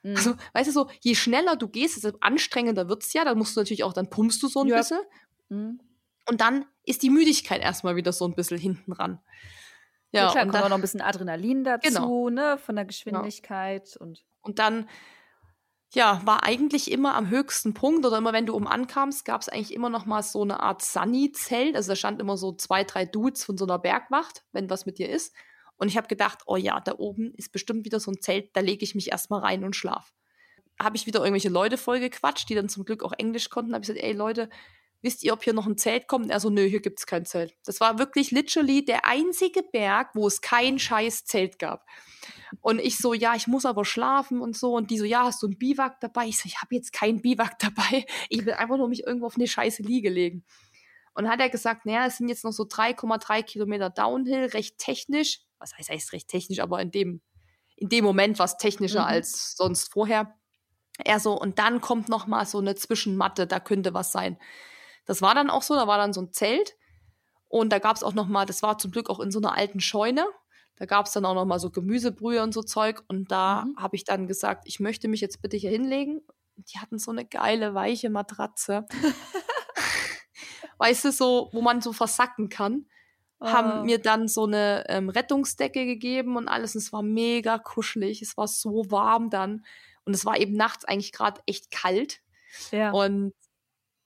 Mhm. 0.03 0.17
Also, 0.17 0.35
weißt 0.55 0.69
du, 0.69 0.73
so, 0.73 0.91
je 1.01 1.15
schneller 1.15 1.57
du 1.57 1.69
gehst, 1.69 2.03
desto 2.03 2.19
anstrengender 2.21 2.89
wird 2.89 3.03
es 3.03 3.13
ja. 3.13 3.25
Dann 3.25 3.39
musst 3.39 3.57
du 3.57 3.61
natürlich 3.61 3.85
auch, 3.85 3.93
dann 3.93 4.11
pumpst 4.11 4.43
du 4.43 4.49
so 4.49 4.63
ein 4.63 4.69
ja. 4.69 4.79
bisschen. 4.79 5.01
Mhm. 5.49 5.81
Und 6.29 6.41
dann 6.41 6.67
ist 6.85 7.03
die 7.03 7.11
Müdigkeit 7.11 7.63
erstmal 7.63 7.97
wieder 7.97 8.13
so 8.13 8.25
ein 8.27 8.35
bisschen 8.35 8.59
hinten 8.59 8.93
ran. 8.93 9.21
Ja, 10.13 10.25
ja 10.25 10.31
klar, 10.31 10.45
und 10.45 10.51
kommt 10.51 10.65
auch 10.65 10.69
noch 10.69 10.77
ein 10.77 10.83
bisschen 10.83 11.01
Adrenalin 11.01 11.65
dazu, 11.65 11.89
genau. 11.89 12.31
ne, 12.31 12.59
von 12.59 12.77
der 12.77 12.85
Geschwindigkeit 12.85 13.89
genau. 13.93 14.05
und. 14.05 14.25
Und 14.41 14.59
dann, 14.59 14.89
ja, 15.95 16.21
war 16.25 16.45
eigentlich 16.45 16.91
immer 16.91 17.15
am 17.15 17.31
höchsten 17.31 17.73
Punkt 17.73 18.05
oder 18.05 18.19
immer 18.19 18.33
wenn 18.33 18.47
du 18.47 18.55
um 18.55 18.67
ankamst, 18.67 19.25
gab 19.25 19.41
es 19.41 19.49
eigentlich 19.49 19.73
immer 19.73 19.89
noch 19.89 20.05
mal 20.05 20.23
so 20.23 20.43
eine 20.43 20.61
Art 20.61 20.83
Sunny-Zelt. 20.83 21.77
Also 21.77 21.93
da 21.93 21.97
stand 21.97 22.21
immer 22.21 22.37
so 22.37 22.53
zwei, 22.53 22.85
drei 22.85 23.07
Dudes 23.07 23.45
von 23.45 23.57
so 23.57 23.65
einer 23.65 23.79
Bergwacht, 23.79 24.45
wenn 24.53 24.69
was 24.69 24.85
mit 24.85 24.99
dir 24.99 25.09
ist. 25.09 25.35
Und 25.77 25.89
ich 25.89 25.97
habe 25.97 26.09
gedacht, 26.09 26.41
oh 26.47 26.57
ja, 26.57 26.81
da 26.81 26.97
oben 26.99 27.33
ist 27.37 27.53
bestimmt 27.53 27.85
wieder 27.87 28.01
so 28.01 28.11
ein 28.11 28.21
Zelt, 28.21 28.55
da 28.55 28.61
lege 28.61 28.85
ich 28.85 28.95
mich 28.95 29.11
erstmal 29.11 29.41
rein 29.41 29.65
und 29.65 29.77
schlaf. 29.77 30.13
Habe 30.79 30.97
ich 30.97 31.07
wieder 31.07 31.21
irgendwelche 31.21 31.49
Leute 31.49 31.79
vollgequatscht, 31.79 32.49
die 32.49 32.55
dann 32.55 32.69
zum 32.69 32.85
Glück 32.85 33.03
auch 33.03 33.13
Englisch 33.17 33.49
konnten. 33.49 33.73
Habe 33.73 33.83
ich 33.83 33.89
gesagt, 33.89 34.05
ey 34.05 34.13
Leute, 34.13 34.51
wisst 35.03 35.23
ihr, 35.23 35.33
ob 35.33 35.45
hier 35.45 35.53
noch 35.53 35.67
ein 35.67 35.79
Zelt 35.79 36.09
kommt? 36.09 36.27
Und 36.27 36.31
er 36.31 36.41
so, 36.41 36.51
nö, 36.51 36.65
hier 36.65 36.81
gibt's 36.81 37.07
kein 37.07 37.25
Zelt. 37.25 37.55
Das 37.65 37.81
war 37.81 37.99
wirklich 37.99 38.31
literally 38.31 38.85
der 38.85 39.05
einzige 39.07 39.63
Berg, 39.63 40.11
wo 40.15 40.27
es 40.27 40.41
kein 40.41 40.79
scheiß 40.79 41.25
Zelt 41.25 41.59
gab. 41.59 41.87
Und 42.61 42.79
ich 42.81 42.99
so, 42.99 43.15
ja, 43.15 43.35
ich 43.35 43.47
muss 43.47 43.67
aber 43.67 43.85
schlafen 43.85 44.41
und 44.41 44.57
so. 44.57 44.75
Und 44.75 44.91
die 44.91 44.99
so, 44.99 45.05
ja, 45.05 45.25
hast 45.25 45.43
du 45.43 45.49
ein 45.49 45.59
Biwak 45.59 46.01
dabei? 46.01 46.27
Ich 46.27 46.39
so, 46.39 46.47
ich 46.47 46.61
habe 46.61 46.75
jetzt 46.75 46.93
kein 46.93 47.21
Biwak 47.21 47.59
dabei. 47.59 48.07
Ich 48.29 48.45
will 48.45 48.55
einfach 48.55 48.77
nur 48.77 48.89
mich 48.89 49.07
irgendwo 49.07 49.27
auf 49.27 49.37
eine 49.37 49.47
scheiße 49.47 49.83
Liege 49.83 50.11
legen. 50.11 50.45
Und 51.15 51.25
dann 51.25 51.33
hat 51.33 51.41
er 51.41 51.51
gesagt, 51.51 51.85
naja, 51.85 52.07
es 52.07 52.19
sind 52.19 52.29
jetzt 52.29 52.45
noch 52.45 52.53
so 52.53 52.65
3,3 52.65 53.43
Kilometer 53.43 53.91
Downhill, 53.91 54.47
recht 54.47 54.79
technisch. 54.79 55.41
Was 55.59 55.77
heißt, 55.77 55.91
heißt 55.91 56.13
recht 56.13 56.29
technisch, 56.29 56.61
aber 56.61 56.81
in 56.81 56.93
dem, 56.93 57.21
in 57.75 57.89
dem 57.89 58.05
Moment 58.05 58.39
war 58.39 58.47
es 58.47 58.57
technischer 58.57 59.03
mhm. 59.03 59.09
als 59.09 59.57
sonst 59.57 59.93
vorher. 59.93 60.37
Er 61.05 61.19
so, 61.21 61.39
und 61.39 61.59
dann 61.59 61.81
kommt 61.81 62.09
noch 62.09 62.27
mal 62.27 62.47
so 62.47 62.59
eine 62.59 62.75
Zwischenmatte, 62.75 63.47
da 63.47 63.61
könnte 63.61 63.95
was 63.95 64.13
sein. 64.13 64.39
Das 65.09 65.23
war 65.23 65.35
dann 65.35 65.49
auch 65.49 65.63
so, 65.63 65.75
da 65.75 65.87
war 65.87 65.97
dann 65.97 66.13
so 66.13 66.21
ein 66.21 66.33
Zelt 66.35 66.77
und 67.49 67.73
da 67.73 67.79
gab 67.79 67.97
es 67.97 68.03
auch 68.03 68.13
noch 68.13 68.29
mal, 68.29 68.45
das 68.45 68.63
war 68.63 68.77
zum 68.77 68.91
Glück 68.91 69.09
auch 69.09 69.21
in 69.21 69.31
so 69.31 69.39
einer 69.39 69.57
alten 69.57 69.81
Scheune. 69.81 70.27
Da 70.77 70.85
gab 70.85 71.07
es 71.07 71.13
dann 71.13 71.25
auch 71.25 71.35
noch 71.35 71.47
mal 71.47 71.59
so 71.59 71.71
Gemüsebrühe 71.71 72.43
und 72.43 72.53
so 72.53 72.63
Zeug 72.63 73.03
und 73.09 73.33
da 73.33 73.65
mhm. 73.65 73.77
habe 73.79 73.97
ich 73.97 74.05
dann 74.05 74.27
gesagt, 74.27 74.65
ich 74.67 74.81
möchte 74.81 75.09
mich 75.09 75.23
jetzt 75.23 75.41
bitte 75.41 75.57
hier 75.57 75.71
hinlegen. 75.71 76.21
Die 76.57 76.79
hatten 76.79 76.99
so 76.99 77.11
eine 77.11 77.25
geile 77.25 77.73
weiche 77.73 78.11
Matratze. 78.11 78.87
weißt 80.77 81.07
du, 81.07 81.13
so, 81.13 81.49
wo 81.53 81.63
man 81.63 81.81
so 81.81 81.95
versacken 81.95 82.51
kann. 82.51 82.85
Oh. 83.41 83.47
Haben 83.47 83.87
mir 83.87 83.99
dann 83.99 84.29
so 84.29 84.45
eine 84.45 84.85
ähm, 84.89 85.09
Rettungsdecke 85.09 85.87
gegeben 85.87 86.37
und 86.37 86.49
alles. 86.49 86.75
Und 86.75 86.83
es 86.83 86.93
war 86.93 87.03
mega 87.03 87.59
kuschelig. 87.59 88.21
Es 88.21 88.37
war 88.37 88.47
so 88.47 88.91
warm 88.91 89.31
dann. 89.31 89.65
Und 90.05 90.15
es 90.15 90.27
war 90.27 90.39
eben 90.39 90.53
nachts 90.53 90.85
eigentlich 90.85 91.13
gerade 91.13 91.41
echt 91.47 91.71
kalt. 91.71 92.21
Ja. 92.73 92.91
Und 92.91 93.33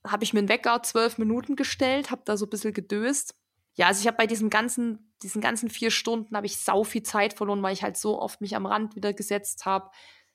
habe 0.07 0.25
ich 0.25 0.33
mir 0.33 0.41
einen 0.41 0.49
Wecker 0.49 0.83
zwölf 0.83 1.19
Minuten 1.19 1.57
gestellt, 1.57 2.11
habe 2.11 2.23
da 2.25 2.37
so 2.37 2.47
ein 2.47 2.51
bisschen 2.51 2.73
gedöst. 2.73 3.35
Ja, 3.75 3.87
also 3.87 4.01
ich 4.01 4.07
habe 4.07 4.17
bei 4.17 4.27
diesem 4.27 4.51
ganzen, 4.51 5.13
diesen 5.23 5.41
ganzen 5.41 5.71
vier 5.71 5.91
Stunden 5.91 6.37
habe 6.37 6.47
ich 6.47 6.59
sau 6.59 6.85
viel 6.85 7.03
Zeit 7.03 7.35
verloren, 7.35 7.63
weil 7.63 7.73
ich 7.73 7.83
halt 7.83 7.97
so 7.97 8.21
oft 8.21 8.41
mich 8.41 8.57
am 8.57 8.67
Rand 8.67 8.97
wieder 8.97 9.13
gesetzt 9.13 9.65
habe, 9.65 9.91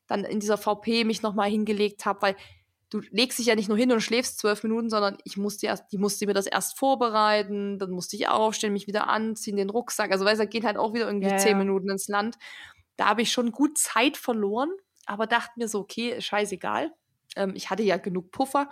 dann 0.07 0.23
in 0.23 0.39
dieser 0.39 0.57
VP 0.57 1.03
mich 1.03 1.21
nochmal 1.21 1.49
hingelegt 1.49 2.05
habe, 2.05 2.21
weil 2.21 2.35
du 2.89 3.01
legst 3.11 3.37
dich 3.37 3.47
ja 3.47 3.55
nicht 3.55 3.67
nur 3.67 3.77
hin 3.77 3.91
und 3.91 4.01
schläfst 4.01 4.39
zwölf 4.39 4.63
Minuten, 4.63 4.89
sondern 4.89 5.17
ich 5.25 5.35
musste 5.37 5.67
erst, 5.67 5.91
die 5.91 5.97
musste 5.97 6.25
mir 6.25 6.33
das 6.33 6.47
erst 6.47 6.79
vorbereiten, 6.79 7.77
dann 7.79 7.91
musste 7.91 8.15
ich 8.15 8.29
aufstehen, 8.29 8.73
mich 8.73 8.87
wieder 8.87 9.07
anziehen, 9.07 9.57
den 9.57 9.69
Rucksack. 9.69 10.11
Also 10.11 10.23
weißt 10.23 10.41
du, 10.41 10.47
geht 10.47 10.63
halt 10.63 10.77
auch 10.77 10.93
wieder 10.93 11.07
irgendwie 11.07 11.27
ja, 11.27 11.37
zehn 11.37 11.51
ja. 11.51 11.57
Minuten 11.57 11.89
ins 11.89 12.07
Land. 12.07 12.37
Da 12.95 13.09
habe 13.09 13.21
ich 13.21 13.31
schon 13.31 13.51
gut 13.51 13.77
Zeit 13.77 14.15
verloren, 14.15 14.71
aber 15.05 15.27
dachte 15.27 15.51
mir 15.57 15.67
so, 15.67 15.79
okay, 15.79 16.19
scheißegal. 16.21 16.91
Ähm, 17.35 17.53
ich 17.55 17.69
hatte 17.69 17.83
ja 17.83 17.97
genug 17.97 18.31
Puffer 18.31 18.69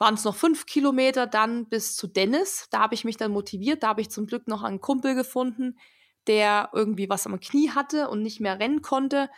waren 0.00 0.14
es 0.14 0.24
noch 0.24 0.34
fünf 0.34 0.66
Kilometer 0.66 1.26
dann 1.26 1.68
bis 1.68 1.94
zu 1.94 2.06
Dennis. 2.06 2.66
Da 2.70 2.80
habe 2.80 2.94
ich 2.94 3.04
mich 3.04 3.18
dann 3.18 3.30
motiviert. 3.30 3.82
Da 3.82 3.88
habe 3.88 4.00
ich 4.00 4.10
zum 4.10 4.26
Glück 4.26 4.48
noch 4.48 4.62
einen 4.62 4.80
Kumpel 4.80 5.14
gefunden, 5.14 5.78
der 6.26 6.70
irgendwie 6.72 7.08
was 7.10 7.26
am 7.26 7.38
Knie 7.38 7.70
hatte 7.70 8.08
und 8.08 8.22
nicht 8.22 8.40
mehr 8.40 8.58
rennen 8.58 8.82
konnte. 8.82 9.28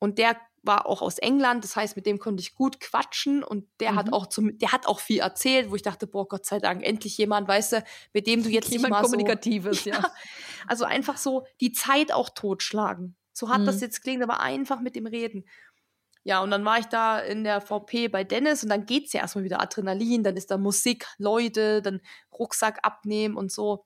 Und 0.00 0.18
der 0.18 0.36
war 0.62 0.86
auch 0.86 1.02
aus 1.02 1.18
England, 1.18 1.62
das 1.62 1.76
heißt, 1.76 1.94
mit 1.94 2.06
dem 2.06 2.18
konnte 2.18 2.40
ich 2.40 2.54
gut 2.54 2.80
quatschen 2.80 3.44
und 3.44 3.66
der 3.80 3.92
mhm. 3.92 3.96
hat 3.96 4.12
auch 4.12 4.26
zum, 4.26 4.58
der 4.58 4.72
hat 4.72 4.86
auch 4.86 4.98
viel 4.98 5.20
erzählt, 5.20 5.70
wo 5.70 5.76
ich 5.76 5.82
dachte, 5.82 6.06
boah, 6.06 6.26
Gott 6.26 6.46
sei 6.46 6.58
Dank, 6.58 6.82
endlich 6.82 7.18
jemand, 7.18 7.46
weißt 7.46 7.74
du, 7.74 7.84
mit 8.12 8.26
dem 8.26 8.42
du 8.42 8.48
jetzt 8.48 8.70
jemand 8.70 8.92
nicht 8.92 9.02
mal 9.02 9.02
kommunikatives, 9.02 9.84
so, 9.84 9.90
ja. 9.90 10.10
Also 10.66 10.84
einfach 10.84 11.18
so 11.18 11.46
die 11.60 11.72
Zeit 11.72 12.12
auch 12.12 12.30
totschlagen. 12.30 13.16
So 13.32 13.50
hat 13.50 13.60
mhm. 13.60 13.66
das 13.66 13.80
jetzt 13.80 14.02
klingt, 14.02 14.22
aber 14.22 14.40
einfach 14.40 14.80
mit 14.80 14.96
dem 14.96 15.06
Reden. 15.06 15.44
Ja, 16.24 16.40
und 16.40 16.50
dann 16.50 16.64
war 16.64 16.78
ich 16.78 16.86
da 16.86 17.18
in 17.18 17.44
der 17.44 17.60
VP 17.60 18.08
bei 18.08 18.24
Dennis 18.24 18.62
und 18.62 18.70
dann 18.70 18.86
geht's 18.86 19.12
ja 19.12 19.20
erstmal 19.20 19.44
wieder 19.44 19.60
Adrenalin, 19.60 20.24
dann 20.24 20.36
ist 20.36 20.50
da 20.50 20.56
Musik, 20.56 21.06
Leute, 21.18 21.82
dann 21.82 22.00
Rucksack 22.32 22.78
abnehmen 22.82 23.36
und 23.36 23.52
so. 23.52 23.84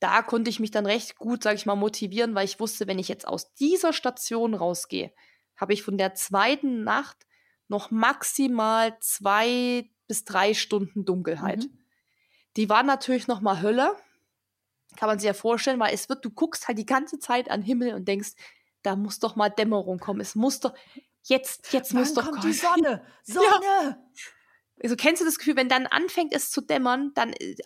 Da 0.00 0.22
konnte 0.22 0.48
ich 0.50 0.58
mich 0.58 0.70
dann 0.70 0.86
recht 0.86 1.16
gut, 1.16 1.42
sag 1.42 1.54
ich 1.54 1.66
mal, 1.66 1.74
motivieren, 1.74 2.34
weil 2.34 2.46
ich 2.46 2.60
wusste, 2.60 2.86
wenn 2.86 2.98
ich 2.98 3.08
jetzt 3.08 3.28
aus 3.28 3.52
dieser 3.54 3.92
Station 3.92 4.54
rausgehe, 4.54 5.12
habe 5.54 5.74
ich 5.74 5.82
von 5.82 5.98
der 5.98 6.14
zweiten 6.14 6.82
Nacht 6.82 7.26
noch 7.68 7.90
maximal 7.90 8.96
zwei 9.00 9.90
bis 10.06 10.24
drei 10.24 10.54
Stunden 10.54 11.04
Dunkelheit. 11.04 11.58
Mhm. 11.58 11.78
Die 12.56 12.70
war 12.70 12.82
natürlich 12.82 13.26
noch 13.26 13.42
mal 13.42 13.60
Hölle, 13.60 13.94
kann 14.96 15.08
man 15.08 15.18
sich 15.18 15.26
ja 15.26 15.34
vorstellen, 15.34 15.78
weil 15.78 15.92
es 15.92 16.08
wird, 16.08 16.24
du 16.24 16.30
guckst 16.30 16.68
halt 16.68 16.78
die 16.78 16.86
ganze 16.86 17.18
Zeit 17.18 17.50
an 17.50 17.60
Himmel 17.60 17.94
und 17.94 18.08
denkst, 18.08 18.32
da 18.82 18.96
muss 18.96 19.18
doch 19.18 19.36
mal 19.36 19.50
Dämmerung 19.50 19.98
kommen. 19.98 20.20
Es 20.20 20.34
muss 20.34 20.60
doch, 20.60 20.72
jetzt, 21.28 21.72
jetzt 21.72 21.92
Wann 21.92 22.00
muss 22.00 22.14
doch 22.14 22.30
kommt 22.30 22.44
die 22.44 22.52
Sonne. 22.52 23.04
Sonne. 23.22 23.46
Ja. 23.46 23.98
Also 24.82 24.96
kennst 24.96 25.22
du 25.22 25.24
das 25.24 25.38
Gefühl, 25.38 25.56
wenn 25.56 25.68
dann 25.68 25.86
anfängt 25.86 26.34
es 26.34 26.50
zu 26.50 26.60
dämmern, 26.60 27.12
dann, 27.14 27.32
äh, 27.32 27.56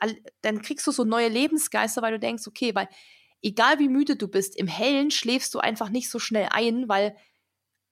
dann 0.42 0.62
kriegst 0.62 0.86
du 0.86 0.92
so 0.92 1.04
neue 1.04 1.28
Lebensgeister, 1.28 2.02
weil 2.02 2.12
du 2.12 2.20
denkst, 2.20 2.46
okay, 2.46 2.74
weil 2.74 2.88
egal 3.42 3.78
wie 3.78 3.88
müde 3.88 4.16
du 4.16 4.28
bist, 4.28 4.56
im 4.56 4.68
Hellen 4.68 5.10
schläfst 5.10 5.54
du 5.54 5.58
einfach 5.58 5.88
nicht 5.88 6.10
so 6.10 6.18
schnell 6.18 6.48
ein, 6.52 6.88
weil 6.88 7.16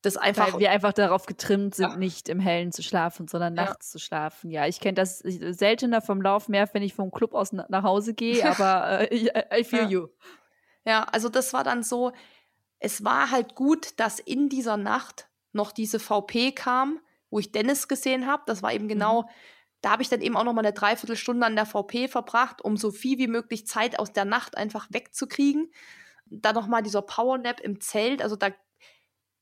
das 0.02 0.16
einfach. 0.16 0.52
Weil 0.52 0.60
wir 0.60 0.70
einfach 0.70 0.92
darauf 0.92 1.26
getrimmt 1.26 1.74
sind, 1.74 1.90
ja. 1.90 1.96
nicht 1.96 2.28
im 2.28 2.38
Hellen 2.38 2.70
zu 2.70 2.82
schlafen, 2.82 3.26
sondern 3.26 3.56
ja. 3.56 3.64
nachts 3.64 3.90
zu 3.90 3.98
schlafen. 3.98 4.50
Ja, 4.50 4.66
ich 4.66 4.80
kenne 4.80 4.94
das 4.94 5.18
seltener 5.18 6.00
vom 6.00 6.22
Lauf 6.22 6.48
mehr, 6.48 6.68
wenn 6.72 6.82
ich 6.82 6.94
vom 6.94 7.10
Club 7.10 7.34
aus 7.34 7.52
nach 7.52 7.82
Hause 7.82 8.14
gehe, 8.14 8.44
aber 8.48 9.10
äh, 9.10 9.60
I 9.60 9.64
feel 9.64 9.82
ja. 9.82 9.88
you. 9.88 10.08
Ja, 10.84 11.02
also 11.04 11.28
das 11.28 11.52
war 11.52 11.64
dann 11.64 11.82
so, 11.82 12.12
es 12.78 13.04
war 13.04 13.30
halt 13.30 13.56
gut, 13.56 13.98
dass 13.98 14.20
in 14.20 14.48
dieser 14.48 14.76
Nacht 14.76 15.27
noch 15.52 15.72
diese 15.72 15.98
VP 15.98 16.52
kam, 16.52 17.00
wo 17.30 17.38
ich 17.38 17.52
Dennis 17.52 17.88
gesehen 17.88 18.26
habe. 18.26 18.42
Das 18.46 18.62
war 18.62 18.72
eben 18.72 18.88
genau, 18.88 19.22
mhm. 19.22 19.26
da 19.80 19.90
habe 19.90 20.02
ich 20.02 20.08
dann 20.08 20.20
eben 20.20 20.36
auch 20.36 20.44
noch 20.44 20.52
mal 20.52 20.64
eine 20.64 20.72
Dreiviertelstunde 20.72 21.46
an 21.46 21.56
der 21.56 21.66
VP 21.66 22.08
verbracht, 22.08 22.62
um 22.62 22.76
so 22.76 22.90
viel 22.90 23.18
wie 23.18 23.28
möglich 23.28 23.66
Zeit 23.66 23.98
aus 23.98 24.12
der 24.12 24.24
Nacht 24.24 24.56
einfach 24.56 24.86
wegzukriegen. 24.90 25.72
Dann 26.26 26.54
noch 26.54 26.66
mal 26.66 26.82
dieser 26.82 27.02
Powernap 27.02 27.60
im 27.60 27.80
Zelt. 27.80 28.22
Also 28.22 28.36
da, 28.36 28.50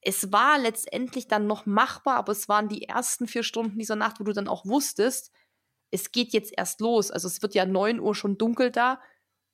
es 0.01 0.33
war 0.33 0.59
letztendlich 0.59 1.27
dann 1.29 1.47
noch 1.47 1.67
machbar, 1.67 2.17
aber 2.17 2.33
es 2.33 2.49
waren 2.49 2.69
die 2.69 2.83
ersten 2.89 3.27
vier 3.27 3.43
Stunden 3.43 3.79
dieser 3.79 3.97
Nacht, 3.97 4.21
wo 4.21 4.25
du 4.25 4.33
dann 4.33 4.49
auch 4.49 4.65
wusstest, 4.65 5.33
es 5.91 6.13
geht 6.13 6.33
jetzt 6.33 6.53
erst 6.57 6.81
los. 6.81 7.11
Also 7.11 7.29
es 7.29 7.43
wird 7.43 7.55
ja 7.55 7.65
9 7.65 8.01
Uhr 8.01 8.15
schon 8.15 8.39
dunkel 8.39 8.71
da. 8.71 9.01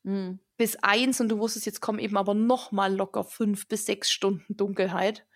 Mhm. 0.03 0.41
Bis 0.57 0.77
eins 0.77 1.21
und 1.21 1.29
du 1.29 1.39
wusstest, 1.39 1.67
jetzt 1.67 1.81
kommen 1.81 1.99
eben 1.99 2.17
aber 2.17 2.35
noch 2.35 2.73
mal 2.73 2.95
locker 2.95 3.25
fünf 3.25 3.69
bis 3.69 3.87
sechs 3.87 4.11
Stunden 4.11 4.57
Dunkelheit. 4.57 5.27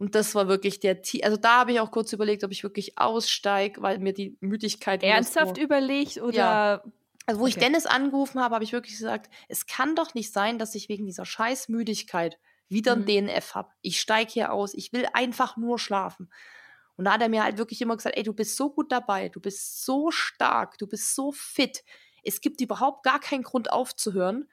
Und 0.00 0.14
das 0.14 0.34
war 0.34 0.48
wirklich 0.48 0.80
der, 0.80 1.02
T 1.02 1.22
also 1.24 1.36
da 1.36 1.58
habe 1.58 1.72
ich 1.72 1.80
auch 1.80 1.90
kurz 1.90 2.14
überlegt, 2.14 2.42
ob 2.42 2.50
ich 2.52 2.62
wirklich 2.62 2.96
aussteige, 2.96 3.82
weil 3.82 3.98
mir 3.98 4.14
die 4.14 4.38
Müdigkeit. 4.40 5.02
Ernsthaft 5.02 5.58
überlegt 5.58 6.16
oder? 6.22 6.34
Ja. 6.34 6.82
Also 7.26 7.38
wo 7.38 7.44
okay. 7.44 7.50
ich 7.50 7.58
Dennis 7.58 7.84
angerufen 7.84 8.40
habe, 8.40 8.54
habe 8.54 8.64
ich 8.64 8.72
wirklich 8.72 8.96
gesagt, 8.96 9.30
es 9.48 9.66
kann 9.66 9.94
doch 9.94 10.14
nicht 10.14 10.32
sein, 10.32 10.58
dass 10.58 10.74
ich 10.74 10.88
wegen 10.88 11.04
dieser 11.04 11.26
scheiß 11.26 11.68
Müdigkeit 11.68 12.38
wieder 12.70 12.96
mhm. 12.96 13.02
ein 13.02 13.26
DNF 13.26 13.54
habe. 13.54 13.68
Ich 13.82 14.00
steige 14.00 14.32
hier 14.32 14.52
aus, 14.54 14.72
ich 14.72 14.90
will 14.94 15.06
einfach 15.12 15.58
nur 15.58 15.78
schlafen. 15.78 16.30
Und 16.96 17.04
da 17.04 17.12
hat 17.12 17.20
er 17.20 17.28
mir 17.28 17.44
halt 17.44 17.58
wirklich 17.58 17.82
immer 17.82 17.94
gesagt, 17.94 18.16
ey, 18.16 18.22
du 18.22 18.32
bist 18.32 18.56
so 18.56 18.70
gut 18.70 18.90
dabei, 18.90 19.28
du 19.28 19.38
bist 19.38 19.84
so 19.84 20.10
stark, 20.10 20.78
du 20.78 20.86
bist 20.86 21.14
so 21.14 21.30
fit. 21.30 21.84
Es 22.22 22.40
gibt 22.40 22.62
überhaupt 22.62 23.02
gar 23.02 23.20
keinen 23.20 23.42
Grund 23.42 23.70
aufzuhören. 23.70 24.48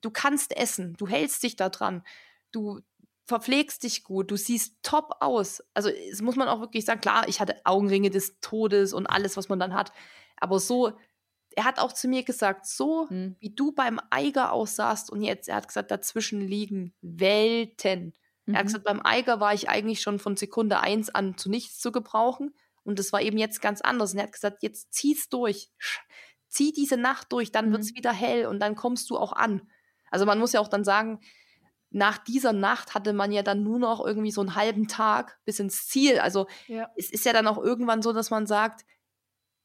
Du 0.00 0.10
kannst 0.10 0.56
essen, 0.56 0.94
du 0.94 1.06
hältst 1.06 1.44
dich 1.44 1.54
da 1.54 1.68
dran. 1.68 2.02
Du, 2.50 2.80
verpflegst 3.30 3.82
dich 3.84 4.04
gut, 4.04 4.30
du 4.30 4.36
siehst 4.36 4.76
top 4.82 5.16
aus. 5.20 5.62
Also, 5.74 5.88
es 5.88 6.22
muss 6.22 6.36
man 6.36 6.48
auch 6.48 6.60
wirklich 6.60 6.84
sagen, 6.84 7.00
klar, 7.00 7.28
ich 7.28 7.40
hatte 7.40 7.56
Augenringe 7.64 8.10
des 8.10 8.40
Todes 8.40 8.92
und 8.92 9.06
alles, 9.08 9.36
was 9.38 9.48
man 9.48 9.58
dann 9.58 9.74
hat. 9.74 9.92
Aber 10.36 10.60
so, 10.60 10.92
er 11.56 11.64
hat 11.64 11.78
auch 11.80 11.92
zu 11.94 12.08
mir 12.08 12.22
gesagt, 12.24 12.66
so 12.66 13.08
Hm. 13.08 13.36
wie 13.40 13.50
du 13.54 13.72
beim 13.72 14.00
Eiger 14.10 14.52
aussahst 14.52 15.10
und 15.10 15.22
jetzt, 15.22 15.48
er 15.48 15.56
hat 15.56 15.68
gesagt, 15.68 15.90
dazwischen 15.90 16.40
liegen 16.42 16.94
Welten. 17.02 18.14
Er 18.46 18.54
hat 18.58 18.64
Mhm. 18.64 18.66
gesagt, 18.68 18.84
beim 18.84 19.00
Eiger 19.04 19.40
war 19.40 19.54
ich 19.54 19.68
eigentlich 19.68 20.02
schon 20.02 20.18
von 20.18 20.36
Sekunde 20.36 20.80
eins 20.80 21.10
an 21.10 21.36
zu 21.38 21.50
nichts 21.50 21.78
zu 21.80 21.92
gebrauchen. 21.92 22.54
Und 22.84 22.98
das 22.98 23.12
war 23.12 23.22
eben 23.22 23.38
jetzt 23.38 23.60
ganz 23.62 23.80
anders. 23.80 24.12
Und 24.12 24.18
er 24.18 24.24
hat 24.24 24.32
gesagt, 24.32 24.62
jetzt 24.62 24.92
zieh's 24.94 25.28
durch. 25.28 25.70
Zieh 26.48 26.72
diese 26.72 26.96
Nacht 26.96 27.32
durch, 27.32 27.52
dann 27.52 27.68
Mhm. 27.68 27.72
wird's 27.72 27.94
wieder 27.94 28.12
hell 28.12 28.46
und 28.46 28.58
dann 28.60 28.74
kommst 28.76 29.10
du 29.10 29.16
auch 29.18 29.32
an. 29.32 29.70
Also 30.10 30.26
man 30.26 30.38
muss 30.40 30.52
ja 30.52 30.60
auch 30.60 30.68
dann 30.68 30.84
sagen, 30.84 31.20
nach 31.90 32.18
dieser 32.18 32.52
Nacht 32.52 32.94
hatte 32.94 33.12
man 33.12 33.32
ja 33.32 33.42
dann 33.42 33.62
nur 33.64 33.78
noch 33.78 34.04
irgendwie 34.04 34.30
so 34.30 34.40
einen 34.40 34.54
halben 34.54 34.86
Tag 34.88 35.38
bis 35.44 35.58
ins 35.60 35.88
Ziel. 35.88 36.18
Also 36.20 36.46
Ja. 36.68 36.90
es 36.96 37.10
ist 37.10 37.24
ja 37.24 37.32
dann 37.32 37.46
auch 37.48 37.58
irgendwann 37.58 38.02
so, 38.02 38.12
dass 38.12 38.30
man 38.30 38.46
sagt, 38.46 38.84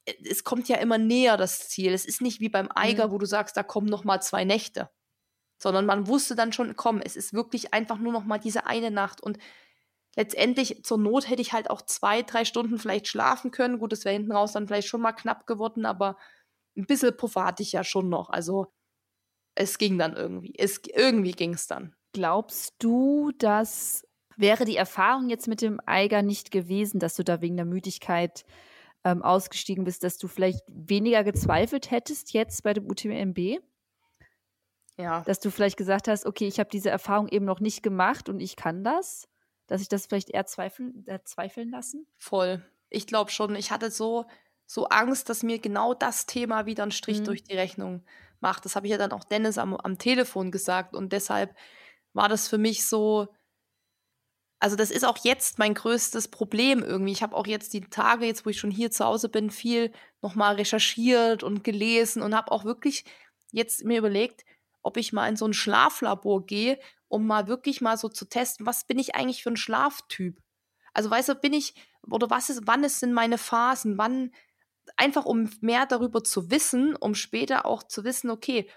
äh, 0.06 0.14
es 0.28 0.44
kommt 0.44 0.68
ja 0.68 0.76
immer 0.78 0.98
näher 0.98 1.36
das 1.36 1.68
Ziel. 1.68 1.92
Es 1.92 2.04
ist 2.06 2.20
nicht 2.22 2.40
wie 2.40 2.48
beim 2.48 2.68
Eiger, 2.74 3.08
Mhm. 3.08 3.12
wo 3.12 3.18
du 3.18 3.26
sagst, 3.26 3.56
da 3.56 3.62
kommen 3.62 3.86
noch 3.88 4.04
mal 4.04 4.20
zwei 4.20 4.44
Nächte, 4.44 4.90
sondern 5.58 5.86
man 5.86 6.06
wusste 6.08 6.34
dann 6.36 6.52
schon, 6.52 6.76
komm, 6.76 7.00
es 7.00 7.16
ist 7.16 7.32
wirklich 7.32 7.72
einfach 7.74 7.98
nur 7.98 8.12
noch 8.12 8.24
mal 8.24 8.38
diese 8.38 8.66
eine 8.66 8.90
Nacht 8.90 9.20
und 9.22 9.38
letztendlich 10.16 10.82
zur 10.84 10.98
Not 10.98 11.28
hätte 11.28 11.42
ich 11.42 11.52
halt 11.52 11.70
auch 11.70 11.82
zwei, 11.82 12.22
drei 12.22 12.44
Stunden 12.44 12.78
vielleicht 12.78 13.08
schlafen 13.08 13.50
können. 13.50 13.78
Gut, 13.78 13.92
das 13.92 14.04
wäre 14.04 14.14
hinten 14.14 14.32
raus 14.32 14.52
dann 14.52 14.66
vielleicht 14.66 14.88
schon 14.88 15.00
mal 15.02 15.12
knapp 15.12 15.46
geworden, 15.46 15.84
aber 15.86 16.16
ein 16.76 16.86
bisschen 16.86 17.16
Puffer 17.16 17.44
hatte 17.44 17.62
ich 17.62 17.72
ja 17.72 17.84
schon 17.84 18.08
noch. 18.08 18.30
Also 18.30 18.72
es 19.54 19.78
ging 19.78 19.98
dann 19.98 20.14
irgendwie. 20.14 20.54
Es, 20.58 20.80
irgendwie 20.94 21.32
ging 21.32 21.54
es 21.54 21.66
dann. 21.66 21.95
Glaubst 22.12 22.74
du, 22.78 23.32
dass 23.38 24.06
wäre 24.36 24.64
die 24.64 24.76
Erfahrung 24.76 25.28
jetzt 25.28 25.48
mit 25.48 25.62
dem 25.62 25.80
Eiger 25.86 26.22
nicht 26.22 26.50
gewesen, 26.50 27.00
dass 27.00 27.16
du 27.16 27.24
da 27.24 27.40
wegen 27.40 27.56
der 27.56 27.64
Müdigkeit 27.64 28.44
ähm, 29.04 29.22
ausgestiegen 29.22 29.84
bist, 29.84 30.04
dass 30.04 30.18
du 30.18 30.28
vielleicht 30.28 30.62
weniger 30.68 31.24
gezweifelt 31.24 31.90
hättest 31.90 32.32
jetzt 32.32 32.62
bei 32.62 32.74
dem 32.74 32.88
UTMB? 32.90 33.60
Ja. 34.98 35.22
Dass 35.22 35.40
du 35.40 35.50
vielleicht 35.50 35.76
gesagt 35.76 36.08
hast, 36.08 36.26
okay, 36.26 36.46
ich 36.46 36.58
habe 36.58 36.70
diese 36.70 36.90
Erfahrung 36.90 37.28
eben 37.28 37.44
noch 37.44 37.60
nicht 37.60 37.82
gemacht 37.82 38.28
und 38.28 38.40
ich 38.40 38.56
kann 38.56 38.82
das? 38.84 39.28
Dass 39.66 39.82
ich 39.82 39.88
das 39.88 40.06
vielleicht 40.06 40.30
eher 40.30 40.46
zweifeln, 40.46 41.06
äh, 41.06 41.18
zweifeln 41.24 41.70
lassen? 41.70 42.06
Voll. 42.16 42.64
Ich 42.88 43.06
glaube 43.06 43.30
schon, 43.30 43.54
ich 43.56 43.70
hatte 43.70 43.90
so, 43.90 44.24
so 44.64 44.86
Angst, 44.88 45.28
dass 45.28 45.42
mir 45.42 45.58
genau 45.58 45.92
das 45.92 46.26
Thema 46.26 46.66
wieder 46.66 46.82
einen 46.82 46.92
Strich 46.92 47.20
Mhm. 47.20 47.24
durch 47.24 47.44
die 47.44 47.56
Rechnung 47.56 48.04
macht. 48.40 48.64
Das 48.64 48.76
habe 48.76 48.86
ich 48.86 48.92
ja 48.92 48.98
dann 48.98 49.12
auch 49.12 49.24
Dennis 49.24 49.58
am, 49.58 49.74
am 49.76 49.98
Telefon 49.98 50.50
gesagt. 50.50 50.94
Und 50.94 51.12
deshalb 51.12 51.54
war 52.16 52.28
das 52.28 52.48
für 52.48 52.58
mich 52.58 52.86
so. 52.86 53.28
Also, 54.58 54.74
das 54.74 54.90
ist 54.90 55.04
auch 55.04 55.18
jetzt 55.22 55.58
mein 55.58 55.74
größtes 55.74 56.28
Problem 56.28 56.82
irgendwie. 56.82 57.12
Ich 57.12 57.22
habe 57.22 57.36
auch 57.36 57.46
jetzt 57.46 57.74
die 57.74 57.82
Tage, 57.82 58.24
jetzt 58.24 58.46
wo 58.46 58.50
ich 58.50 58.58
schon 58.58 58.70
hier 58.70 58.90
zu 58.90 59.04
Hause 59.04 59.28
bin, 59.28 59.50
viel 59.50 59.92
nochmal 60.22 60.56
recherchiert 60.56 61.42
und 61.42 61.62
gelesen 61.62 62.22
und 62.22 62.34
habe 62.34 62.50
auch 62.50 62.64
wirklich 62.64 63.04
jetzt 63.52 63.84
mir 63.84 63.98
überlegt, 63.98 64.44
ob 64.82 64.96
ich 64.96 65.12
mal 65.12 65.28
in 65.28 65.36
so 65.36 65.46
ein 65.46 65.52
Schlaflabor 65.52 66.46
gehe, 66.46 66.78
um 67.08 67.26
mal 67.26 67.48
wirklich 67.48 67.80
mal 67.82 67.98
so 67.98 68.08
zu 68.08 68.24
testen, 68.24 68.66
was 68.66 68.86
bin 68.86 68.98
ich 68.98 69.14
eigentlich 69.14 69.42
für 69.42 69.50
ein 69.50 69.56
Schlaftyp? 69.58 70.40
Also, 70.94 71.10
weißt 71.10 71.28
du, 71.28 71.34
bin 71.34 71.52
ich, 71.52 71.74
oder 72.10 72.30
was 72.30 72.48
ist, 72.48 72.62
wann 72.64 72.88
sind 72.88 73.12
meine 73.12 73.36
Phasen? 73.36 73.98
Wann, 73.98 74.32
einfach 74.96 75.26
um 75.26 75.50
mehr 75.60 75.84
darüber 75.84 76.24
zu 76.24 76.50
wissen, 76.50 76.96
um 76.96 77.14
später 77.14 77.66
auch 77.66 77.82
zu 77.82 78.04
wissen, 78.04 78.30
okay, 78.30 78.70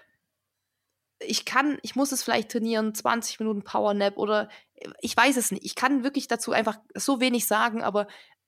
ich 1.20 1.44
kann, 1.44 1.78
ich 1.82 1.96
muss 1.96 2.12
es 2.12 2.22
vielleicht 2.22 2.50
trainieren, 2.50 2.94
20 2.94 3.40
Minuten 3.40 3.62
Powernap 3.62 4.16
oder 4.16 4.48
äh, 4.74 4.88
ich 5.00 5.16
weiß 5.16 5.36
es 5.36 5.52
nicht. 5.52 5.64
Ich 5.64 5.74
kann 5.74 6.02
wirklich 6.04 6.28
dazu 6.28 6.52
einfach 6.52 6.78
so 6.94 7.20
wenig 7.20 7.46
sagen, 7.46 7.82
aber 7.82 8.06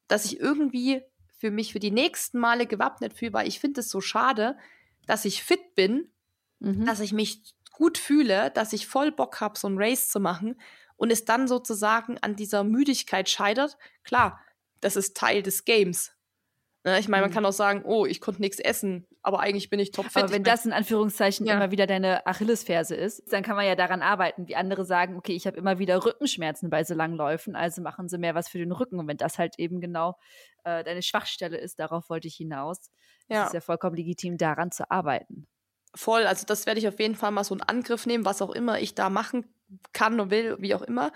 dass 0.09 0.25
ich 0.25 0.41
irgendwie 0.41 1.03
für 1.39 1.51
mich 1.51 1.73
für 1.73 1.81
die 1.81 1.91
nächsten 1.91 2.39
Male 2.39 2.67
gewappnet 2.67 3.15
fühle, 3.15 3.33
weil 3.33 3.49
ich 3.49 3.61
finde 3.61 3.81
es 3.81 3.89
so 3.89 4.01
schade, 4.01 4.57
dass 5.07 5.25
ich 5.25 5.43
fit 5.43 5.75
bin, 5.75 6.13
Mhm. 6.63 6.87
dass 6.87 7.01
ich 7.01 7.13
mich 7.13 7.43
gut 7.73 7.99
fühle, 7.99 8.51
dass 8.53 8.73
ich 8.73 8.87
voll 8.87 9.11
Bock 9.11 9.41
habe, 9.41 9.59
so 9.59 9.69
ein 9.69 9.79
Race 9.79 10.09
zu 10.09 10.21
machen 10.21 10.61
und 10.97 11.11
es 11.11 11.25
dann 11.25 11.49
sozusagen 11.49 12.19
an 12.19 12.37
dieser 12.37 12.63
Müdigkeit 12.63 13.29
scheitert. 13.29 13.77
Klar, 14.05 14.41
das 14.81 14.95
ist 14.95 15.17
Teil 15.17 15.43
des 15.43 15.65
Games. 15.65 16.13
Ne, 16.85 16.99
ich 16.99 17.09
meine, 17.09 17.23
man 17.23 17.31
Mhm. 17.31 17.35
kann 17.35 17.47
auch 17.47 17.53
sagen, 17.53 17.83
oh, 17.85 18.07
ich 18.07 18.21
konnte 18.21 18.41
nichts 18.41 18.59
essen, 18.59 19.07
aber 19.23 19.39
eigentlich 19.39 19.71
bin 19.71 19.79
ich 19.79 19.93
topfit. 19.93 20.17
Aber 20.25 20.33
wenn 20.33 20.43
das 20.43 20.67
in 20.67 20.73
Anführungszeichen 20.73 21.47
Ja. 21.47 21.55
immer 21.55 21.71
wieder 21.71 21.87
deine 21.87 22.27
Achillesferse 22.27 22.97
ist, 22.97 23.23
dann 23.33 23.45
kann 23.45 23.55
man 23.55 23.67
ja 23.67 23.77
daran 23.77 24.03
arbeiten, 24.03 24.49
wie 24.49 24.57
andere 24.57 24.85
sagen, 24.85 25.17
okay, 25.17 25.33
ich 25.33 25.47
habe 25.47 25.57
immer 25.57 25.79
wieder 25.79 26.05
Rückenschmerzen 26.05 26.71
bei 26.71 26.83
so 26.83 26.95
langen 26.95 27.15
Läufen, 27.15 27.55
also 27.55 27.83
machen 27.83 28.09
sie 28.09 28.19
mehr 28.19 28.35
was 28.35 28.49
für 28.49 28.59
den 28.59 28.73
Rücken. 28.73 28.99
Und 28.99 29.07
wenn 29.07 29.17
das 29.17 29.39
halt 29.39 29.61
eben 29.61 29.81
genau 29.81 30.17
äh, 30.65 30.83
deine 30.83 31.03
Schwachstelle 31.03 31.57
ist, 31.57 31.79
darauf 31.79 32.11
wollte 32.11 32.27
ich 32.27 32.35
hinaus, 32.35 32.91
Ja. 33.29 33.43
ist 33.43 33.49
es 33.49 33.53
ja 33.53 33.61
vollkommen 33.61 33.95
legitim, 33.95 34.37
daran 34.37 34.73
zu 34.73 34.91
arbeiten. 34.91 35.47
Voll, 35.95 36.27
also 36.27 36.47
das 36.47 36.67
werde 36.67 36.81
ich 36.81 36.89
auf 36.89 36.99
jeden 36.99 37.15
Fall 37.15 37.31
mal 37.31 37.45
so 37.45 37.55
in 37.55 37.63
Angriff 37.63 38.07
nehmen, 38.07 38.25
was 38.25 38.43
auch 38.43 38.51
immer 38.51 38.81
ich 38.81 38.97
da 38.97 39.09
machen 39.09 39.55
kann 39.93 40.19
und 40.19 40.31
will, 40.33 40.57
wie 40.59 40.75
auch 40.75 40.83
immer. 40.83 41.13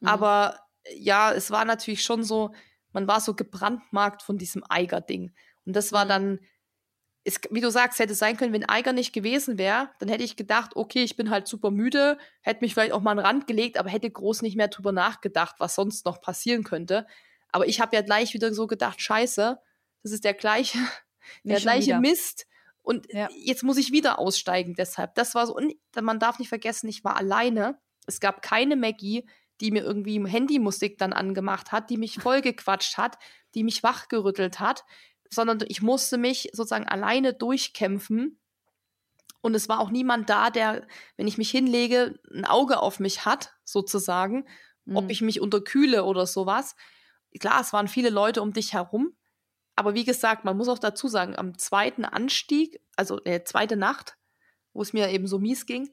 Mhm. 0.00 0.08
Aber 0.08 0.60
ja, 0.94 1.30
es 1.32 1.50
war 1.50 1.66
natürlich 1.66 2.02
schon 2.02 2.22
so, 2.24 2.52
man 2.92 3.06
war 3.08 3.20
so 3.20 3.34
gebrandmarkt 3.34 4.22
von 4.22 4.38
diesem 4.38 4.64
Eiger-Ding. 4.68 5.32
Und 5.66 5.76
das 5.76 5.92
war 5.92 6.04
Mhm. 6.04 6.08
dann, 6.08 6.38
es, 7.24 7.38
wie 7.50 7.60
du 7.60 7.70
sagst, 7.70 7.98
hätte 7.98 8.14
sein 8.14 8.36
können, 8.36 8.52
wenn 8.52 8.68
Eiger 8.68 8.92
nicht 8.92 9.12
gewesen 9.12 9.58
wäre, 9.58 9.90
dann 9.98 10.08
hätte 10.08 10.24
ich 10.24 10.36
gedacht, 10.36 10.74
okay, 10.74 11.02
ich 11.02 11.16
bin 11.16 11.28
halt 11.30 11.46
super 11.46 11.70
müde, 11.70 12.16
hätte 12.40 12.62
mich 12.62 12.72
vielleicht 12.74 12.92
auch 12.92 13.02
mal 13.02 13.10
an 13.12 13.18
den 13.18 13.26
Rand 13.26 13.46
gelegt, 13.46 13.76
aber 13.78 13.90
hätte 13.90 14.10
groß 14.10 14.42
nicht 14.42 14.56
mehr 14.56 14.68
drüber 14.68 14.92
nachgedacht, 14.92 15.56
was 15.58 15.74
sonst 15.74 16.06
noch 16.06 16.20
passieren 16.22 16.64
könnte. 16.64 17.06
Aber 17.52 17.66
ich 17.68 17.80
habe 17.80 17.94
ja 17.94 18.02
gleich 18.02 18.32
wieder 18.32 18.54
so 18.54 18.66
gedacht, 18.66 19.00
scheiße, 19.02 19.58
das 20.02 20.12
ist 20.12 20.24
der 20.24 20.34
gleiche, 20.34 20.78
der 21.44 21.60
gleiche 21.60 21.88
wieder. 21.88 22.00
Mist. 22.00 22.46
Und 22.82 23.12
Ja. 23.12 23.28
jetzt 23.36 23.62
muss 23.62 23.76
ich 23.76 23.92
wieder 23.92 24.18
aussteigen 24.18 24.74
deshalb. 24.74 25.14
Das 25.14 25.34
war 25.34 25.46
so, 25.46 25.54
und 25.54 25.74
man 26.00 26.18
darf 26.18 26.38
nicht 26.38 26.48
vergessen, 26.48 26.88
ich 26.88 27.04
war 27.04 27.16
alleine. 27.16 27.78
Es 28.06 28.18
gab 28.20 28.40
keine 28.40 28.76
Maggie, 28.76 29.26
die 29.60 29.70
mir 29.70 29.82
irgendwie 29.82 30.24
Handymusik 30.26 30.98
dann 30.98 31.12
angemacht 31.12 31.72
hat, 31.72 31.90
die 31.90 31.96
mich 31.96 32.16
vollgequatscht 32.20 32.96
hat, 32.96 33.18
die 33.54 33.64
mich 33.64 33.82
wachgerüttelt 33.82 34.60
hat, 34.60 34.84
sondern 35.28 35.60
ich 35.68 35.82
musste 35.82 36.18
mich 36.18 36.50
sozusagen 36.52 36.88
alleine 36.88 37.34
durchkämpfen. 37.34 38.38
Und 39.42 39.54
es 39.54 39.68
war 39.68 39.80
auch 39.80 39.90
niemand 39.90 40.28
da, 40.28 40.50
der, 40.50 40.86
wenn 41.16 41.26
ich 41.26 41.38
mich 41.38 41.50
hinlege, 41.50 42.18
ein 42.32 42.44
Auge 42.44 42.78
auf 42.80 43.00
mich 43.00 43.24
hat, 43.24 43.54
sozusagen, 43.64 44.46
ob 44.92 45.04
Mhm. 45.04 45.10
ich 45.10 45.20
mich 45.22 45.40
unterkühle 45.40 46.04
oder 46.04 46.26
sowas. 46.26 46.74
Klar, 47.38 47.60
es 47.60 47.72
waren 47.72 47.88
viele 47.88 48.10
Leute 48.10 48.42
um 48.42 48.52
dich 48.52 48.72
herum, 48.74 49.14
aber 49.76 49.94
wie 49.94 50.04
gesagt, 50.04 50.44
man 50.44 50.56
muss 50.56 50.68
auch 50.68 50.78
dazu 50.78 51.08
sagen, 51.08 51.36
am 51.38 51.56
zweiten 51.56 52.04
Anstieg, 52.04 52.80
also 52.96 53.22
äh, 53.24 53.44
zweite 53.44 53.76
Nacht, 53.76 54.16
wo 54.72 54.82
es 54.82 54.92
mir 54.92 55.08
eben 55.10 55.26
so 55.26 55.38
mies 55.38 55.64
ging, 55.64 55.90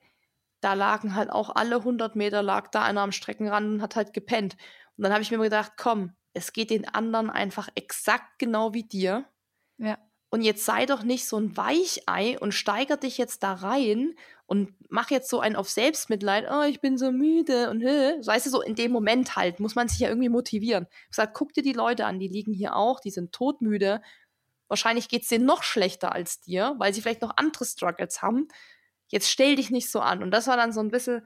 da 0.62 0.74
lagen 0.74 1.16
halt 1.16 1.30
auch 1.30 1.56
alle 1.56 1.78
100 1.78 2.16
Meter 2.16 2.42
lag 2.42 2.70
da 2.70 2.84
einer 2.84 3.02
am 3.02 3.12
Streckenrand 3.12 3.68
und 3.68 3.82
hat 3.82 3.96
halt 3.96 4.14
gepennt. 4.14 4.56
Und 4.98 5.04
dann 5.04 5.14
habe 5.14 5.22
ich 5.22 5.32
mir 5.32 5.38
gedacht, 5.38 5.74
komm, 5.78 6.14
es 6.34 6.54
geht 6.54 6.70
den 6.70 6.88
anderen 6.88 7.30
einfach 7.30 7.70
exakt 7.76 8.40
genau 8.40 8.74
wie 8.74 8.84
dir. 8.84 9.26
Ja. 9.78 9.98
Und 10.30 10.42
jetzt 10.42 10.66
sei 10.66 10.86
doch 10.86 11.04
nicht 11.04 11.26
so 11.26 11.38
ein 11.38 11.56
Weichei 11.56 12.38
und 12.40 12.54
steiger 12.54 12.98
dich 12.98 13.18
jetzt 13.18 13.44
da 13.44 13.54
rein 13.54 14.14
und 14.46 14.74
mach 14.90 15.10
jetzt 15.10 15.30
so 15.30 15.40
einen 15.40 15.56
auf 15.56 15.70
Selbstmitleid, 15.70 16.48
oh, 16.52 16.64
ich 16.64 16.82
bin 16.82 16.98
so 16.98 17.12
müde 17.12 17.70
und 17.70 17.82
hä. 17.82 18.20
Weißt 18.26 18.46
du, 18.46 18.50
so 18.50 18.62
in 18.62 18.76
dem 18.76 18.92
Moment 18.92 19.36
halt, 19.38 19.60
muss 19.60 19.76
man 19.76 19.88
sich 19.88 20.00
ja 20.00 20.10
irgendwie 20.10 20.30
motivieren. 20.30 20.88
Ich 21.10 21.16
sag, 21.16 21.34
guck 21.34 21.54
dir 21.54 21.64
die 21.64 21.74
Leute 21.74 22.06
an, 22.06 22.20
die 22.20 22.28
liegen 22.28 22.54
hier 22.54 22.76
auch, 22.76 23.00
die 23.00 23.12
sind 23.12 23.32
todmüde. 23.32 24.02
Wahrscheinlich 24.68 25.08
geht's 25.08 25.30
denen 25.30 25.46
noch 25.46 25.64
schlechter 25.64 26.12
als 26.12 26.42
dir, 26.42 26.76
weil 26.78 26.94
sie 26.94 27.02
vielleicht 27.02 27.22
noch 27.22 27.38
andere 27.38 27.64
Struggles 27.64 28.22
haben. 28.22 28.50
Jetzt 29.10 29.30
stell 29.30 29.56
dich 29.56 29.70
nicht 29.72 29.90
so 29.90 30.00
an. 30.00 30.22
Und 30.24 30.32
das 30.32 30.48
war 30.48 30.58
dann 30.58 30.72
so 30.74 30.80
ein 30.80 30.90
bisschen 30.92 31.26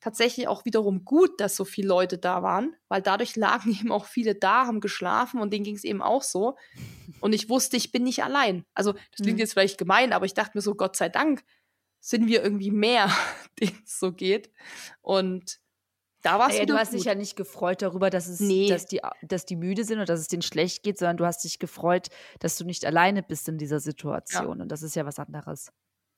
tatsächlich 0.00 0.48
auch 0.48 0.64
wiederum 0.64 1.04
gut, 1.04 1.40
dass 1.40 1.54
so 1.54 1.64
viele 1.64 1.86
Leute 1.88 2.18
da 2.18 2.42
waren, 2.42 2.74
weil 2.88 3.02
dadurch 3.02 3.36
lagen 3.36 3.70
eben 3.70 3.92
auch 3.92 4.04
viele 4.06 4.34
da, 4.34 4.66
haben 4.66 4.80
geschlafen 4.80 5.40
und 5.40 5.52
denen 5.52 5.64
ging 5.64 5.76
es 5.76 5.84
eben 5.84 6.02
auch 6.02 6.22
so. 6.22 6.56
Und 7.20 7.32
ich 7.34 7.48
wusste, 7.48 7.76
ich 7.76 7.92
bin 7.92 8.02
nicht 8.02 8.24
allein. 8.24 8.64
Also, 8.74 8.92
das 8.92 9.02
klingt 9.22 9.34
Mhm. 9.36 9.40
jetzt 9.40 9.52
vielleicht 9.52 9.78
gemein, 9.78 10.12
aber 10.12 10.26
ich 10.26 10.34
dachte 10.34 10.52
mir 10.58 10.62
so, 10.62 10.74
Gott 10.74 10.96
sei 10.96 11.08
Dank 11.08 11.44
sind 12.00 12.26
wir 12.26 12.42
irgendwie 12.42 12.72
mehr, 12.72 13.08
denen 13.60 13.80
es 13.84 13.98
so 14.00 14.12
geht. 14.12 14.50
Und 15.02 15.60
da 16.22 16.38
war 16.38 16.48
es 16.50 16.54
wieder 16.56 16.66
du 16.66 16.74
hast 16.78 16.90
gut. 16.90 16.98
dich 17.00 17.04
ja 17.06 17.14
nicht 17.14 17.36
gefreut 17.36 17.82
darüber, 17.82 18.10
dass, 18.10 18.26
es, 18.28 18.38
Nee. 18.40 18.68
dass, 18.68 18.86
die, 18.86 19.00
dass 19.22 19.44
die 19.46 19.56
müde 19.56 19.84
sind 19.84 19.98
und 20.00 20.08
dass 20.08 20.20
es 20.20 20.28
denen 20.28 20.42
schlecht 20.42 20.82
geht, 20.84 20.98
sondern 20.98 21.16
du 21.16 21.26
hast 21.26 21.42
dich 21.44 21.58
gefreut, 21.58 22.08
dass 22.40 22.56
du 22.56 22.64
nicht 22.64 22.84
alleine 22.84 23.22
bist 23.22 23.48
in 23.48 23.58
dieser 23.58 23.80
Situation. 23.80 24.60
Und 24.60 24.68
das 24.68 24.82
ist 24.82 24.94
ja 24.96 25.04
was 25.06 25.18
anderes. 25.18 25.72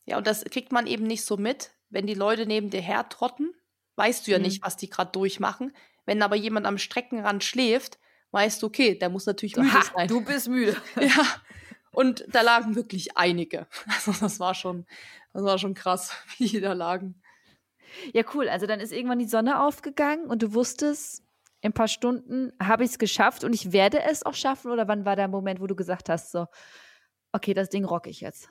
Ja, 0.06 0.18
und 0.18 0.26
das 0.26 0.44
kriegt 0.44 0.72
man 0.72 0.86
eben 0.86 1.04
nicht 1.04 1.24
so 1.24 1.36
mit, 1.36 1.72
wenn 1.90 2.06
die 2.06 2.14
Leute 2.14 2.46
neben 2.46 2.70
dir 2.70 2.80
hertrotten, 2.82 3.54
weißt 3.96 4.26
du 4.26 4.32
ja 4.32 4.38
Mhm. 4.38 4.44
nicht, 4.44 4.62
was 4.62 4.76
die 4.76 4.90
gerade 4.90 5.12
durchmachen. 5.12 5.74
Wenn 6.04 6.22
aber 6.22 6.36
jemand 6.36 6.66
am 6.66 6.76
Streckenrand 6.78 7.42
schläft, 7.44 7.98
weißt 8.32 8.62
du, 8.62 8.66
okay, 8.66 8.98
der 8.98 9.08
muss 9.08 9.26
natürlich 9.26 9.56
müde 9.56 9.72
ha, 9.72 9.82
sein. 9.94 10.08
du 10.08 10.20
bist 10.22 10.48
müde. 10.48 10.76
Ja. 11.00 11.24
Und 11.92 12.24
da 12.28 12.40
lagen 12.42 12.74
wirklich 12.74 13.16
einige. 13.16 13.66
Also 13.86 14.12
das 14.20 14.40
war 14.40 14.54
schon, 14.54 14.84
das 15.32 15.44
war 15.44 15.58
schon 15.58 15.74
krass, 15.74 16.12
wie 16.38 16.48
die 16.48 16.60
da 16.60 16.72
lagen. 16.72 17.22
Ja, 18.12 18.24
cool. 18.34 18.48
Also 18.48 18.66
dann 18.66 18.80
ist 18.80 18.92
irgendwann 18.92 19.20
die 19.20 19.28
Sonne 19.28 19.60
aufgegangen 19.62 20.26
und 20.26 20.42
du 20.42 20.52
wusstest, 20.54 21.22
in 21.60 21.70
ein 21.70 21.72
paar 21.74 21.88
Stunden 21.88 22.52
habe 22.60 22.84
ich 22.84 22.90
es 22.90 22.98
geschafft 22.98 23.44
und 23.44 23.54
ich 23.54 23.72
werde 23.72 24.02
es 24.02 24.24
auch 24.24 24.34
schaffen. 24.34 24.70
Oder 24.72 24.88
wann 24.88 25.04
war 25.06 25.16
der 25.16 25.28
Moment, 25.28 25.60
wo 25.60 25.66
du 25.68 25.76
gesagt 25.76 26.08
hast, 26.10 26.30
so, 26.32 26.46
okay, 27.32 27.54
das 27.54 27.70
Ding 27.70 27.84
rock 27.84 28.06
ich 28.08 28.20
jetzt? 28.20 28.50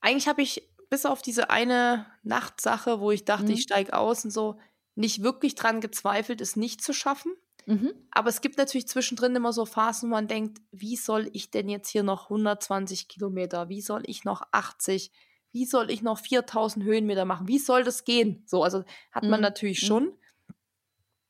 Eigentlich 0.00 0.28
habe 0.28 0.42
ich 0.42 0.68
bis 0.90 1.06
auf 1.06 1.22
diese 1.22 1.50
eine 1.50 2.06
Nachtsache, 2.22 3.00
wo 3.00 3.10
ich 3.10 3.24
dachte, 3.24 3.52
Mhm. 3.52 3.52
ich 3.52 3.62
steige 3.62 3.94
aus 3.94 4.24
und 4.24 4.30
so, 4.30 4.58
nicht 4.94 5.22
wirklich 5.22 5.54
dran 5.54 5.80
gezweifelt, 5.80 6.40
es 6.40 6.56
nicht 6.56 6.82
zu 6.82 6.92
schaffen. 6.92 7.32
Mhm. 7.66 8.08
Aber 8.10 8.30
es 8.30 8.40
gibt 8.40 8.58
natürlich 8.58 8.88
zwischendrin 8.88 9.36
immer 9.36 9.52
so 9.52 9.66
Phasen, 9.66 10.10
wo 10.10 10.14
man 10.14 10.28
denkt, 10.28 10.60
wie 10.72 10.96
soll 10.96 11.30
ich 11.34 11.50
denn 11.50 11.68
jetzt 11.68 11.90
hier 11.90 12.02
noch 12.02 12.30
120 12.30 13.08
Kilometer? 13.08 13.68
Wie 13.68 13.82
soll 13.82 14.02
ich 14.06 14.24
noch 14.24 14.42
80? 14.52 15.12
Wie 15.52 15.66
soll 15.66 15.90
ich 15.90 16.02
noch 16.02 16.18
4000 16.18 16.84
Höhenmeter 16.84 17.24
machen? 17.26 17.48
Wie 17.48 17.58
soll 17.58 17.84
das 17.84 18.04
gehen? 18.04 18.44
So, 18.46 18.64
also 18.64 18.84
hat 19.12 19.28
man 19.28 19.40
Mhm. 19.40 19.42
natürlich 19.42 19.80
Mhm. 19.80 19.86
schon. 19.86 20.14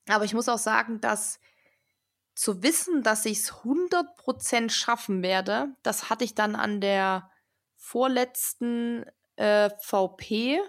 Aber 0.09 0.25
ich 0.25 0.35
muss 0.35 0.49
auch 0.49 0.59
sagen, 0.59 1.01
dass 1.01 1.39
zu 2.35 2.63
wissen, 2.63 3.03
dass 3.03 3.27
ich 3.27 3.39
es 3.41 3.65
100% 3.65 4.73
schaffen 4.73 5.23
werde, 5.23 5.77
das 5.83 6.11
hatte 6.11 6.25
ich 6.25 6.35
dann 6.35 6.57
an 6.57 6.81
der 6.81 7.31
vorletzten 7.79 9.07
äh, 9.37 9.71
VP. 9.81 10.61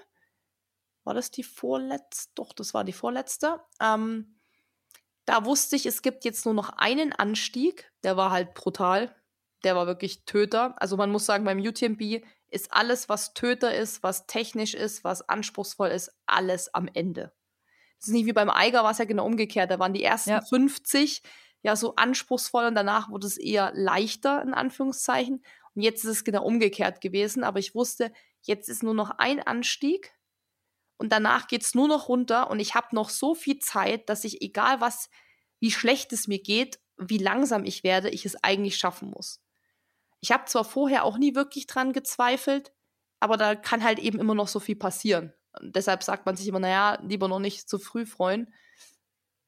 War 1.03 1.13
das 1.13 1.31
die 1.31 1.43
vorletzte? 1.43 2.31
Doch, 2.35 2.53
das 2.53 2.73
war 2.73 2.83
die 2.83 2.93
vorletzte. 2.93 3.59
Ähm, 3.81 4.39
da 5.25 5.45
wusste 5.45 5.75
ich, 5.75 5.85
es 5.85 6.01
gibt 6.01 6.23
jetzt 6.23 6.45
nur 6.45 6.53
noch 6.53 6.69
einen 6.69 7.11
Anstieg. 7.11 7.91
Der 8.03 8.15
war 8.15 8.31
halt 8.31 8.53
brutal. 8.53 9.15
Der 9.63 9.75
war 9.75 9.87
wirklich 9.87 10.23
Töter. 10.25 10.75
Also 10.81 10.95
man 10.97 11.11
muss 11.11 11.25
sagen, 11.25 11.43
beim 11.43 11.59
UTMB 11.59 12.23
ist 12.47 12.71
alles, 12.71 13.09
was 13.09 13.33
Töter 13.33 13.75
ist, 13.75 14.01
was 14.03 14.25
technisch 14.25 14.73
ist, 14.73 15.03
was 15.03 15.27
anspruchsvoll 15.27 15.89
ist, 15.89 16.11
alles 16.25 16.73
am 16.73 16.87
Ende. 16.93 17.33
Das 17.99 18.07
ist 18.07 18.13
nicht 18.13 18.25
wie 18.25 18.33
beim 18.33 18.49
Eiger, 18.49 18.83
war 18.83 18.91
es 18.91 18.97
ja 18.97 19.05
genau 19.05 19.25
umgekehrt. 19.25 19.69
Da 19.69 19.79
waren 19.79 19.93
die 19.93 20.03
ersten 20.03 20.29
Ja. 20.31 20.41
50 20.41 21.21
ja 21.61 21.75
so 21.75 21.95
anspruchsvoll 21.95 22.65
und 22.65 22.75
danach 22.75 23.09
wurde 23.09 23.27
es 23.27 23.37
eher 23.37 23.71
leichter, 23.75 24.41
in 24.41 24.53
Anführungszeichen. 24.53 25.43
Und 25.79 25.83
jetzt 25.83 26.03
ist 26.03 26.11
es 26.11 26.23
genau 26.25 26.43
umgekehrt 26.43 26.99
gewesen. 26.99 27.45
Aber 27.45 27.57
ich 27.59 27.73
wusste, 27.73 28.11
jetzt 28.41 28.67
ist 28.67 28.83
nur 28.83 28.93
noch 28.93 29.11
ein 29.11 29.39
Anstieg 29.39 30.13
und 30.97 31.13
danach 31.13 31.47
geht 31.47 31.61
es 31.61 31.73
nur 31.73 31.87
noch 31.87 32.09
runter 32.09 32.49
und 32.49 32.59
ich 32.59 32.75
habe 32.75 32.93
noch 32.93 33.09
so 33.09 33.33
viel 33.33 33.59
Zeit, 33.59 34.09
dass 34.09 34.25
ich, 34.25 34.41
egal 34.41 34.81
was, 34.81 35.09
wie 35.61 35.71
schlecht 35.71 36.11
es 36.11 36.27
mir 36.27 36.41
geht, 36.41 36.81
wie 36.97 37.17
langsam 37.17 37.63
ich 37.63 37.85
werde, 37.85 38.09
ich 38.09 38.25
es 38.25 38.43
eigentlich 38.43 38.75
schaffen 38.75 39.09
muss. 39.09 39.41
Ich 40.19 40.33
habe 40.33 40.43
zwar 40.47 40.65
vorher 40.65 41.05
auch 41.05 41.17
nie 41.17 41.33
wirklich 41.33 41.65
dran 41.65 41.93
gezweifelt, 41.93 42.73
aber 43.21 43.37
da 43.37 43.55
kann 43.55 43.81
halt 43.81 43.99
eben 43.99 44.19
immer 44.19 44.35
noch 44.35 44.49
so 44.49 44.59
viel 44.59 44.75
passieren. 44.75 45.31
Und 45.61 45.77
deshalb 45.77 46.03
sagt 46.03 46.25
man 46.25 46.35
sich 46.35 46.49
immer, 46.49 46.59
naja, 46.59 46.99
lieber 47.03 47.29
noch 47.29 47.39
nicht 47.39 47.69
zu 47.69 47.79
früh 47.79 48.05
freuen. 48.05 48.53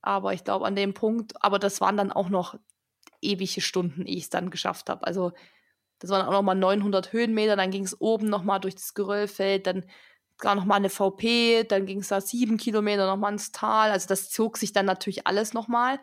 Aber 0.01 0.33
ich 0.33 0.45
glaube, 0.45 0.65
an 0.65 0.77
dem 0.77 0.93
Punkt, 0.93 1.43
aber 1.43 1.59
das 1.59 1.81
waren 1.81 1.97
dann 1.97 2.13
auch 2.13 2.29
noch 2.29 2.55
ewige 3.21 3.59
Stunden, 3.59 4.05
ehe 4.05 4.15
ich 4.15 4.23
es 4.23 4.29
dann 4.29 4.49
geschafft 4.49 4.89
habe. 4.89 5.05
Also, 5.05 5.33
das 6.01 6.09
waren 6.09 6.25
auch 6.27 6.31
noch 6.33 6.41
mal 6.41 6.55
900 6.55 7.13
Höhenmeter, 7.13 7.55
dann 7.55 7.71
ging 7.71 7.83
es 7.85 7.99
oben 8.01 8.27
noch 8.27 8.43
mal 8.43 8.59
durch 8.59 8.75
das 8.75 8.93
Geröllfeld, 8.93 9.65
dann 9.67 9.85
gar 10.39 10.55
noch 10.55 10.65
mal 10.65 10.75
eine 10.75 10.89
VP, 10.89 11.63
dann 11.65 11.85
ging 11.85 11.99
es 11.99 12.07
da 12.09 12.19
sieben 12.19 12.57
Kilometer 12.57 13.05
noch 13.07 13.17
mal 13.17 13.31
ins 13.31 13.51
Tal. 13.51 13.91
Also, 13.91 14.07
das 14.07 14.29
zog 14.29 14.57
sich 14.57 14.73
dann 14.73 14.85
natürlich 14.87 15.27
alles 15.27 15.53
noch 15.53 15.67
mal. 15.67 15.99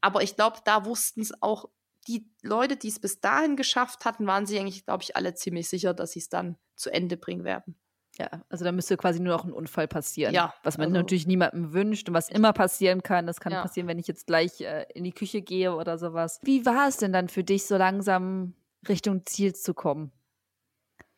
Aber 0.00 0.22
ich 0.22 0.34
glaube, 0.36 0.56
da 0.64 0.84
wussten 0.86 1.20
es 1.20 1.42
auch 1.42 1.68
die 2.06 2.26
Leute, 2.42 2.76
die 2.76 2.88
es 2.88 2.98
bis 2.98 3.20
dahin 3.20 3.56
geschafft 3.56 4.06
hatten, 4.06 4.26
waren 4.26 4.46
sich 4.46 4.58
eigentlich, 4.58 4.86
glaube 4.86 5.02
ich, 5.02 5.16
alle 5.16 5.34
ziemlich 5.34 5.68
sicher, 5.68 5.92
dass 5.92 6.12
sie 6.12 6.20
es 6.20 6.30
dann 6.30 6.56
zu 6.76 6.90
Ende 6.90 7.16
bringen 7.18 7.44
werden. 7.44 7.76
Ja, 8.18 8.30
also 8.48 8.64
da 8.64 8.72
müsste 8.72 8.96
quasi 8.96 9.20
nur 9.20 9.36
noch 9.36 9.44
ein 9.44 9.52
Unfall 9.52 9.86
passieren. 9.86 10.34
Ja, 10.34 10.54
Was 10.62 10.78
man 10.78 10.86
also- 10.86 10.96
natürlich 10.96 11.26
niemandem 11.26 11.72
wünscht 11.74 12.08
und 12.08 12.14
was 12.14 12.30
immer 12.30 12.52
passieren 12.54 13.02
kann. 13.02 13.26
Das 13.26 13.38
kann 13.38 13.52
Ja. 13.52 13.60
passieren, 13.62 13.86
wenn 13.86 13.98
ich 13.98 14.06
jetzt 14.08 14.26
gleich 14.26 14.60
äh, 14.62 14.86
in 14.94 15.04
die 15.04 15.12
Küche 15.12 15.42
gehe 15.42 15.74
oder 15.76 15.98
sowas. 15.98 16.40
Wie 16.42 16.64
war 16.64 16.88
es 16.88 16.96
denn 16.96 17.12
dann 17.12 17.28
für 17.28 17.44
dich, 17.44 17.66
so 17.66 17.76
langsam 17.76 18.54
Richtung 18.88 19.26
Ziel 19.26 19.54
zu 19.54 19.74
kommen? 19.74 20.12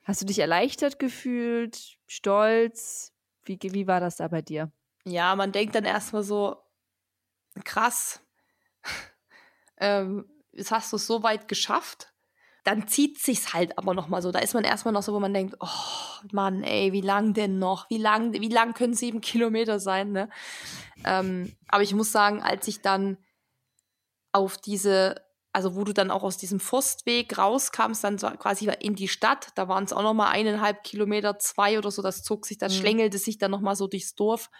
Hast 0.04 0.22
du 0.22 0.26
dich 0.26 0.38
erleichtert 0.38 0.98
gefühlt, 0.98 1.98
stolz? 2.06 3.12
Wie, 3.44 3.58
wie 3.60 3.86
war 3.86 4.00
das 4.00 4.16
da 4.16 4.28
bei 4.28 4.42
dir? 4.42 4.72
Ja, 5.04 5.34
man 5.36 5.52
denkt 5.52 5.74
dann 5.74 5.84
erstmal 5.84 6.22
so, 6.22 6.56
krass, 7.64 8.20
ähm, 9.78 10.28
jetzt 10.52 10.70
hast 10.70 10.92
du 10.92 10.96
es 10.96 11.06
so 11.06 11.22
weit 11.22 11.48
geschafft. 11.48 12.12
Dann 12.64 12.86
zieht 12.88 13.18
sich's 13.18 13.54
halt 13.54 13.78
aber 13.78 13.94
noch 13.94 14.08
mal 14.08 14.20
so. 14.20 14.32
Da 14.32 14.40
ist 14.40 14.52
man 14.52 14.64
erstmal 14.64 14.92
noch 14.92 15.02
so, 15.02 15.14
wo 15.14 15.20
man 15.20 15.32
denkt, 15.32 15.56
oh 15.60 15.68
Mann, 16.32 16.62
ey, 16.62 16.92
wie 16.92 17.00
lang 17.00 17.32
denn 17.32 17.58
noch? 17.58 17.88
Wie 17.88 17.96
lang, 17.96 18.34
wie 18.34 18.48
lang 18.48 18.74
können 18.74 18.92
sieben 18.92 19.22
Kilometer 19.22 19.80
sein, 19.80 20.12
ne? 20.12 20.28
Ähm, 21.04 21.56
aber 21.68 21.82
ich 21.82 21.94
muss 21.94 22.12
sagen, 22.12 22.42
als 22.42 22.68
ich 22.68 22.82
dann 22.82 23.16
auf 24.32 24.58
diese, 24.58 25.24
also 25.52 25.74
wo 25.74 25.84
du 25.84 25.92
dann 25.92 26.10
auch 26.10 26.22
aus 26.22 26.36
diesem 26.36 26.60
Forstweg 26.60 27.36
rauskamst, 27.36 28.04
dann 28.04 28.18
quasi 28.18 28.70
in 28.80 28.94
die 28.94 29.08
Stadt, 29.08 29.48
da 29.56 29.68
waren 29.68 29.84
es 29.84 29.92
auch 29.92 30.02
noch 30.02 30.14
mal 30.14 30.28
eineinhalb 30.30 30.84
Kilometer, 30.84 31.38
zwei 31.38 31.76
oder 31.78 31.90
so, 31.90 32.02
das 32.02 32.22
zog 32.22 32.46
sich, 32.46 32.58
das 32.58 32.74
Mhm. 32.74 32.78
schlängelte 32.78 33.18
sich 33.18 33.38
dann 33.38 33.50
noch 33.50 33.60
mal 33.60 33.74
so 33.74 33.86
durchs 33.88 34.14
Dorf. 34.14 34.50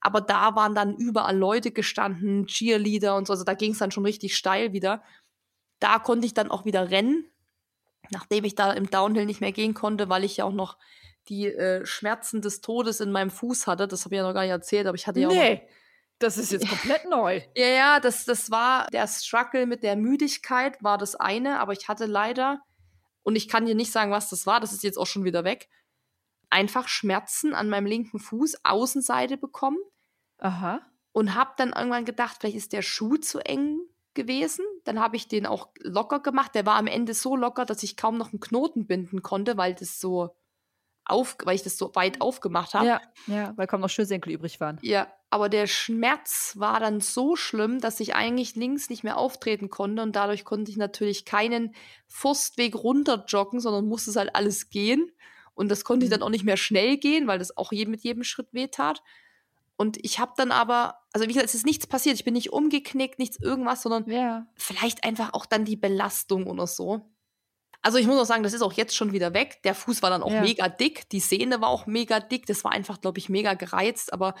Aber 0.00 0.20
da 0.20 0.54
waren 0.56 0.74
dann 0.74 0.96
überall 0.96 1.36
Leute 1.36 1.70
gestanden, 1.70 2.46
Cheerleader 2.46 3.16
und 3.16 3.26
so, 3.26 3.32
also 3.32 3.44
da 3.44 3.54
ging 3.54 3.72
es 3.72 3.78
dann 3.78 3.90
schon 3.90 4.04
richtig 4.04 4.36
steil 4.36 4.72
wieder. 4.72 5.02
Da 5.78 5.98
konnte 5.98 6.26
ich 6.26 6.34
dann 6.34 6.50
auch 6.50 6.64
wieder 6.64 6.90
rennen, 6.90 7.30
nachdem 8.10 8.44
ich 8.44 8.54
da 8.54 8.72
im 8.72 8.90
Downhill 8.90 9.26
nicht 9.26 9.40
mehr 9.40 9.52
gehen 9.52 9.74
konnte, 9.74 10.08
weil 10.08 10.24
ich 10.24 10.38
ja 10.38 10.44
auch 10.44 10.52
noch 10.52 10.76
die 11.28 11.46
äh, 11.46 11.84
Schmerzen 11.84 12.40
des 12.40 12.60
Todes 12.60 13.00
in 13.00 13.10
meinem 13.12 13.30
Fuß 13.30 13.66
hatte. 13.66 13.88
Das 13.88 14.04
habe 14.04 14.14
ich 14.14 14.18
ja 14.18 14.26
noch 14.26 14.34
gar 14.34 14.42
nicht 14.42 14.50
erzählt, 14.50 14.86
aber 14.86 14.94
ich 14.96 15.06
hatte 15.06 15.20
ja 15.20 15.28
auch 15.28 15.34
noch 15.34 15.60
das 16.18 16.38
ist 16.38 16.52
jetzt 16.52 16.68
komplett 16.68 17.08
neu. 17.08 17.42
ja, 17.56 17.66
ja, 17.66 18.00
das, 18.00 18.24
das 18.24 18.50
war 18.50 18.86
der 18.88 19.06
Struggle 19.06 19.66
mit 19.66 19.82
der 19.82 19.96
Müdigkeit, 19.96 20.82
war 20.82 20.98
das 20.98 21.14
eine, 21.14 21.58
aber 21.60 21.72
ich 21.72 21.88
hatte 21.88 22.06
leider, 22.06 22.60
und 23.22 23.36
ich 23.36 23.48
kann 23.48 23.66
dir 23.66 23.74
nicht 23.74 23.92
sagen, 23.92 24.10
was 24.10 24.30
das 24.30 24.46
war, 24.46 24.60
das 24.60 24.72
ist 24.72 24.82
jetzt 24.82 24.98
auch 24.98 25.06
schon 25.06 25.24
wieder 25.24 25.44
weg, 25.44 25.68
einfach 26.50 26.88
Schmerzen 26.88 27.54
an 27.54 27.68
meinem 27.68 27.86
linken 27.86 28.18
Fuß, 28.18 28.64
Außenseite 28.64 29.36
bekommen 29.36 29.78
Aha. 30.38 30.80
und 31.12 31.34
habe 31.34 31.52
dann 31.56 31.72
irgendwann 31.72 32.04
gedacht, 32.04 32.36
vielleicht 32.40 32.56
ist 32.56 32.72
der 32.72 32.82
Schuh 32.82 33.16
zu 33.16 33.40
eng 33.40 33.78
gewesen. 34.14 34.64
Dann 34.84 34.98
habe 34.98 35.16
ich 35.16 35.28
den 35.28 35.46
auch 35.46 35.68
locker 35.80 36.20
gemacht. 36.20 36.54
Der 36.54 36.66
war 36.66 36.76
am 36.76 36.86
Ende 36.88 37.14
so 37.14 37.36
locker, 37.36 37.64
dass 37.64 37.82
ich 37.82 37.96
kaum 37.96 38.16
noch 38.16 38.32
einen 38.32 38.40
Knoten 38.40 38.86
binden 38.86 39.22
konnte, 39.22 39.56
weil 39.56 39.74
das 39.74 40.00
so 40.00 40.34
auf, 41.06 41.36
weil 41.44 41.54
ich 41.56 41.62
das 41.62 41.76
so 41.78 41.94
weit 41.94 42.20
aufgemacht 42.20 42.74
habe. 42.74 42.86
Ja, 42.86 43.00
ja, 43.26 43.52
weil 43.56 43.66
kaum 43.66 43.80
noch 43.80 43.88
Schnürsenkel 43.90 44.32
übrig 44.32 44.60
waren. 44.60 44.78
Ja, 44.82 45.08
aber 45.30 45.48
der 45.48 45.66
Schmerz 45.66 46.54
war 46.56 46.80
dann 46.80 47.00
so 47.00 47.36
schlimm, 47.36 47.80
dass 47.80 48.00
ich 48.00 48.14
eigentlich 48.14 48.54
links 48.56 48.90
nicht 48.90 49.04
mehr 49.04 49.16
auftreten 49.16 49.70
konnte 49.70 50.02
und 50.02 50.14
dadurch 50.16 50.44
konnte 50.44 50.70
ich 50.70 50.76
natürlich 50.76 51.24
keinen 51.24 51.74
Forstweg 52.06 52.74
runter 52.74 53.24
joggen, 53.28 53.60
sondern 53.60 53.86
musste 53.88 54.10
es 54.10 54.16
halt 54.16 54.34
alles 54.34 54.70
gehen. 54.70 55.10
Und 55.54 55.70
das 55.70 55.84
konnte 55.84 56.04
ich 56.04 56.10
dann 56.10 56.20
Mhm. 56.20 56.24
auch 56.26 56.30
nicht 56.30 56.44
mehr 56.44 56.56
schnell 56.58 56.96
gehen, 56.98 57.26
weil 57.26 57.38
das 57.38 57.56
auch 57.56 57.72
mit 57.72 58.02
jedem 58.02 58.24
Schritt 58.24 58.48
wehtat. 58.52 59.02
Und 59.78 59.98
ich 60.04 60.18
habe 60.18 60.32
dann 60.36 60.52
aber, 60.52 60.98
also 61.12 61.24
wie 61.24 61.32
gesagt, 61.32 61.46
es 61.48 61.54
ist 61.54 61.66
nichts 61.66 61.86
passiert. 61.86 62.16
Ich 62.16 62.24
bin 62.24 62.34
nicht 62.34 62.52
umgeknickt, 62.52 63.18
nichts 63.18 63.38
irgendwas, 63.40 63.82
sondern 63.82 64.08
Ja. 64.10 64.46
vielleicht 64.56 65.04
einfach 65.04 65.32
auch 65.34 65.44
dann 65.46 65.64
die 65.64 65.76
Belastung 65.76 66.46
oder 66.46 66.66
so. 66.66 67.10
Also 67.86 67.98
ich 67.98 68.06
muss 68.08 68.18
auch 68.20 68.24
sagen, 68.26 68.42
das 68.42 68.52
ist 68.52 68.62
auch 68.62 68.72
jetzt 68.72 68.96
schon 68.96 69.12
wieder 69.12 69.32
weg. 69.32 69.60
Der 69.62 69.74
Fuß 69.74 70.02
war 70.02 70.10
dann 70.10 70.22
auch 70.24 70.32
Ja. 70.32 70.40
mega 70.40 70.68
dick, 70.68 71.08
die 71.10 71.20
Sehne 71.20 71.60
war 71.60 71.68
auch 71.68 71.86
mega 71.86 72.18
dick. 72.18 72.44
Das 72.46 72.64
war 72.64 72.72
einfach, 72.72 73.00
glaube 73.00 73.18
ich, 73.18 73.28
mega 73.28 73.54
gereizt, 73.54 74.12
aber 74.12 74.34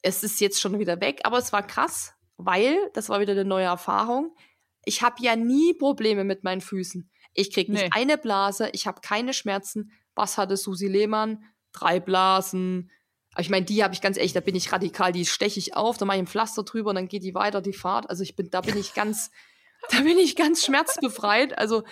es 0.00 0.22
ist 0.22 0.40
jetzt 0.40 0.60
schon 0.60 0.78
wieder 0.78 1.00
weg. 1.00 1.20
Aber 1.24 1.38
es 1.38 1.52
war 1.52 1.66
krass, 1.66 2.12
weil, 2.36 2.78
das 2.94 3.08
war 3.08 3.18
wieder 3.18 3.32
eine 3.32 3.44
neue 3.44 3.64
Erfahrung, 3.64 4.32
ich 4.84 5.02
habe 5.02 5.16
ja 5.20 5.34
nie 5.34 5.74
Probleme 5.74 6.22
mit 6.22 6.44
meinen 6.44 6.60
Füßen. 6.60 7.10
Ich 7.34 7.52
kriege 7.52 7.72
nicht 7.72 7.82
Nee. 7.82 7.90
eine 7.92 8.16
Blase, 8.16 8.70
ich 8.72 8.86
habe 8.86 9.00
keine 9.00 9.34
Schmerzen. 9.34 9.90
Was 10.14 10.38
hatte 10.38 10.56
Susi 10.56 10.86
Lehmann? 10.86 11.42
Drei 11.72 11.98
Blasen. 12.00 12.90
Aber 13.32 13.40
ich 13.42 13.50
meine, 13.50 13.66
die 13.66 13.82
habe 13.82 13.92
ich 13.92 14.00
ganz 14.00 14.16
ehrlich, 14.16 14.32
da 14.34 14.40
bin 14.40 14.54
ich 14.54 14.72
radikal, 14.72 15.10
die 15.12 15.26
steche 15.26 15.58
ich 15.58 15.74
auf, 15.76 15.98
da 15.98 16.04
mache 16.04 16.16
ich 16.16 16.22
ein 16.22 16.26
Pflaster 16.28 16.62
drüber 16.62 16.90
und 16.90 16.96
dann 16.96 17.08
geht 17.08 17.24
die 17.24 17.34
weiter, 17.34 17.60
die 17.60 17.72
Fahrt. 17.72 18.08
Also 18.08 18.22
ich 18.22 18.36
bin, 18.36 18.50
da 18.50 18.60
bin 18.62 18.76
ich 18.78 18.94
ganz, 18.94 19.30
da 19.90 20.00
bin 20.00 20.18
ich 20.18 20.36
ganz 20.36 20.64
schmerzbefreit. 20.64 21.58
Also 21.58 21.82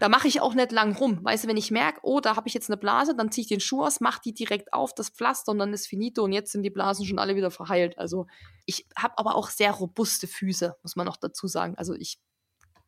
da 0.00 0.08
mache 0.08 0.28
ich 0.28 0.40
auch 0.40 0.54
nicht 0.54 0.72
lang 0.72 0.96
rum. 0.96 1.20
Weißt 1.22 1.44
du, 1.44 1.48
wenn 1.48 1.56
ich 1.56 1.70
merke, 1.70 2.00
oh, 2.02 2.20
da 2.20 2.36
habe 2.36 2.48
ich 2.48 2.54
jetzt 2.54 2.70
eine 2.70 2.76
Blase, 2.76 3.14
dann 3.16 3.30
ziehe 3.30 3.42
ich 3.42 3.48
den 3.48 3.60
Schuh 3.60 3.84
aus, 3.84 4.00
mache 4.00 4.20
die 4.24 4.34
direkt 4.34 4.72
auf, 4.72 4.94
das 4.94 5.10
Pflaster 5.10 5.52
und 5.52 5.58
dann 5.58 5.72
ist 5.72 5.86
finito 5.86 6.22
und 6.24 6.32
jetzt 6.32 6.52
sind 6.52 6.62
die 6.62 6.70
Blasen 6.70 7.06
schon 7.06 7.18
alle 7.18 7.36
wieder 7.36 7.50
verheilt. 7.50 7.98
Also 7.98 8.26
ich 8.66 8.86
habe 8.96 9.16
aber 9.18 9.36
auch 9.36 9.48
sehr 9.50 9.72
robuste 9.72 10.26
Füße, 10.26 10.76
muss 10.82 10.96
man 10.96 11.06
noch 11.06 11.16
dazu 11.16 11.46
sagen. 11.46 11.74
Also 11.76 11.94
ich 11.94 12.18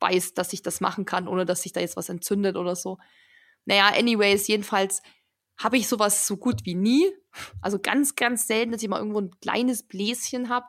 weiß, 0.00 0.34
dass 0.34 0.52
ich 0.52 0.62
das 0.62 0.80
machen 0.80 1.04
kann, 1.04 1.28
ohne 1.28 1.44
dass 1.44 1.62
sich 1.62 1.72
da 1.72 1.80
jetzt 1.80 1.96
was 1.96 2.08
entzündet 2.08 2.56
oder 2.56 2.76
so. 2.76 2.98
Naja, 3.64 3.88
anyways, 3.88 4.46
jedenfalls 4.46 5.02
habe 5.56 5.76
ich 5.76 5.88
sowas 5.88 6.26
so 6.26 6.36
gut 6.36 6.64
wie 6.64 6.74
nie. 6.74 7.10
Also 7.60 7.78
ganz, 7.78 8.16
ganz 8.16 8.46
selten, 8.46 8.72
dass 8.72 8.82
ich 8.82 8.88
mal 8.88 8.98
irgendwo 8.98 9.20
ein 9.20 9.38
kleines 9.40 9.86
Bläschen 9.86 10.48
habe. 10.48 10.66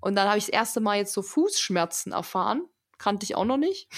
Und 0.00 0.16
dann 0.16 0.28
habe 0.28 0.38
ich 0.38 0.44
das 0.44 0.52
erste 0.52 0.80
Mal 0.80 0.98
jetzt 0.98 1.12
so 1.12 1.22
Fußschmerzen 1.22 2.12
erfahren. 2.12 2.62
Kannte 2.98 3.24
ich 3.24 3.34
auch 3.34 3.44
noch 3.44 3.56
nicht. 3.56 3.88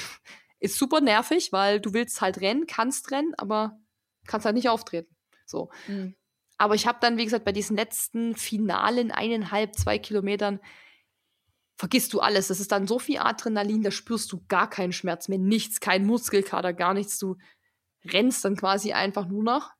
Ist 0.58 0.78
super 0.78 1.00
nervig, 1.00 1.52
weil 1.52 1.80
du 1.80 1.92
willst 1.92 2.20
halt 2.20 2.40
rennen, 2.40 2.66
kannst 2.66 3.10
rennen, 3.10 3.34
aber 3.36 3.78
kannst 4.26 4.46
halt 4.46 4.56
nicht 4.56 4.68
auftreten. 4.68 5.14
So. 5.44 5.70
Mhm. 5.86 6.14
Aber 6.58 6.74
ich 6.74 6.86
habe 6.86 6.98
dann, 7.00 7.18
wie 7.18 7.24
gesagt, 7.24 7.44
bei 7.44 7.52
diesen 7.52 7.76
letzten 7.76 8.34
finalen 8.34 9.10
eineinhalb, 9.10 9.74
zwei 9.74 9.98
Kilometern 9.98 10.60
vergisst 11.76 12.14
du 12.14 12.20
alles. 12.20 12.48
Das 12.48 12.60
ist 12.60 12.72
dann 12.72 12.86
so 12.86 12.98
viel 12.98 13.18
Adrenalin, 13.18 13.82
da 13.82 13.90
spürst 13.90 14.32
du 14.32 14.42
gar 14.48 14.68
keinen 14.68 14.92
Schmerz 14.92 15.28
mehr, 15.28 15.38
nichts, 15.38 15.80
kein 15.80 16.06
Muskelkater, 16.06 16.72
gar 16.72 16.94
nichts. 16.94 17.18
Du 17.18 17.36
rennst 18.04 18.44
dann 18.44 18.56
quasi 18.56 18.92
einfach 18.92 19.26
nur 19.26 19.42
noch. 19.42 19.72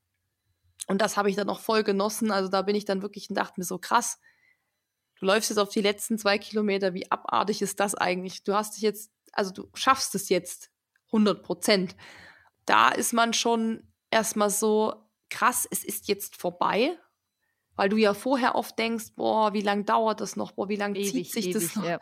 Und 0.87 1.01
das 1.01 1.17
habe 1.17 1.31
ich 1.31 1.37
dann 1.37 1.49
auch 1.49 1.61
voll 1.61 1.83
genossen. 1.83 2.31
Also 2.31 2.49
da 2.49 2.63
bin 2.63 2.77
ich 2.77 2.85
dann 2.85 3.03
wirklich 3.03 3.29
und 3.31 3.37
dachte 3.37 3.59
mir 3.59 3.65
so 3.65 3.79
krass. 3.79 4.21
Du 5.19 5.27
läufst 5.27 5.51
jetzt 5.51 5.59
auf 5.59 5.71
die 5.71 5.81
letzten 5.81 6.19
zwei 6.19 6.39
Kilometer. 6.39 6.95
Wie 6.95 7.11
abartig 7.11 7.63
ist 7.63 7.81
das 7.81 7.95
eigentlich? 7.95 8.45
Du 8.45 8.55
hast 8.55 8.77
dich 8.77 8.83
jetzt, 8.83 9.11
also 9.37 9.53
du 9.53 9.69
schaffst 9.75 10.15
es 10.15 10.29
jetzt 10.29 10.71
100 11.07 11.43
Prozent. 11.43 11.97
Da 12.65 12.91
ist 12.91 13.13
man 13.13 13.33
schon 13.33 13.93
erstmal 14.11 14.51
so 14.51 14.95
krass. 15.31 15.67
Es 15.71 15.85
ist 15.85 16.09
jetzt 16.09 16.37
vorbei, 16.37 16.99
weil 17.75 17.89
du 17.89 17.97
ja 17.97 18.15
vorher 18.15 18.55
oft 18.55 18.79
denkst, 18.79 19.15
boah, 19.15 19.53
wie 19.53 19.63
lange 19.63 19.85
dauert 19.85 20.21
das 20.21 20.37
noch? 20.37 20.53
Boah, 20.53 20.69
wie 20.69 20.77
lange 20.77 21.01
zieht 21.01 21.31
sich 21.31 21.47
ewig, 21.47 21.55
das 21.55 21.77
noch? 21.77 21.85
Ja. 21.85 22.01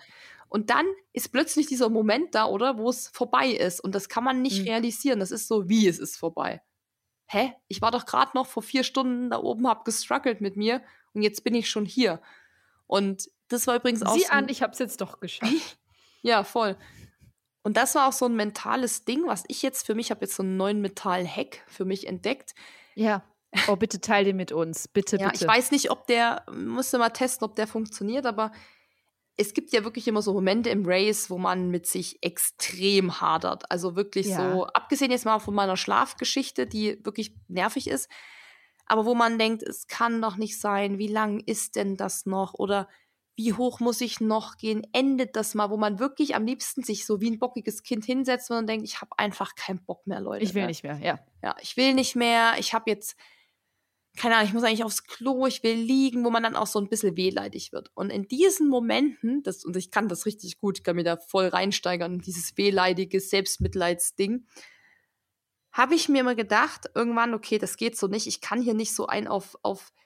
Und 0.49 0.71
dann 0.71 0.87
ist 1.13 1.33
plötzlich 1.33 1.67
dieser 1.67 1.89
Moment 1.89 2.35
da, 2.35 2.47
oder, 2.47 2.79
wo 2.79 2.89
es 2.89 3.09
vorbei 3.09 3.49
ist. 3.49 3.81
Und 3.81 3.95
das 3.95 4.09
kann 4.09 4.25
man 4.25 4.41
nicht 4.41 4.61
mhm. 4.61 4.69
realisieren. 4.69 5.21
Das 5.21 5.31
ist 5.31 5.49
so, 5.49 5.69
wie 5.69 5.89
es 5.89 5.99
ist 5.99 6.17
vorbei 6.17 6.63
hä, 7.27 7.53
ich 7.69 7.83
war 7.83 7.91
doch 7.91 8.07
gerade 8.07 8.33
noch 8.35 8.47
vor 8.47 8.63
vier 8.63 8.85
Stunden 8.85 9.31
da 9.31 9.39
oben, 9.39 9.67
hab 9.67 9.85
gestruggelt 9.85 10.41
mit 10.41 10.57
mir 10.57 10.83
und 11.13 11.23
jetzt 11.23 11.45
bin 11.45 11.55
ich 11.55 11.69
schon 11.69 11.85
hier. 11.85 12.21
Und 12.87 13.31
das 13.49 13.67
war 13.67 13.77
übrigens 13.77 14.03
auch. 14.03 14.15
Sieh 14.15 14.25
so 14.25 14.31
an, 14.31 14.49
ich 14.49 14.63
hab's 14.63 14.79
jetzt 14.79 15.01
doch 15.01 15.21
geschafft. 15.21 15.79
ja, 16.23 16.45
voll. 16.45 16.77
Und 17.65 17.77
das 17.77 17.95
war 17.95 18.09
auch 18.09 18.13
so 18.13 18.27
ein 18.27 18.37
mentales 18.37 19.05
Ding, 19.05 19.27
was 19.27 19.45
ich 19.49 19.63
jetzt 19.63 19.87
für 19.87 19.95
mich 19.95 20.11
habe 20.11 20.21
jetzt 20.21 20.37
so 20.37 20.43
einen 20.43 20.57
neuen 20.57 20.81
Metall-Hack 20.81 21.65
für 21.67 21.85
mich 21.85 22.07
entdeckt. 22.07 22.55
Ja. 22.95 23.25
Oh, 23.69 23.77
bitte 23.77 24.01
teil 24.01 24.25
den 24.25 24.37
mit 24.37 24.53
uns. 24.53 24.87
Bitte, 24.87 25.17
ja, 25.17 25.31
bitte. 25.31 25.43
Ich 25.43 25.49
weiß 25.49 25.71
nicht, 25.71 25.91
ob 25.91 26.07
der, 26.07 26.45
musste 26.53 26.99
mal 26.99 27.09
testen, 27.09 27.45
ob 27.47 27.57
der 27.57 27.67
funktioniert, 27.67 28.27
aber 28.27 28.53
es 29.37 29.55
gibt 29.55 29.73
ja 29.73 29.83
wirklich 29.83 30.07
immer 30.07 30.23
so 30.23 30.33
Momente 30.33 30.71
im 30.71 30.85
Race, 30.85 31.31
wo 31.31 31.39
man 31.39 31.71
mit 31.71 31.87
sich 31.87 32.23
extrem 32.23 33.21
hadert. 33.21 33.71
Also 33.71 33.97
wirklich 33.97 34.27
ja. 34.27 34.53
so, 34.53 34.67
abgesehen 34.67 35.11
jetzt 35.11 35.25
mal 35.25 35.39
von 35.39 35.55
meiner 35.55 35.77
Schlafgeschichte, 35.77 36.67
die 36.67 37.05
wirklich 37.05 37.35
nervig 37.49 37.89
ist, 37.89 38.11
aber 38.87 39.07
wo 39.07 39.15
man 39.15 39.39
denkt, 39.39 39.63
es 39.63 39.87
kann 39.87 40.21
doch 40.21 40.37
nicht 40.37 40.61
sein, 40.61 40.99
wie 40.99 41.09
lang 41.09 41.41
ist 41.41 41.77
denn 41.77 41.97
das 41.97 42.27
noch? 42.27 42.55
Oder 42.55 42.89
wie 43.37 43.53
hoch 43.53 43.81
muss 43.81 44.01
ich 44.01 44.21
noch 44.21 44.57
gehen? 44.57 44.87
Endet 44.93 45.37
das 45.37 45.55
mal, 45.55 45.71
wo 45.71 45.77
man 45.77 45.99
wirklich 45.99 46.35
am 46.35 46.47
liebsten 46.47 46.83
sich 46.85 47.05
so 47.05 47.21
wie 47.21 47.31
ein 47.31 47.39
bockiges 47.39 47.83
Kind 47.83 48.05
hinsetzt 48.05 48.51
und 48.51 48.69
denkt, 48.69 48.85
ich 48.85 49.01
habe 49.01 49.11
einfach 49.19 49.55
keinen 49.57 49.85
Bock 49.85 50.07
mehr, 50.07 50.21
Leute. 50.21 50.45
Ich 50.45 50.55
will 50.55 50.67
nicht 50.67 50.85
mehr, 50.85 50.99
ja. 50.99 51.19
Ja, 51.43 51.57
ich 51.61 51.77
will 51.77 51.95
nicht 51.95 52.15
mehr. 52.15 52.55
Ich 52.59 52.75
habe 52.75 52.91
jetzt 52.91 53.17
keine 54.17 54.37
Ahnung, 54.37 54.49
ich 54.49 54.55
muss 54.55 54.63
eigentlich 54.63 54.85
aufs 54.85 55.05
Klo, 55.05 55.47
ich 55.47 55.63
will 55.63 55.75
liegen, 55.75 56.25
wo 56.25 56.31
man 56.31 56.43
dann 56.43 56.55
auch 56.55 56.69
so 56.69 56.79
ein 56.79 56.89
bisschen 56.89 57.17
wehleidig 57.17 57.73
wird. 57.73 57.91
Und 57.95 58.11
in 58.11 58.29
diesen 58.29 58.69
Momenten, 58.69 59.43
das, 59.43 59.65
und 59.65 59.77
ich 59.77 59.91
kann 59.91 60.09
das 60.09 60.25
richtig 60.25 60.59
gut, 60.59 60.79
ich 60.79 60.85
kann 60.85 60.97
mir 60.97 61.05
da 61.05 61.17
voll 61.17 61.49
reinsteigern, 61.49 62.21
dieses 62.21 62.57
wehleidige 62.57 63.19
Selbstmitleidsding, 63.21 64.47
habe 65.73 65.97
ich 65.97 66.09
mir 66.09 66.21
immer 66.21 66.37
gedacht, 66.37 66.89
irgendwann, 66.95 67.35
okay, 67.35 67.59
das 67.59 67.77
geht 67.77 67.99
so 67.99 68.07
nicht, 68.07 68.29
ich 68.29 68.41
kann 68.41 68.63
hier 68.63 68.75
nicht 68.75 68.95
so 68.95 69.09
ein 69.09 69.27
auf, 69.27 69.57
auf, 69.63 69.93
auf 69.93 70.04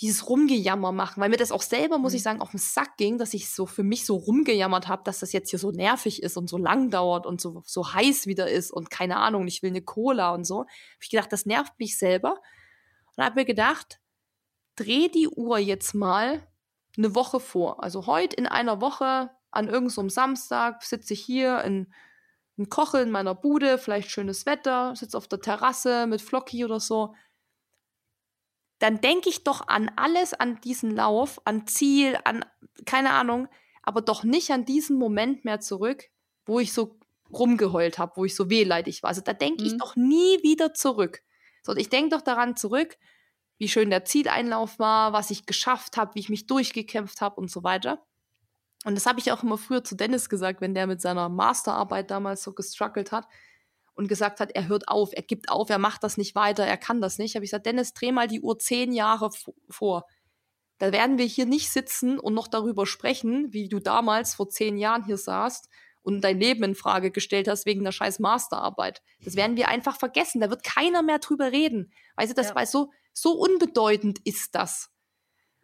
dieses 0.00 0.28
Rumgejammer 0.28 0.92
machen, 0.92 1.20
weil 1.20 1.28
mir 1.28 1.36
das 1.36 1.52
auch 1.52 1.62
selber, 1.62 1.98
muss 1.98 2.14
ich 2.14 2.20
mhm. 2.20 2.24
sagen, 2.24 2.40
auf 2.40 2.50
den 2.50 2.58
Sack 2.58 2.96
ging, 2.96 3.18
dass 3.18 3.34
ich 3.34 3.52
so 3.52 3.66
für 3.66 3.82
mich 3.82 4.06
so 4.06 4.16
rumgejammert 4.16 4.88
habe, 4.88 5.02
dass 5.04 5.20
das 5.20 5.32
jetzt 5.32 5.50
hier 5.50 5.58
so 5.58 5.70
nervig 5.70 6.22
ist 6.22 6.36
und 6.36 6.48
so 6.48 6.56
lang 6.56 6.90
dauert 6.90 7.26
und 7.26 7.40
so, 7.40 7.62
so 7.64 7.92
heiß 7.92 8.26
wieder 8.26 8.50
ist 8.50 8.70
und 8.70 8.90
keine 8.90 9.16
Ahnung, 9.16 9.46
ich 9.46 9.62
will 9.62 9.70
eine 9.70 9.82
Cola 9.82 10.34
und 10.34 10.44
so. 10.44 10.60
Habe 10.60 10.68
ich 11.00 11.10
gedacht, 11.10 11.32
das 11.32 11.46
nervt 11.46 11.78
mich 11.78 11.98
selber 11.98 12.40
und 13.16 13.24
habe 13.24 13.40
mir 13.40 13.44
gedacht, 13.44 14.00
dreh 14.76 15.08
die 15.08 15.28
Uhr 15.28 15.58
jetzt 15.58 15.94
mal 15.94 16.46
eine 16.96 17.14
Woche 17.14 17.40
vor. 17.40 17.82
Also 17.82 18.06
heute 18.06 18.36
in 18.36 18.46
einer 18.46 18.80
Woche 18.80 19.30
an 19.50 19.66
irgendeinem 19.66 20.08
so 20.08 20.14
Samstag 20.14 20.82
sitze 20.82 21.14
ich 21.14 21.20
hier 21.20 21.62
in, 21.62 21.92
in 22.56 22.68
Koche 22.68 23.00
in 23.00 23.10
meiner 23.10 23.34
Bude, 23.34 23.78
vielleicht 23.78 24.10
schönes 24.10 24.46
Wetter, 24.46 24.94
sitze 24.96 25.16
auf 25.16 25.28
der 25.28 25.40
Terrasse 25.40 26.06
mit 26.06 26.22
Flocky 26.22 26.64
oder 26.64 26.80
so. 26.80 27.14
Dann 28.82 29.00
denke 29.00 29.28
ich 29.28 29.44
doch 29.44 29.68
an 29.68 29.92
alles, 29.94 30.34
an 30.34 30.60
diesen 30.60 30.90
Lauf, 30.90 31.40
an 31.44 31.68
Ziel, 31.68 32.18
an 32.24 32.44
keine 32.84 33.12
Ahnung, 33.12 33.46
aber 33.84 34.00
doch 34.00 34.24
nicht 34.24 34.50
an 34.50 34.64
diesen 34.64 34.98
Moment 34.98 35.44
mehr 35.44 35.60
zurück, 35.60 36.10
wo 36.46 36.58
ich 36.58 36.72
so 36.72 36.98
rumgeheult 37.32 37.98
habe, 37.98 38.14
wo 38.16 38.24
ich 38.24 38.34
so 38.34 38.50
wehleidig 38.50 39.04
war. 39.04 39.10
Also 39.10 39.20
da 39.20 39.34
denke 39.34 39.62
mhm. 39.62 39.68
ich 39.68 39.78
doch 39.78 39.94
nie 39.94 40.42
wieder 40.42 40.74
zurück. 40.74 41.22
So, 41.62 41.76
ich 41.76 41.90
denke 41.90 42.16
doch 42.16 42.22
daran 42.22 42.56
zurück, 42.56 42.98
wie 43.56 43.68
schön 43.68 43.88
der 43.88 44.04
Zieleinlauf 44.04 44.80
war, 44.80 45.12
was 45.12 45.30
ich 45.30 45.46
geschafft 45.46 45.96
habe, 45.96 46.16
wie 46.16 46.18
ich 46.20 46.28
mich 46.28 46.48
durchgekämpft 46.48 47.20
habe 47.20 47.40
und 47.40 47.52
so 47.52 47.62
weiter. 47.62 48.04
Und 48.84 48.96
das 48.96 49.06
habe 49.06 49.20
ich 49.20 49.30
auch 49.30 49.44
immer 49.44 49.58
früher 49.58 49.84
zu 49.84 49.94
Dennis 49.94 50.28
gesagt, 50.28 50.60
wenn 50.60 50.74
der 50.74 50.88
mit 50.88 51.00
seiner 51.00 51.28
Masterarbeit 51.28 52.10
damals 52.10 52.42
so 52.42 52.52
gestruggelt 52.52 53.12
hat 53.12 53.28
und 53.94 54.08
gesagt 54.08 54.40
hat, 54.40 54.50
er 54.52 54.68
hört 54.68 54.88
auf, 54.88 55.10
er 55.12 55.22
gibt 55.22 55.50
auf, 55.50 55.70
er 55.70 55.78
macht 55.78 56.02
das 56.02 56.16
nicht 56.16 56.34
weiter, 56.34 56.64
er 56.64 56.76
kann 56.78 57.00
das 57.00 57.18
nicht. 57.18 57.34
Habe 57.34 57.44
ich 57.44 57.50
gesagt, 57.50 57.66
Dennis, 57.66 57.92
dreh 57.92 58.12
mal 58.12 58.26
die 58.26 58.40
Uhr 58.40 58.58
zehn 58.58 58.92
Jahre 58.92 59.30
vor. 59.68 60.06
Da 60.78 60.92
werden 60.92 61.18
wir 61.18 61.26
hier 61.26 61.46
nicht 61.46 61.70
sitzen 61.70 62.18
und 62.18 62.34
noch 62.34 62.48
darüber 62.48 62.86
sprechen, 62.86 63.52
wie 63.52 63.68
du 63.68 63.78
damals 63.78 64.34
vor 64.34 64.48
zehn 64.48 64.78
Jahren 64.78 65.04
hier 65.04 65.18
saßt 65.18 65.68
und 66.02 66.22
dein 66.22 66.40
Leben 66.40 66.64
in 66.64 66.74
Frage 66.74 67.10
gestellt 67.10 67.48
hast 67.48 67.66
wegen 67.66 67.84
der 67.84 67.92
scheiß 67.92 68.18
Masterarbeit. 68.18 69.02
Das 69.24 69.36
werden 69.36 69.56
wir 69.56 69.68
einfach 69.68 69.96
vergessen. 69.96 70.40
Da 70.40 70.50
wird 70.50 70.64
keiner 70.64 71.02
mehr 71.02 71.20
drüber 71.20 71.52
reden. 71.52 71.92
Weißt 72.16 72.32
du, 72.32 72.34
das 72.34 72.48
ja. 72.48 72.54
war 72.56 72.66
so, 72.66 72.90
so 73.12 73.32
unbedeutend 73.32 74.18
ist 74.24 74.54
das. 74.54 74.90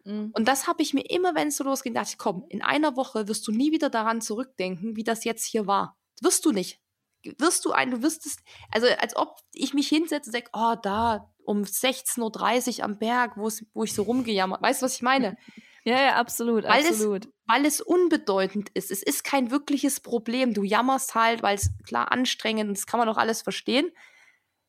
Mhm. 0.05 0.31
Und 0.33 0.47
das 0.47 0.67
habe 0.67 0.81
ich 0.81 0.93
mir 0.93 1.09
immer, 1.09 1.35
wenn 1.35 1.49
es 1.49 1.57
so 1.57 1.63
losging, 1.63 1.93
dachte 1.93 2.11
ich, 2.11 2.17
komm, 2.17 2.45
in 2.49 2.61
einer 2.61 2.95
Woche 2.95 3.27
wirst 3.27 3.45
du 3.47 3.51
nie 3.51 3.71
wieder 3.71 3.89
daran 3.89 4.21
zurückdenken, 4.21 4.95
wie 4.95 5.03
das 5.03 5.25
jetzt 5.25 5.45
hier 5.45 5.67
war. 5.67 5.97
Wirst 6.21 6.45
du 6.45 6.51
nicht. 6.51 6.79
Wirst 7.37 7.65
du 7.65 7.71
ein, 7.71 7.91
du 7.91 8.01
wirst 8.01 8.25
es, 8.25 8.37
also 8.71 8.87
als 8.99 9.15
ob 9.15 9.37
ich 9.53 9.73
mich 9.73 9.87
hinsetze 9.87 10.29
und 10.29 10.33
sage, 10.33 10.49
oh, 10.53 10.75
da 10.81 11.29
um 11.43 11.63
16.30 11.63 12.79
Uhr 12.79 12.85
am 12.85 12.99
Berg, 12.99 13.33
wo 13.35 13.83
ich 13.83 13.93
so 13.93 14.03
rumgejammert. 14.03 14.61
Weißt 14.61 14.81
du, 14.81 14.85
was 14.85 14.95
ich 14.95 15.01
meine? 15.01 15.37
Ja, 15.85 16.01
ja, 16.01 16.15
absolut, 16.17 16.65
weil 16.65 16.85
absolut. 16.85 17.25
Es, 17.25 17.31
weil 17.47 17.65
es 17.65 17.79
unbedeutend 17.79 18.69
ist. 18.73 18.91
Es 18.91 19.01
ist 19.01 19.23
kein 19.23 19.49
wirkliches 19.49 20.01
Problem. 20.01 20.53
Du 20.53 20.63
jammerst 20.63 21.15
halt, 21.15 21.41
weil 21.41 21.55
es 21.55 21.71
klar 21.83 22.11
anstrengend 22.11 22.69
ist, 22.73 22.81
das 22.81 22.85
kann 22.85 22.99
man 22.99 23.07
doch 23.07 23.17
alles 23.17 23.41
verstehen. 23.41 23.89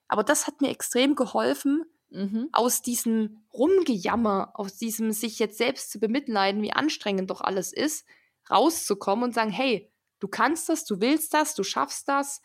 Aber 0.06 0.22
das 0.22 0.46
hat 0.46 0.60
mir 0.60 0.70
extrem 0.70 1.16
geholfen, 1.16 1.84
mhm. 2.10 2.48
aus 2.52 2.80
diesem 2.80 3.44
Rumgejammer, 3.52 4.52
aus 4.54 4.76
diesem 4.76 5.12
sich 5.12 5.38
jetzt 5.38 5.58
selbst 5.58 5.90
zu 5.90 5.98
bemitleiden, 6.00 6.62
wie 6.62 6.72
anstrengend 6.72 7.30
doch 7.30 7.40
alles 7.40 7.72
ist, 7.72 8.06
rauszukommen 8.50 9.24
und 9.24 9.34
sagen, 9.34 9.50
hey, 9.50 9.89
du 10.20 10.28
kannst 10.28 10.68
das, 10.68 10.84
du 10.84 11.00
willst 11.00 11.34
das, 11.34 11.54
du 11.54 11.64
schaffst 11.64 12.08
das, 12.08 12.40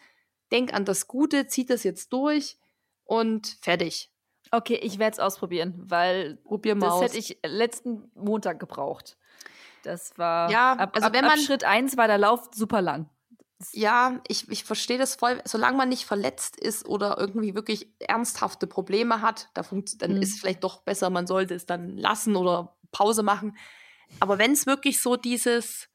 denk 0.52 0.74
an 0.74 0.86
das 0.86 1.08
Gute, 1.08 1.48
zieh 1.48 1.66
das 1.66 1.84
jetzt 1.84 2.12
durch 2.12 2.58
und 3.04 3.58
fertig. 3.62 4.12
Okay, 4.52 4.76
ich 4.76 5.00
werde 5.00 5.14
es 5.14 5.20
ausprobieren, 5.20 5.76
weil 5.78 6.38
Probier 6.38 6.76
mal 6.76 6.88
das 6.88 6.94
aus. 6.96 7.02
hätte 7.04 7.18
ich 7.18 7.40
letzten 7.46 8.12
Montag 8.16 8.60
gebraucht. 8.60 9.18
Das 9.84 10.18
war 10.18 10.50
ja, 10.50 10.74
ab, 10.74 10.92
also 10.96 11.08
ab, 11.08 11.14
wenn 11.14 11.26
man 11.26 11.40
ab 11.40 11.46
Schritt 11.46 11.64
1 11.64 11.98
war 11.98 12.08
der 12.08 12.18
Lauf 12.18 12.50
super 12.54 12.82
lang. 12.82 13.10
Ja, 13.72 14.20
ich, 14.28 14.50
ich 14.50 14.64
verstehe 14.64 14.98
das 14.98 15.16
voll. 15.16 15.42
Solange 15.46 15.78
man 15.78 15.90
nicht 15.90 16.06
verletzt 16.06 16.60
ist 16.60 16.86
oder 16.88 17.18
irgendwie 17.18 17.56
wirklich 17.56 17.88
ernsthafte 18.00 18.68
Probleme 18.68 19.22
hat, 19.22 19.50
da 19.54 19.64
dann 19.98 20.16
mhm. 20.16 20.22
ist 20.22 20.34
es 20.34 20.40
vielleicht 20.40 20.64
doch 20.64 20.82
besser, 20.82 21.10
man 21.10 21.26
sollte 21.26 21.56
es 21.56 21.66
dann 21.66 21.98
lassen 21.98 22.36
oder 22.36 22.76
Pause 22.92 23.24
machen. 23.24 23.58
Aber 24.20 24.38
wenn 24.38 24.52
es 24.52 24.66
wirklich 24.66 25.02
so 25.02 25.16
dieses, 25.16 25.90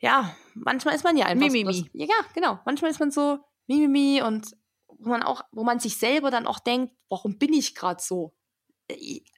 ja, 0.00 0.34
manchmal 0.54 0.94
ist 0.94 1.04
man 1.04 1.16
ja 1.16 1.26
einfach 1.26 1.46
Mimimi. 1.46 1.72
So, 1.72 1.84
ja, 1.92 2.14
genau. 2.34 2.58
Manchmal 2.64 2.90
ist 2.90 3.00
man 3.00 3.10
so 3.10 3.38
Mimimi 3.66 4.22
und 4.22 4.56
wo 4.88 5.10
man 5.10 5.22
auch, 5.22 5.42
wo 5.52 5.62
man 5.62 5.78
sich 5.78 5.98
selber 5.98 6.30
dann 6.30 6.46
auch 6.46 6.58
denkt, 6.58 6.94
warum 7.08 7.38
bin 7.38 7.52
ich 7.52 7.74
gerade 7.74 8.02
so? 8.02 8.34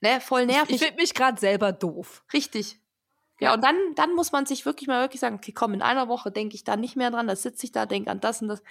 Ne, 0.01 0.20
voll 0.20 0.47
nervig. 0.47 0.70
Ich, 0.70 0.76
ich 0.76 0.86
finde 0.86 1.02
mich 1.02 1.14
gerade 1.14 1.39
selber 1.39 1.72
doof. 1.72 2.24
Richtig. 2.32 2.78
Ja, 3.39 3.48
ja, 3.48 3.55
und 3.55 3.62
dann, 3.62 3.76
dann 3.97 4.14
muss 4.14 4.32
man 4.32 4.47
sich 4.47 4.64
wirklich 4.64 4.86
mal 4.86 5.02
wirklich 5.02 5.20
sagen, 5.20 5.36
okay, 5.36 5.52
komm, 5.52 5.74
in 5.74 5.82
einer 5.82 6.09
Woche 6.09 6.30
denke 6.30 6.55
ich 6.55 6.64
da 6.64 6.76
nicht 6.76 6.97
mehr 6.97 7.10
dran, 7.10 7.26
da 7.26 7.34
sitze 7.34 7.66
ich 7.66 7.72
da, 7.72 7.86
denke 7.86 8.10
an 8.10 8.20
das 8.20 8.40
und 8.40 8.48
das. 8.48 8.62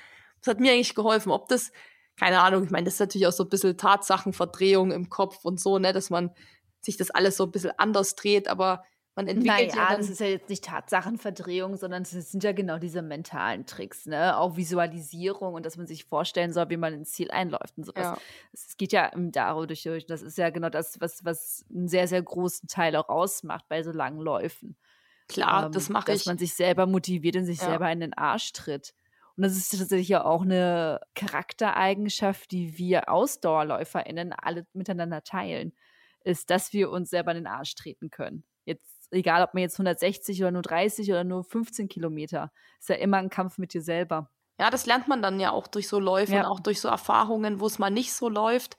Das 0.42 0.56
hat 0.56 0.60
mir 0.60 0.72
eigentlich 0.72 0.96
geholfen. 0.96 1.32
Ob 1.32 1.50
das, 1.50 1.72
keine 2.16 2.42
Ahnung, 2.42 2.64
ich 2.64 2.72
meine, 2.72 2.86
das 2.86 2.96
ist 2.96 3.00
natürlich 3.00 3.28
auch 3.28 3.34
so 3.34 3.44
ein 3.44 3.50
bisschen 3.50 3.78
Tatsachenverdrehung 3.78 4.92
im 4.92 5.10
Kopf 5.10 5.44
und 5.44 5.60
so, 5.60 5.78
ne, 5.78 5.94
dass 5.94 6.10
man 6.10 6.34
sich 6.80 6.98
das 6.98 7.12
alles 7.12 7.38
so 7.38 7.44
ein 7.44 7.52
bisschen 7.52 7.78
anders 7.78 8.16
dreht, 8.16 8.48
aber 8.48 8.84
man 9.16 9.28
entwickelt 9.28 9.76
naja, 9.76 9.90
ja 9.92 9.98
das 9.98 10.10
ist 10.10 10.22
ja 10.22 10.28
jetzt 10.28 10.50
nicht 10.50 10.64
Tatsachenverdrehung, 10.64 11.76
sondern 11.76 12.04
es 12.04 12.12
sind 12.12 12.44
ja 12.44 12.54
genau 12.54 12.78
diese 12.78 13.02
mentalen 13.02 13.66
Tricks, 13.66 14.06
ne? 14.06 14.38
Auch 14.38 14.56
Visualisierung 14.56 15.54
und 15.54 15.66
dass 15.66 15.76
man 15.76 15.86
sich 15.86 16.06
vorstellen 16.06 16.54
soll, 16.54 16.70
wie 16.70 16.78
man 16.78 16.94
ins 16.94 17.12
Ziel 17.12 17.30
einläuft 17.30 17.78
und 17.78 17.84
sowas. 17.84 18.04
Ja. 18.04 18.18
Es 18.54 18.78
geht 18.78 18.94
ja 18.94 19.12
dadurch, 19.14 19.88
das 20.08 20.22
ist 20.22 20.38
ja 20.38 20.50
genau 20.50 20.70
das, 20.70 21.02
was, 21.02 21.26
was 21.26 21.66
einen 21.70 21.90
sehr, 21.90 22.08
sehr 22.08 22.22
großen 22.22 22.70
Teil 22.70 22.96
auch 22.96 23.10
ausmacht 23.10 23.66
bei 23.68 23.84
so 23.84 23.92
langen 23.92 24.22
Läufen. 24.22 24.78
Klar, 25.28 25.66
ähm, 25.66 25.72
das 25.72 25.90
mache 25.90 26.12
ich. 26.12 26.20
Dass 26.20 26.26
man 26.28 26.38
sich 26.38 26.54
selber 26.54 26.86
motiviert 26.86 27.36
und 27.36 27.46
sich 27.46 27.60
ja. 27.60 27.68
selber 27.68 27.92
in 27.92 28.00
den 28.00 28.14
Arsch 28.14 28.54
tritt. 28.54 28.94
Und 29.36 29.44
das 29.44 29.56
ist 29.56 29.78
tatsächlich 29.78 30.10
ja 30.10 30.24
auch 30.24 30.42
eine 30.42 31.00
Charaktereigenschaft, 31.16 32.52
die 32.52 32.78
wir 32.78 33.10
AusdauerläuferInnen 33.10 34.34
alle 34.34 34.66
miteinander 34.74 35.24
teilen, 35.24 35.74
ist, 36.24 36.50
dass 36.50 36.74
wir 36.74 36.92
uns 36.92 37.10
selber 37.10 37.32
in 37.32 37.38
den 37.38 37.48
Arsch 37.48 37.76
treten 37.76 38.10
können. 38.10 38.44
Jetzt 38.66 39.01
egal 39.12 39.44
ob 39.44 39.54
man 39.54 39.62
jetzt 39.64 39.78
160 39.80 40.42
oder 40.42 40.52
nur 40.52 40.62
30 40.64 41.10
oder 41.12 41.24
nur 41.24 41.44
15 41.44 41.88
Kilometer, 41.90 42.52
ist 42.80 42.90
ja 42.90 42.96
immer 42.96 43.18
ein 43.18 43.30
Kampf 43.30 43.58
mit 43.58 43.74
dir 43.74 43.82
selber. 43.82 44.30
Ja, 44.60 44.70
das 44.70 44.86
lernt 44.86 45.08
man 45.08 45.22
dann 45.22 45.40
ja 45.40 45.52
auch 45.52 45.68
durch 45.68 45.88
so 45.88 46.00
Läufe 46.00 46.38
Ja. 46.38 46.40
und 46.40 46.46
auch 46.46 46.60
durch 46.60 46.80
so 46.82 46.88
Erfahrungen, 46.88 47.60
wo 47.60 47.66
es 47.66 47.80
mal 47.80 47.90
nicht 47.90 48.14
so 48.14 48.30
läuft, 48.30 48.78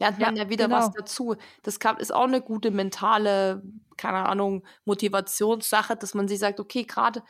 lernt 0.00 0.20
man 0.20 0.34
Ja, 0.34 0.36
ja, 0.36 0.48
wieder 0.48 0.70
was 0.70 0.90
genau. 0.90 0.92
dazu. 0.92 1.36
Das 1.62 1.78
kann, 1.78 1.98
ist 1.98 2.12
auch 2.12 2.24
eine 2.24 2.42
gute 2.42 2.70
mentale, 2.70 3.62
keine 3.96 4.28
Ahnung, 4.28 4.66
Motivationssache, 4.84 5.96
dass 5.96 6.14
man 6.14 6.26
sich 6.28 6.38
sagt, 6.40 6.58
okay, 6.60 6.84
gerade 6.84 7.22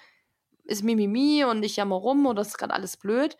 ist 0.65 0.85
Mimimi 0.85 1.45
und 1.45 1.63
ich 1.65 1.77
jammer 1.77 1.97
rum 1.97 2.27
oder 2.27 2.43
ist 2.43 2.59
gerade 2.59 2.75
alles 2.75 2.97
blöd. 2.97 3.37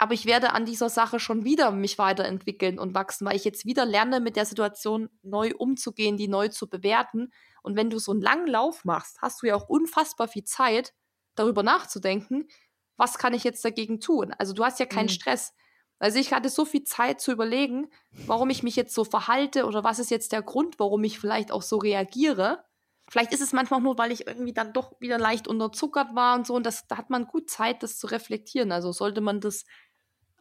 Aber 0.00 0.14
ich 0.14 0.24
werde 0.24 0.52
an 0.54 0.64
dieser 0.64 0.88
Sache 0.88 1.20
schon 1.20 1.44
wieder 1.44 1.70
mich 1.72 1.98
weiterentwickeln 1.98 2.78
und 2.78 2.94
wachsen, 2.94 3.26
weil 3.26 3.36
ich 3.36 3.44
jetzt 3.44 3.66
wieder 3.66 3.84
lerne, 3.84 4.20
mit 4.20 4.34
der 4.34 4.46
Situation 4.46 5.10
neu 5.22 5.52
umzugehen, 5.58 6.16
die 6.16 6.26
neu 6.28 6.48
zu 6.48 6.68
bewerten. 6.70 7.32
Und 7.62 7.76
wenn 7.76 7.90
du 7.90 7.98
so 7.98 8.12
einen 8.12 8.22
langen 8.22 8.46
Lauf 8.46 8.84
machst, 8.86 9.20
hast 9.20 9.42
du 9.42 9.46
ja 9.46 9.56
auch 9.56 9.68
unfassbar 9.68 10.26
viel 10.28 10.44
Zeit, 10.44 10.94
darüber 11.34 11.62
nachzudenken, 11.62 12.48
was 12.96 13.18
kann 13.18 13.34
ich 13.34 13.44
jetzt 13.44 13.64
dagegen 13.64 14.00
tun? 14.00 14.32
Also 14.38 14.52
du 14.54 14.64
hast 14.64 14.80
ja 14.80 14.86
keinen 14.86 15.08
Mhm. 15.08 15.10
Stress. 15.10 15.52
Also 15.98 16.18
ich 16.18 16.32
hatte 16.32 16.48
so 16.48 16.64
viel 16.64 16.84
Zeit 16.84 17.20
zu 17.20 17.30
überlegen, 17.32 17.90
warum 18.26 18.48
ich 18.50 18.62
mich 18.62 18.76
jetzt 18.76 18.94
so 18.94 19.04
verhalte 19.04 19.66
oder 19.66 19.84
was 19.84 19.98
ist 19.98 20.10
jetzt 20.10 20.32
der 20.32 20.42
Grund, 20.42 20.78
warum 20.78 21.04
ich 21.04 21.18
vielleicht 21.20 21.52
auch 21.52 21.62
so 21.62 21.76
reagiere. 21.76 22.64
Vielleicht 23.10 23.32
ist 23.32 23.40
es 23.42 23.52
manchmal 23.52 23.80
auch 23.80 23.84
nur, 23.84 23.98
weil 23.98 24.12
ich 24.12 24.26
irgendwie 24.26 24.52
dann 24.52 24.72
doch 24.72 24.92
wieder 25.00 25.18
leicht 25.18 25.48
unterzuckert 25.48 26.14
war 26.14 26.36
und 26.36 26.46
so. 26.46 26.54
Und 26.54 26.64
das, 26.64 26.86
da 26.86 26.96
hat 26.96 27.10
man 27.10 27.26
gut 27.26 27.50
Zeit, 27.50 27.82
das 27.82 27.98
zu 27.98 28.06
reflektieren. 28.06 28.72
Also 28.72 28.92
sollte 28.92 29.20
man 29.20 29.40
das 29.40 29.64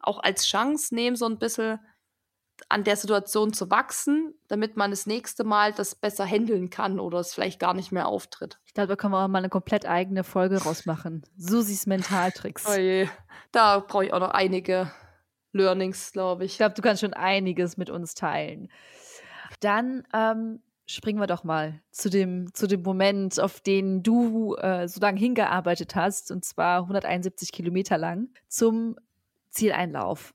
auch 0.02 0.20
als 0.20 0.46
Chance 0.46 0.94
nehmen, 0.94 1.16
so 1.16 1.26
ein 1.26 1.40
bisschen 1.40 1.80
an 2.68 2.84
der 2.84 2.98
Situation 2.98 3.54
zu 3.54 3.72
wachsen, 3.72 4.34
damit 4.48 4.76
man 4.76 4.92
das 4.92 5.06
nächste 5.06 5.44
Mal 5.44 5.72
das 5.72 5.96
besser 5.96 6.26
handeln 6.26 6.70
kann 6.70 7.00
oder 7.00 7.20
es 7.20 7.34
vielleicht 7.34 7.60
gar 7.60 7.74
nicht 7.74 7.92
mehr 7.92 8.08
auftritt. 8.08 8.60
Ich 8.66 8.74
glaube, 8.74 8.88
da 8.88 8.96
können 8.96 9.14
wir 9.14 9.24
auch 9.24 9.28
mal 9.30 9.40
eine 9.40 9.50
komplett 9.50 9.86
eigene 9.86 10.24
Folge 10.24 10.62
rausmachen. 10.62 11.24
Susis 11.38 11.86
Mentaltricks. 11.86 12.66
Oh 12.68 12.78
je. 12.78 13.08
Da 13.52 13.80
brauche 13.80 14.06
ich 14.06 14.14
auch 14.14 14.20
noch 14.20 14.32
einige 14.32 14.92
Learnings, 15.54 16.12
glaube 16.12 16.46
ich. 16.46 16.54
Ich 16.54 16.58
glaube, 16.58 16.76
du 16.76 16.82
kannst 16.82 17.02
schon 17.02 17.14
einiges 17.14 17.78
mit 17.78 17.90
uns 17.90 18.14
teilen. 18.14 18.70
Dann 19.62 20.04
ähm, 20.14 20.62
springen 20.86 21.20
wir 21.20 21.28
doch 21.28 21.44
mal 21.44 21.82
zu 21.92 22.10
dem, 22.10 22.54
zu 22.54 22.68
dem 22.68 22.82
Moment, 22.82 23.40
auf 23.40 23.62
den 23.62 24.04
du 24.04 24.56
äh, 24.56 24.88
so 24.88 25.00
lange 25.00 25.20
hingearbeitet 25.20 25.96
hast, 25.96 26.32
und 26.32 26.44
zwar 26.46 26.82
171 26.82 27.52
Kilometer 27.52 27.98
lang, 27.98 28.30
zum 28.48 28.96
Zieleinlauf. 29.52 30.34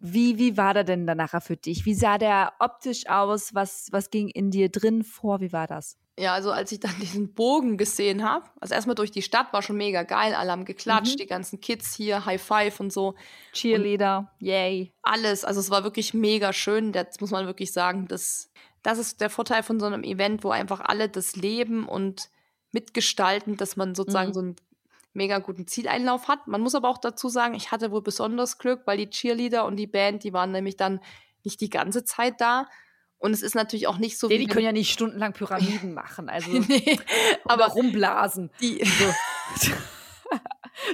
Wie, 0.00 0.38
wie 0.38 0.56
war 0.56 0.74
der 0.74 0.84
denn 0.84 1.06
danach 1.06 1.42
für 1.42 1.56
dich? 1.56 1.84
Wie 1.84 1.94
sah 1.94 2.18
der 2.18 2.52
optisch 2.60 3.08
aus? 3.08 3.52
Was, 3.54 3.88
was 3.90 4.10
ging 4.10 4.28
in 4.28 4.50
dir 4.52 4.68
drin 4.68 5.02
vor? 5.02 5.40
Wie 5.40 5.52
war 5.52 5.66
das? 5.66 5.96
Ja, 6.16 6.34
also 6.34 6.52
als 6.52 6.70
ich 6.70 6.78
dann 6.78 6.94
diesen 7.00 7.34
Bogen 7.34 7.76
gesehen 7.78 8.22
habe, 8.28 8.44
also 8.60 8.74
erstmal 8.74 8.94
durch 8.94 9.10
die 9.10 9.22
Stadt 9.22 9.52
war 9.52 9.60
schon 9.62 9.76
mega 9.76 10.04
geil, 10.04 10.34
alle 10.34 10.52
haben 10.52 10.64
geklatscht, 10.64 11.14
Mhm. 11.14 11.18
die 11.18 11.26
ganzen 11.26 11.60
Kids 11.60 11.94
hier, 11.94 12.24
High 12.26 12.40
Five 12.40 12.78
und 12.78 12.92
so, 12.92 13.14
Cheerleader, 13.52 14.30
yay. 14.38 14.92
alles. 15.02 15.44
Also 15.44 15.58
es 15.60 15.70
war 15.70 15.82
wirklich 15.82 16.14
mega 16.14 16.52
schön. 16.52 16.92
Das 16.92 17.20
muss 17.20 17.30
man 17.32 17.46
wirklich 17.46 17.72
sagen, 17.72 18.06
das, 18.06 18.50
das 18.84 18.98
ist 18.98 19.20
der 19.20 19.30
Vorteil 19.30 19.64
von 19.64 19.80
so 19.80 19.86
einem 19.86 20.04
Event, 20.04 20.44
wo 20.44 20.50
einfach 20.50 20.78
alle 20.80 21.08
das 21.08 21.34
leben 21.34 21.88
und 21.88 22.30
mitgestalten, 22.70 23.56
dass 23.56 23.76
man 23.76 23.94
sozusagen 23.96 24.28
Mhm. 24.30 24.34
so 24.34 24.40
einen 24.40 24.56
mega 25.18 25.38
guten 25.38 25.66
Zieleinlauf 25.66 26.28
hat. 26.28 26.46
Man 26.46 26.62
muss 26.62 26.74
aber 26.74 26.88
auch 26.88 26.96
dazu 26.96 27.28
sagen, 27.28 27.54
ich 27.54 27.70
hatte 27.70 27.90
wohl 27.90 28.00
besonders 28.00 28.56
Glück, 28.56 28.82
weil 28.86 28.96
die 28.96 29.10
Cheerleader 29.10 29.66
und 29.66 29.76
die 29.76 29.86
Band, 29.86 30.24
die 30.24 30.32
waren 30.32 30.52
nämlich 30.52 30.76
dann 30.76 31.00
nicht 31.44 31.60
die 31.60 31.68
ganze 31.68 32.04
Zeit 32.04 32.40
da. 32.40 32.66
Und 33.18 33.32
es 33.32 33.42
ist 33.42 33.54
natürlich 33.54 33.88
auch 33.88 33.98
nicht 33.98 34.18
so 34.18 34.28
Nee, 34.28 34.38
die 34.38 34.46
können 34.46 34.64
ja 34.64 34.72
nicht 34.72 34.92
stundenlang 34.92 35.32
Pyramiden 35.32 35.92
machen, 35.92 36.28
also 36.28 36.50
nee, 36.68 36.98
aber 37.44 37.66
rumblasen. 37.66 38.50
die, 38.60 38.82
So. 38.84 39.12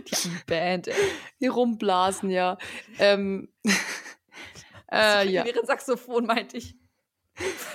die 0.09 0.17
arme 0.17 0.41
Band, 0.47 0.89
ey. 0.89 0.95
die 1.41 1.47
rumblasen, 1.49 2.31
ja. 2.31 2.57
ähm, 2.99 3.53
äh, 4.91 5.29
ja. 5.29 5.45
Saxophon 5.65 6.25
meinte 6.27 6.57
ich. 6.57 6.75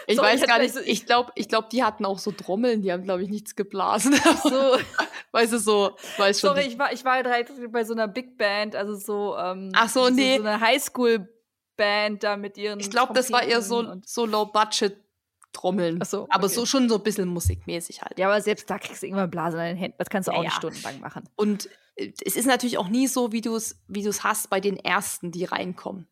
Ich 0.07 0.15
Sorry, 0.15 0.27
weiß 0.30 0.48
gar 0.48 0.60
nicht, 0.60 0.73
so- 0.73 0.80
ich 0.80 1.06
glaube, 1.06 1.31
ich 1.36 1.48
glaub, 1.49 1.69
die 1.69 1.84
hatten 1.84 2.06
auch 2.06 2.18
so 2.18 2.31
Trommeln, 2.31 2.81
die 2.81 2.91
haben, 2.94 3.03
glaube 3.03 3.23
ich, 3.23 3.30
nichts 3.30 3.56
geblasen. 3.56 4.14
So, 4.44 4.77
weißt 5.34 5.53
du, 5.53 5.57
so, 5.60 5.98
weiß 6.18 6.40
schon. 6.40 6.49
sorry, 6.52 6.61
ich 6.65 6.80
war, 6.80 6.94
ich 6.94 7.03
war 7.06 7.22
direkt 7.22 7.52
bei 7.72 7.84
so 7.84 7.94
einer 7.94 8.07
Big 8.07 8.38
Band, 8.38 8.76
also 8.76 8.95
so, 8.95 9.38
ähm, 9.38 9.69
Ach 9.76 9.90
so, 9.90 10.10
nee. 10.10 10.38
so 10.38 10.44
eine 10.45 10.60
Highschool-Band 10.61 12.23
da 12.23 12.38
mit 12.38 12.57
ihren. 12.57 12.80
ich 12.80 12.90
glaube, 12.90 13.14
das 13.14 13.31
war 13.31 13.44
eher 13.44 13.61
so, 13.61 13.95
so 14.06 14.26
Low-Budget-Trommeln. 14.26 15.99
Ach 16.02 16.06
so, 16.06 16.27
Aber 16.30 16.45
okay. 16.45 16.53
so 16.56 16.65
schon 16.65 16.90
so 16.90 16.95
ein 16.95 17.03
bisschen 17.03 17.27
musikmäßig 17.27 18.02
halt. 18.02 18.18
Ja, 18.19 18.27
aber 18.27 18.41
selbst 18.41 18.69
da 18.69 18.77
kriegst 18.80 19.02
du 19.03 19.07
irgendwann 19.07 19.30
Blasen 19.30 19.60
an 19.60 19.68
den 19.68 19.77
Händen. 19.77 19.98
Das 19.99 20.10
kannst 20.10 20.27
du 20.27 20.31
Ja, 20.31 20.38
auch 20.38 20.44
nicht 20.44 20.53
ja. 20.53 20.57
stundenlang 20.57 20.99
machen. 21.02 21.27
Und 21.36 21.69
äh, 21.95 22.11
es 22.26 22.36
ist 22.36 22.45
natürlich 22.45 22.77
auch 22.77 22.88
nie 22.88 23.07
so, 23.07 23.31
wie 23.31 23.41
du 23.41 23.56
es 23.56 23.80
wie 23.88 24.03
du's 24.03 24.23
hast 24.23 24.49
bei 24.49 24.60
den 24.60 24.77
Ersten, 24.77 25.31
die 25.31 25.45
reinkommen. 25.45 26.07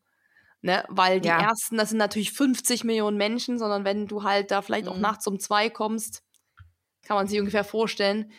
Ne? 0.60 0.84
Weil 0.88 1.20
die 1.20 1.28
Ja. 1.28 1.40
Ersten, 1.40 1.76
das 1.76 1.90
sind 1.90 1.98
natürlich 1.98 2.32
50 2.32 2.84
Millionen 2.84 3.16
Menschen, 3.16 3.58
sondern 3.58 3.84
wenn 3.84 4.06
du 4.06 4.24
halt 4.24 4.50
da 4.50 4.60
vielleicht 4.62 4.88
auch 4.88 4.96
Mhm. 4.96 5.02
nachts 5.02 5.26
um 5.26 5.38
zwei 5.38 5.70
kommst, 5.70 6.22
kann 7.06 7.16
man 7.16 7.26
sich 7.28 7.38
ungefähr 7.38 7.64
vorstellen, 7.64 8.32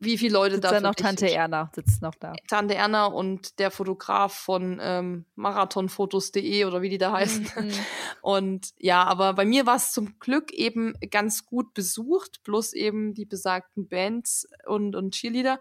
wie 0.00 0.18
viele 0.18 0.34
Leute 0.34 0.60
da 0.60 0.70
für 0.70 0.80
noch 0.82 0.94
Tante 0.94 1.30
Erna, 1.30 1.70
sitzt 1.74 2.02
noch 2.02 2.14
da. 2.16 2.34
Tante 2.48 2.74
Erna 2.74 3.06
und 3.06 3.58
der 3.58 3.70
Fotograf 3.70 4.34
von 4.34 4.78
ähm, 4.82 5.24
marathonfotos.de 5.36 6.64
oder 6.66 6.82
wie 6.82 6.90
die 6.90 6.98
da 6.98 7.12
heißen. 7.12 7.44
Mhm. 7.56 7.70
Und 8.20 8.68
ja, 8.78 9.04
aber 9.04 9.32
bei 9.34 9.44
mir 9.44 9.64
war 9.66 9.76
es 9.76 9.92
zum 9.92 10.18
Glück 10.18 10.52
eben 10.52 10.94
ganz 11.10 11.46
gut 11.46 11.72
besucht, 11.74 12.42
plus 12.42 12.72
eben 12.72 13.14
die 13.14 13.24
besagten 13.26 13.88
Bands 13.88 14.46
und, 14.66 14.96
und 14.96 15.14
Cheerleader. 15.14 15.60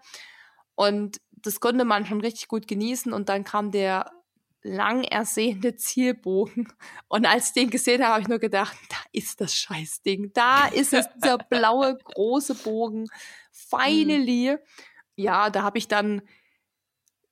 Und 0.75 1.21
das 1.31 1.59
konnte 1.59 1.85
man 1.85 2.05
schon 2.05 2.21
richtig 2.21 2.47
gut 2.47 2.67
genießen. 2.67 3.13
Und 3.13 3.29
dann 3.29 3.43
kam 3.43 3.71
der 3.71 4.11
lang 4.63 5.03
ersehende 5.03 5.75
Zielbogen. 5.75 6.71
Und 7.07 7.25
als 7.25 7.47
ich 7.47 7.53
den 7.53 7.69
gesehen 7.69 8.01
habe, 8.03 8.13
habe 8.13 8.21
ich 8.23 8.27
nur 8.29 8.39
gedacht, 8.39 8.77
da 8.89 8.97
ist 9.11 9.41
das 9.41 9.53
Scheißding. 9.53 10.31
Da 10.33 10.67
ist 10.67 10.93
es, 10.93 11.07
dieser 11.15 11.37
blaue, 11.37 11.97
große 11.97 12.55
Bogen. 12.55 13.07
Finally. 13.51 14.57
Ja, 15.15 15.49
da 15.49 15.63
habe 15.63 15.77
ich 15.77 15.87
dann 15.87 16.21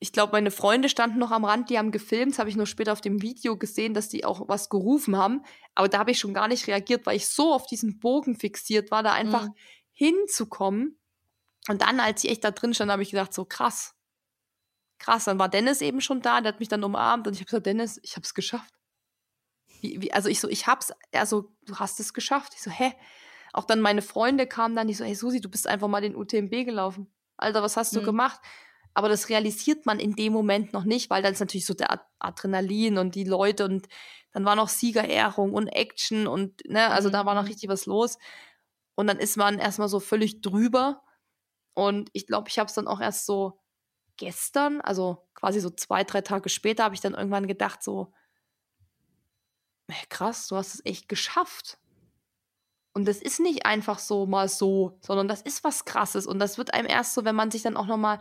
ich 0.03 0.11
glaube, 0.11 0.31
meine 0.31 0.49
Freunde 0.49 0.89
standen 0.89 1.19
noch 1.19 1.29
am 1.29 1.45
Rand, 1.45 1.69
die 1.69 1.77
haben 1.77 1.91
gefilmt, 1.91 2.31
das 2.31 2.39
habe 2.39 2.49
ich 2.49 2.55
nur 2.55 2.65
später 2.65 2.91
auf 2.91 3.01
dem 3.01 3.21
Video 3.21 3.55
gesehen, 3.55 3.93
dass 3.93 4.09
die 4.09 4.25
auch 4.25 4.47
was 4.49 4.67
gerufen 4.69 5.15
haben. 5.15 5.43
Aber 5.75 5.89
da 5.89 5.99
habe 5.99 6.09
ich 6.09 6.17
schon 6.17 6.33
gar 6.33 6.47
nicht 6.47 6.65
reagiert, 6.65 7.05
weil 7.05 7.17
ich 7.17 7.27
so 7.27 7.53
auf 7.53 7.67
diesen 7.67 7.99
Bogen 7.99 8.35
fixiert 8.35 8.89
war, 8.89 9.03
da 9.03 9.13
einfach 9.13 9.45
Mhm. 9.49 9.53
hinzukommen. 9.91 10.97
Und 11.69 11.83
dann, 11.83 11.99
als 11.99 12.23
ich 12.23 12.31
echt 12.31 12.43
da 12.43 12.49
drin 12.49 12.73
stand, 12.73 12.91
habe 12.91 13.03
ich 13.03 13.11
gedacht, 13.11 13.31
so 13.31 13.45
krass. 13.45 13.93
Krass, 15.01 15.25
dann 15.25 15.39
war 15.39 15.49
Dennis 15.49 15.81
eben 15.81 15.99
schon 15.99 16.21
da, 16.21 16.41
der 16.41 16.53
hat 16.53 16.59
mich 16.59 16.69
dann 16.69 16.83
umarmt 16.83 17.25
und 17.25 17.33
ich 17.33 17.39
habe 17.39 17.45
gesagt, 17.47 17.65
Dennis, 17.65 17.99
ich 18.03 18.15
habe 18.15 18.23
es 18.23 18.35
geschafft. 18.35 18.71
Wie, 19.81 19.99
wie, 19.99 20.13
also 20.13 20.29
ich 20.29 20.39
so, 20.39 20.47
ich 20.47 20.67
hab's, 20.67 20.93
also 21.11 21.51
du 21.65 21.77
hast 21.77 21.99
es 21.99 22.13
geschafft. 22.13 22.53
Ich 22.55 22.61
so, 22.61 22.69
hä? 22.69 22.93
Auch 23.51 23.65
dann 23.65 23.81
meine 23.81 24.03
Freunde 24.03 24.45
kamen 24.45 24.75
dann, 24.75 24.87
die 24.87 24.93
so, 24.93 25.03
hey 25.03 25.15
Susi, 25.15 25.41
du 25.41 25.49
bist 25.49 25.65
einfach 25.67 25.87
mal 25.87 26.01
den 26.01 26.15
UTMB 26.15 26.65
gelaufen. 26.65 27.11
Alter, 27.37 27.63
was 27.63 27.77
hast 27.77 27.95
du 27.95 28.01
Mhm. 28.01 28.05
gemacht? 28.05 28.39
Aber 28.93 29.09
das 29.09 29.29
realisiert 29.29 29.85
man 29.87 29.99
in 29.99 30.15
dem 30.15 30.33
Moment 30.33 30.71
noch 30.73 30.83
nicht, 30.83 31.09
weil 31.09 31.23
dann 31.23 31.33
ist 31.33 31.39
natürlich 31.39 31.65
so 31.65 31.73
der 31.73 31.91
Ad- 31.91 32.03
Adrenalin 32.19 32.97
und 32.99 33.15
die 33.15 33.23
Leute 33.23 33.65
und 33.65 33.87
dann 34.33 34.45
war 34.45 34.55
noch 34.55 34.69
Siegerehrung 34.69 35.53
und 35.53 35.67
Action 35.69 36.27
und, 36.27 36.61
ne, 36.67 36.87
also 36.91 37.09
da 37.09 37.25
war 37.25 37.33
noch 37.33 37.41
Mhm. 37.43 37.47
richtig 37.47 37.69
was 37.69 37.87
los. 37.87 38.17
Und 38.95 39.07
dann 39.07 39.17
ist 39.17 39.35
man 39.35 39.57
erstmal 39.57 39.87
so 39.89 39.99
völlig 39.99 40.41
drüber. 40.41 41.01
Und 41.73 42.09
ich 42.13 42.27
glaube, 42.27 42.49
ich 42.49 42.59
habe 42.59 42.67
es 42.67 42.75
dann 42.75 42.87
auch 42.87 42.99
erst 43.01 43.25
so 43.25 43.60
gestern, 44.21 44.81
also 44.81 45.27
quasi 45.33 45.59
so 45.59 45.71
zwei, 45.71 46.03
drei 46.03 46.21
Tage 46.21 46.47
später, 46.47 46.83
habe 46.83 46.93
ich 46.93 47.01
dann 47.01 47.15
irgendwann 47.15 47.47
gedacht, 47.47 47.81
so, 47.81 48.13
krass, 50.09 50.47
du 50.47 50.55
hast 50.55 50.75
es 50.75 50.85
echt 50.85 51.09
geschafft. 51.09 51.79
Und 52.93 53.07
das 53.07 53.17
ist 53.17 53.39
nicht 53.39 53.65
einfach 53.65 53.97
so 53.97 54.27
mal 54.27 54.47
so, 54.47 54.99
sondern 55.01 55.27
das 55.27 55.41
ist 55.41 55.63
was 55.63 55.85
Krasses. 55.85 56.27
Und 56.27 56.37
das 56.37 56.59
wird 56.59 56.73
einem 56.73 56.87
erst 56.87 57.15
so, 57.15 57.25
wenn 57.25 57.35
man 57.35 57.49
sich 57.49 57.63
dann 57.63 57.77
auch 57.77 57.87
nochmal, 57.87 58.19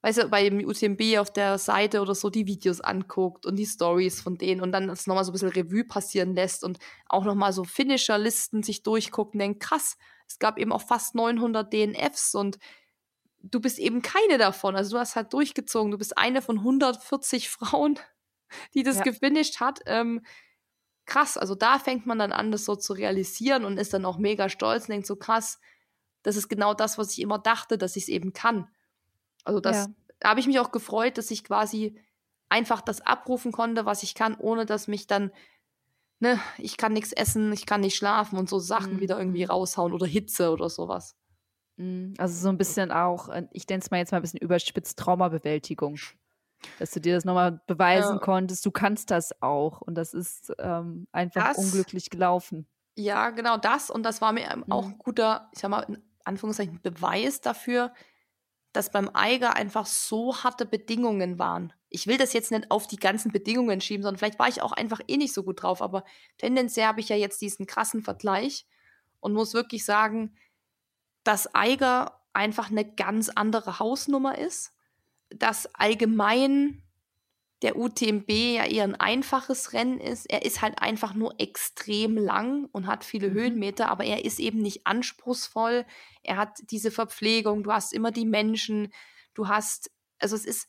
weißt 0.00 0.22
du, 0.22 0.28
bei 0.28 0.48
dem 0.48 0.64
UTMB 0.64 1.18
auf 1.18 1.30
der 1.30 1.58
Seite 1.58 2.00
oder 2.00 2.14
so 2.14 2.30
die 2.30 2.46
Videos 2.46 2.80
anguckt 2.80 3.44
und 3.44 3.56
die 3.56 3.66
Stories 3.66 4.22
von 4.22 4.38
denen 4.38 4.62
und 4.62 4.72
dann 4.72 4.88
das 4.88 5.06
nochmal 5.06 5.24
so 5.24 5.32
ein 5.32 5.34
bisschen 5.34 5.50
Revue 5.50 5.84
passieren 5.84 6.34
lässt 6.34 6.64
und 6.64 6.78
auch 7.08 7.24
nochmal 7.24 7.52
so 7.52 7.64
Finisher-Listen 7.64 8.62
sich 8.62 8.82
durchgucken, 8.82 9.38
denkt, 9.38 9.60
krass, 9.60 9.98
es 10.26 10.38
gab 10.38 10.58
eben 10.58 10.72
auch 10.72 10.82
fast 10.82 11.14
900 11.14 11.70
DNFs 11.70 12.34
und 12.34 12.58
du 13.42 13.60
bist 13.60 13.78
eben 13.78 14.02
keine 14.02 14.38
davon. 14.38 14.76
Also 14.76 14.96
du 14.96 15.00
hast 15.00 15.16
halt 15.16 15.32
durchgezogen. 15.32 15.90
Du 15.90 15.98
bist 15.98 16.16
eine 16.18 16.42
von 16.42 16.60
140 16.60 17.50
Frauen, 17.50 17.98
die 18.74 18.82
das 18.82 18.98
Ja. 18.98 19.04
gefinisht 19.04 19.60
hat. 19.60 19.80
Ähm, 19.86 20.22
krass, 21.06 21.36
also 21.38 21.54
da 21.54 21.78
fängt 21.78 22.06
man 22.06 22.18
dann 22.18 22.32
an, 22.32 22.52
das 22.52 22.64
so 22.64 22.76
zu 22.76 22.92
realisieren 22.92 23.64
und 23.64 23.78
ist 23.78 23.94
dann 23.94 24.04
auch 24.04 24.18
mega 24.18 24.48
stolz 24.48 24.84
und 24.84 24.90
denkt 24.92 25.06
so 25.06 25.16
krass, 25.16 25.60
das 26.22 26.36
ist 26.36 26.48
genau 26.48 26.74
das, 26.74 26.98
was 26.98 27.12
ich 27.12 27.20
immer 27.20 27.38
dachte, 27.38 27.78
dass 27.78 27.96
ich 27.96 28.04
es 28.04 28.08
eben 28.08 28.32
kann. 28.32 28.68
Also 29.44 29.60
das 29.60 29.88
Ja. 29.88 29.94
da 30.20 30.30
habe 30.30 30.40
ich 30.40 30.46
mich 30.46 30.60
auch 30.60 30.72
gefreut, 30.72 31.18
dass 31.18 31.30
ich 31.30 31.44
quasi 31.44 31.98
einfach 32.50 32.82
das 32.82 33.00
abrufen 33.02 33.52
konnte, 33.52 33.86
was 33.86 34.02
ich 34.02 34.14
kann, 34.14 34.36
ohne 34.36 34.66
dass 34.66 34.88
mich 34.88 35.06
dann, 35.06 35.32
ne, 36.20 36.40
ich 36.58 36.76
kann 36.78 36.92
nichts 36.94 37.12
essen, 37.12 37.52
ich 37.52 37.66
kann 37.66 37.82
nicht 37.82 37.96
schlafen 37.96 38.38
und 38.38 38.48
so 38.50 38.58
Sachen 38.60 38.98
Mhm. 38.98 39.00
wieder 39.00 39.18
irgendwie 39.18 39.44
raushauen 39.44 39.92
oder 39.94 40.06
Hitze 40.06 40.50
oder 40.52 40.70
sowas. 40.70 41.16
Mhm. 41.80 42.14
Also 42.18 42.38
so 42.38 42.48
ein 42.50 42.58
bisschen 42.58 42.92
auch, 42.92 43.30
äh, 43.30 43.46
ich 43.52 43.66
nenne 43.68 43.80
es 43.82 43.90
mal 43.90 43.96
jetzt 43.96 44.12
mal 44.12 44.18
ein 44.18 44.22
bisschen 44.22 44.40
überspitzt 44.40 44.98
Traumabewältigung. 44.98 45.98
Dass 46.78 46.90
du 46.90 47.00
dir 47.00 47.14
das 47.14 47.24
nochmal 47.24 47.62
beweisen 47.66 48.16
ja. 48.16 48.18
konntest, 48.18 48.66
du 48.66 48.70
kannst 48.70 49.10
das 49.10 49.40
auch. 49.40 49.80
Und 49.80 49.94
das 49.94 50.12
ist 50.12 50.52
ähm, 50.58 51.06
einfach 51.10 51.54
das, 51.54 51.58
unglücklich 51.58 52.10
gelaufen. 52.10 52.66
Ja, 52.96 53.30
genau 53.30 53.56
das. 53.56 53.88
Und 53.88 54.02
das 54.02 54.20
war 54.20 54.32
mir 54.32 54.54
mhm. 54.54 54.70
auch 54.70 54.84
ein 54.84 54.98
guter, 54.98 55.48
ich 55.54 55.60
sag 55.60 55.70
mal, 55.70 55.80
in 55.84 56.02
Anführungszeichen 56.24 56.82
Beweis 56.82 57.40
dafür, 57.40 57.94
dass 58.74 58.92
beim 58.92 59.10
Eiger 59.14 59.56
einfach 59.56 59.86
so 59.86 60.36
harte 60.36 60.66
Bedingungen 60.66 61.38
waren. 61.38 61.72
Ich 61.88 62.06
will 62.06 62.18
das 62.18 62.34
jetzt 62.34 62.50
nicht 62.50 62.70
auf 62.70 62.86
die 62.86 62.98
ganzen 62.98 63.32
Bedingungen 63.32 63.80
schieben, 63.80 64.02
sondern 64.02 64.18
vielleicht 64.18 64.38
war 64.38 64.48
ich 64.48 64.60
auch 64.60 64.72
einfach 64.72 65.00
eh 65.08 65.16
nicht 65.16 65.32
so 65.32 65.42
gut 65.42 65.62
drauf. 65.62 65.80
Aber 65.80 66.04
tendenziell 66.36 66.86
habe 66.86 67.00
ich 67.00 67.08
ja 67.08 67.16
jetzt 67.16 67.40
diesen 67.40 67.66
krassen 67.66 68.02
Vergleich 68.02 68.66
und 69.20 69.32
muss 69.32 69.54
wirklich 69.54 69.86
sagen, 69.86 70.36
dass 71.24 71.54
Eiger 71.54 72.20
einfach 72.32 72.70
eine 72.70 72.84
ganz 72.84 73.28
andere 73.28 73.78
Hausnummer 73.78 74.38
ist, 74.38 74.72
dass 75.30 75.72
allgemein 75.74 76.82
der 77.62 77.76
UTMB 77.76 78.30
ja 78.30 78.64
eher 78.64 78.84
ein 78.84 78.94
einfaches 78.94 79.74
Rennen 79.74 80.00
ist. 80.00 80.30
Er 80.30 80.44
ist 80.44 80.62
halt 80.62 80.80
einfach 80.80 81.14
nur 81.14 81.34
extrem 81.38 82.16
lang 82.16 82.68
und 82.72 82.86
hat 82.86 83.04
viele 83.04 83.30
mhm. 83.30 83.34
Höhenmeter, 83.34 83.90
aber 83.90 84.04
er 84.04 84.24
ist 84.24 84.38
eben 84.38 84.60
nicht 84.62 84.86
anspruchsvoll. 84.86 85.84
Er 86.22 86.36
hat 86.36 86.58
diese 86.70 86.90
Verpflegung, 86.90 87.62
du 87.62 87.72
hast 87.72 87.92
immer 87.92 88.12
die 88.12 88.24
Menschen, 88.24 88.92
du 89.34 89.48
hast, 89.48 89.90
also 90.18 90.36
es 90.36 90.46
ist 90.46 90.68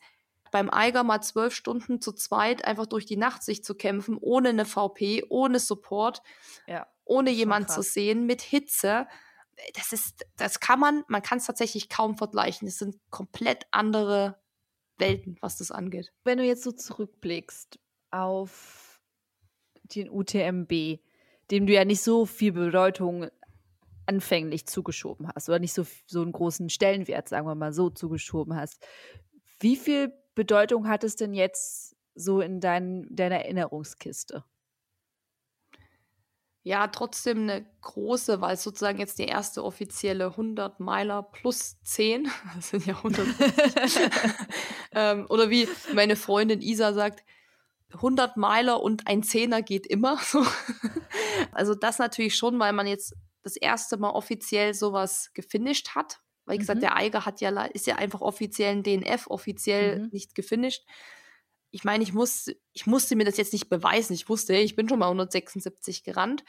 beim 0.51 0.69
Eiger 0.69 1.03
mal 1.03 1.21
zwölf 1.21 1.55
Stunden 1.55 2.01
zu 2.01 2.11
zweit 2.11 2.65
einfach 2.65 2.85
durch 2.85 3.05
die 3.05 3.15
Nacht 3.15 3.41
sich 3.41 3.63
zu 3.63 3.73
kämpfen, 3.73 4.17
ohne 4.19 4.49
eine 4.49 4.65
VP, 4.65 5.23
ohne 5.29 5.59
Support, 5.59 6.21
ja, 6.67 6.87
ohne 7.05 7.31
jemand 7.31 7.71
zu 7.71 7.81
sehen, 7.81 8.25
mit 8.25 8.41
Hitze. 8.41 9.07
Das 9.75 9.93
ist, 9.93 10.25
das 10.37 10.59
kann 10.59 10.79
man, 10.79 11.03
man 11.07 11.21
kann 11.21 11.37
es 11.37 11.45
tatsächlich 11.45 11.89
kaum 11.89 12.17
vergleichen. 12.17 12.67
Das 12.67 12.77
sind 12.77 12.97
komplett 13.09 13.65
andere 13.71 14.41
Welten, 14.97 15.37
was 15.41 15.57
das 15.57 15.71
angeht. 15.71 16.13
Wenn 16.23 16.37
du 16.37 16.45
jetzt 16.45 16.63
so 16.63 16.71
zurückblickst 16.71 17.79
auf 18.11 19.01
den 19.83 20.09
UTMB, 20.09 20.99
dem 21.51 21.67
du 21.67 21.73
ja 21.73 21.85
nicht 21.85 22.01
so 22.01 22.25
viel 22.25 22.53
Bedeutung 22.53 23.27
anfänglich 24.05 24.65
zugeschoben 24.67 25.27
hast 25.33 25.49
oder 25.49 25.59
nicht 25.59 25.73
so, 25.73 25.85
so 26.05 26.21
einen 26.21 26.31
großen 26.31 26.69
Stellenwert, 26.69 27.29
sagen 27.29 27.47
wir 27.47 27.55
mal 27.55 27.73
so, 27.73 27.89
zugeschoben 27.89 28.55
hast. 28.55 28.85
Wie 29.59 29.75
viel 29.75 30.13
Bedeutung 30.35 30.87
hat 30.87 31.03
es 31.03 31.15
denn 31.15 31.33
jetzt 31.33 31.95
so 32.15 32.41
in 32.41 32.59
dein, 32.59 33.07
deiner 33.09 33.37
Erinnerungskiste? 33.37 34.43
Ja, 36.63 36.87
trotzdem 36.87 37.39
eine 37.39 37.65
große, 37.81 38.39
weil 38.39 38.53
es 38.53 38.61
sozusagen 38.61 38.99
jetzt 38.99 39.17
die 39.17 39.25
erste 39.25 39.63
offizielle 39.63 40.27
100 40.27 40.79
Meiler 40.79 41.23
plus 41.23 41.81
10, 41.83 42.29
das 42.55 42.69
sind 42.69 42.85
ja 42.85 42.97
100. 42.97 43.27
ähm, 44.91 45.25
oder 45.29 45.49
wie 45.49 45.67
meine 45.93 46.15
Freundin 46.15 46.61
Isa 46.61 46.93
sagt, 46.93 47.23
100 47.93 48.37
Meiler 48.37 48.81
und 48.81 49.07
ein 49.07 49.23
Zehner 49.23 49.63
geht 49.63 49.87
immer. 49.87 50.19
also 51.51 51.73
das 51.75 51.97
natürlich 51.97 52.35
schon, 52.35 52.59
weil 52.59 52.73
man 52.73 52.87
jetzt 52.87 53.15
das 53.43 53.55
erste 53.55 53.97
Mal 53.97 54.11
offiziell 54.11 54.73
sowas 54.73 55.31
gefinisht 55.33 55.95
hat. 55.95 56.19
Weil, 56.45 56.55
wie 56.55 56.59
gesagt, 56.59 56.77
mhm. 56.77 56.81
der 56.81 56.95
Eiger 56.95 57.25
hat 57.25 57.41
ja, 57.41 57.49
ist 57.65 57.87
ja 57.87 57.95
einfach 57.95 58.21
offiziell 58.21 58.71
ein 58.71 58.83
DNF, 58.83 59.27
offiziell 59.27 59.99
mhm. 59.99 60.09
nicht 60.11 60.35
gefinisht 60.35 60.83
ich 61.71 61.83
meine, 61.83 62.03
ich, 62.03 62.13
muss, 62.13 62.51
ich 62.73 62.85
musste 62.85 63.15
mir 63.15 63.23
das 63.23 63.37
jetzt 63.37 63.53
nicht 63.53 63.69
beweisen. 63.69 64.13
Ich 64.13 64.27
wusste, 64.29 64.53
ich 64.53 64.75
bin 64.75 64.89
schon 64.89 64.99
mal 64.99 65.07
176 65.07 66.03
gerannt. 66.03 66.43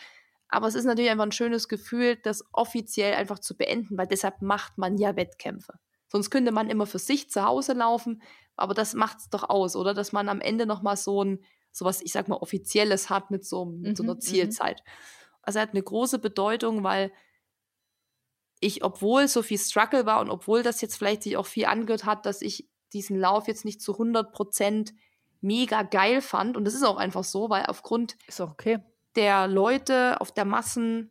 Aber 0.48 0.66
es 0.66 0.74
ist 0.74 0.84
natürlich 0.84 1.10
einfach 1.10 1.24
ein 1.24 1.32
schönes 1.32 1.68
Gefühl, 1.68 2.16
das 2.16 2.44
offiziell 2.52 3.14
einfach 3.14 3.38
zu 3.38 3.56
beenden, 3.56 3.96
weil 3.96 4.06
deshalb 4.06 4.42
macht 4.42 4.76
man 4.76 4.98
ja 4.98 5.16
Wettkämpfe. 5.16 5.74
Sonst 6.08 6.28
könnte 6.28 6.52
man 6.52 6.68
immer 6.68 6.86
für 6.86 6.98
sich 6.98 7.30
zu 7.30 7.44
Hause 7.44 7.72
laufen, 7.72 8.22
aber 8.54 8.74
das 8.74 8.92
macht 8.92 9.18
es 9.20 9.30
doch 9.30 9.48
aus, 9.48 9.76
oder? 9.76 9.94
Dass 9.94 10.12
man 10.12 10.28
am 10.28 10.42
Ende 10.42 10.66
nochmal 10.66 10.98
so 10.98 11.24
ein, 11.24 11.42
so 11.70 11.86
was, 11.86 12.02
ich 12.02 12.12
sag 12.12 12.28
mal, 12.28 12.36
Offizielles 12.36 13.08
hat 13.08 13.30
mit 13.30 13.46
so, 13.46 13.64
mit 13.64 13.96
so 13.96 14.02
einer 14.02 14.12
mhm, 14.12 14.18
mhm. 14.18 14.22
Zielzeit. 14.22 14.82
Also 15.40 15.58
er 15.58 15.62
hat 15.62 15.70
eine 15.70 15.82
große 15.82 16.18
Bedeutung, 16.18 16.84
weil 16.84 17.12
ich, 18.60 18.84
obwohl 18.84 19.26
so 19.28 19.42
viel 19.42 19.58
Struggle 19.58 20.04
war 20.04 20.20
und 20.20 20.28
obwohl 20.28 20.62
das 20.62 20.82
jetzt 20.82 20.96
vielleicht 20.96 21.22
sich 21.22 21.38
auch 21.38 21.46
viel 21.46 21.64
angehört 21.64 22.04
hat, 22.04 22.26
dass 22.26 22.42
ich 22.42 22.68
diesen 22.92 23.18
Lauf 23.18 23.48
jetzt 23.48 23.64
nicht 23.64 23.80
zu 23.80 23.92
100 23.92 24.32
Prozent 24.32 24.92
mega 25.42 25.82
geil 25.82 26.22
fand. 26.22 26.56
Und 26.56 26.64
das 26.64 26.74
ist 26.74 26.84
auch 26.84 26.96
einfach 26.96 27.24
so, 27.24 27.50
weil 27.50 27.66
aufgrund 27.66 28.16
okay. 28.38 28.78
der 29.16 29.46
Leute 29.48 30.20
auf 30.20 30.32
der 30.32 30.44
Massen, 30.44 31.10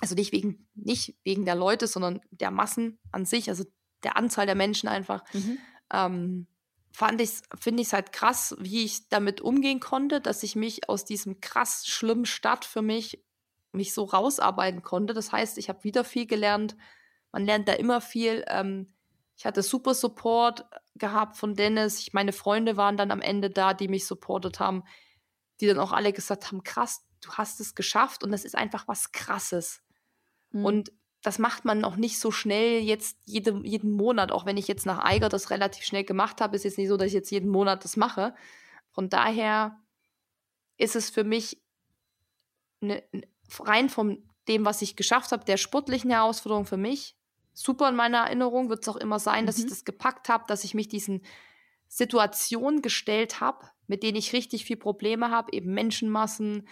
also 0.00 0.14
nicht 0.14 0.32
wegen, 0.32 0.66
nicht 0.74 1.14
wegen 1.22 1.44
der 1.44 1.54
Leute, 1.54 1.86
sondern 1.86 2.20
der 2.30 2.50
Massen 2.50 2.98
an 3.12 3.24
sich, 3.24 3.48
also 3.48 3.64
der 4.02 4.16
Anzahl 4.16 4.46
der 4.46 4.54
Menschen 4.54 4.88
einfach, 4.88 5.22
mhm. 5.32 5.58
ähm, 5.92 6.46
fand 6.90 7.20
ich, 7.20 7.42
finde 7.58 7.82
ich 7.82 7.88
es 7.88 7.92
halt 7.92 8.12
krass, 8.12 8.56
wie 8.58 8.84
ich 8.84 9.08
damit 9.08 9.40
umgehen 9.40 9.80
konnte, 9.80 10.20
dass 10.20 10.42
ich 10.42 10.56
mich 10.56 10.88
aus 10.88 11.04
diesem 11.04 11.40
krass 11.40 11.86
schlimmen 11.86 12.24
Start 12.26 12.64
für 12.64 12.82
mich 12.82 13.22
mich 13.72 13.92
so 13.92 14.04
rausarbeiten 14.04 14.82
konnte. 14.82 15.14
Das 15.14 15.32
heißt, 15.32 15.58
ich 15.58 15.68
habe 15.68 15.84
wieder 15.84 16.02
viel 16.02 16.26
gelernt. 16.26 16.76
Man 17.30 17.44
lernt 17.44 17.68
da 17.68 17.74
immer 17.74 18.00
viel. 18.00 18.44
Ähm, 18.48 18.94
ich 19.36 19.44
hatte 19.44 19.62
super 19.62 19.92
Support 19.92 20.64
gehabt 20.98 21.36
von 21.36 21.54
Dennis. 21.54 22.00
Ich, 22.00 22.12
meine 22.12 22.32
Freunde 22.32 22.76
waren 22.76 22.96
dann 22.96 23.10
am 23.10 23.20
Ende 23.20 23.50
da, 23.50 23.74
die 23.74 23.88
mich 23.88 24.06
supportet 24.06 24.60
haben, 24.60 24.84
die 25.60 25.66
dann 25.66 25.78
auch 25.78 25.92
alle 25.92 26.12
gesagt 26.12 26.46
haben, 26.46 26.62
krass, 26.62 27.06
du 27.20 27.32
hast 27.32 27.60
es 27.60 27.74
geschafft 27.74 28.22
und 28.22 28.32
das 28.32 28.44
ist 28.44 28.54
einfach 28.54 28.88
was 28.88 29.12
Krasses. 29.12 29.82
Mhm. 30.50 30.64
Und 30.64 30.92
das 31.22 31.38
macht 31.38 31.64
man 31.64 31.84
auch 31.84 31.96
nicht 31.96 32.20
so 32.20 32.30
schnell 32.30 32.80
jetzt 32.80 33.18
jede, 33.24 33.60
jeden 33.64 33.92
Monat, 33.92 34.30
auch 34.30 34.46
wenn 34.46 34.56
ich 34.56 34.68
jetzt 34.68 34.86
nach 34.86 35.04
Eiger 35.04 35.28
das 35.28 35.50
relativ 35.50 35.84
schnell 35.84 36.04
gemacht 36.04 36.40
habe, 36.40 36.54
ist 36.54 36.64
jetzt 36.64 36.78
nicht 36.78 36.88
so, 36.88 36.96
dass 36.96 37.08
ich 37.08 37.14
jetzt 37.14 37.30
jeden 37.30 37.48
Monat 37.48 37.84
das 37.84 37.96
mache. 37.96 38.34
Von 38.92 39.08
daher 39.08 39.80
ist 40.76 40.94
es 40.94 41.10
für 41.10 41.24
mich 41.24 41.60
ne, 42.80 43.02
rein 43.58 43.88
von 43.88 44.22
dem, 44.46 44.64
was 44.64 44.82
ich 44.82 44.94
geschafft 44.94 45.32
habe, 45.32 45.44
der 45.44 45.56
sportlichen 45.56 46.10
Herausforderung 46.10 46.66
für 46.66 46.76
mich, 46.76 47.15
super 47.56 47.88
in 47.88 47.96
meiner 47.96 48.18
Erinnerung 48.18 48.68
wird 48.68 48.82
es 48.82 48.88
auch 48.88 48.96
immer 48.96 49.18
sein, 49.18 49.46
dass 49.46 49.58
ich 49.58 49.64
mhm. 49.64 49.70
das 49.70 49.84
gepackt 49.84 50.28
habe, 50.28 50.44
dass 50.46 50.62
ich 50.62 50.74
mich 50.74 50.88
diesen 50.88 51.22
Situationen 51.88 52.82
gestellt 52.82 53.40
habe, 53.40 53.66
mit 53.86 54.02
denen 54.02 54.16
ich 54.16 54.32
richtig 54.32 54.64
viel 54.64 54.76
Probleme 54.76 55.30
habe, 55.30 55.52
eben 55.52 55.72
Menschenmassen, 55.72 56.68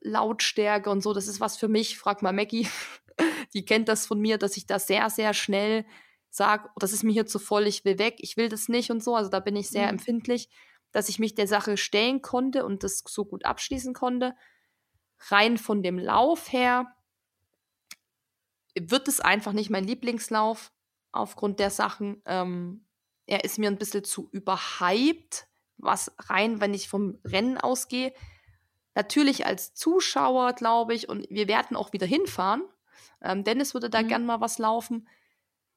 Lautstärke 0.00 0.88
und 0.90 1.02
so. 1.02 1.12
Das 1.12 1.26
ist 1.26 1.40
was 1.40 1.56
für 1.56 1.68
mich. 1.68 1.98
Frag 1.98 2.22
mal 2.22 2.32
Maggie, 2.32 2.68
die 3.54 3.64
kennt 3.64 3.88
das 3.88 4.06
von 4.06 4.20
mir, 4.20 4.38
dass 4.38 4.56
ich 4.56 4.66
da 4.66 4.78
sehr, 4.78 5.10
sehr 5.10 5.34
schnell 5.34 5.84
sage, 6.30 6.68
das 6.76 6.92
ist 6.92 7.04
mir 7.04 7.12
hier 7.12 7.26
zu 7.26 7.38
voll, 7.38 7.66
ich 7.66 7.84
will 7.84 7.98
weg, 7.98 8.16
ich 8.18 8.36
will 8.36 8.48
das 8.48 8.68
nicht 8.68 8.90
und 8.90 9.02
so. 9.02 9.16
Also 9.16 9.30
da 9.30 9.40
bin 9.40 9.56
ich 9.56 9.68
sehr 9.68 9.84
mhm. 9.84 9.98
empfindlich, 9.98 10.48
dass 10.92 11.08
ich 11.08 11.18
mich 11.18 11.34
der 11.34 11.48
Sache 11.48 11.76
stellen 11.76 12.22
konnte 12.22 12.64
und 12.64 12.84
das 12.84 13.02
so 13.04 13.24
gut 13.24 13.44
abschließen 13.44 13.94
konnte. 13.94 14.34
Rein 15.28 15.58
von 15.58 15.82
dem 15.82 15.98
Lauf 15.98 16.52
her 16.52 16.93
wird 18.78 19.08
es 19.08 19.20
einfach 19.20 19.52
nicht 19.52 19.70
mein 19.70 19.84
Lieblingslauf 19.84 20.72
aufgrund 21.12 21.60
der 21.60 21.70
Sachen. 21.70 22.22
Ähm, 22.26 22.86
er 23.26 23.44
ist 23.44 23.58
mir 23.58 23.68
ein 23.68 23.78
bisschen 23.78 24.04
zu 24.04 24.28
überhyped, 24.32 25.46
was 25.76 26.14
rein, 26.18 26.60
wenn 26.60 26.74
ich 26.74 26.88
vom 26.88 27.18
Rennen 27.24 27.58
ausgehe. 27.58 28.12
Natürlich 28.94 29.46
als 29.46 29.74
Zuschauer, 29.74 30.52
glaube 30.52 30.94
ich, 30.94 31.08
und 31.08 31.28
wir 31.30 31.48
werden 31.48 31.76
auch 31.76 31.92
wieder 31.92 32.06
hinfahren. 32.06 32.62
Ähm, 33.20 33.44
Dennis 33.44 33.74
würde 33.74 33.90
da 33.90 34.02
mhm. 34.02 34.08
gern 34.08 34.26
mal 34.26 34.40
was 34.40 34.58
laufen. 34.58 35.08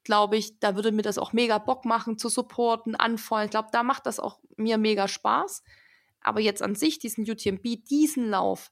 Glaube 0.04 0.38
ich, 0.38 0.60
da 0.60 0.76
würde 0.76 0.92
mir 0.92 1.02
das 1.02 1.18
auch 1.18 1.34
mega 1.34 1.58
Bock 1.58 1.86
machen, 1.86 2.18
zu 2.18 2.30
supporten, 2.30 2.96
anfallen. 2.96 3.46
Ich 3.46 3.52
glaube, 3.52 3.70
da 3.72 3.84
macht 3.84 4.06
das 4.06 4.20
auch 4.20 4.40
mir 4.56 4.78
mega 4.78 5.08
Spaß. 5.08 5.64
Aber 6.22 6.40
jetzt 6.40 6.62
an 6.62 6.76
sich, 6.76 7.00
diesen 7.00 7.30
UTMB, 7.30 7.86
diesen 7.90 8.30
Lauf, 8.30 8.72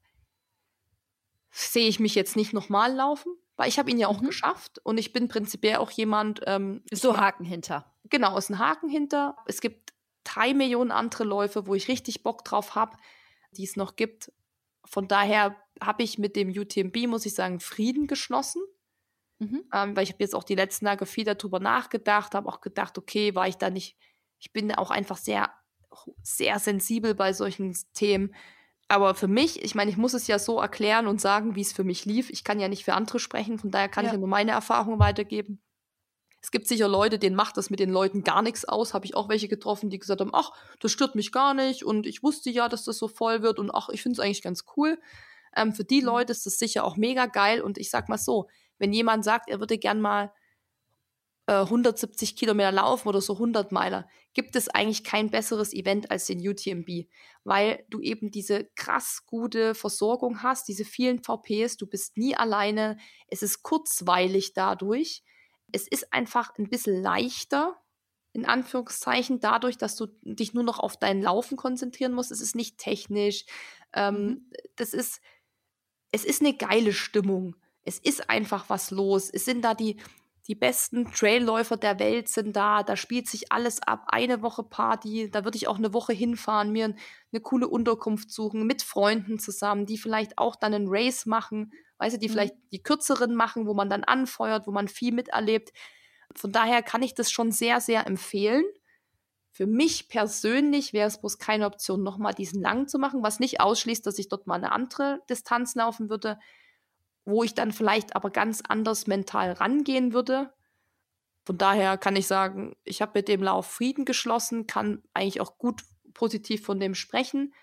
sehe 1.52 1.88
ich 1.88 2.00
mich 2.00 2.16
jetzt 2.16 2.36
nicht 2.36 2.54
nochmal 2.54 2.94
laufen. 2.94 3.34
Weil 3.58 3.70
ich 3.70 3.80
habe 3.80 3.90
ihn 3.90 3.98
ja 3.98 4.08
auch 4.08 4.22
mhm. 4.22 4.28
geschafft 4.28 4.80
und 4.84 4.98
ich 4.98 5.14
bin 5.14 5.28
prinzipiell 5.28 5.78
auch 5.78 5.92
jemand. 5.92 6.42
Ähm, 6.46 6.84
so 6.92 7.18
Haken 7.18 7.46
hinter. 7.46 7.94
Genau, 8.10 8.38
ist 8.38 8.50
ein 8.50 8.60
Haken 8.60 8.90
hinter. 8.90 9.38
Es 9.46 9.62
gibt 9.62 9.94
drei 10.24 10.54
Millionen 10.54 10.92
andere 10.92 11.24
Läufe, 11.24 11.68
wo 11.68 11.76
ich 11.76 11.88
richtig 11.88 12.24
Bock 12.24 12.44
drauf 12.44 12.76
habe, 12.76 12.98
die 13.52 13.64
es 13.64 13.76
noch 13.76 13.96
gibt. 13.96 14.32
Von 14.86 15.08
daher 15.08 15.56
habe 15.82 16.04
ich 16.04 16.18
mit 16.18 16.36
dem 16.36 16.50
UTMB, 16.50 17.08
muss 17.08 17.26
ich 17.26 17.34
sagen, 17.34 17.60
Frieden 17.60 18.08
geschlossen. 18.08 18.62
Mhm. 19.40 19.64
Ähm, 19.74 19.96
weil 19.96 20.04
ich 20.04 20.12
habe 20.12 20.24
jetzt 20.24 20.36
auch 20.36 20.44
die 20.44 20.56
letzten 20.56 20.86
Tage 20.86 21.06
viel 21.06 21.26
darüber 21.26 21.60
nachgedacht, 21.60 22.36
habe 22.36 22.48
auch 22.48 22.62
gedacht, 22.62 22.98
okay, 22.98 23.36
war 23.36 23.48
ich 23.48 23.58
da 23.58 23.70
nicht, 23.70 23.98
ich 24.40 24.54
bin 24.54 24.74
auch 24.74 24.92
einfach 24.92 25.18
sehr, 25.18 25.52
sehr 26.24 26.60
sensibel 26.60 27.16
bei 27.16 27.34
solchen 27.34 27.76
Themen 27.94 28.34
aber 28.88 29.16
für 29.16 29.28
mich, 29.28 29.64
ich 29.64 29.74
meine, 29.74 29.90
ich 29.90 29.98
muss 29.98 30.14
es 30.14 30.28
ja 30.28 30.38
so 30.38 30.60
erklären 30.60 31.08
und 31.08 31.20
sagen, 31.20 31.56
wie 31.56 31.62
es 31.62 31.74
für 31.74 31.84
mich 31.84 32.06
lief. 32.06 32.30
Ich 32.30 32.44
kann 32.44 32.60
ja 32.60 32.68
nicht 32.68 32.86
für 32.86 32.94
andere 32.94 33.20
sprechen, 33.20 33.58
von 33.58 33.72
daher 33.72 33.90
kann 33.90 34.06
ja. 34.06 34.10
ich 34.10 34.14
ja 34.14 34.20
nur 34.20 34.28
meine 34.28 34.52
Erfahrungen 34.52 35.00
weitergeben. 35.00 35.62
Es 36.42 36.52
gibt 36.52 36.68
sicher 36.68 36.88
Leute, 36.88 37.18
denen 37.18 37.36
macht 37.36 37.58
das 37.58 37.72
mit 37.72 37.80
den 37.80 37.90
Leuten 37.90 38.24
gar 38.24 38.44
nichts 38.44 38.66
aus. 38.66 38.94
Habe 38.94 39.06
ich 39.06 39.16
auch 39.16 39.30
welche 39.30 39.48
getroffen, 39.48 39.90
die 39.90 39.98
gesagt 39.98 40.22
haben, 40.22 40.30
ach, 40.32 40.52
das 40.80 40.92
stört 40.92 41.16
mich 41.16 41.32
gar 41.32 41.56
nicht 41.56 41.84
und 41.84 42.06
ich 42.06 42.22
wusste 42.22 42.52
ja, 42.52 42.70
dass 42.70 42.84
das 42.84 43.00
so 43.00 43.08
voll 43.08 43.42
wird 43.42 43.58
und 43.58 43.72
ach, 43.74 43.90
ich 43.90 44.04
finde 44.04 44.14
es 44.14 44.20
eigentlich 44.20 44.44
ganz 44.44 44.66
cool. 44.78 45.00
Ähm, 45.56 45.74
für 45.74 45.84
die 45.84 46.02
mhm. 46.02 46.08
Leute 46.08 46.32
ist 46.32 46.46
das 46.46 46.60
sicher 46.60 46.84
auch 46.84 46.98
mega 46.98 47.26
geil 47.26 47.62
und 47.62 47.80
ich 47.80 47.90
sag 47.90 48.10
mal 48.10 48.20
so, 48.20 48.48
wenn 48.78 48.94
jemand 48.94 49.24
sagt, 49.24 49.50
er 49.50 49.60
würde 49.60 49.80
gern 49.80 50.02
mal 50.02 50.32
äh, 51.48 51.54
170 51.54 52.36
Kilometer 52.36 52.72
laufen 52.72 53.08
oder 53.08 53.22
so 53.22 53.34
100 53.34 53.72
Meiler, 53.72 54.08
gibt 54.34 54.56
es 54.56 54.70
eigentlich 54.70 55.04
kein 55.04 55.30
besseres 55.30 55.74
Event 55.74 56.12
als 56.12 56.26
den 56.26 56.46
UTMB, 56.46 57.08
weil 57.44 57.86
du 57.90 58.02
eben 58.02 58.32
diese 58.32 58.66
krass 58.76 59.24
gute 59.26 59.76
Versorgung 59.76 60.44
hast, 60.44 60.68
diese 60.68 60.86
vielen 60.86 61.24
VPs, 61.24 61.78
du 61.78 61.88
bist 61.88 62.18
nie 62.18 62.36
alleine, 62.36 62.98
es 63.28 63.44
ist 63.44 63.64
kurzweilig 63.64 64.54
dadurch, 64.54 65.24
es 65.72 65.88
ist 65.88 66.14
einfach 66.14 66.58
ein 66.58 66.70
bisschen 66.70 67.02
leichter, 67.02 67.76
in 68.36 68.46
Anführungszeichen, 68.46 69.40
dadurch, 69.40 69.78
dass 69.78 69.96
du 69.96 70.08
dich 70.22 70.54
nur 70.54 70.64
noch 70.64 70.80
auf 70.80 70.98
dein 70.98 71.22
Laufen 71.22 71.56
konzentrieren 71.56 72.12
musst. 72.12 72.32
Es 72.32 72.42
ist 72.42 72.54
nicht 72.54 72.78
technisch. 72.78 73.46
Ähm, 73.94 74.16
mhm. 74.16 74.52
Das 74.76 74.94
ist, 74.94 75.22
es 76.12 76.26
ist 76.26 76.42
eine 76.42 76.54
geile 76.54 76.92
Stimmung. 76.92 77.56
Es 77.84 77.98
ist 77.98 78.30
einfach 78.30 78.70
was 78.70 78.92
los. 78.92 79.30
Es 79.30 79.46
sind 79.46 79.62
da 79.62 79.74
die, 79.74 79.98
die 80.48 80.56
besten 80.56 81.12
Trailläufer 81.12 81.76
der 81.76 82.00
Welt 82.00 82.30
sind 82.30 82.56
da, 82.56 82.84
da 82.84 82.96
spielt 82.96 83.28
sich 83.28 83.52
alles 83.52 83.82
ab, 83.82 84.06
eine 84.08 84.44
Woche 84.44 84.64
Party, 84.64 85.30
da 85.32 85.44
würde 85.44 85.58
ich 85.58 85.68
auch 85.68 85.78
eine 85.78 85.94
Woche 85.94 86.14
hinfahren, 86.14 86.72
mir 86.72 86.96
eine 87.32 87.42
coole 87.42 87.68
Unterkunft 87.68 88.32
suchen, 88.32 88.68
mit 88.68 88.84
Freunden 88.84 89.40
zusammen, 89.40 89.88
die 89.88 89.98
vielleicht 89.98 90.38
auch 90.38 90.56
dann 90.56 90.74
einen 90.74 90.88
Race 90.88 91.26
machen, 91.26 91.74
weißt 91.98 92.16
du, 92.16 92.20
die 92.20 92.28
mhm. 92.28 92.34
vielleicht 92.34 92.56
die 92.72 92.84
kürzeren 92.84 93.34
machen, 93.34 93.66
wo 93.66 93.74
man 93.74 93.90
dann 93.90 94.04
anfeuert, 94.04 94.68
wo 94.68 94.72
man 94.72 94.88
viel 94.88 95.14
miterlebt. 95.14 95.72
Von 96.36 96.52
daher 96.52 96.84
kann 96.84 97.02
ich 97.02 97.16
das 97.16 97.32
schon 97.32 97.52
sehr, 97.52 97.82
sehr 97.82 98.06
empfehlen. 98.06 98.66
Für 99.52 99.66
mich 99.66 100.10
persönlich 100.10 100.94
wäre 100.94 101.08
es 101.08 101.20
bloß 101.20 101.40
keine 101.40 101.66
Option, 101.66 102.04
nochmal 102.04 102.34
diesen 102.34 102.62
lang 102.62 102.88
zu 102.88 103.00
machen, 103.00 103.24
was 103.24 103.40
nicht 103.40 103.62
ausschließt, 103.62 104.06
dass 104.06 104.20
ich 104.20 104.28
dort 104.28 104.46
mal 104.46 104.56
eine 104.56 104.74
andere 104.74 105.22
Distanz 105.30 105.74
laufen 105.76 106.10
würde 106.10 106.38
wo 107.26 107.44
ich 107.44 107.54
dann 107.54 107.72
vielleicht 107.72 108.16
aber 108.16 108.30
ganz 108.30 108.62
anders 108.68 109.08
mental 109.08 109.52
rangehen 109.52 110.14
würde. 110.14 110.54
Von 111.44 111.58
daher 111.58 111.98
kann 111.98 112.16
ich 112.16 112.28
sagen, 112.28 112.76
ich 112.84 113.02
habe 113.02 113.14
mit 113.16 113.28
dem 113.28 113.44
Lauf 113.44 113.68
Frieden 113.68 114.06
geschlossen, 114.06 114.68
kann 114.68 115.04
eigentlich 115.14 115.42
auch 115.42 115.58
gut 115.58 115.84
positiv 116.14 116.64
von 116.64 116.80
dem 116.80 116.96
sprechen. 116.96 117.54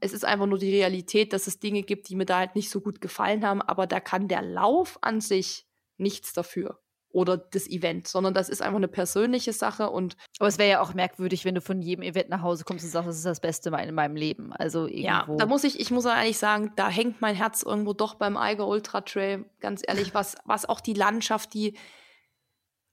Es 0.00 0.12
ist 0.12 0.24
einfach 0.24 0.46
nur 0.46 0.58
die 0.58 0.70
Realität, 0.70 1.32
dass 1.32 1.46
es 1.46 1.58
Dinge 1.58 1.82
gibt, 1.82 2.08
die 2.08 2.16
mir 2.16 2.24
da 2.24 2.38
halt 2.38 2.54
nicht 2.54 2.70
so 2.70 2.80
gut 2.80 3.00
gefallen 3.00 3.44
haben, 3.44 3.62
aber 3.62 3.86
da 3.86 4.00
kann 4.00 4.28
der 4.28 4.42
Lauf 4.42 4.98
an 5.02 5.20
sich 5.20 5.66
nichts 5.96 6.32
dafür 6.32 6.80
oder 7.10 7.38
das 7.38 7.66
Event, 7.68 8.06
sondern 8.06 8.34
das 8.34 8.48
ist 8.48 8.60
einfach 8.60 8.76
eine 8.76 8.88
persönliche 8.88 9.52
Sache 9.52 9.90
und 9.90 10.16
aber 10.38 10.48
es 10.48 10.58
wäre 10.58 10.70
ja 10.70 10.80
auch 10.80 10.94
merkwürdig, 10.94 11.44
wenn 11.44 11.54
du 11.54 11.60
von 11.60 11.80
jedem 11.80 12.02
Event 12.02 12.28
nach 12.28 12.42
Hause 12.42 12.64
kommst 12.64 12.84
und 12.84 12.90
sagst, 12.90 13.08
das 13.08 13.16
ist 13.16 13.26
das 13.26 13.40
Beste 13.40 13.70
in 13.70 13.94
meinem 13.94 14.16
Leben. 14.16 14.52
Also 14.52 14.86
irgendwo. 14.86 15.32
Ja, 15.32 15.36
da 15.36 15.46
muss 15.46 15.64
ich, 15.64 15.80
ich 15.80 15.90
muss 15.90 16.04
ehrlich 16.04 16.38
sagen, 16.38 16.72
da 16.76 16.88
hängt 16.88 17.20
mein 17.20 17.34
Herz 17.34 17.62
irgendwo 17.62 17.94
doch 17.94 18.14
beim 18.14 18.36
Eiger 18.36 18.66
Ultra 18.66 19.00
Trail, 19.00 19.46
ganz 19.60 19.82
ehrlich, 19.86 20.14
was, 20.14 20.36
was 20.44 20.68
auch 20.68 20.80
die 20.80 20.94
Landschaft, 20.94 21.54
die 21.54 21.76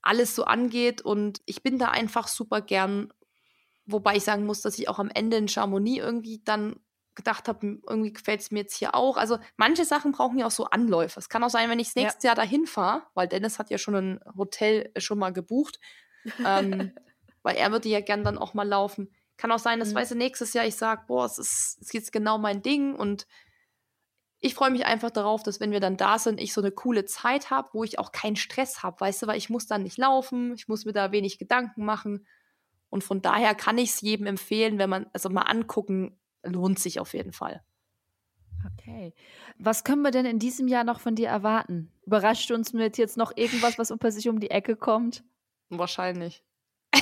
alles 0.02 0.36
so 0.36 0.46
angeht 0.46 1.02
und 1.02 1.42
ich 1.46 1.64
bin 1.64 1.80
da 1.80 1.90
einfach 1.90 2.28
super 2.28 2.62
gern, 2.62 3.12
wobei 3.86 4.16
ich 4.16 4.24
sagen 4.24 4.46
muss, 4.46 4.62
dass 4.62 4.80
ich 4.80 4.88
auch 4.88 5.00
am 5.00 5.10
Ende 5.10 5.38
in 5.38 5.48
Chamonix 5.48 6.04
irgendwie 6.04 6.42
dann 6.46 6.80
gedacht 7.16 7.48
habe, 7.48 7.80
irgendwie 7.88 8.14
gefällt 8.14 8.42
es 8.42 8.52
mir 8.52 8.60
jetzt 8.60 8.76
hier 8.76 8.94
auch. 8.94 9.18
Also 9.18 9.40
manche 9.58 9.86
Sachen 9.86 10.12
brauchen 10.12 10.38
ja 10.38 10.48
auch 10.48 10.52
so 10.52 10.66
Anläufe. 10.66 11.20
Es 11.20 11.30
kann 11.30 11.44
auch 11.44 11.50
sein, 11.50 11.70
wenn 11.70 11.80
ich 11.80 11.88
das 11.88 11.96
nächste 11.96 12.28
ja. 12.28 12.30
Jahr 12.30 12.36
dahin 12.36 12.68
fahre, 12.68 13.04
weil 13.14 13.28
Dennis 13.28 13.58
hat 13.60 13.70
ja 13.70 13.78
schon 13.78 13.96
ein 13.96 14.20
Hotel 14.38 14.92
schon 14.98 15.20
mal 15.20 15.32
gebucht, 15.32 15.80
ähm, 16.46 16.92
weil 17.44 17.56
er 17.56 17.72
würde 17.72 17.90
ja 17.90 18.02
gern 18.02 18.24
dann 18.24 18.38
auch 18.38 18.54
mal 18.54 18.68
laufen. 18.68 19.12
Kann 19.38 19.52
auch 19.52 19.60
sein, 19.60 19.80
dass 19.80 19.92
mhm. 19.92 19.96
weißt 19.96 20.12
du, 20.12 20.16
nächstes 20.16 20.54
Jahr 20.54 20.66
ich 20.66 20.76
sage, 20.76 21.04
boah, 21.08 21.26
es 21.26 21.38
ist, 21.38 21.78
es 21.82 21.88
ist 21.88 21.94
jetzt 21.94 22.12
genau 22.12 22.38
mein 22.38 22.62
Ding 22.62 22.96
und 22.96 23.28
ich 24.40 24.54
freue 24.54 24.70
mich 24.70 24.86
einfach 24.86 25.10
darauf, 25.10 25.42
dass 25.42 25.60
wenn 25.60 25.72
wir 25.72 25.80
dann 25.80 25.98
da 25.98 26.20
sind, 26.20 26.40
ich 26.40 26.54
so 26.54 26.62
eine 26.62 26.72
coole 26.72 27.06
Zeit 27.06 27.50
habe, 27.50 27.70
wo 27.74 27.84
ich 27.84 27.98
auch 27.98 28.12
keinen 28.12 28.36
Stress 28.36 28.84
habe, 28.84 29.00
weißt 29.00 29.24
du, 29.24 29.28
weil 29.28 29.38
ich 29.38 29.50
muss 29.50 29.66
dann 29.66 29.84
nicht 29.84 29.98
laufen, 29.98 30.54
ich 30.54 30.68
muss 30.68 30.86
mir 30.86 30.94
da 30.94 31.12
wenig 31.12 31.40
Gedanken 31.40 31.84
machen. 31.84 32.28
Und 32.90 33.04
von 33.04 33.22
daher 33.22 33.56
kann 33.56 33.78
ich 33.78 33.90
es 33.90 34.02
jedem 34.02 34.28
empfehlen, 34.28 34.78
wenn 34.78 34.90
man, 34.90 35.08
also 35.14 35.30
mal 35.30 35.42
angucken, 35.42 36.20
lohnt 36.46 36.80
sich 36.80 37.00
auf 37.00 37.14
jeden 37.14 37.32
Fall. 37.34 37.64
Okay. 38.74 39.14
Was 39.58 39.84
können 39.84 40.02
wir 40.02 40.12
denn 40.12 40.26
in 40.26 40.40
diesem 40.40 40.68
Jahr 40.68 40.84
noch 40.84 41.00
von 41.00 41.16
dir 41.16 41.28
erwarten? 41.28 41.92
Überrascht 42.06 42.52
uns 42.52 42.74
mit 42.74 42.98
jetzt 42.98 43.18
noch 43.18 43.36
irgendwas, 43.36 43.78
was 43.78 43.92
unter 43.92 44.12
sich 44.12 44.28
um 44.28 44.40
die 44.40 44.52
Ecke 44.52 44.76
kommt? 44.76 45.24
Wahrscheinlich. 45.70 46.44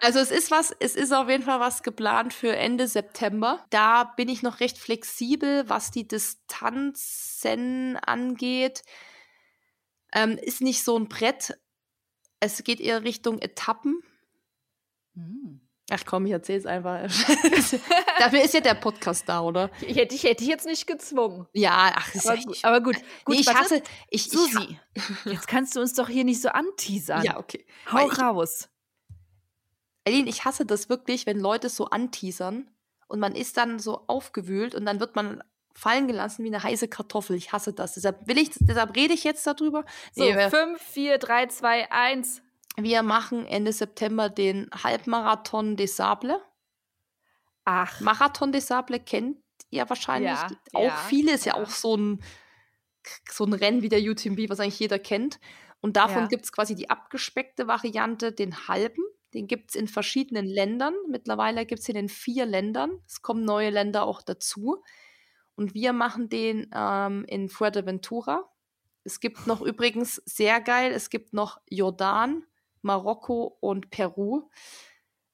also 0.00 0.18
es 0.18 0.30
ist 0.30 0.50
was, 0.50 0.74
es 0.80 0.96
ist 0.96 1.12
auf 1.12 1.28
jeden 1.28 1.44
Fall 1.44 1.60
was 1.60 1.82
geplant 1.82 2.32
für 2.32 2.56
Ende 2.56 2.88
September. 2.88 3.64
Da 3.70 4.04
bin 4.04 4.28
ich 4.28 4.42
noch 4.42 4.60
recht 4.60 4.78
flexibel, 4.78 5.68
was 5.68 5.90
die 5.90 6.06
Distanzen 6.08 7.96
angeht. 7.96 8.82
Ähm, 10.12 10.38
ist 10.38 10.60
nicht 10.60 10.84
so 10.84 10.98
ein 10.98 11.08
Brett. 11.08 11.58
Es 12.40 12.64
geht 12.64 12.80
eher 12.80 13.04
Richtung 13.04 13.40
Etappen. 13.40 14.00
Hm. 15.14 15.67
Ach 15.90 16.02
komm, 16.04 16.26
ich 16.26 16.32
erzähl's 16.32 16.66
einfach. 16.66 17.00
Dafür 18.18 18.42
ist 18.42 18.52
ja 18.52 18.60
der 18.60 18.74
Podcast 18.74 19.26
da, 19.26 19.40
oder? 19.40 19.70
Ich 19.80 19.96
hätte 19.96 20.08
dich 20.08 20.24
hätte 20.24 20.44
jetzt 20.44 20.66
nicht 20.66 20.86
gezwungen. 20.86 21.46
Ja, 21.54 21.92
ach, 21.94 22.14
aber, 22.14 22.34
ja 22.34 22.44
gut, 22.44 22.64
aber 22.64 22.80
gut. 22.80 22.96
gut 23.24 23.34
nee, 23.34 23.40
ich 23.40 23.54
hasse. 23.54 23.82
Ich, 24.10 24.28
Susi, 24.28 24.78
ich, 24.92 25.04
jetzt 25.24 25.48
kannst 25.48 25.76
du 25.76 25.80
uns 25.80 25.94
doch 25.94 26.08
hier 26.08 26.24
nicht 26.24 26.42
so 26.42 26.50
anteasern. 26.50 27.22
Ja, 27.22 27.38
okay. 27.38 27.64
Hau 27.90 28.06
ich, 28.06 28.18
raus. 28.18 28.68
Eileen, 30.06 30.26
ich 30.26 30.44
hasse 30.44 30.66
das 30.66 30.90
wirklich, 30.90 31.24
wenn 31.24 31.40
Leute 31.40 31.70
so 31.70 31.86
anteasern 31.86 32.70
und 33.06 33.18
man 33.18 33.34
ist 33.34 33.56
dann 33.56 33.78
so 33.78 34.04
aufgewühlt 34.08 34.74
und 34.74 34.84
dann 34.84 35.00
wird 35.00 35.16
man 35.16 35.42
fallen 35.74 36.06
gelassen 36.06 36.44
wie 36.44 36.48
eine 36.48 36.62
heiße 36.62 36.88
Kartoffel. 36.88 37.36
Ich 37.36 37.52
hasse 37.52 37.72
das. 37.72 37.94
Deshalb 37.94 38.26
will 38.26 38.36
ich, 38.36 38.50
deshalb 38.60 38.94
rede 38.94 39.14
ich 39.14 39.24
jetzt 39.24 39.46
darüber. 39.46 39.84
So, 40.12 40.24
5, 40.24 40.82
4, 40.82 41.18
3, 41.18 41.46
2, 41.46 41.92
1. 41.92 42.42
Wir 42.76 43.02
machen 43.02 43.46
Ende 43.46 43.72
September 43.72 44.28
den 44.28 44.68
Halbmarathon 44.72 45.76
des 45.76 45.96
Sable. 45.96 46.40
Ach. 47.64 48.00
Marathon 48.00 48.52
des 48.52 48.66
Sable 48.66 49.00
kennt 49.00 49.36
ihr 49.70 49.88
wahrscheinlich. 49.88 50.30
Ja, 50.30 50.50
auch 50.72 50.84
ja, 50.84 50.96
viele, 51.08 51.34
ist 51.34 51.44
ja. 51.44 51.56
ja. 51.56 51.62
auch 51.62 51.68
so 51.68 51.96
ein, 51.96 52.22
so 53.30 53.44
ein 53.44 53.52
Rennen 53.52 53.82
wie 53.82 53.88
der 53.88 54.00
UTMB, 54.00 54.48
was 54.48 54.60
eigentlich 54.60 54.78
jeder 54.78 54.98
kennt. 54.98 55.38
Und 55.80 55.96
davon 55.96 56.22
ja. 56.22 56.26
gibt 56.28 56.44
es 56.44 56.52
quasi 56.52 56.74
die 56.74 56.90
abgespeckte 56.90 57.66
Variante, 57.66 58.32
den 58.32 58.68
halben. 58.68 59.02
Den 59.34 59.46
gibt 59.46 59.70
es 59.70 59.76
in 59.76 59.86
verschiedenen 59.86 60.46
Ländern. 60.46 60.94
Mittlerweile 61.08 61.66
gibt 61.66 61.82
es 61.82 61.88
ihn 61.88 61.96
in 61.96 62.08
vier 62.08 62.46
Ländern. 62.46 63.02
Es 63.06 63.20
kommen 63.20 63.44
neue 63.44 63.70
Länder 63.70 64.04
auch 64.04 64.22
dazu. 64.22 64.82
Und 65.54 65.74
wir 65.74 65.92
machen 65.92 66.28
den 66.28 66.70
ähm, 66.74 67.24
in 67.28 67.48
Fuerteventura. 67.48 68.48
Es 69.04 69.20
gibt 69.20 69.46
noch 69.46 69.60
übrigens 69.60 70.22
sehr 70.24 70.60
geil, 70.60 70.92
es 70.92 71.10
gibt 71.10 71.32
noch 71.32 71.60
Jordan, 71.68 72.44
Marokko 72.82 73.56
und 73.60 73.90
Peru. 73.90 74.48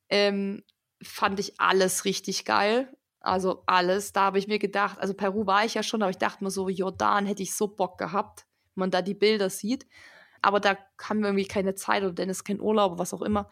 Ähm, 0.09 0.63
fand 1.03 1.41
ich 1.41 1.61
alles 1.61 2.05
richtig 2.05 2.45
geil. 2.45 2.95
Also 3.21 3.63
alles. 3.67 4.13
Da 4.13 4.23
habe 4.23 4.39
ich 4.39 4.49
mir 4.49 4.59
gedacht, 4.59 4.99
also 4.99 5.15
Peru 5.15 5.47
war 5.47 5.65
ich 5.65 5.75
ja 5.75 5.83
schon, 5.83 6.03
aber 6.03 6.11
ich 6.11 6.19
dachte 6.19 6.45
mir 6.45 6.51
so, 6.51 6.69
Jordan 6.69 7.27
hätte 7.27 7.43
ich 7.43 7.55
so 7.55 7.69
Bock 7.69 7.99
gehabt, 7.99 8.47
wenn 8.75 8.81
man 8.81 8.91
da 8.91 9.03
die 9.03 9.15
Bilder 9.15 9.49
sieht. 9.49 9.87
Aber 10.43 10.61
da 10.61 10.77
haben 11.03 11.21
wir 11.21 11.29
irgendwie 11.29 11.49
keine 11.49 11.75
Zeit 11.75 12.03
oder 12.03 12.13
Dennis 12.13 12.45
kein 12.45 12.61
Urlaub 12.61 12.93
oder 12.93 12.99
was 13.01 13.15
auch 13.15 13.23
immer. 13.23 13.49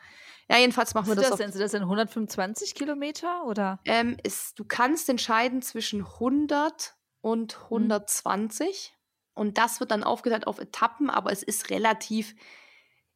Ja, 0.48 0.58
jedenfalls 0.58 0.92
machen 0.92 1.08
wir 1.08 1.14
das. 1.14 1.30
das? 1.30 1.38
Sind 1.38 1.58
das 1.58 1.70
denn 1.70 1.82
125 1.82 2.74
Kilometer 2.74 3.46
oder? 3.46 3.80
Ähm, 3.86 4.18
ist, 4.22 4.58
du 4.58 4.64
kannst 4.64 5.08
entscheiden 5.08 5.62
zwischen 5.62 6.02
100 6.02 6.94
und 7.22 7.58
120. 7.64 8.92
Mhm. 8.92 9.02
Und 9.34 9.56
das 9.56 9.80
wird 9.80 9.90
dann 9.90 10.04
aufgeteilt 10.04 10.46
auf 10.46 10.58
Etappen, 10.58 11.08
aber 11.08 11.32
es 11.32 11.42
ist 11.42 11.70
relativ 11.70 12.34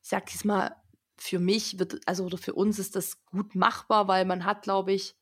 ich 0.07 0.11
sag 0.11 0.33
jetzt 0.33 0.45
mal, 0.45 0.77
für 1.17 1.41
mich 1.41 1.81
wird, 1.81 2.07
also 2.07 2.27
oder 2.27 2.39
für 2.39 2.55
uns 2.55 2.79
ist 2.79 2.95
das 2.95 3.25
gut 3.25 3.57
machbar, 3.57 4.07
weil 4.07 4.25
man 4.25 4.45
hat, 4.45 4.63
glaube 4.63 4.93
ich, 4.93 5.17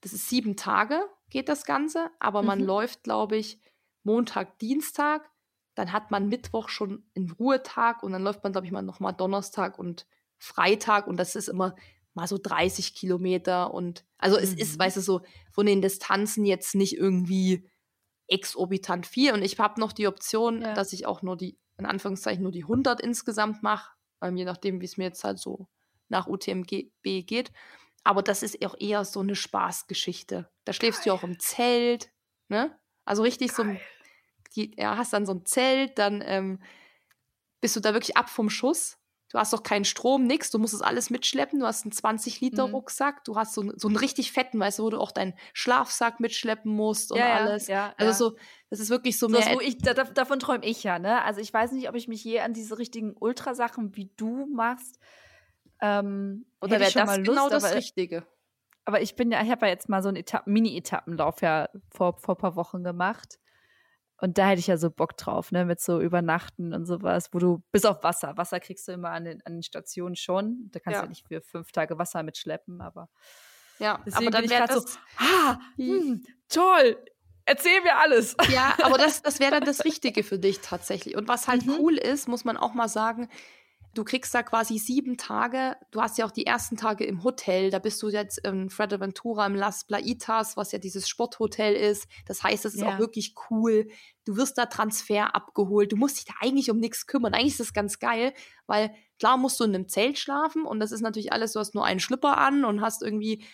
das 0.00 0.12
ist 0.12 0.28
sieben 0.28 0.54
Tage 0.56 1.00
geht 1.28 1.48
das 1.48 1.64
Ganze, 1.64 2.08
aber 2.20 2.44
man 2.44 2.60
mhm. 2.60 2.66
läuft, 2.66 3.02
glaube 3.02 3.36
ich, 3.36 3.60
Montag, 4.04 4.60
Dienstag, 4.60 5.28
dann 5.74 5.92
hat 5.92 6.12
man 6.12 6.28
Mittwoch 6.28 6.68
schon 6.68 7.04
einen 7.16 7.32
Ruhetag 7.32 8.04
und 8.04 8.12
dann 8.12 8.22
läuft 8.22 8.44
man, 8.44 8.52
glaube 8.52 8.64
ich, 8.64 8.72
mal 8.72 8.80
nochmal 8.80 9.12
Donnerstag 9.12 9.76
und 9.76 10.06
Freitag 10.36 11.08
und 11.08 11.16
das 11.16 11.34
ist 11.34 11.48
immer 11.48 11.74
mal 12.14 12.28
so 12.28 12.38
30 12.40 12.94
Kilometer 12.94 13.74
und 13.74 14.04
also 14.18 14.36
mhm. 14.36 14.44
es 14.44 14.54
ist, 14.54 14.76
mhm. 14.76 14.84
weißt 14.84 14.98
du, 14.98 15.00
so 15.00 15.22
von 15.50 15.66
den 15.66 15.82
Distanzen 15.82 16.44
jetzt 16.44 16.76
nicht 16.76 16.96
irgendwie 16.96 17.68
exorbitant 18.28 19.04
viel 19.04 19.32
und 19.32 19.42
ich 19.42 19.58
habe 19.58 19.80
noch 19.80 19.92
die 19.92 20.06
Option, 20.06 20.62
ja. 20.62 20.74
dass 20.74 20.92
ich 20.92 21.06
auch 21.06 21.22
nur 21.22 21.36
die, 21.36 21.58
in 21.76 21.86
Anführungszeichen, 21.86 22.44
nur 22.44 22.52
die 22.52 22.62
100 22.62 23.00
insgesamt 23.00 23.64
mache, 23.64 23.97
ähm, 24.22 24.36
je 24.36 24.44
nachdem, 24.44 24.80
wie 24.80 24.84
es 24.84 24.96
mir 24.96 25.04
jetzt 25.04 25.24
halt 25.24 25.38
so 25.38 25.68
nach 26.08 26.26
UTMB 26.26 26.66
geht. 27.02 27.52
Aber 28.04 28.22
das 28.22 28.42
ist 28.42 28.64
auch 28.64 28.74
eher 28.78 29.04
so 29.04 29.20
eine 29.20 29.34
Spaßgeschichte. 29.34 30.50
Da 30.64 30.72
schläfst 30.72 31.04
Geil. 31.04 31.12
du 31.12 31.18
auch 31.18 31.24
im 31.24 31.38
Zelt, 31.38 32.10
ne? 32.48 32.78
Also 33.04 33.22
richtig 33.22 33.54
Geil. 33.54 33.76
so, 33.76 34.50
die, 34.54 34.74
ja, 34.76 34.96
hast 34.96 35.12
dann 35.12 35.26
so 35.26 35.32
ein 35.32 35.44
Zelt, 35.44 35.98
dann 35.98 36.22
ähm, 36.24 36.62
bist 37.60 37.76
du 37.76 37.80
da 37.80 37.92
wirklich 37.92 38.16
ab 38.16 38.30
vom 38.30 38.50
Schuss. 38.50 38.97
Du 39.30 39.38
hast 39.38 39.52
doch 39.52 39.62
keinen 39.62 39.84
Strom, 39.84 40.24
nix. 40.24 40.50
Du 40.50 40.58
musst 40.58 40.72
es 40.72 40.80
alles 40.80 41.10
mitschleppen. 41.10 41.60
Du 41.60 41.66
hast 41.66 41.84
einen 41.84 41.92
20-Liter-Rucksack. 41.92 43.16
Mhm. 43.16 43.20
Du 43.24 43.36
hast 43.36 43.52
so, 43.52 43.72
so 43.76 43.88
einen 43.88 43.96
richtig 43.96 44.32
fetten, 44.32 44.58
weißt 44.58 44.78
du, 44.78 44.84
wo 44.84 44.90
du 44.90 44.98
auch 44.98 45.12
deinen 45.12 45.34
Schlafsack 45.52 46.18
mitschleppen 46.18 46.72
musst 46.72 47.12
und 47.12 47.18
ja, 47.18 47.34
alles. 47.34 47.66
Ja, 47.66 47.92
also 47.98 48.10
ja. 48.10 48.30
so, 48.30 48.36
das 48.70 48.80
ist 48.80 48.88
wirklich 48.88 49.18
so 49.18 49.28
Das, 49.28 49.44
mehr. 49.44 49.56
wo 49.56 49.60
ich, 49.60 49.76
da, 49.78 49.92
davon 49.92 50.38
träume 50.38 50.64
ich 50.64 50.82
ja, 50.82 50.98
ne? 50.98 51.22
Also 51.22 51.40
ich 51.40 51.52
weiß 51.52 51.72
nicht, 51.72 51.88
ob 51.88 51.94
ich 51.94 52.08
mich 52.08 52.24
je 52.24 52.40
an 52.40 52.54
diese 52.54 52.78
richtigen 52.78 53.14
Ultrasachen 53.18 53.94
wie 53.96 54.10
du 54.16 54.46
machst. 54.46 54.98
Ähm, 55.80 56.46
Oder 56.60 56.80
wäre 56.80 56.90
das 56.90 57.06
mal 57.06 57.22
genau 57.22 57.42
Lust, 57.44 57.52
das 57.52 57.64
aber, 57.64 57.76
Richtige? 57.76 58.26
aber 58.84 59.02
ich 59.02 59.14
bin 59.14 59.30
ja, 59.30 59.42
ich 59.42 59.50
habe 59.50 59.66
ja 59.66 59.72
jetzt 59.72 59.88
mal 59.90 60.02
so 60.02 60.08
einen 60.08 60.16
Etappen, 60.16 60.52
Mini-Etappenlauf 60.52 61.42
ja 61.42 61.68
vor, 61.90 62.16
vor 62.18 62.34
ein 62.34 62.38
paar 62.38 62.56
Wochen 62.56 62.82
gemacht. 62.82 63.38
Und 64.20 64.36
da 64.38 64.48
hätte 64.48 64.58
ich 64.60 64.66
ja 64.66 64.76
so 64.76 64.90
Bock 64.90 65.16
drauf, 65.16 65.52
ne, 65.52 65.64
mit 65.64 65.80
so 65.80 66.00
Übernachten 66.00 66.74
und 66.74 66.86
sowas, 66.86 67.30
wo 67.32 67.38
du, 67.38 67.62
bis 67.70 67.84
auf 67.84 68.02
Wasser, 68.02 68.36
Wasser 68.36 68.58
kriegst 68.60 68.88
du 68.88 68.92
immer 68.92 69.10
an 69.10 69.24
den, 69.24 69.46
an 69.46 69.54
den 69.54 69.62
Stationen 69.62 70.16
schon. 70.16 70.68
Da 70.72 70.80
kannst 70.80 70.96
Ja. 70.96 71.00
du 71.02 71.06
ja 71.06 71.08
nicht 71.08 71.26
für 71.28 71.40
fünf 71.40 71.70
Tage 71.72 71.98
Wasser 71.98 72.22
mitschleppen, 72.24 72.80
aber 72.80 73.08
Ja, 73.78 74.02
deswegen 74.04 74.28
aber 74.28 74.40
dann 74.42 74.50
wäre 74.50 74.66
das. 74.66 74.82
so, 74.94 74.98
ah, 75.18 75.58
hm, 75.76 76.22
toll, 76.48 76.96
erzähl 77.44 77.80
mir 77.82 77.96
alles. 77.96 78.36
Ja, 78.52 78.76
aber 78.82 78.98
das, 78.98 79.22
das 79.22 79.38
wäre 79.38 79.52
dann 79.52 79.64
das 79.64 79.84
Richtige 79.84 80.24
für 80.24 80.38
dich 80.40 80.60
tatsächlich. 80.60 81.16
Und 81.16 81.28
was 81.28 81.46
halt 81.46 81.64
Mhm. 81.64 81.76
cool 81.78 81.96
ist, 81.96 82.26
muss 82.28 82.44
man 82.44 82.56
auch 82.56 82.74
mal 82.74 82.88
sagen, 82.88 83.28
du 83.94 84.04
kriegst 84.04 84.34
da 84.34 84.42
quasi 84.42 84.78
sieben 84.78 85.16
Tage. 85.16 85.76
Du 85.90 86.00
hast 86.00 86.18
ja 86.18 86.26
auch 86.26 86.30
die 86.30 86.46
ersten 86.46 86.76
Tage 86.76 87.04
im 87.04 87.24
Hotel. 87.24 87.70
Da 87.70 87.78
bist 87.78 88.02
du 88.02 88.08
jetzt 88.08 88.38
in 88.38 88.70
Fuerteventura 88.70 89.46
im 89.46 89.54
Las 89.54 89.84
Plaitas, 89.86 90.56
was 90.56 90.72
ja 90.72 90.78
dieses 90.78 91.08
Sporthotel 91.08 91.74
ist. 91.74 92.06
Das 92.26 92.42
heißt, 92.42 92.64
das 92.64 92.74
ist 92.74 92.82
Ja. 92.82 92.94
auch 92.94 92.98
wirklich 92.98 93.34
cool. 93.50 93.88
Du 94.24 94.36
wirst 94.36 94.58
da 94.58 94.66
Transfer 94.66 95.34
abgeholt. 95.34 95.90
Du 95.92 95.96
musst 95.96 96.18
dich 96.18 96.26
da 96.26 96.34
eigentlich 96.40 96.70
um 96.70 96.78
nichts 96.78 97.06
kümmern. 97.06 97.34
Eigentlich 97.34 97.52
ist 97.52 97.60
das 97.60 97.72
ganz 97.72 97.98
geil, 97.98 98.32
weil 98.66 98.94
klar 99.18 99.36
musst 99.36 99.58
du 99.58 99.64
in 99.64 99.74
einem 99.74 99.88
Zelt 99.88 100.18
schlafen 100.18 100.64
und 100.64 100.78
das 100.80 100.92
ist 100.92 101.00
natürlich 101.00 101.32
alles, 101.32 101.52
du 101.54 101.60
hast 101.60 101.74
nur 101.74 101.84
einen 101.84 102.00
Schlipper 102.00 102.38
an 102.38 102.64
und 102.64 102.80
hast 102.80 103.02
irgendwie 103.02 103.44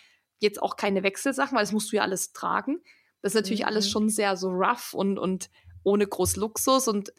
jetzt 0.41 0.61
auch 0.61 0.77
keine 0.77 1.03
Wechselsachen, 1.03 1.57
weil 1.57 1.63
das 1.65 1.73
musst 1.73 1.91
du 1.93 1.97
ja 1.97 2.03
alles 2.03 2.33
tragen. 2.33 2.83
Das 3.23 3.33
ist 3.33 3.37
natürlich 3.41 3.67
alles 3.67 3.87
Mhm. 3.87 3.91
schon 3.91 4.09
sehr 4.11 4.37
so 4.37 4.49
rough 4.51 4.93
und, 4.93 5.19
und 5.19 5.49
ohne 5.85 6.07
groß 6.07 6.37
Luxus 6.37 6.89
und 6.89 7.13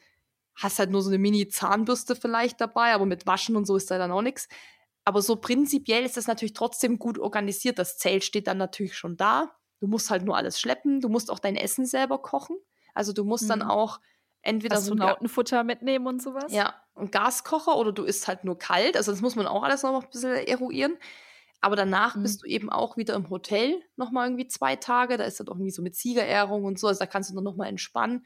hast 0.56 0.80
halt 0.80 0.90
nur 0.92 1.02
so 1.02 1.10
eine 1.10 1.18
Mini-Zahnbürste 1.20 2.16
vielleicht 2.16 2.62
dabei, 2.62 2.94
aber 2.94 3.06
mit 3.06 3.28
Waschen 3.28 3.56
und 3.56 3.66
so 3.66 3.76
ist 3.76 3.92
da 3.92 3.98
dann 3.98 4.12
auch 4.12 4.22
nichts. 4.22 4.48
Aber 5.04 5.22
so 5.22 5.36
prinzipiell 5.36 6.04
ist 6.04 6.18
das 6.18 6.28
natürlich 6.28 6.54
trotzdem 6.54 6.98
gut 6.98 7.20
organisiert. 7.20 7.78
Das 7.78 7.98
Zelt 7.98 8.24
steht 8.24 8.48
dann 8.48 8.58
natürlich 8.58 8.98
schon 8.98 9.18
da. 9.18 9.52
Du 9.80 9.88
musst 9.88 10.10
halt 10.10 10.24
nur 10.24 10.36
alles 10.38 10.60
schleppen. 10.60 11.00
Du 11.02 11.10
musst 11.10 11.30
auch 11.30 11.40
dein 11.40 11.56
Essen 11.56 11.86
selber 11.86 12.20
kochen. 12.22 12.58
Also 12.94 13.14
du 13.14 13.24
musst 13.24 13.50
dann 13.50 13.60
Mhm. 13.60 13.70
auch 13.70 14.00
entweder 14.42 14.78
so 14.78 14.94
Astronautenfutter 14.94 15.64
mitnehmen 15.64 16.08
und 16.08 16.22
sowas? 16.22 16.52
ja, 16.54 16.76
ein 16.96 17.12
Gaskocher 17.12 17.76
oder 17.78 17.92
du 17.92 18.04
isst 18.04 18.28
halt 18.28 18.46
nur 18.46 18.58
kalt. 18.58 18.96
Also 18.98 19.12
das 19.12 19.22
muss 19.22 19.36
man 19.36 19.48
auch 19.48 19.64
alles 19.64 19.84
noch 19.84 20.04
ein 20.04 20.10
bisschen 20.10 20.32
eruieren. 20.48 20.98
Aber 21.62 21.76
danach 21.76 22.16
Mhm. 22.16 22.24
bist 22.24 22.42
du 22.44 22.48
eben 22.48 22.70
auch 22.72 22.96
wieder 22.98 23.16
im 23.16 23.30
Hotel 23.30 23.82
nochmal 23.98 24.28
irgendwie 24.28 24.48
zwei 24.48 24.76
Tage. 24.76 25.18
Da 25.18 25.26
ist 25.26 25.40
dann 25.40 25.48
auch 25.50 25.56
irgendwie 25.56 25.72
so 25.72 25.82
mit 25.82 25.96
Siegerehrung 25.96 26.64
und 26.64 26.80
so. 26.80 26.88
Also 26.88 27.00
da 27.00 27.06
kannst 27.06 27.30
du 27.30 27.36
dann 27.36 27.44
nochmal 27.44 27.68
entspannen. 27.70 28.26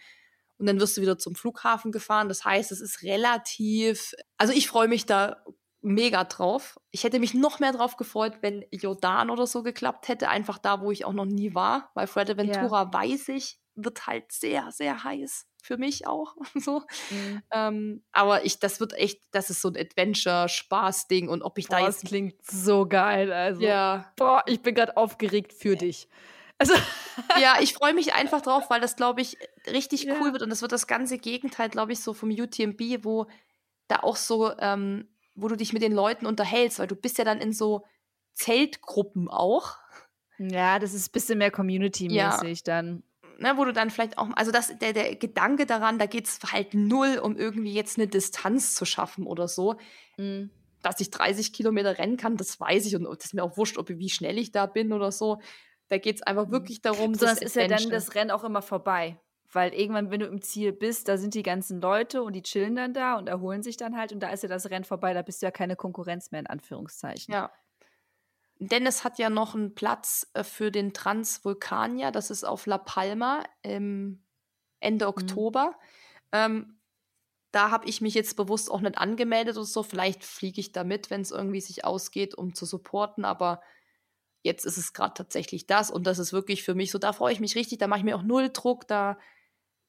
Und 0.60 0.66
dann 0.68 0.80
wirst 0.80 0.98
du 0.98 1.02
wieder 1.02 1.18
zum 1.18 1.36
Flughafen 1.36 1.92
gefahren. 1.92 2.28
Das 2.28 2.46
heißt, 2.46 2.72
es 2.72 2.82
ist 2.82 3.02
relativ. 3.02 4.14
Also 4.38 4.54
ich 4.54 4.68
freue 4.68 4.90
mich 4.90 5.06
da 5.06 5.44
mega 5.82 6.26
drauf. 6.26 6.78
Ich 6.92 7.06
hätte 7.06 7.20
mich 7.20 7.34
noch 7.34 7.60
mehr 7.60 7.72
drauf 7.72 7.96
gefreut, 7.96 8.40
wenn 8.42 8.66
Jordan 8.72 9.30
oder 9.30 9.48
so 9.48 9.64
geklappt 9.64 10.10
hätte. 10.10 10.30
Einfach 10.30 10.58
da, 10.58 10.82
wo 10.82 10.92
ich 10.92 11.06
auch 11.06 11.14
noch 11.14 11.26
nie 11.26 11.56
war. 11.56 11.92
Weil 11.94 12.08
Fuerteventura, 12.08 12.94
weiß 12.94 13.30
ich, 13.30 13.58
wird 13.76 14.06
halt 14.06 14.32
sehr, 14.32 14.72
sehr 14.72 15.04
heiß. 15.04 15.46
Für 15.62 15.78
mich 15.78 16.08
auch. 16.08 16.36
so. 16.56 16.84
Mhm. 17.10 17.42
Ähm, 17.52 18.04
aber 18.12 18.46
ich, 18.46 18.60
das 18.60 18.80
wird 18.80 18.94
echt, 18.94 19.22
das 19.32 19.50
ist 19.50 19.62
so 19.62 19.70
ein 19.70 19.78
Adventure-Spaß-Ding. 19.78 21.30
Und 21.30 21.42
ob 21.42 21.58
ich 21.58 21.68
Boah, 21.68 21.80
da 21.80 21.86
das 21.86 22.02
jetzt. 22.02 22.10
klingt 22.10 22.46
so 22.46 22.86
geil. 22.86 23.32
Also, 23.32 23.62
Ja, 23.62 24.12
boah, 24.16 24.44
ich 24.46 24.62
bin 24.62 24.76
gerade 24.76 24.98
aufgeregt 24.98 25.54
für 25.54 25.76
dich. 25.76 26.08
Also, 26.60 26.74
ja, 27.40 27.56
ich 27.62 27.74
freue 27.74 27.94
mich 27.94 28.14
einfach 28.14 28.42
drauf, 28.42 28.70
weil 28.70 28.80
das, 28.82 28.96
glaube 28.96 29.22
ich, 29.22 29.38
richtig 29.66 30.04
Ja. 30.04 30.16
cool 30.20 30.32
wird. 30.34 30.44
Und 30.44 30.50
das 30.52 30.62
wird 30.62 30.72
das 30.72 30.86
ganze 30.88 31.18
Gegenteil, 31.18 31.70
glaube 31.70 31.94
ich, 31.94 32.02
so 32.02 32.14
vom 32.14 32.30
UTMB, 32.30 33.04
wo 33.04 33.26
da 33.88 33.98
auch 34.04 34.16
so, 34.18 34.56
ähm, 34.60 35.08
wo 35.36 35.48
du 35.48 35.56
dich 35.56 35.74
mit 35.74 35.82
den 35.82 35.94
Leuten 35.94 36.26
unterhältst, 36.28 36.78
weil 36.80 36.88
du 36.88 36.96
bist 36.96 37.18
ja 37.18 37.24
dann 37.24 37.40
in 37.42 37.54
so 37.54 37.86
Zeltgruppen 38.34 39.28
auch, 39.30 39.78
ja, 40.38 40.80
das 40.80 40.94
ist 40.94 41.10
ein 41.10 41.12
bisschen 41.12 41.38
mehr 41.38 41.52
Community-mäßig 41.52 42.64
dann. 42.64 43.04
ne, 43.40 43.54
wo 43.58 43.66
du 43.66 43.74
dann 43.74 43.90
vielleicht 43.90 44.18
auch, 44.18 44.30
also 44.36 44.52
das, 44.52 44.78
der, 44.80 44.94
der 44.94 45.16
Gedanke 45.16 45.66
daran, 45.66 46.00
da 46.00 46.06
geht 46.06 46.28
es 46.28 46.40
halt 46.52 46.74
null, 46.74 47.18
um 47.22 47.36
irgendwie 47.36 47.74
jetzt 47.74 47.98
eine 47.98 48.08
Distanz 48.08 48.76
zu 48.76 48.86
schaffen 48.86 49.26
oder 49.28 49.48
so. 49.48 49.76
Mhm. 50.18 50.50
dass 50.82 51.02
ich 51.02 51.10
30 51.12 51.52
Kilometer 51.52 51.98
rennen 51.98 52.16
kann, 52.16 52.38
das 52.38 52.58
weiß 52.58 52.86
ich 52.86 52.96
und 52.96 53.04
das 53.04 53.26
ist 53.26 53.34
mir 53.34 53.44
auch 53.44 53.58
wurscht, 53.58 53.78
ob 53.78 53.90
wie 53.90 54.10
schnell 54.10 54.38
ich 54.38 54.54
da 54.54 54.66
bin 54.66 54.94
oder 54.94 55.12
so. 55.12 55.42
Da 55.90 55.98
geht 55.98 56.18
es 56.18 56.22
einfach 56.24 56.52
wirklich 56.52 56.82
darum, 56.82 57.14
So, 57.16 57.26
das 57.26 57.40
das 57.40 57.42
ist 57.42 57.56
ja 57.56 57.68
dann 57.68 57.90
das 57.90 58.16
Rennen 58.16 58.32
auch 58.32 58.44
immer 58.44 58.62
vorbei. 58.62 59.20
Weil 59.52 59.74
irgendwann, 59.74 60.12
wenn 60.12 60.20
du 60.20 60.28
im 60.28 60.42
Ziel 60.44 60.72
bist, 60.72 61.08
da 61.08 61.18
sind 61.18 61.34
die 61.34 61.42
ganzen 61.44 61.82
Leute 61.82 62.22
und 62.22 62.34
die 62.34 62.44
chillen 62.44 62.76
dann 62.76 62.94
da 62.94 63.16
und 63.18 63.28
erholen 63.28 63.64
sich 63.64 63.78
dann 63.78 63.98
halt 63.98 64.12
und 64.14 64.20
da 64.22 64.30
ist 64.30 64.44
ja 64.44 64.50
das 64.50 64.70
Rennen 64.70 64.86
vorbei, 64.86 65.14
da 65.14 65.24
bist 65.24 65.42
du 65.42 65.48
ja 65.48 65.52
keine 65.52 65.76
Konkurrenz 65.76 66.32
mehr 66.32 66.40
in 66.42 66.48
Anführungszeichen. 66.48 67.34
Ja. 67.34 67.52
Dennis 68.60 69.04
hat 69.04 69.18
ja 69.20 69.30
noch 69.30 69.56
einen 69.56 69.74
Platz 69.74 70.30
äh, 70.34 70.44
für 70.44 70.72
den 70.72 70.94
Transvulkanier, 70.94 72.12
das 72.12 72.30
ist 72.30 72.44
auf 72.44 72.66
La 72.66 72.78
Palma 72.78 73.44
im 73.64 74.26
Ende 74.80 75.06
Mhm. 75.06 75.10
Oktober. 75.10 75.80
Ähm, 76.32 76.80
da 77.52 77.72
habe 77.72 77.88
ich 77.90 78.02
mich 78.02 78.14
jetzt 78.14 78.36
bewusst 78.36 78.70
auch 78.70 78.82
nicht 78.82 78.98
angemeldet 78.98 79.58
oder 79.58 79.66
so. 79.66 79.84
Vielleicht 79.84 80.24
fliege 80.24 80.60
ich 80.62 80.72
da 80.72 80.84
mit, 80.84 81.10
wenn 81.10 81.22
es 81.22 81.32
irgendwie 81.32 81.62
sich 81.62 81.86
ausgeht, 81.86 82.36
um 82.36 82.54
zu 82.54 82.66
supporten, 82.66 83.26
aber 83.26 83.62
jetzt 84.44 84.66
ist 84.66 84.78
es 84.78 84.94
gerade 84.94 85.14
tatsächlich 85.14 85.68
das 85.68 85.92
und 85.92 86.08
das 86.08 86.20
ist 86.20 86.34
wirklich 86.34 86.64
für 86.64 86.76
mich 86.76 86.92
so, 86.92 87.00
da 87.00 87.14
freue 87.14 87.34
ich 87.34 87.40
mich 87.40 87.56
richtig, 87.56 87.80
da 87.80 87.88
mache 87.88 88.00
ich 88.00 88.06
mir 88.06 88.16
auch 88.16 88.24
null 88.24 88.50
Druck, 88.50 88.88
da 88.88 89.18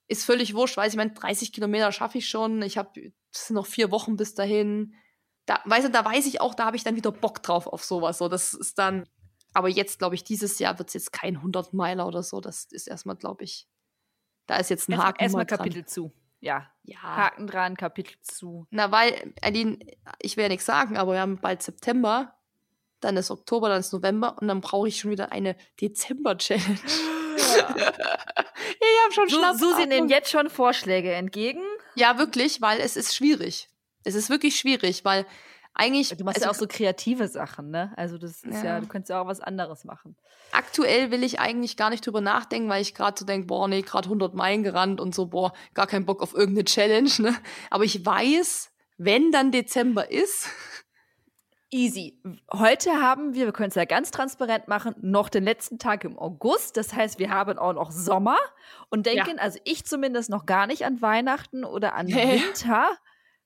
ist 0.09 0.25
völlig 0.25 0.55
wurscht, 0.55 0.77
weiß 0.77 0.93
ich, 0.93 0.97
meine, 0.97 1.13
30 1.13 1.53
Kilometer 1.53 1.93
schaffe 1.93 2.19
ich 2.19 2.29
schon, 2.29 2.63
ich 2.63 2.77
habe, 2.77 3.13
es 3.33 3.47
sind 3.47 3.55
noch 3.55 3.67
vier 3.67 3.91
Wochen 3.91 4.17
bis 4.17 4.35
dahin, 4.35 4.95
da, 5.47 5.61
weißt 5.65 5.87
du, 5.87 5.91
da 5.91 6.05
weiß 6.05 6.27
ich 6.27 6.41
auch, 6.41 6.55
da 6.55 6.67
habe 6.67 6.77
ich 6.77 6.85
dann 6.85 6.97
wieder 6.97 7.13
Bock 7.13 7.43
drauf 7.43 7.67
auf 7.67 7.85
sowas, 7.85 8.19
so, 8.19 8.29
das 8.29 8.55
ist 8.55 8.79
dann, 8.79 9.09
aber 9.53 9.69
jetzt, 9.69 9.99
glaube 9.99 10.17
ich, 10.17 10.25
dieses 10.25 10.59
Jahr 10.59 10.79
wird 10.79 10.89
es 10.89 10.95
jetzt 10.95 11.13
kein 11.13 11.37
100 11.37 11.73
Meiler 11.73 12.07
oder 12.07 12.23
so, 12.23 12.41
das 12.41 12.65
ist 12.65 12.89
erstmal, 12.89 13.17
glaube 13.17 13.45
ich, 13.45 13.69
da 14.47 14.57
ist 14.57 14.69
jetzt 14.69 14.89
ein 14.89 14.93
Erstmal 14.93 15.09
Haken 15.09 15.23
erstmal. 15.23 15.47
Kapitel 15.47 15.85
zu. 15.85 16.13
Ja. 16.41 16.73
Ja, 16.83 17.03
Haken 17.03 17.47
dran, 17.47 17.77
Kapitel 17.77 18.17
zu. 18.23 18.67
na, 18.71 18.91
weil, 18.91 19.33
Aline, 19.43 19.79
ich 20.19 20.37
will 20.37 20.43
ja 20.43 20.49
nichts 20.49 20.67
sagen, 20.67 20.97
aber 20.97 21.13
wir 21.13 21.21
haben 21.21 21.37
bald 21.41 21.63
September, 21.63 22.37
dann 23.01 23.17
ist 23.17 23.31
Oktober, 23.31 23.69
dann 23.69 23.81
ist 23.81 23.93
November 23.93 24.37
und 24.41 24.49
dann 24.49 24.61
brauche 24.61 24.89
ich 24.89 24.99
schon 24.99 25.11
wieder 25.11 25.33
eine 25.33 25.57
Dezember-Challenge. 25.81 26.79
ich 27.37 29.03
habe 29.05 29.13
schon 29.13 29.29
Schnaps. 29.31 29.61
Susi 29.61 29.87
nimmt 29.87 30.11
jetzt 30.11 30.31
schon 30.31 30.51
Vorschläge 30.51 31.13
entgegen. 31.13 31.63
Ja, 31.95 32.19
wirklich, 32.19 32.61
weil 32.61 32.81
es 32.81 32.97
ist 32.97 33.15
schwierig. 33.15 33.69
Es 34.05 34.15
ist 34.15 34.31
wirklich 34.31 34.57
schwierig, 34.57 35.05
weil 35.05 35.27
eigentlich. 35.75 36.09
Du 36.17 36.25
machst 36.25 36.37
also 36.39 36.47
ja 36.47 36.51
auch 36.51 36.55
so 36.55 36.67
kreative 36.67 37.29
Sachen, 37.29 37.71
ne? 37.71 37.93
Also 37.97 38.19
das 38.19 38.43
ist 38.43 38.63
ja, 38.63 38.65
Ja. 38.65 38.81
du 38.81 38.87
könntest 38.87 39.11
ja 39.11 39.21
auch 39.21 39.27
was 39.27 39.41
anderes 39.41 39.85
machen. 39.85 40.17
aktuell 40.53 41.11
will 41.11 41.23
ich 41.23 41.39
eigentlich 41.39 41.77
gar 41.77 41.91
nicht 41.91 42.05
drüber 42.07 42.21
nachdenken, 42.21 42.69
weil 42.69 42.83
ich 42.83 42.95
gerade 42.95 43.19
so 43.19 43.25
denke, 43.25 43.47
boah, 43.47 43.69
nee, 43.69 43.83
gerade 43.83 44.07
100 44.07 44.35
Meilen 44.35 44.63
gerannt 44.63 45.01
und 45.01 45.15
so, 45.15 45.27
boah, 45.27 45.53
gar 45.75 45.87
keinen 45.87 46.07
Bock 46.07 46.23
auf 46.23 46.35
irgendeine 46.35 46.65
Challenge, 46.65 47.11
ne? 47.19 47.37
Aber 47.71 47.85
ich 47.85 48.05
weiß, 48.05 48.71
wenn 48.99 49.31
dann 49.33 49.53
Dezember 49.53 50.11
ist, 50.11 50.49
Easy. 51.73 52.21
Heute 52.53 52.91
haben 53.01 53.35
wir, 53.35 53.47
wir 53.47 53.53
können 53.53 53.69
es 53.69 53.77
ja 53.77 53.85
ganz 53.85 54.11
transparent 54.11 54.67
machen, 54.67 54.95
noch 55.01 55.29
den 55.29 55.45
letzten 55.45 55.79
Tag 55.79 56.03
im 56.05 56.19
August. 56.19 56.77
Das 56.77 56.93
heißt, 56.95 57.19
wir 57.21 57.31
haben 57.31 57.59
auch 57.59 57.73
noch 57.75 57.93
Sommer 57.93 58.39
und 58.89 59.07
denken, 59.07 59.39
also 59.39 59.59
ich 59.65 59.85
zumindest 59.85 60.31
noch 60.31 60.47
gar 60.47 60.67
nicht 60.67 60.85
an 60.85 61.01
Weihnachten 61.01 61.65
oder 61.65 61.95
an 61.95 62.07
Nee. 62.07 62.43
Winter. 62.43 62.89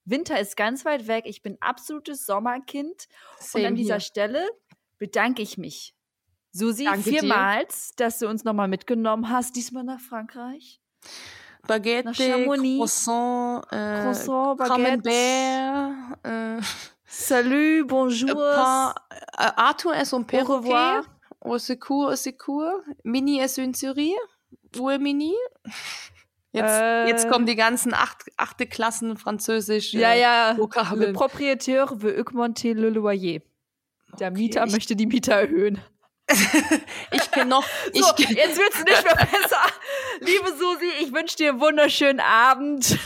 Winter 0.06 0.40
ist 0.40 0.56
ganz 0.56 0.84
weit 0.86 1.06
weg. 1.06 1.24
Ich 1.26 1.42
bin 1.42 1.58
absolutes 1.60 2.24
Sommerkind. 2.26 3.08
Und 3.38 3.42
Same 3.46 3.68
an 3.68 3.74
dieser 3.74 3.96
hier. 3.96 4.00
Stelle 4.00 4.48
bedanke 4.98 5.42
ich 5.42 5.58
mich, 5.58 5.94
Susi, 6.52 6.84
Danke 6.84 7.10
dir. 7.10 7.20
vielmals, 7.20 7.92
dass 7.96 8.18
du 8.20 8.28
uns 8.28 8.44
nochmal 8.44 8.68
mitgenommen 8.68 9.28
hast, 9.28 9.54
diesmal 9.56 9.84
nach 9.84 10.00
Frankreich. 10.00 10.80
Baguette, 11.66 12.08
Nach 12.08 12.14
Chamonix. 12.14 12.78
Croissant, 12.78 13.64
äh, 13.72 14.02
Croissant, 14.02 14.56
Baguette. 14.58 15.02
Camembert, 15.02 16.24
äh, 16.24 16.60
Salut, 17.06 17.84
bonjour. 17.84 18.34
pain, 18.34 18.94
äh, 19.38 19.50
Arthur 19.56 19.94
est 19.94 20.04
son 20.06 20.20
Au 20.20 20.24
perroquet, 20.24 20.68
revoir. 20.68 21.04
au 21.42 21.58
secours, 21.58 22.08
au 22.12 22.16
secours, 22.16 22.72
Mini 23.04 23.38
est 23.40 23.58
une 23.58 23.74
souris, 23.74 24.14
où 24.78 24.90
est 24.90 24.98
Mini? 24.98 25.34
Jetzt, 26.52 26.70
Äh. 26.70 27.08
jetzt 27.08 27.28
kommen 27.28 27.46
die 27.46 27.56
ganzen 27.56 27.92
acht, 27.94 28.26
achte 28.36 28.66
Klassen 28.68 29.16
Französisch. 29.16 29.92
Ja, 29.92 30.12
äh, 30.12 30.20
ja. 30.20 30.50
Le 30.52 30.58
Vokabeln. 30.58 31.12
propriétaire 31.12 32.00
veut 32.00 32.16
augmenter 32.20 32.74
le 32.74 32.90
loyer. 32.90 33.40
Der 34.20 34.28
Okay, 34.30 34.38
Mieter 34.38 34.66
möchte 34.66 34.94
die 34.94 35.06
Mieter 35.06 35.34
erhöhen. 35.34 35.80
Ich 37.10 37.28
kenne 37.32 37.50
noch, 37.50 37.66
ich, 37.92 38.04
So, 38.04 38.14
jetzt 38.22 38.56
wird's 38.56 38.84
nicht 38.84 39.04
mehr 39.04 39.16
besser. 39.16 39.62
Liebe 40.20 40.48
Susi, 40.56 40.86
ich 41.02 41.12
wünsche 41.12 41.36
dir 41.36 41.50
einen 41.50 41.60
wunderschönen 41.60 42.20
Abend. 42.20 42.98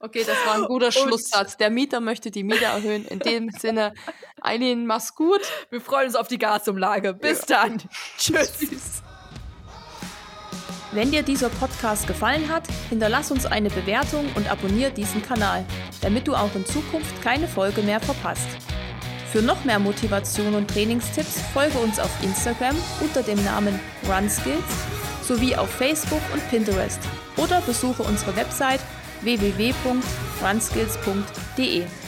Okay, 0.00 0.24
das 0.26 0.36
war 0.46 0.56
ein 0.56 0.64
guter 0.66 0.92
Schlusssatz. 0.92 1.56
Der 1.56 1.70
Mieter 1.70 2.00
möchte 2.00 2.30
die 2.30 2.44
Miete 2.44 2.64
erhöhen. 2.64 3.06
In 3.06 3.18
dem 3.18 3.50
Sinne, 3.58 3.94
Eileen, 4.40 4.86
mach's 4.86 5.14
gut. 5.14 5.40
Wir 5.70 5.80
freuen 5.80 6.06
uns 6.06 6.16
auf 6.16 6.28
die 6.28 6.38
Gasumlage. 6.38 7.14
Bis 7.14 7.46
ja. 7.48 7.64
dann. 7.64 7.82
Tschüss. 8.18 9.02
Wenn 10.92 11.10
dir 11.10 11.22
dieser 11.22 11.50
Podcast 11.50 12.06
gefallen 12.06 12.48
hat, 12.50 12.64
hinterlass 12.88 13.30
uns 13.30 13.44
eine 13.44 13.68
Bewertung 13.68 14.30
und 14.34 14.50
abonniere 14.50 14.92
diesen 14.92 15.20
Kanal, 15.22 15.64
damit 16.00 16.26
du 16.26 16.34
auch 16.34 16.54
in 16.54 16.64
Zukunft 16.64 17.22
keine 17.22 17.48
Folge 17.48 17.82
mehr 17.82 18.00
verpasst. 18.00 18.48
Für 19.30 19.42
noch 19.42 19.64
mehr 19.64 19.78
Motivation 19.78 20.54
und 20.54 20.70
Trainingstipps 20.70 21.42
folge 21.52 21.76
uns 21.78 21.98
auf 21.98 22.10
Instagram 22.22 22.76
unter 23.00 23.22
dem 23.22 23.42
Namen 23.44 23.78
RunSkills 24.08 24.64
sowie 25.22 25.56
auf 25.56 25.68
Facebook 25.68 26.22
und 26.32 26.48
Pinterest 26.48 27.00
oder 27.36 27.60
besuche 27.60 28.02
unsere 28.02 28.34
Website 28.36 28.80
www.runskills.de. 29.24 32.05